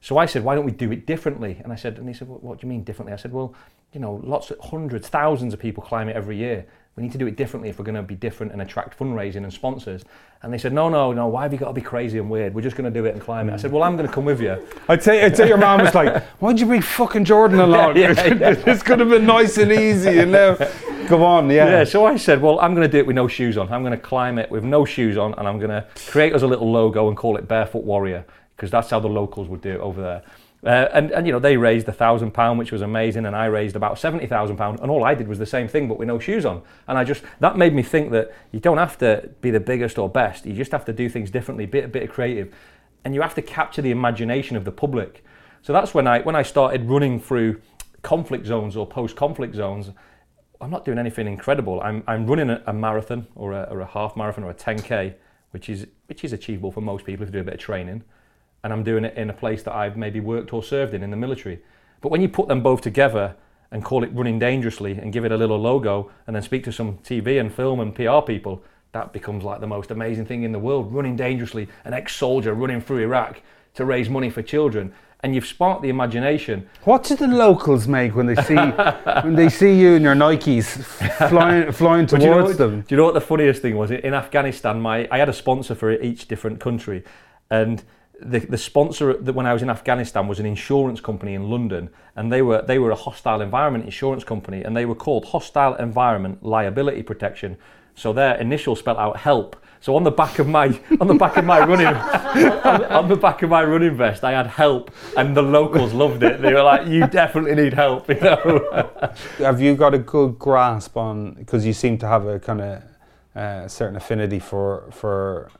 So 0.00 0.16
I 0.16 0.26
said, 0.26 0.44
why 0.44 0.54
don't 0.54 0.64
we 0.64 0.72
do 0.72 0.90
it 0.92 1.06
differently? 1.06 1.60
And 1.62 1.72
I 1.72 1.76
said, 1.76 1.98
and 1.98 2.08
he 2.08 2.14
said, 2.14 2.28
what, 2.28 2.42
what 2.42 2.58
do 2.58 2.66
you 2.66 2.70
mean 2.70 2.84
differently? 2.84 3.12
I 3.12 3.16
said, 3.16 3.32
well, 3.32 3.54
you 3.92 4.00
know, 4.00 4.20
lots 4.24 4.50
of 4.50 4.58
hundreds, 4.60 5.08
thousands 5.08 5.52
of 5.52 5.60
people 5.60 5.82
climb 5.82 6.08
it 6.08 6.16
every 6.16 6.36
year. 6.36 6.64
We 6.96 7.02
need 7.02 7.12
to 7.12 7.18
do 7.18 7.26
it 7.26 7.36
differently 7.36 7.68
if 7.68 7.78
we're 7.78 7.84
going 7.84 7.94
to 7.94 8.02
be 8.02 8.14
different 8.14 8.52
and 8.52 8.62
attract 8.62 8.98
fundraising 8.98 9.44
and 9.44 9.52
sponsors. 9.52 10.04
And 10.42 10.52
they 10.52 10.58
said, 10.58 10.72
no, 10.72 10.88
no, 10.88 11.12
no, 11.12 11.28
why 11.28 11.42
have 11.42 11.52
you 11.52 11.58
got 11.58 11.68
to 11.68 11.72
be 11.72 11.80
crazy 11.80 12.18
and 12.18 12.28
weird? 12.28 12.54
We're 12.54 12.62
just 12.62 12.76
going 12.76 12.92
to 12.92 13.00
do 13.00 13.06
it 13.06 13.14
and 13.14 13.22
climb 13.22 13.48
it. 13.48 13.52
I 13.52 13.56
said, 13.56 13.72
well, 13.72 13.82
I'm 13.82 13.96
going 13.96 14.08
to 14.08 14.12
come 14.12 14.24
with 14.24 14.40
you. 14.40 14.66
I'd 14.88 15.02
say, 15.02 15.24
I'd 15.24 15.36
say 15.36 15.48
your 15.48 15.56
mom 15.56 15.80
was 15.80 15.94
like, 15.94 16.22
"Why'd 16.40 16.58
you 16.58 16.66
bring 16.66 16.82
fucking 16.82 17.24
Jordan 17.24 17.60
along? 17.60 17.96
Yeah, 17.96 18.12
yeah, 18.12 18.34
yeah. 18.34 18.50
this 18.54 18.82
could 18.82 19.00
have 19.00 19.08
been 19.10 19.26
nice 19.26 19.56
and 19.58 19.70
easy." 19.70 20.18
And 20.18 20.32
now, 20.32 20.56
go 21.08 21.24
on, 21.24 21.48
yeah. 21.50 21.66
Yeah, 21.66 21.84
so 21.84 22.06
I 22.06 22.16
said, 22.16 22.40
well, 22.40 22.58
I'm 22.60 22.74
going 22.74 22.86
to 22.86 22.90
do 22.90 22.98
it 22.98 23.06
with 23.06 23.16
no 23.16 23.28
shoes 23.28 23.56
on. 23.56 23.72
I'm 23.72 23.82
going 23.82 23.92
to 23.92 23.98
climb 23.98 24.38
it 24.38 24.50
with 24.50 24.64
no 24.64 24.84
shoes 24.84 25.16
on, 25.16 25.34
and 25.34 25.46
I'm 25.46 25.58
going 25.58 25.70
to 25.70 25.86
create 26.08 26.34
us 26.34 26.42
a 26.42 26.46
little 26.46 26.70
logo 26.70 27.08
and 27.08 27.16
call 27.16 27.36
it 27.36 27.46
Barefoot 27.46 27.84
Warrior, 27.84 28.24
because 28.60 28.70
that's 28.70 28.90
how 28.90 29.00
the 29.00 29.08
locals 29.08 29.48
would 29.48 29.62
do 29.62 29.70
it 29.70 29.80
over 29.80 30.02
there. 30.02 30.22
Uh, 30.62 30.90
and, 30.92 31.10
and 31.12 31.26
you 31.26 31.32
know 31.32 31.38
they 31.38 31.56
raised 31.56 31.88
a 31.88 31.92
thousand 31.92 32.32
pound, 32.32 32.58
which 32.58 32.70
was 32.70 32.82
amazing, 32.82 33.24
and 33.24 33.34
I 33.34 33.46
raised 33.46 33.74
about 33.74 33.98
seventy 33.98 34.26
thousand 34.26 34.58
pound, 34.58 34.80
and 34.80 34.90
all 34.90 35.02
I 35.02 35.14
did 35.14 35.26
was 35.26 35.38
the 35.38 35.46
same 35.46 35.66
thing, 35.66 35.88
but 35.88 35.98
with 35.98 36.06
no 36.06 36.18
shoes 36.18 36.44
on. 36.44 36.60
And 36.86 36.98
I 36.98 37.04
just 37.04 37.22
that 37.40 37.56
made 37.56 37.72
me 37.72 37.82
think 37.82 38.10
that 38.10 38.30
you 38.52 38.60
don't 38.60 38.76
have 38.76 38.98
to 38.98 39.30
be 39.40 39.50
the 39.50 39.60
biggest 39.60 39.98
or 39.98 40.10
best. 40.10 40.44
You 40.44 40.52
just 40.52 40.72
have 40.72 40.84
to 40.84 40.92
do 40.92 41.08
things 41.08 41.30
differently, 41.30 41.64
bit 41.64 41.84
a 41.84 41.88
bit 41.88 42.02
of 42.02 42.10
creative, 42.10 42.54
and 43.02 43.14
you 43.14 43.22
have 43.22 43.34
to 43.36 43.42
capture 43.42 43.80
the 43.80 43.90
imagination 43.90 44.54
of 44.54 44.66
the 44.66 44.72
public. 44.72 45.24
So 45.62 45.72
that's 45.72 45.94
when 45.94 46.06
I 46.06 46.20
when 46.20 46.36
I 46.36 46.42
started 46.42 46.84
running 46.84 47.18
through 47.18 47.62
conflict 48.02 48.46
zones 48.46 48.76
or 48.76 48.86
post-conflict 48.86 49.54
zones. 49.54 49.90
I'm 50.60 50.70
not 50.70 50.84
doing 50.84 50.98
anything 50.98 51.26
incredible. 51.26 51.80
I'm, 51.80 52.02
I'm 52.06 52.26
running 52.26 52.50
a, 52.50 52.62
a 52.66 52.72
marathon 52.74 53.26
or 53.34 53.52
a, 53.52 53.62
or 53.70 53.80
a 53.80 53.86
half 53.86 54.14
marathon 54.14 54.44
or 54.44 54.50
a 54.50 54.54
10k, 54.54 55.14
which 55.52 55.70
is 55.70 55.86
which 56.06 56.22
is 56.22 56.34
achievable 56.34 56.70
for 56.70 56.82
most 56.82 57.06
people 57.06 57.22
if 57.22 57.28
you 57.28 57.32
do 57.32 57.40
a 57.40 57.44
bit 57.44 57.54
of 57.54 57.60
training, 57.60 58.02
and 58.62 58.72
I'm 58.72 58.82
doing 58.82 59.04
it 59.04 59.16
in 59.16 59.30
a 59.30 59.32
place 59.32 59.62
that 59.64 59.74
I've 59.74 59.96
maybe 59.96 60.20
worked 60.20 60.52
or 60.52 60.62
served 60.62 60.94
in 60.94 61.02
in 61.02 61.10
the 61.10 61.16
military. 61.16 61.60
But 62.00 62.10
when 62.10 62.20
you 62.20 62.28
put 62.28 62.48
them 62.48 62.62
both 62.62 62.80
together 62.80 63.36
and 63.70 63.84
call 63.84 64.02
it 64.04 64.10
running 64.12 64.38
dangerously 64.38 64.92
and 64.98 65.12
give 65.12 65.24
it 65.24 65.32
a 65.32 65.36
little 65.36 65.58
logo 65.58 66.10
and 66.26 66.34
then 66.34 66.42
speak 66.42 66.64
to 66.64 66.72
some 66.72 66.98
TV 66.98 67.40
and 67.40 67.52
film 67.52 67.80
and 67.80 67.94
PR 67.94 68.20
people, 68.20 68.62
that 68.92 69.12
becomes 69.12 69.44
like 69.44 69.60
the 69.60 69.66
most 69.66 69.90
amazing 69.90 70.26
thing 70.26 70.42
in 70.42 70.52
the 70.52 70.58
world. 70.58 70.92
Running 70.92 71.16
dangerously, 71.16 71.68
an 71.84 71.94
ex-soldier 71.94 72.54
running 72.54 72.80
through 72.80 72.98
Iraq 72.98 73.40
to 73.74 73.84
raise 73.84 74.10
money 74.10 74.30
for 74.30 74.42
children, 74.42 74.92
and 75.22 75.34
you've 75.34 75.46
sparked 75.46 75.82
the 75.82 75.90
imagination. 75.90 76.68
What 76.84 77.04
do 77.04 77.14
the 77.14 77.28
locals 77.28 77.86
make 77.86 78.16
when 78.16 78.26
they 78.26 78.34
see 78.42 78.56
when 79.22 79.36
they 79.36 79.48
see 79.48 79.78
you 79.78 79.92
in 79.92 80.02
your 80.02 80.14
Nikes 80.16 80.82
flying 81.28 81.70
flying 81.70 82.06
do 82.06 82.16
you 82.16 82.26
know 82.26 82.32
towards 82.40 82.48
what- 82.48 82.58
them? 82.58 82.80
Do 82.80 82.86
you 82.90 82.96
know 82.96 83.04
what 83.04 83.14
the 83.14 83.20
funniest 83.20 83.62
thing 83.62 83.76
was? 83.76 83.90
In 83.92 84.12
Afghanistan, 84.14 84.80
my 84.80 85.06
I 85.10 85.18
had 85.18 85.28
a 85.28 85.32
sponsor 85.32 85.74
for 85.76 85.92
each 85.92 86.26
different 86.26 86.58
country, 86.58 87.04
and 87.50 87.84
the 88.22 88.40
the 88.40 88.58
sponsor 88.58 89.14
that 89.14 89.32
when 89.32 89.46
I 89.46 89.52
was 89.52 89.62
in 89.62 89.70
Afghanistan 89.70 90.28
was 90.28 90.38
an 90.38 90.46
insurance 90.46 91.00
company 91.00 91.34
in 91.34 91.50
London, 91.50 91.90
and 92.16 92.32
they 92.32 92.42
were 92.42 92.62
they 92.62 92.78
were 92.78 92.90
a 92.90 92.96
hostile 92.96 93.40
environment 93.40 93.84
insurance 93.84 94.24
company, 94.24 94.62
and 94.62 94.76
they 94.76 94.84
were 94.84 94.94
called 94.94 95.24
Hostile 95.26 95.74
Environment 95.76 96.42
Liability 96.42 97.02
Protection. 97.02 97.56
So 97.94 98.12
their 98.12 98.36
initial 98.36 98.76
spelled 98.76 98.98
out 98.98 99.16
help. 99.16 99.56
So 99.80 99.96
on 99.96 100.04
the 100.04 100.10
back 100.10 100.38
of 100.38 100.46
my 100.46 100.78
on 101.00 101.06
the 101.06 101.14
back 101.14 101.38
of 101.38 101.44
my 101.44 101.60
running 101.60 101.86
on, 101.86 103.08
the 103.08 103.16
back 103.16 103.42
of 103.42 103.48
my 103.48 103.64
running 103.64 103.96
vest, 103.96 104.22
I 104.24 104.32
had 104.32 104.46
help, 104.46 104.90
and 105.16 105.34
the 105.34 105.42
locals 105.42 105.94
loved 105.94 106.22
it. 106.22 106.42
They 106.42 106.52
were 106.52 106.62
like, 106.62 106.86
"You 106.86 107.06
definitely 107.06 107.54
need 107.54 107.72
help," 107.72 108.08
you 108.08 108.20
know. 108.20 109.12
Have 109.38 109.60
you 109.60 109.74
got 109.74 109.94
a 109.94 109.98
good 109.98 110.38
grasp 110.38 110.98
on 110.98 111.32
because 111.32 111.64
you 111.64 111.72
seem 111.72 111.96
to 111.98 112.06
have 112.06 112.26
a 112.26 112.38
kind 112.38 112.60
of 112.60 112.82
uh, 113.34 113.68
certain 113.68 113.96
affinity 113.96 114.38
for 114.38 114.84
for 114.90 115.50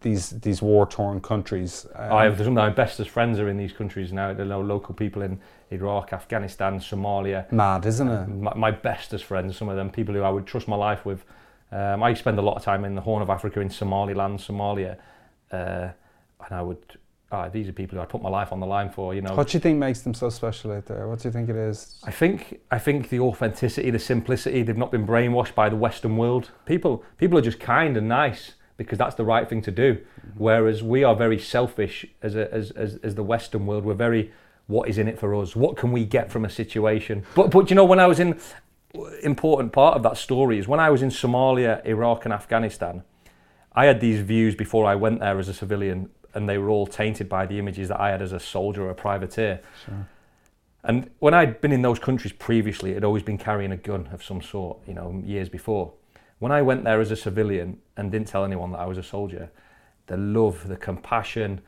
these 0.00 0.30
these 0.30 0.62
war 0.62 0.86
torn 0.86 1.20
countries? 1.20 1.86
Um, 1.94 2.12
I 2.12 2.24
have 2.24 2.38
some 2.38 2.48
of 2.48 2.52
my 2.54 2.70
bestest 2.70 3.10
friends 3.10 3.38
are 3.38 3.48
in 3.48 3.56
these 3.56 3.72
countries 3.72 4.12
now. 4.12 4.32
The 4.32 4.44
lo- 4.44 4.62
local 4.62 4.94
people 4.94 5.22
in 5.22 5.40
Iraq, 5.70 6.12
Afghanistan, 6.12 6.78
Somalia. 6.78 7.50
mad, 7.52 7.86
isn't 7.86 8.08
it? 8.08 8.28
My, 8.28 8.54
my 8.54 8.70
bestest 8.70 9.24
friends, 9.24 9.56
some 9.56 9.68
of 9.68 9.76
them 9.76 9.90
people 9.90 10.14
who 10.14 10.22
I 10.22 10.30
would 10.30 10.46
trust 10.46 10.68
my 10.68 10.76
life 10.76 11.04
with. 11.04 11.24
Um, 11.72 12.02
I 12.02 12.14
spend 12.14 12.38
a 12.38 12.42
lot 12.42 12.56
of 12.56 12.62
time 12.62 12.84
in 12.84 12.94
the 12.94 13.00
Horn 13.00 13.22
of 13.22 13.30
Africa, 13.30 13.60
in 13.60 13.68
Somaliland, 13.70 14.38
Somalia, 14.38 14.96
uh, 15.50 15.88
and 16.44 16.52
I 16.52 16.62
would. 16.62 16.78
ah, 17.32 17.48
these 17.48 17.68
are 17.68 17.72
people 17.72 17.98
who 17.98 18.02
I 18.02 18.06
put 18.06 18.22
my 18.22 18.28
life 18.28 18.52
on 18.52 18.60
the 18.60 18.66
line 18.66 18.88
for. 18.90 19.12
You 19.14 19.22
know, 19.22 19.34
What 19.34 19.48
do 19.48 19.56
you 19.56 19.60
think 19.60 19.78
makes 19.78 20.00
them 20.02 20.14
so 20.14 20.30
special 20.30 20.70
out 20.70 20.86
there? 20.86 21.08
What 21.08 21.18
do 21.18 21.26
you 21.28 21.32
think 21.32 21.48
it 21.48 21.56
is? 21.56 22.00
I 22.04 22.12
think 22.12 22.60
I 22.70 22.78
think 22.78 23.08
the 23.08 23.18
authenticity, 23.18 23.90
the 23.90 23.98
simplicity, 23.98 24.62
they've 24.62 24.76
not 24.76 24.92
been 24.92 25.06
brainwashed 25.06 25.56
by 25.56 25.68
the 25.68 25.76
Western 25.76 26.16
world. 26.16 26.52
People 26.66 27.02
people 27.18 27.36
are 27.36 27.42
just 27.42 27.58
kind 27.58 27.96
and 27.96 28.08
nice 28.08 28.52
because 28.76 28.98
that's 28.98 29.14
the 29.14 29.24
right 29.24 29.48
thing 29.48 29.62
to 29.62 29.70
do. 29.70 29.94
Mm-hmm. 29.94 30.30
Whereas 30.38 30.82
we 30.82 31.04
are 31.04 31.14
very 31.14 31.38
selfish 31.38 32.06
as 32.22 32.34
a, 32.34 32.52
as, 32.52 32.70
as 32.72 32.96
as 33.02 33.14
the 33.14 33.22
Western 33.22 33.66
world. 33.66 33.84
We're 33.84 33.94
very 33.94 34.32
what 34.66 34.88
is 34.88 34.98
in 34.98 35.06
it 35.08 35.18
for 35.18 35.34
us? 35.34 35.54
What 35.54 35.76
can 35.76 35.92
we 35.92 36.04
get 36.04 36.30
from 36.30 36.44
a 36.44 36.50
situation? 36.50 37.24
But 37.34 37.50
but 37.50 37.70
you 37.70 37.76
know 37.76 37.84
when 37.84 38.00
I 38.00 38.06
was 38.06 38.20
in 38.20 38.38
important 39.22 39.72
part 39.72 39.96
of 39.96 40.02
that 40.02 40.16
story 40.16 40.58
is 40.58 40.66
when 40.66 40.80
I 40.80 40.90
was 40.90 41.02
in 41.02 41.10
Somalia, 41.10 41.84
Iraq 41.84 42.24
and 42.24 42.32
Afghanistan, 42.32 43.02
I 43.72 43.86
had 43.86 44.00
these 44.00 44.20
views 44.20 44.54
before 44.54 44.86
I 44.86 44.94
went 44.94 45.20
there 45.20 45.38
as 45.38 45.48
a 45.48 45.54
civilian 45.54 46.10
and 46.34 46.48
they 46.48 46.58
were 46.58 46.70
all 46.70 46.86
tainted 46.86 47.28
by 47.28 47.46
the 47.46 47.58
images 47.58 47.88
that 47.88 48.00
I 48.00 48.10
had 48.10 48.22
as 48.22 48.32
a 48.32 48.40
soldier 48.40 48.84
or 48.84 48.90
a 48.90 48.94
privateer. 48.94 49.60
Sure. 49.84 50.06
And 50.84 51.10
when 51.18 51.34
I'd 51.34 51.60
been 51.60 51.72
in 51.72 51.82
those 51.82 51.98
countries 51.98 52.32
previously, 52.32 52.94
I'd 52.94 53.04
always 53.04 53.22
been 53.22 53.38
carrying 53.38 53.72
a 53.72 53.76
gun 53.76 54.08
of 54.12 54.22
some 54.22 54.40
sort, 54.40 54.78
you 54.86 54.94
know, 54.94 55.20
years 55.24 55.48
before. 55.48 55.92
When 56.38 56.52
I 56.52 56.62
went 56.62 56.84
there 56.84 57.00
as 57.00 57.10
a 57.10 57.16
civilian 57.16 57.78
and 57.96 58.12
didn't 58.12 58.28
tell 58.28 58.44
anyone 58.44 58.72
that 58.72 58.80
I 58.80 58.86
was 58.86 58.98
a 58.98 59.02
soldier, 59.02 59.50
the 60.06 60.16
love, 60.16 60.68
the 60.68 60.76
compassion, 60.76 61.62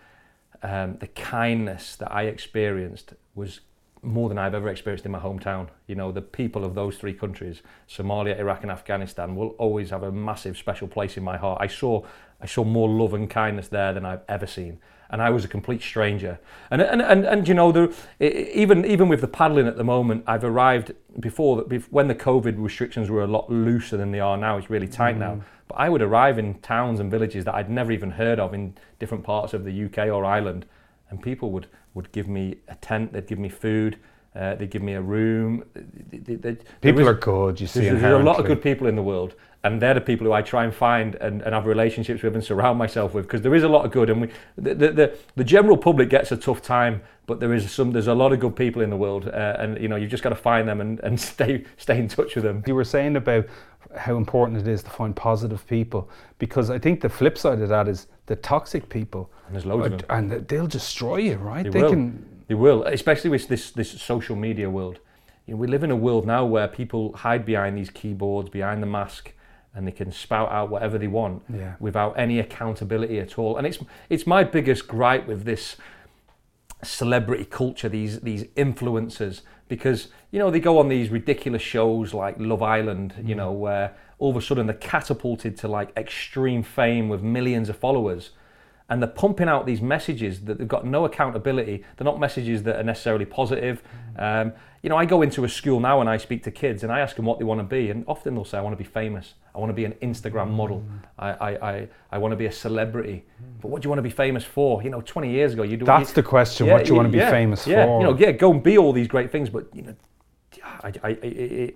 um, 0.63 0.97
the 0.99 1.07
kindness 1.07 1.97
that 1.97 2.13
I 2.13 2.25
experienced 2.25 3.15
was 3.35 3.61
more 4.03 4.29
than 4.29 4.39
I've 4.39 4.55
ever 4.55 4.69
experienced 4.69 5.07
in 5.07 5.13
my 5.13 5.19
hometown. 5.19 5.69
You 5.87 5.95
know, 5.95 6.13
the 6.13 6.23
people 6.23 6.65
of 6.65 6.75
those 6.75 6.97
three 6.99 7.15
countries, 7.15 7.63
Somalia, 7.89 8.39
Iraq, 8.39 8.63
and 8.63 8.71
Afghanistan, 8.71 9.35
will 9.35 9.49
always 9.59 9.91
have 9.91 10.03
a 10.03 10.13
massive 10.13 10.57
special 10.57 10.87
place 10.87 11.17
in 11.17 11.25
my 11.25 11.37
heart. 11.37 11.59
I 11.61 11.67
saw, 11.67 12.05
I 12.41 12.47
saw 12.47 12.65
more 12.65 12.89
love 12.89 13.15
and 13.15 13.29
kindness 13.29 13.69
there 13.69 13.93
than 13.93 14.05
I've 14.05 14.23
ever 14.29 14.47
seen, 14.47 14.79
and 15.11 15.23
I 15.23 15.31
was 15.31 15.45
a 15.45 15.49
complete 15.49 15.83
stranger. 15.83 16.39
And 16.71 16.83
and 16.83 17.01
and, 17.01 17.25
and 17.25 17.49
you 17.49 17.55
know, 17.55 17.73
the, 17.73 17.95
even 18.21 18.85
even 18.85 19.09
with 19.09 19.21
the 19.21 19.29
paddling 19.29 19.67
at 19.67 19.77
the 19.77 19.85
moment, 19.85 20.25
I've 20.27 20.45
arrived 20.45 20.93
before 21.21 21.57
that 21.63 21.93
when 21.93 22.09
the 22.09 22.15
COVID 22.15 22.55
restrictions 22.59 23.09
were 23.11 23.23
a 23.23 23.27
lot 23.27 23.51
looser 23.51 23.97
than 23.97 24.11
they 24.13 24.21
are 24.21 24.37
now. 24.37 24.59
It's 24.59 24.71
really 24.71 24.89
tight 24.89 25.17
now. 25.17 25.41
But 25.69 25.75
I 25.77 25.89
would 25.89 26.03
arrive 26.03 26.39
in 26.39 26.55
towns 26.61 27.01
and 27.01 27.11
villages 27.11 27.45
that 27.45 27.55
I'd 27.55 27.69
never 27.71 27.93
even 27.93 28.11
heard 28.11 28.39
of 28.41 28.55
in 28.55 28.75
different 28.99 29.25
parts 29.25 29.53
of 29.55 29.65
the 29.65 29.85
UK 29.85 30.09
or 30.09 30.25
Ireland, 30.25 30.65
and 31.11 31.23
people 31.23 31.51
would, 31.53 31.67
would 31.95 32.11
give 32.13 32.27
me 32.27 32.57
a 32.69 32.75
tent, 32.77 33.13
they'd 33.13 33.27
give 33.27 33.39
me 33.39 33.51
food, 33.51 33.99
uh, 34.35 34.55
they'd 34.55 34.71
give 34.71 34.81
me 34.83 34.95
a 34.95 35.01
room. 35.03 35.65
They- 35.75 36.19
they- 36.19 36.35
they- 36.37 36.57
People 36.81 37.07
are 37.07 37.13
good. 37.15 37.61
You 37.61 37.67
see, 37.67 37.81
there's, 37.81 38.01
there's 38.01 38.15
a 38.15 38.25
lot 38.25 38.39
of 38.39 38.47
good 38.47 38.63
people 38.63 38.87
in 38.87 38.97
the 38.97 39.03
world, 39.03 39.35
and 39.65 39.83
they're 39.83 39.95
the 39.95 40.01
people 40.01 40.27
who 40.27 40.33
I 40.33 40.43
try 40.43 40.65
and 40.65 40.73
find 40.73 41.17
and, 41.17 41.43
and 41.43 41.55
have 41.55 41.67
relationships 41.67 42.23
with 42.23 42.35
and 42.35 42.45
surround 42.45 42.79
myself 42.79 43.13
with 43.13 43.27
because 43.27 43.43
there 43.43 43.55
is 43.55 43.65
a 43.65 43.69
lot 43.69 43.85
of 43.85 43.91
good. 43.91 44.09
And 44.09 44.21
we, 44.23 44.29
the, 44.57 44.75
the, 44.75 44.93
the, 44.93 45.19
the 45.35 45.45
general 45.45 45.77
public 45.77 46.09
gets 46.11 46.31
a 46.31 46.37
tough 46.37 46.63
time, 46.63 47.03
but 47.27 47.41
there 47.41 47.53
is 47.53 47.71
some 47.71 47.93
there's 47.93 48.07
a 48.07 48.15
lot 48.15 48.33
of 48.33 48.41
good 48.41 48.55
people 48.55 48.83
in 48.83 48.91
the 48.91 48.97
world, 48.97 49.29
uh, 49.29 49.57
and 49.59 49.81
you 49.81 49.89
know 49.89 49.97
you've 49.97 50.11
just 50.11 50.23
got 50.23 50.31
to 50.31 50.37
find 50.37 50.69
them 50.69 50.81
and, 50.81 51.01
and 51.01 51.21
stay 51.33 51.65
stay 51.77 51.99
in 51.99 52.09
touch 52.09 52.37
with 52.37 52.45
them. 52.45 52.63
You 52.67 52.75
were 52.75 52.85
saying 52.85 53.17
about 53.17 53.47
how 53.97 54.17
important 54.17 54.61
it 54.61 54.69
is 54.69 54.83
to 54.83 54.91
find 54.91 55.17
positive 55.17 55.67
people 55.67 56.09
because 56.39 56.71
I 56.71 56.79
think 56.79 57.01
the 57.01 57.09
flip 57.09 57.39
side 57.39 57.61
of 57.61 57.69
that 57.71 57.89
is 57.89 58.07
the 58.27 58.37
toxic 58.37 58.89
people. 58.89 59.31
And 59.47 59.55
there's 59.55 59.67
loads 59.67 59.87
of 59.87 59.99
them. 59.99 60.07
And 60.11 60.49
they'll 60.49 60.67
destroy 60.67 61.17
you, 61.17 61.37
right? 61.37 61.71
They 61.71 61.83
will. 61.83 61.91
can. 61.91 62.27
They 62.49 62.55
will, 62.55 62.85
especially 62.85 63.31
with 63.31 63.49
this 63.49 63.73
this 63.73 63.91
social 63.91 64.37
media 64.37 64.71
world. 64.71 65.01
You 65.47 65.55
know, 65.55 65.61
we 65.61 65.67
live 65.67 65.83
in 65.83 65.91
a 65.91 65.97
world 65.97 66.27
now 66.27 66.45
where 66.45 66.69
people 66.69 67.15
hide 67.15 67.45
behind 67.45 67.77
these 67.77 67.91
keyboards, 67.91 68.51
behind 68.51 68.83
the 68.83 68.87
mask, 68.87 69.33
and 69.75 69.87
they 69.87 69.93
can 69.93 70.11
spout 70.11 70.51
out 70.51 70.71
whatever 70.71 70.99
they 70.99 71.07
want 71.07 71.43
Yeah. 71.49 71.75
without 71.79 72.19
any 72.19 72.39
accountability 72.39 73.19
at 73.19 73.39
all. 73.39 73.57
And 73.57 73.67
it's 73.67 73.79
it's 74.09 74.27
my 74.27 74.45
biggest 74.45 74.89
gripe 74.89 75.27
with 75.27 75.45
this 75.45 75.77
celebrity 76.83 77.45
culture, 77.45 77.89
these 77.89 78.21
these 78.21 78.45
influencers, 78.57 79.43
because 79.69 80.09
you 80.31 80.39
know 80.39 80.51
they 80.51 80.61
go 80.61 80.79
on 80.79 80.89
these 80.89 81.11
ridiculous 81.11 81.63
shows 81.63 82.15
like 82.15 82.37
Love 82.39 82.63
Island, 82.63 83.15
you 83.19 83.35
mm. 83.35 83.39
know, 83.39 83.53
where 83.53 83.95
all 84.19 84.31
of 84.31 84.37
a 84.37 84.43
sudden 84.43 84.67
they're 84.67 84.77
catapulted 84.77 85.57
to 85.59 85.69
like 85.69 85.93
extreme 85.97 86.63
fame 86.63 87.09
with 87.09 87.23
millions 87.23 87.69
of 87.69 87.77
followers, 87.77 88.31
and 88.89 89.03
they're 89.03 89.09
pumping 89.09 89.49
out 89.49 89.67
these 89.67 89.83
messages 89.83 90.41
that 90.43 90.59
they've 90.59 90.69
got 90.69 90.87
no 90.87 91.05
accountability. 91.05 91.85
They're 91.97 92.05
not 92.05 92.19
messages 92.19 92.63
that 92.63 92.77
are 92.77 92.83
necessarily 92.83 93.27
positive. 93.27 93.83
Mm. 94.17 94.47
Um, 94.47 94.53
you 94.83 94.89
know, 94.89 94.97
I 94.97 95.05
go 95.05 95.23
into 95.23 95.45
a 95.45 95.49
school 95.49 95.81
now 95.81 96.01
and 96.01 96.09
I 96.09 96.17
speak 96.17 96.43
to 96.45 96.51
kids 96.51 96.85
and 96.85 96.93
I 96.93 97.01
ask 97.01 97.17
them 97.17 97.27
what 97.27 97.39
they 97.39 97.45
want 97.45 97.61
to 97.61 97.65
be, 97.65 97.91
and 97.91 98.05
often 98.07 98.35
they'll 98.35 98.45
say, 98.45 98.57
"I 98.57 98.61
want 98.63 98.73
to 98.79 98.83
be 98.83 98.89
famous. 98.89 99.35
I 99.55 99.59
want 99.59 99.71
to 99.71 99.75
be 99.75 99.85
an 99.85 99.93
Instagram 99.95 100.51
model. 100.51 100.79
Mm. 100.81 101.09
I, 101.19 101.31
I, 101.33 101.71
I, 101.73 101.89
I 102.13 102.19
want 102.19 102.33
to 102.33 102.37
be 102.37 102.47
a 102.47 102.53
celebrity." 102.53 103.25
Mm. 103.43 103.61
But 103.61 103.69
what 103.69 103.83
do 103.83 103.87
you 103.87 103.91
want 103.91 103.99
to 103.99 104.05
be 104.05 104.11
famous 104.11 104.45
for? 104.45 104.83
You 104.83 104.91
know, 104.91 105.03
20 105.03 105.31
years 105.31 105.53
ago, 105.53 105.65
you 105.65 105.77
do. 105.77 105.85
That's 105.85 106.13
the 106.13 106.23
question, 106.23 106.69
what 106.69 106.85
do 106.85 106.89
you 106.89 106.95
want 106.95 107.13
to 107.13 107.19
be 107.19 107.25
famous 107.25 107.67
yeah, 107.67 107.85
for? 107.85 108.01
You 108.01 108.07
know, 108.07 108.19
yeah, 108.19 108.33
go 108.33 108.53
and 108.53 108.63
be 108.63 108.79
all 108.79 108.93
these 108.93 109.09
great 109.09 109.31
things, 109.31 109.51
but 109.51 109.67
you 109.75 109.83
know, 109.83 109.95
I, 110.63 110.93
I, 111.03 111.09
I, 111.11 111.75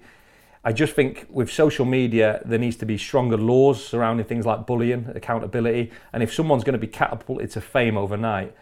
I, 0.65 0.73
just 0.73 0.95
think 0.95 1.27
with 1.29 1.51
social 1.51 1.85
media, 1.85 2.41
there 2.45 2.59
needs 2.59 2.77
to 2.77 2.87
be 2.87 2.97
stronger 2.99 3.37
laws 3.37 3.85
surrounding 3.85 4.27
things 4.27 4.47
like 4.47 4.67
bullying, 4.67 5.11
accountability, 5.15 5.91
and 6.13 6.23
if 6.23 6.33
someone's 6.33 6.65
going 6.65 6.75
to 6.75 6.79
be 6.79 6.87
catapulted 6.87 7.51
to 7.53 7.61
fame 7.61 7.97
overnight, 7.97 8.55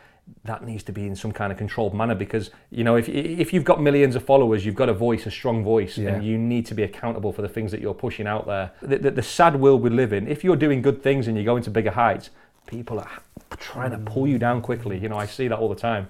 that 0.45 0.65
needs 0.65 0.83
to 0.85 0.93
be 0.93 1.07
in 1.07 1.17
some 1.17 1.33
kind 1.33 1.51
of 1.51 1.59
controlled 1.59 1.93
manner 1.93 2.15
because 2.15 2.51
you 2.71 2.85
know 2.85 2.95
if 2.95 3.09
if 3.09 3.53
you've 3.53 3.65
got 3.65 3.83
millions 3.83 4.15
of 4.15 4.25
followers, 4.25 4.65
you've 4.65 4.77
got 4.77 4.89
a 4.89 4.95
voice, 4.95 5.27
a 5.27 5.31
strong 5.31 5.65
voice, 5.65 5.99
Yeah. 5.99 6.11
and 6.11 6.25
you 6.25 6.39
need 6.39 6.67
to 6.67 6.75
be 6.75 6.85
accountable 6.85 7.33
for 7.33 7.43
the 7.43 7.49
things 7.49 7.73
that 7.73 7.81
you're 7.81 7.95
pushing 7.95 8.27
out 8.29 8.47
there. 8.47 8.71
The, 8.81 8.99
the, 8.99 9.11
the 9.11 9.23
sad 9.23 9.57
world 9.61 9.83
we 9.83 9.91
live 9.91 10.13
in, 10.13 10.29
if 10.29 10.45
you're 10.45 10.57
doing 10.57 10.83
good 10.83 11.03
things 11.03 11.27
and 11.27 11.37
you're 11.37 11.45
going 11.45 11.65
to 11.65 11.71
bigger 11.71 11.91
heights, 11.91 12.31
people 12.67 13.01
are 13.01 13.11
trying 13.59 13.91
to 13.91 13.99
pull 13.99 14.27
you 14.29 14.39
down 14.39 14.63
quickly. 14.63 14.99
You 14.99 15.09
know, 15.09 15.19
I 15.19 15.27
see 15.27 15.49
that 15.49 15.59
all 15.59 15.69
the 15.69 15.75
time. 15.75 16.09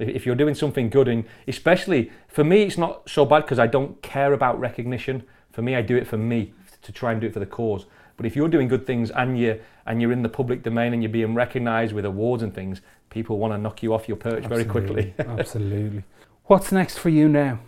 If 0.00 0.26
you're 0.26 0.34
doing 0.34 0.54
something 0.54 0.90
good, 0.90 1.08
and 1.08 1.24
especially 1.46 2.10
for 2.28 2.44
me, 2.44 2.62
it's 2.62 2.78
not 2.78 3.08
so 3.08 3.24
bad 3.24 3.40
because 3.42 3.58
I 3.58 3.66
don't 3.66 4.00
care 4.02 4.32
about 4.32 4.58
recognition. 4.58 5.24
For 5.52 5.62
me, 5.62 5.74
I 5.74 5.82
do 5.82 5.96
it 5.96 6.06
for 6.06 6.16
me 6.16 6.52
to 6.82 6.92
try 6.92 7.12
and 7.12 7.20
do 7.20 7.26
it 7.26 7.32
for 7.32 7.40
the 7.40 7.46
cause. 7.46 7.86
But 8.16 8.26
if 8.26 8.36
you're 8.36 8.48
doing 8.48 8.68
good 8.68 8.86
things 8.86 9.10
and 9.10 9.38
you're 9.38 9.58
and 9.86 10.00
you're 10.00 10.12
in 10.12 10.22
the 10.22 10.28
public 10.28 10.62
domain 10.62 10.92
and 10.92 11.02
you're 11.02 11.12
being 11.12 11.34
recognised 11.34 11.92
with 11.92 12.04
awards 12.04 12.42
and 12.42 12.54
things, 12.54 12.80
people 13.08 13.38
want 13.38 13.52
to 13.52 13.58
knock 13.58 13.82
you 13.82 13.94
off 13.94 14.08
your 14.08 14.16
perch 14.16 14.44
very 14.44 14.64
quickly. 14.64 15.14
Absolutely. 15.18 16.04
What's 16.44 16.70
next 16.70 16.98
for 16.98 17.08
you 17.08 17.28
now? 17.28 17.60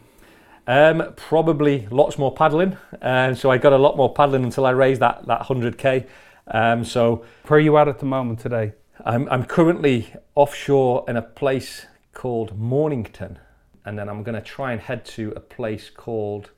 Um, 0.67 1.15
probably 1.17 1.89
lots 1.91 2.19
more 2.19 2.33
paddling. 2.33 2.77
Um, 3.01 3.35
so 3.35 3.51
I 3.51 3.59
got 3.59 3.73
a 3.73 3.79
lot 3.79 3.97
more 3.97 4.13
paddling 4.13 4.45
until 4.45 4.67
I 4.67 4.71
raised 4.71 5.01
that 5.01 5.27
that 5.27 5.43
100k. 5.43 6.07
Um, 6.47 6.85
so 6.85 7.25
Where 7.47 7.59
are 7.59 7.61
you 7.61 7.77
at 7.79 7.89
at 7.89 7.99
the 7.99 8.07
moment 8.07 8.41
today? 8.41 8.75
I'm, 9.05 9.29
I'm 9.31 9.45
currently 9.45 10.13
offshore 10.35 11.05
in 11.09 11.17
a 11.17 11.23
place 11.23 11.87
called 12.13 12.59
Mornington, 12.59 13.39
and 13.85 13.99
then 13.99 14.09
I'm 14.09 14.23
going 14.23 14.35
to 14.35 14.41
try 14.41 14.73
and 14.73 14.81
head 14.81 15.05
to 15.07 15.33
a 15.37 15.41
place 15.41 15.91
called 15.91 16.51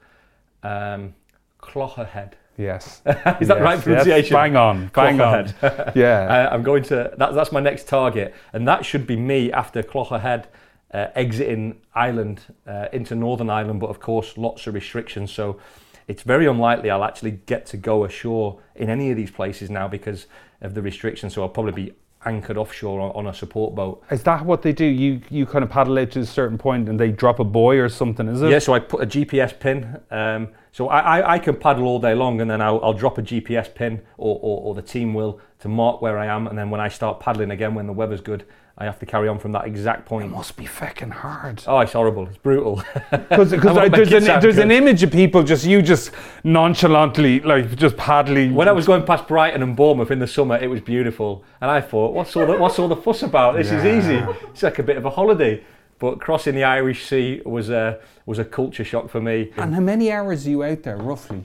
um, 0.62 1.14
Clogherhead. 1.60 2.32
Yes. 2.56 3.02
Is 3.06 3.06
that 3.06 3.40
Yes, 3.40 3.50
right 3.50 3.74
yes, 3.74 3.84
pronunciation? 3.84 4.34
bang 4.34 4.56
on, 4.56 4.90
bang 4.94 5.20
on. 5.20 5.52
Yeah. 5.94 6.48
Uh, 6.50 6.54
I'm 6.54 6.62
going 6.62 6.82
to. 6.84 7.12
That, 7.18 7.34
that's 7.34 7.50
my 7.52 7.60
next 7.60 7.88
target, 7.88 8.34
and 8.52 8.66
that 8.68 8.84
should 8.84 9.06
be 9.06 9.16
me 9.16 9.52
after 9.52 9.82
Clogherhead. 9.82 10.46
Uh, 10.92 11.08
exiting 11.16 11.80
Ireland 11.92 12.42
uh, 12.68 12.86
into 12.92 13.16
Northern 13.16 13.50
Ireland, 13.50 13.80
but 13.80 13.88
of 13.90 13.98
course, 13.98 14.38
lots 14.38 14.68
of 14.68 14.74
restrictions. 14.74 15.32
So 15.32 15.58
it's 16.06 16.22
very 16.22 16.46
unlikely 16.46 16.88
I'll 16.88 17.02
actually 17.02 17.32
get 17.46 17.66
to 17.66 17.76
go 17.76 18.04
ashore 18.04 18.60
in 18.76 18.88
any 18.88 19.10
of 19.10 19.16
these 19.16 19.32
places 19.32 19.70
now 19.70 19.88
because 19.88 20.26
of 20.60 20.74
the 20.74 20.82
restrictions. 20.82 21.34
So 21.34 21.42
I'll 21.42 21.48
probably 21.48 21.72
be 21.72 21.92
anchored 22.26 22.56
offshore 22.56 23.00
on, 23.00 23.10
on 23.12 23.26
a 23.26 23.34
support 23.34 23.74
boat. 23.74 24.02
Is 24.10 24.22
that 24.24 24.44
what 24.44 24.62
they 24.62 24.72
do? 24.72 24.84
You 24.84 25.20
you 25.30 25.46
kind 25.46 25.62
of 25.62 25.70
paddle 25.70 25.98
out 25.98 26.10
to 26.12 26.20
a 26.20 26.26
certain 26.26 26.58
point 26.58 26.88
and 26.88 26.98
they 26.98 27.10
drop 27.10 27.38
a 27.40 27.44
buoy 27.44 27.78
or 27.78 27.88
something, 27.88 28.28
is 28.28 28.42
it? 28.42 28.50
Yeah, 28.50 28.58
so 28.58 28.74
I 28.74 28.78
put 28.78 29.02
a 29.02 29.06
GPS 29.06 29.58
pin. 29.58 30.00
Um, 30.10 30.48
so 30.72 30.88
I, 30.88 31.20
I, 31.20 31.34
I 31.34 31.38
can 31.38 31.56
paddle 31.56 31.84
all 31.84 32.00
day 32.00 32.14
long 32.14 32.40
and 32.40 32.50
then 32.50 32.60
I'll, 32.60 32.82
I'll 32.82 32.92
drop 32.92 33.18
a 33.18 33.22
GPS 33.22 33.72
pin 33.72 34.02
or, 34.16 34.38
or, 34.42 34.60
or 34.62 34.74
the 34.74 34.82
team 34.82 35.14
will 35.14 35.40
to 35.60 35.68
mark 35.68 36.02
where 36.02 36.18
I 36.18 36.26
am. 36.26 36.48
And 36.48 36.58
then 36.58 36.68
when 36.68 36.80
I 36.80 36.88
start 36.88 37.20
paddling 37.20 37.52
again, 37.52 37.74
when 37.74 37.86
the 37.86 37.92
weather's 37.92 38.20
good, 38.20 38.44
I 38.76 38.84
have 38.84 38.98
to 38.98 39.06
carry 39.06 39.28
on 39.28 39.38
from 39.38 39.52
that 39.52 39.66
exact 39.66 40.04
point. 40.04 40.24
It 40.26 40.30
must 40.30 40.56
be 40.56 40.66
fucking 40.66 41.10
hard. 41.10 41.62
Oh, 41.66 41.78
it's 41.78 41.92
horrible. 41.92 42.26
It's 42.26 42.38
brutal. 42.38 42.82
Because 43.28 43.50
there's, 43.50 44.12
an, 44.12 44.40
there's 44.40 44.58
an 44.58 44.70
image 44.72 45.02
of 45.04 45.12
people 45.12 45.42
just 45.44 45.64
you 45.64 45.80
just 45.80 46.10
nonchalantly 46.42 47.40
like 47.40 47.74
just 47.76 47.96
paddling. 47.96 48.54
When 48.54 48.68
I 48.68 48.72
was 48.72 48.86
going 48.86 49.04
past 49.04 49.28
Brighton 49.28 49.62
and 49.62 49.76
Bournemouth 49.76 50.10
in 50.10 50.18
the 50.18 50.26
summer, 50.26 50.56
it 50.56 50.68
was 50.68 50.80
beautiful, 50.80 51.44
and 51.60 51.70
I 51.70 51.80
thought, 51.80 52.12
"What's 52.14 52.34
all 52.36 52.46
the 52.46 52.56
what's 52.58 52.78
all 52.78 52.88
the 52.88 52.96
fuss 52.96 53.22
about? 53.22 53.56
This 53.56 53.70
is 53.70 53.84
easy. 53.84 54.16
It's 54.50 54.62
like 54.62 54.78
a 54.78 54.82
bit 54.82 54.96
of 54.96 55.04
a 55.04 55.10
holiday." 55.10 55.62
But 56.00 56.20
crossing 56.20 56.54
the 56.56 56.64
Irish 56.64 57.06
Sea 57.06 57.40
was 57.46 57.70
a 57.70 58.00
was 58.26 58.38
a 58.38 58.44
culture 58.44 58.84
shock 58.84 59.08
for 59.08 59.20
me. 59.20 59.52
and 59.56 59.74
how 59.74 59.80
many 59.80 60.10
hours 60.10 60.46
are 60.46 60.50
you 60.50 60.64
out 60.64 60.82
there 60.82 60.96
roughly? 60.96 61.44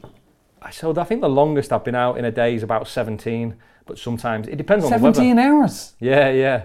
I 0.61 0.71
so 0.71 0.93
I 0.99 1.03
think 1.03 1.21
the 1.21 1.29
longest 1.29 1.71
I've 1.71 1.83
been 1.85 1.95
out 1.95 2.17
in 2.17 2.25
a 2.25 2.31
day 2.31 2.55
is 2.55 2.63
about 2.63 2.87
17, 2.87 3.55
but 3.85 3.97
sometimes 3.97 4.47
it 4.47 4.55
depends 4.57 4.83
on 4.85 4.91
the 4.91 4.97
weather. 4.97 5.13
Seventeen 5.13 5.39
hours. 5.39 5.93
Yeah, 5.99 6.29
yeah. 6.31 6.63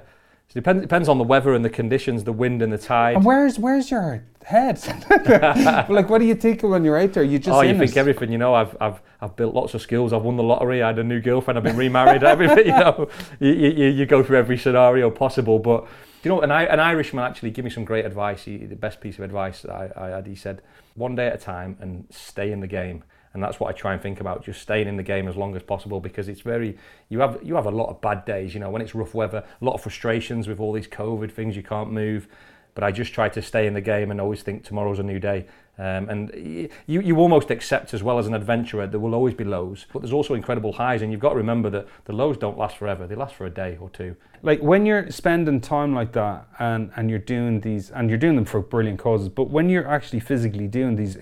It 0.55 0.63
depends 0.63 0.83
depends 0.83 1.09
on 1.09 1.19
the 1.19 1.25
weather 1.25 1.53
and 1.53 1.65
the 1.65 1.71
conditions, 1.71 2.23
the 2.23 2.33
wind 2.33 2.63
and 2.63 2.73
the 2.73 2.79
tide. 2.79 3.17
And 3.17 3.25
where's 3.25 3.59
where's 3.59 3.91
your 3.91 4.23
head? 4.45 4.81
like, 5.89 6.09
what 6.09 6.19
do 6.19 6.27
you 6.27 6.37
think 6.37 6.63
when 6.63 6.85
you're 6.85 6.97
out 6.97 7.13
there? 7.13 7.25
You 7.25 7.41
just 7.41 7.57
oh, 7.57 7.63
you 7.63 7.77
think 7.77 7.91
it. 7.91 7.97
everything. 7.97 8.31
You 8.31 8.39
know, 8.39 8.55
I've, 8.55 8.77
I've, 8.81 9.01
I've 9.21 9.35
built 9.35 9.53
lots 9.53 9.75
of 9.75 9.83
skills. 9.83 10.13
I've 10.13 10.23
won 10.23 10.37
the 10.37 10.45
lottery. 10.45 10.81
I 10.81 10.89
had 10.89 10.99
a 11.01 11.05
new 11.05 11.21
girlfriend. 11.21 11.59
I've 11.59 11.65
been 11.65 11.77
remarried. 11.77 12.23
everything. 12.25 12.67
You 12.67 12.73
know, 12.73 13.09
you, 13.41 13.53
you, 13.53 13.87
you 13.89 14.07
go 14.07 14.23
through 14.23 14.39
every 14.39 14.57
scenario 14.57 15.11
possible. 15.11 15.59
But 15.59 15.89
you 16.23 16.29
know, 16.29 16.41
an, 16.41 16.53
an 16.53 16.79
Irishman 16.79 17.25
actually 17.25 17.51
gave 17.51 17.65
me 17.65 17.71
some 17.71 17.85
great 17.85 18.05
advice. 18.05 18.45
He, 18.45 18.59
the 18.59 18.77
best 18.77 19.01
piece 19.01 19.19
of 19.19 19.25
advice 19.25 19.63
that 19.63 19.73
I, 19.73 19.91
I 19.97 20.09
had. 20.11 20.29
He 20.29 20.37
said, 20.37 20.63
"One 20.95 21.17
day 21.17 21.27
at 21.27 21.35
a 21.35 21.39
time, 21.39 21.77
and 21.81 22.07
stay 22.11 22.53
in 22.53 22.61
the 22.61 22.69
game." 22.69 23.03
And 23.35 23.43
that's 23.43 23.59
what 23.61 23.69
I 23.69 23.73
try 23.73 23.93
and 23.93 24.01
think 24.01 24.21
about, 24.21 24.45
just 24.45 24.63
staying 24.63 24.89
in 24.89 24.97
the 24.97 25.03
game 25.03 25.29
as 25.29 25.37
long 25.37 25.55
as 25.57 25.63
possible 25.63 26.01
because 26.01 26.29
it's 26.29 26.41
very 26.41 26.79
you 27.09 27.19
have 27.21 27.39
you 27.43 27.57
have 27.57 27.67
a 27.67 27.71
lot 27.71 27.89
of 27.91 28.01
bad 28.01 28.25
days, 28.25 28.55
you 28.55 28.61
know, 28.61 28.71
when 28.71 28.81
it's 28.81 28.95
rough 28.95 29.13
weather, 29.13 29.45
a 29.61 29.65
lot 29.65 29.75
of 29.75 29.83
frustrations 29.83 30.47
with 30.49 30.61
all 30.61 30.73
these 30.73 30.87
COVID 30.89 31.31
things, 31.33 31.57
you 31.57 31.63
can't 31.63 31.91
move. 31.93 32.29
But 32.75 32.83
I 32.83 32.91
just 32.91 33.13
try 33.13 33.29
to 33.29 33.41
stay 33.43 33.67
in 33.69 33.75
the 33.75 33.81
game 33.81 34.11
and 34.11 34.21
always 34.21 34.43
think 34.43 34.65
tomorrow's 34.65 34.99
a 34.99 35.05
new 35.05 35.21
day. 35.21 35.47
Um, 35.79 36.09
and 36.09 36.69
you, 36.87 37.01
you 37.01 37.17
almost 37.19 37.51
accept 37.51 37.95
as 37.95 38.03
well 38.03 38.19
as 38.19 38.27
an 38.27 38.35
adventurer, 38.35 38.87
there 38.89 38.99
will 38.99 39.15
always 39.15 39.35
be 39.35 39.45
lows, 39.45 39.87
but 39.93 40.03
there's 40.03 40.13
also 40.13 40.35
incredible 40.35 40.73
highs. 40.73 41.03
And 41.03 41.11
you've 41.13 41.21
got 41.21 41.31
to 41.31 41.37
remember 41.37 41.71
that 41.71 41.87
the 42.05 42.13
lows 42.13 42.37
don't 42.37 42.59
last 42.59 42.77
forever, 42.77 43.07
they 43.07 43.15
last 43.15 43.35
for 43.37 43.47
a 43.47 43.51
day 43.51 43.77
or 43.81 43.91
two. 43.91 44.17
like 44.43 44.61
when 44.61 44.87
you're 44.87 45.09
spending 45.11 45.61
time 45.61 45.95
like 45.95 46.13
that 46.13 46.47
and 46.59 46.91
and 46.97 47.11
you're 47.11 47.19
doing 47.19 47.61
these 47.61 47.91
and 47.91 48.09
you're 48.11 48.19
doing 48.19 48.37
them 48.37 48.45
for 48.45 48.61
brilliant 48.61 48.99
causes 48.99 49.29
but 49.29 49.51
when 49.51 49.69
you're 49.69 49.89
actually 49.89 50.21
physically 50.21 50.69
doing 50.69 50.97
these 50.97 51.17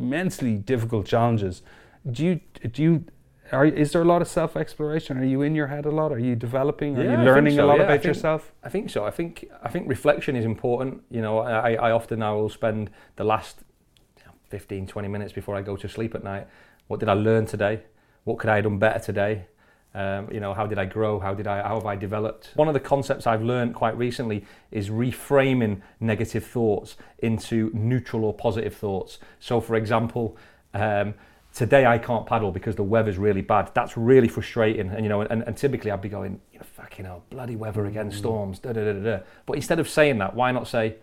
immensely 0.00 0.54
difficult 0.72 1.06
challenges 1.06 1.62
do 2.10 2.24
you 2.24 2.40
do 2.76 2.82
you 2.82 3.04
are, 3.52 3.66
is 3.66 3.90
there 3.92 4.02
a 4.02 4.10
lot 4.14 4.22
of 4.22 4.28
self 4.28 4.56
exploration 4.56 5.18
are 5.18 5.24
you 5.24 5.42
in 5.42 5.54
your 5.54 5.66
head 5.66 5.84
a 5.84 5.90
lot 6.00 6.10
are 6.12 6.18
you 6.28 6.34
developing 6.36 6.96
are 6.98 7.04
Yeah, 7.04 7.18
you 7.18 7.24
learning 7.30 7.56
so, 7.56 7.64
a 7.64 7.66
lot 7.66 7.76
yeah, 7.78 7.82
I 7.82 7.86
about 7.86 7.92
think- 8.02 8.04
yourself 8.04 8.52
I 8.62 8.68
think 8.68 8.90
so. 8.90 9.04
I 9.04 9.10
think 9.18 9.32
I 9.62 9.68
think 9.72 9.88
reflection 9.88 10.36
is 10.36 10.44
important. 10.44 11.02
You 11.10 11.22
know, 11.22 11.38
I, 11.40 11.72
I 11.86 11.90
often 11.98 12.22
I 12.22 12.32
will 12.32 12.48
spend 12.60 12.90
the 13.16 13.24
last 13.24 13.54
you 14.18 14.30
15, 14.50 14.86
20 14.86 15.08
minutes 15.08 15.32
before 15.32 15.56
I 15.56 15.62
go 15.62 15.76
to 15.76 15.88
sleep 15.88 16.14
at 16.14 16.22
night. 16.22 16.46
What 16.88 17.00
did 17.00 17.08
I 17.08 17.14
learn 17.14 17.44
today? 17.46 17.82
What 18.24 18.38
could 18.38 18.50
I 18.50 18.56
have 18.56 18.64
done 18.64 18.78
better 18.78 19.00
today? 19.10 19.46
Um, 19.94 20.28
you 20.30 20.38
know, 20.38 20.54
how 20.54 20.66
did 20.66 20.78
I 20.78 20.84
grow? 20.84 21.18
How 21.18 21.34
did 21.34 21.46
I? 21.46 21.62
How 21.62 21.74
have 21.74 21.86
I 21.86 21.96
developed? 21.96 22.50
One 22.54 22.68
of 22.68 22.74
the 22.74 22.80
concepts 22.80 23.26
I've 23.26 23.42
learned 23.42 23.74
quite 23.74 23.96
recently 23.96 24.44
is 24.70 24.88
reframing 24.88 25.80
negative 25.98 26.46
thoughts 26.46 26.96
into 27.18 27.70
neutral 27.74 28.24
or 28.24 28.32
positive 28.32 28.74
thoughts. 28.74 29.18
So, 29.38 29.60
for 29.60 29.76
example. 29.76 30.36
Um, 30.74 31.14
Today 31.52 31.84
I 31.84 31.98
can't 31.98 32.26
paddle 32.26 32.52
because 32.52 32.76
the 32.76 32.84
weather's 32.84 33.18
really 33.18 33.40
bad. 33.42 33.72
That's 33.74 33.96
really 33.96 34.28
frustrating, 34.28 34.88
and 34.88 35.04
you 35.04 35.08
know, 35.08 35.22
and, 35.22 35.42
and 35.42 35.56
typically 35.56 35.90
I'd 35.90 36.00
be 36.00 36.08
going, 36.08 36.40
you 36.52 36.60
know, 36.60 36.64
fucking 36.76 37.04
hell, 37.04 37.24
bloody 37.28 37.56
weather 37.56 37.86
again, 37.86 38.12
storms, 38.12 38.60
da 38.60 38.72
da 38.72 38.84
da 38.84 38.92
da. 38.92 39.00
da. 39.00 39.22
But 39.46 39.54
instead 39.54 39.80
of 39.80 39.88
saying 39.88 40.18
that, 40.18 40.34
why 40.36 40.52
not 40.52 40.68
say, 40.68 40.96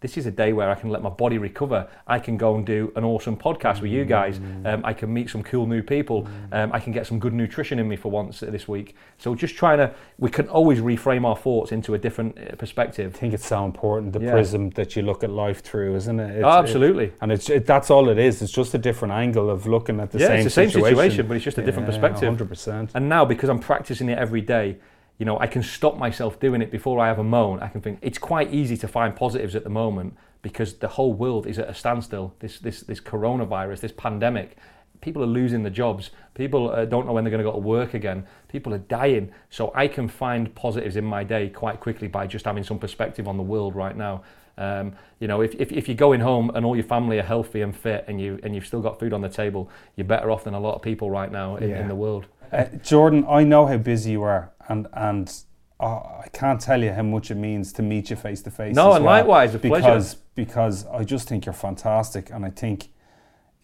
this 0.00 0.16
is 0.16 0.24
a 0.26 0.30
day 0.30 0.52
where 0.54 0.70
I 0.70 0.74
can 0.74 0.88
let 0.88 1.02
my 1.02 1.10
body 1.10 1.36
recover. 1.36 1.86
I 2.06 2.18
can 2.18 2.36
go 2.38 2.56
and 2.56 2.64
do 2.64 2.90
an 2.96 3.04
awesome 3.04 3.36
podcast 3.36 3.82
with 3.82 3.90
you 3.90 4.04
guys. 4.06 4.40
Um, 4.64 4.80
I 4.82 4.94
can 4.94 5.12
meet 5.12 5.28
some 5.28 5.42
cool 5.42 5.66
new 5.66 5.82
people. 5.82 6.26
Um, 6.52 6.72
I 6.72 6.80
can 6.80 6.92
get 6.92 7.06
some 7.06 7.18
good 7.18 7.34
nutrition 7.34 7.78
in 7.78 7.86
me 7.86 7.96
for 7.96 8.10
once 8.10 8.40
this 8.40 8.66
week. 8.66 8.96
So 9.18 9.34
just 9.34 9.56
trying 9.56 9.78
to, 9.78 9.94
we 10.18 10.30
can 10.30 10.48
always 10.48 10.80
reframe 10.80 11.26
our 11.26 11.36
thoughts 11.36 11.70
into 11.72 11.92
a 11.94 11.98
different 11.98 12.38
uh, 12.38 12.56
perspective. 12.56 13.14
I 13.14 13.18
think 13.18 13.34
it's 13.34 13.46
so 13.46 13.64
important 13.66 14.14
the 14.14 14.20
Yeah. 14.20 14.32
prism 14.32 14.70
that 14.70 14.96
you 14.96 15.02
look 15.02 15.22
at 15.22 15.30
life 15.30 15.62
through, 15.62 15.94
isn't 15.96 16.18
it? 16.18 16.30
It's- 16.38 16.44
Oh, 16.44 16.58
absolutely. 16.58 17.04
it- 17.06 17.14
and 17.20 17.30
it's 17.30 17.50
it, 17.50 17.66
that's 17.66 17.90
all 17.90 18.08
it 18.08 18.18
is. 18.18 18.40
It's 18.40 18.52
just 18.52 18.72
a 18.74 18.78
different 18.78 19.12
angle 19.12 19.50
of 19.50 19.66
looking 19.66 20.00
at 20.00 20.10
the 20.12 20.18
yeah, 20.18 20.28
same 20.28 20.36
it's 20.36 20.44
the 20.44 20.50
same 20.50 20.70
situation. 20.70 20.96
situation, 20.96 21.26
but 21.28 21.36
it's 21.36 21.44
just 21.44 21.58
a 21.58 21.62
different 21.62 21.86
Yeah, 21.88 21.92
perspective. 21.94 22.28
Hundred 22.28 22.48
percent. 22.48 22.90
And 22.94 23.08
now, 23.08 23.26
because 23.26 23.50
I'm 23.50 23.58
practicing 23.60 24.08
it 24.08 24.18
every 24.18 24.40
day, 24.40 24.78
you 25.20 25.26
know, 25.26 25.38
I 25.38 25.46
can 25.46 25.62
stop 25.62 25.98
myself 25.98 26.40
doing 26.40 26.62
it 26.62 26.70
before 26.70 26.98
I 26.98 27.06
have 27.08 27.18
a 27.18 27.22
moan. 27.24 27.60
I 27.60 27.68
can 27.68 27.82
think 27.82 27.98
it's 28.00 28.18
quite 28.18 28.52
easy 28.54 28.76
to 28.78 28.88
find 28.88 29.14
positives 29.14 29.54
at 29.54 29.64
the 29.64 29.70
moment 29.70 30.16
because 30.40 30.74
the 30.78 30.88
whole 30.88 31.12
world 31.12 31.46
is 31.46 31.58
at 31.58 31.68
a 31.68 31.74
standstill. 31.74 32.32
This 32.38 32.58
this 32.58 32.80
this 32.80 33.00
coronavirus, 33.00 33.80
this 33.80 33.92
pandemic, 33.92 34.56
people 35.02 35.22
are 35.22 35.26
losing 35.26 35.62
their 35.62 35.70
jobs. 35.72 36.10
People 36.34 36.70
uh, 36.70 36.86
don't 36.86 37.06
know 37.06 37.12
when 37.12 37.22
they're 37.22 37.30
going 37.30 37.44
to 37.44 37.50
go 37.50 37.52
to 37.52 37.58
work 37.58 37.92
again. 37.92 38.26
People 38.48 38.72
are 38.72 38.78
dying. 38.78 39.30
So 39.50 39.72
I 39.74 39.88
can 39.88 40.08
find 40.08 40.54
positives 40.54 40.96
in 40.96 41.04
my 41.04 41.22
day 41.22 41.50
quite 41.50 41.80
quickly 41.80 42.08
by 42.08 42.26
just 42.26 42.46
having 42.46 42.64
some 42.64 42.78
perspective 42.78 43.28
on 43.28 43.36
the 43.36 43.42
world 43.42 43.76
right 43.76 43.96
now. 43.96 44.22
Um, 44.56 44.94
you 45.20 45.28
know, 45.28 45.42
if, 45.42 45.54
if, 45.54 45.70
if 45.70 45.86
you're 45.86 45.96
going 45.96 46.20
home 46.20 46.50
and 46.54 46.64
all 46.64 46.76
your 46.76 46.84
family 46.84 47.18
are 47.18 47.22
healthy 47.22 47.60
and 47.60 47.76
fit 47.76 48.04
and 48.08 48.18
you 48.20 48.38
and 48.42 48.54
you've 48.54 48.66
still 48.66 48.80
got 48.80 48.98
food 48.98 49.12
on 49.12 49.20
the 49.20 49.28
table, 49.28 49.70
you're 49.96 50.06
better 50.06 50.30
off 50.30 50.44
than 50.44 50.54
a 50.54 50.60
lot 50.60 50.76
of 50.76 50.82
people 50.82 51.10
right 51.10 51.30
now 51.30 51.56
in, 51.56 51.68
Yeah. 51.70 51.80
in 51.80 51.88
the 51.88 51.94
world. 51.94 52.26
Uh, 52.52 52.64
Jordan, 52.82 53.24
I 53.28 53.44
know 53.44 53.66
how 53.66 53.76
busy 53.76 54.10
you 54.12 54.22
are, 54.22 54.50
and 54.70 54.86
and 54.94 55.32
uh, 55.80 56.20
I 56.24 56.28
can't 56.32 56.60
tell 56.60 56.82
you 56.82 56.92
how 56.92 57.02
much 57.02 57.30
it 57.30 57.36
means 57.36 57.72
to 57.74 57.82
meet 57.82 58.10
you 58.10 58.16
face 58.16 58.42
to 58.42 58.50
face. 58.50 58.76
No, 58.76 58.92
and 58.92 59.04
well, 59.04 59.16
likewise, 59.16 59.54
a 59.54 59.58
pleasure. 59.58 59.82
because 59.82 60.14
because 60.34 60.86
I 60.86 61.04
just 61.04 61.28
think 61.28 61.44
you're 61.46 61.52
fantastic, 61.52 62.30
and 62.30 62.44
I 62.46 62.50
think 62.50 62.88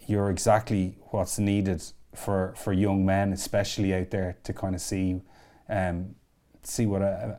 you're 0.07 0.31
exactly 0.31 0.97
what's 1.11 1.39
needed 1.39 1.83
for 2.15 2.55
for 2.57 2.73
young 2.73 3.07
men, 3.07 3.33
especially 3.33 3.95
out 3.95 4.11
there, 4.11 4.37
to 4.45 4.53
kind 4.53 4.75
of 4.75 4.81
see 4.81 5.21
um, 5.69 6.17
see 6.63 6.87
what 6.87 7.03
a, 7.03 7.37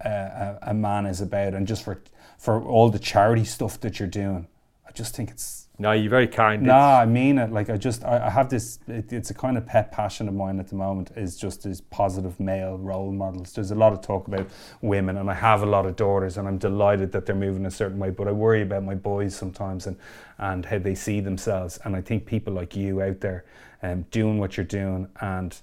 a, 0.63 0.68
a 0.70 0.72
a 0.72 0.74
man 0.74 1.05
is 1.05 1.22
about, 1.22 1.53
and 1.53 1.68
just 1.68 1.84
for 1.84 2.01
for 2.38 2.61
all 2.63 2.89
the 2.89 2.99
charity 2.99 3.45
stuff 3.45 3.80
that 3.82 3.99
you're 3.99 4.07
doing. 4.07 4.47
I 4.88 4.91
just 4.91 5.15
think 5.15 5.30
it's 5.30 5.66
No, 5.80 5.91
you're 5.91 6.09
very 6.09 6.28
kind. 6.28 6.63
Nah, 6.63 6.99
I 6.99 7.05
mean 7.05 7.38
it. 7.38 7.51
Like 7.51 7.69
I 7.69 7.78
just, 7.78 8.03
I, 8.03 8.25
I 8.25 8.30
have 8.32 8.49
this. 8.49 8.80
It, 8.88 9.13
it's 9.13 9.30
a 9.30 9.34
kind 9.34 9.57
of 9.57 9.65
pet 9.67 9.91
passion 9.91 10.28
of 10.28 10.34
mine 10.34 10.59
at 10.59 10.69
the 10.69 10.75
moment. 10.75 11.11
Is 11.15 11.38
just 11.38 11.63
these 11.63 11.82
positive 11.82 12.39
male 12.39 12.80
role 12.80 13.11
models. 13.11 13.53
There's 13.53 13.69
a 13.69 13.75
lot 13.75 13.93
of 13.93 14.01
talk 14.01 14.28
about 14.28 14.49
women, 14.82 15.17
and 15.17 15.30
I 15.30 15.36
have 15.36 15.61
a 15.61 15.67
lot 15.67 15.86
of 15.86 15.95
daughters, 15.95 16.38
and 16.38 16.47
I'm 16.47 16.57
delighted 16.57 17.11
that 17.11 17.28
they're 17.28 17.36
moving 17.36 17.67
a 17.67 17.71
certain 17.71 17.99
way. 17.99 18.09
But 18.09 18.28
I 18.28 18.32
worry 18.32 18.63
about 18.63 18.84
my 18.84 18.95
boys 18.95 19.36
sometimes, 19.36 19.86
and 19.86 19.97
and 20.39 20.65
how 20.65 20.80
they 20.80 20.95
see 20.95 21.19
themselves. 21.19 21.78
And 21.84 21.95
I 21.95 22.01
think 22.01 22.25
people 22.25 22.53
like 22.53 22.75
you 22.75 23.01
out 23.03 23.19
there, 23.19 23.45
um, 23.84 24.03
doing 24.09 24.39
what 24.39 24.57
you're 24.57 24.65
doing, 24.65 25.07
and 25.21 25.55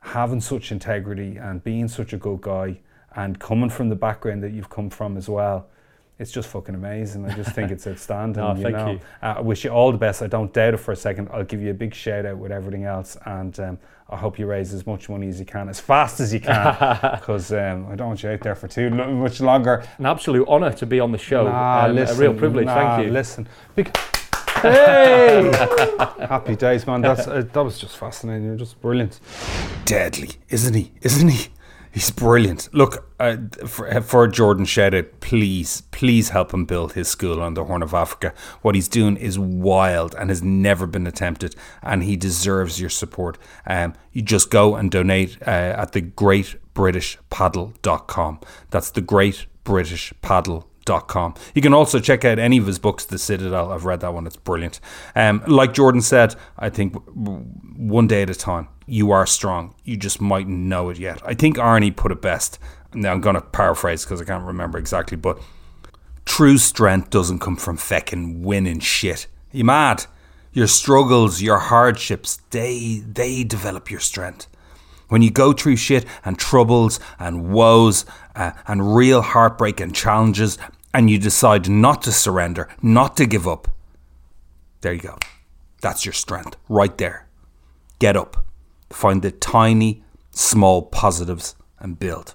having 0.00 0.42
such 0.42 0.70
integrity, 0.70 1.38
and 1.38 1.64
being 1.64 1.88
such 1.88 2.12
a 2.12 2.18
good 2.18 2.42
guy, 2.42 2.80
and 3.14 3.38
coming 3.38 3.70
from 3.70 3.88
the 3.88 3.96
background 3.96 4.42
that 4.42 4.52
you've 4.52 4.68
come 4.68 4.90
from 4.90 5.16
as 5.16 5.30
well. 5.30 5.68
It's 6.18 6.30
just 6.32 6.48
fucking 6.48 6.74
amazing. 6.74 7.26
I 7.26 7.34
just 7.34 7.52
think 7.54 7.70
it's 7.70 7.86
outstanding. 7.88 8.42
No, 8.42 8.54
you 8.54 8.62
thank 8.62 8.76
know. 8.76 8.90
you. 8.92 9.00
Uh, 9.22 9.34
I 9.36 9.40
wish 9.40 9.64
you 9.64 9.70
all 9.70 9.92
the 9.92 9.98
best. 9.98 10.22
I 10.22 10.26
don't 10.26 10.50
doubt 10.52 10.72
it 10.74 10.78
for 10.78 10.92
a 10.92 10.96
second. 10.96 11.28
I'll 11.32 11.44
give 11.44 11.60
you 11.60 11.70
a 11.70 11.74
big 11.74 11.94
shout 11.94 12.24
out 12.24 12.38
with 12.38 12.50
everything 12.52 12.84
else, 12.84 13.18
and 13.26 13.58
um, 13.60 13.78
I 14.08 14.16
hope 14.16 14.38
you 14.38 14.46
raise 14.46 14.72
as 14.72 14.86
much 14.86 15.10
money 15.10 15.28
as 15.28 15.38
you 15.38 15.44
can, 15.44 15.68
as 15.68 15.78
fast 15.78 16.20
as 16.20 16.32
you 16.32 16.40
can, 16.40 16.74
because 17.20 17.52
um, 17.52 17.86
I 17.90 17.96
don't 17.96 18.08
want 18.08 18.22
you 18.22 18.30
out 18.30 18.40
there 18.40 18.54
for 18.54 18.66
too 18.66 18.88
lo- 18.88 19.12
much 19.14 19.40
longer. 19.42 19.84
An 19.98 20.06
absolute 20.06 20.48
honour 20.48 20.72
to 20.72 20.86
be 20.86 21.00
on 21.00 21.12
the 21.12 21.18
show. 21.18 21.44
Nah, 21.44 21.84
Um, 21.86 21.94
listen, 21.96 22.16
a 22.16 22.20
real 22.20 22.32
privilege. 22.34 22.64
nah, 22.66 22.96
Thank 22.96 23.06
you. 23.08 23.12
Listen, 23.12 23.46
big. 23.74 23.94
Hey! 24.62 25.50
Happy 26.26 26.56
days, 26.56 26.86
man. 26.86 27.02
That's 27.02 27.26
uh, 27.28 27.44
that 27.52 27.62
was 27.62 27.78
just 27.78 27.98
fascinating. 27.98 28.46
You're 28.46 28.56
just 28.56 28.80
brilliant. 28.80 29.20
deadly, 29.84 30.30
isn't 30.48 30.72
he? 30.72 30.92
Isn't 31.02 31.28
he? 31.28 31.48
He's 31.96 32.10
brilliant. 32.10 32.68
Look, 32.74 33.10
uh, 33.18 33.38
for, 33.66 34.02
for 34.02 34.28
Jordan 34.28 34.66
Shedda, 34.66 35.08
please, 35.20 35.80
please 35.92 36.28
help 36.28 36.52
him 36.52 36.66
build 36.66 36.92
his 36.92 37.08
school 37.08 37.40
on 37.40 37.54
the 37.54 37.64
Horn 37.64 37.82
of 37.82 37.94
Africa. 37.94 38.34
What 38.60 38.74
he's 38.74 38.86
doing 38.86 39.16
is 39.16 39.38
wild 39.38 40.14
and 40.14 40.28
has 40.28 40.42
never 40.42 40.86
been 40.86 41.06
attempted, 41.06 41.56
and 41.82 42.02
he 42.02 42.14
deserves 42.14 42.78
your 42.78 42.90
support. 42.90 43.38
Um, 43.66 43.94
you 44.12 44.20
just 44.20 44.50
go 44.50 44.76
and 44.76 44.90
donate 44.90 45.38
uh, 45.40 45.74
at 45.78 45.92
the 45.92 46.02
greatbritishpaddle.com. 46.02 48.40
That's 48.68 48.90
the 48.90 49.00
greatbritishpaddle.com. 49.00 51.34
You 51.54 51.62
can 51.62 51.72
also 51.72 51.98
check 51.98 52.26
out 52.26 52.38
any 52.38 52.58
of 52.58 52.66
his 52.66 52.78
books, 52.78 53.06
The 53.06 53.18
Citadel. 53.18 53.72
I've 53.72 53.86
read 53.86 54.00
that 54.00 54.12
one, 54.12 54.26
it's 54.26 54.36
brilliant. 54.36 54.80
Um, 55.14 55.42
like 55.46 55.72
Jordan 55.72 56.02
said, 56.02 56.34
I 56.58 56.68
think 56.68 56.94
one 57.14 58.06
day 58.06 58.20
at 58.20 58.28
a 58.28 58.34
time. 58.34 58.68
You 58.86 59.10
are 59.10 59.26
strong. 59.26 59.74
You 59.84 59.96
just 59.96 60.20
mightn't 60.20 60.56
know 60.56 60.88
it 60.90 60.98
yet. 60.98 61.20
I 61.26 61.34
think 61.34 61.56
Arnie 61.56 61.94
put 61.94 62.12
it 62.12 62.22
best. 62.22 62.58
Now 62.94 63.12
I'm 63.12 63.20
going 63.20 63.34
to 63.34 63.42
paraphrase 63.42 64.04
because 64.04 64.22
I 64.22 64.24
can't 64.24 64.44
remember 64.44 64.78
exactly, 64.78 65.16
but 65.16 65.40
true 66.24 66.56
strength 66.56 67.10
doesn't 67.10 67.40
come 67.40 67.56
from 67.56 67.76
feckin' 67.76 68.40
winning 68.42 68.80
shit. 68.80 69.26
You 69.52 69.64
mad? 69.64 70.06
Your 70.52 70.68
struggles, 70.68 71.42
your 71.42 71.58
hardships, 71.58 72.40
they 72.50 73.02
they 73.06 73.44
develop 73.44 73.90
your 73.90 74.00
strength. 74.00 74.46
When 75.08 75.20
you 75.20 75.30
go 75.30 75.52
through 75.52 75.76
shit 75.76 76.06
and 76.24 76.38
troubles 76.38 76.98
and 77.18 77.52
woes 77.52 78.06
uh, 78.34 78.52
and 78.66 78.96
real 78.96 79.22
heartbreak 79.22 79.80
and 79.80 79.94
challenges, 79.94 80.58
and 80.94 81.10
you 81.10 81.18
decide 81.18 81.68
not 81.68 82.02
to 82.02 82.12
surrender, 82.12 82.68
not 82.80 83.16
to 83.18 83.26
give 83.26 83.46
up, 83.46 83.68
there 84.80 84.94
you 84.94 85.00
go. 85.00 85.18
That's 85.80 86.06
your 86.06 86.14
strength 86.14 86.56
right 86.68 86.96
there. 86.96 87.28
Get 87.98 88.16
up, 88.16 88.45
find 88.96 89.20
the 89.20 89.30
tiny, 89.30 90.02
small 90.30 90.80
positives, 90.80 91.54
and 91.78 91.98
build. 91.98 92.34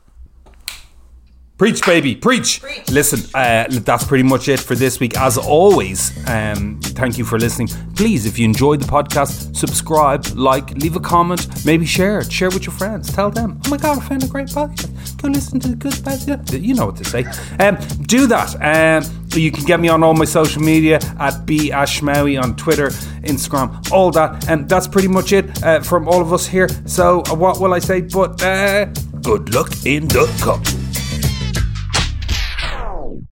Preach, 1.62 1.86
baby, 1.86 2.16
preach. 2.16 2.60
Listen, 2.90 3.20
uh, 3.36 3.68
that's 3.70 4.04
pretty 4.04 4.24
much 4.24 4.48
it 4.48 4.60
for 4.60 4.74
this 4.74 5.00
week. 5.00 5.16
As 5.16 5.38
always, 5.38 6.12
um, 6.28 6.80
thank 6.82 7.20
you 7.20 7.24
for 7.24 7.38
listening. 7.38 7.68
Please, 7.96 8.26
if 8.26 8.40
you 8.40 8.46
enjoyed 8.46 8.82
the 8.82 8.88
podcast, 8.88 9.56
subscribe, 9.56 10.26
like, 10.34 10.72
leave 10.72 10.96
a 10.96 11.00
comment, 11.00 11.64
maybe 11.64 11.86
share 11.86 12.18
it. 12.18 12.32
Share 12.32 12.50
with 12.50 12.66
your 12.66 12.74
friends. 12.74 13.14
Tell 13.14 13.30
them, 13.30 13.62
oh 13.64 13.70
my 13.70 13.78
God, 13.78 14.00
I 14.00 14.02
found 14.02 14.24
a 14.24 14.28
great 14.28 14.48
podcast. 14.48 15.22
Go 15.22 15.28
listen 15.28 15.60
to 15.60 15.68
the 15.68 15.76
good 15.76 15.94
yeah, 16.28 16.42
You 16.60 16.74
know 16.74 16.88
what 16.88 16.96
to 16.96 17.06
say. 17.06 17.26
Um, 17.60 17.76
do 18.08 18.26
that. 18.26 18.56
Um, 18.60 19.28
you 19.36 19.52
can 19.52 19.64
get 19.64 19.80
me 19.80 19.88
on 19.88 20.02
all 20.02 20.16
my 20.16 20.26
social 20.26 20.64
media 20.64 21.00
at 21.20 21.46
B 21.46 21.70
Ashmawy 21.70 22.42
on 22.42 22.56
Twitter, 22.56 22.88
Instagram, 23.22 23.92
all 23.92 24.10
that. 24.10 24.50
And 24.50 24.68
that's 24.68 24.88
pretty 24.88 25.10
much 25.10 25.32
it 25.32 25.64
uh, 25.64 25.82
from 25.82 26.08
all 26.08 26.22
of 26.22 26.34
us 26.34 26.48
here. 26.48 26.70
So, 26.88 27.22
uh, 27.30 27.36
what 27.36 27.60
will 27.60 27.76
I 27.76 27.80
say? 27.80 28.02
But 28.02 28.42
uh, 28.42 28.86
good 29.22 29.54
luck 29.54 29.86
in 29.86 30.08
the 30.08 30.26
cup. 30.42 30.66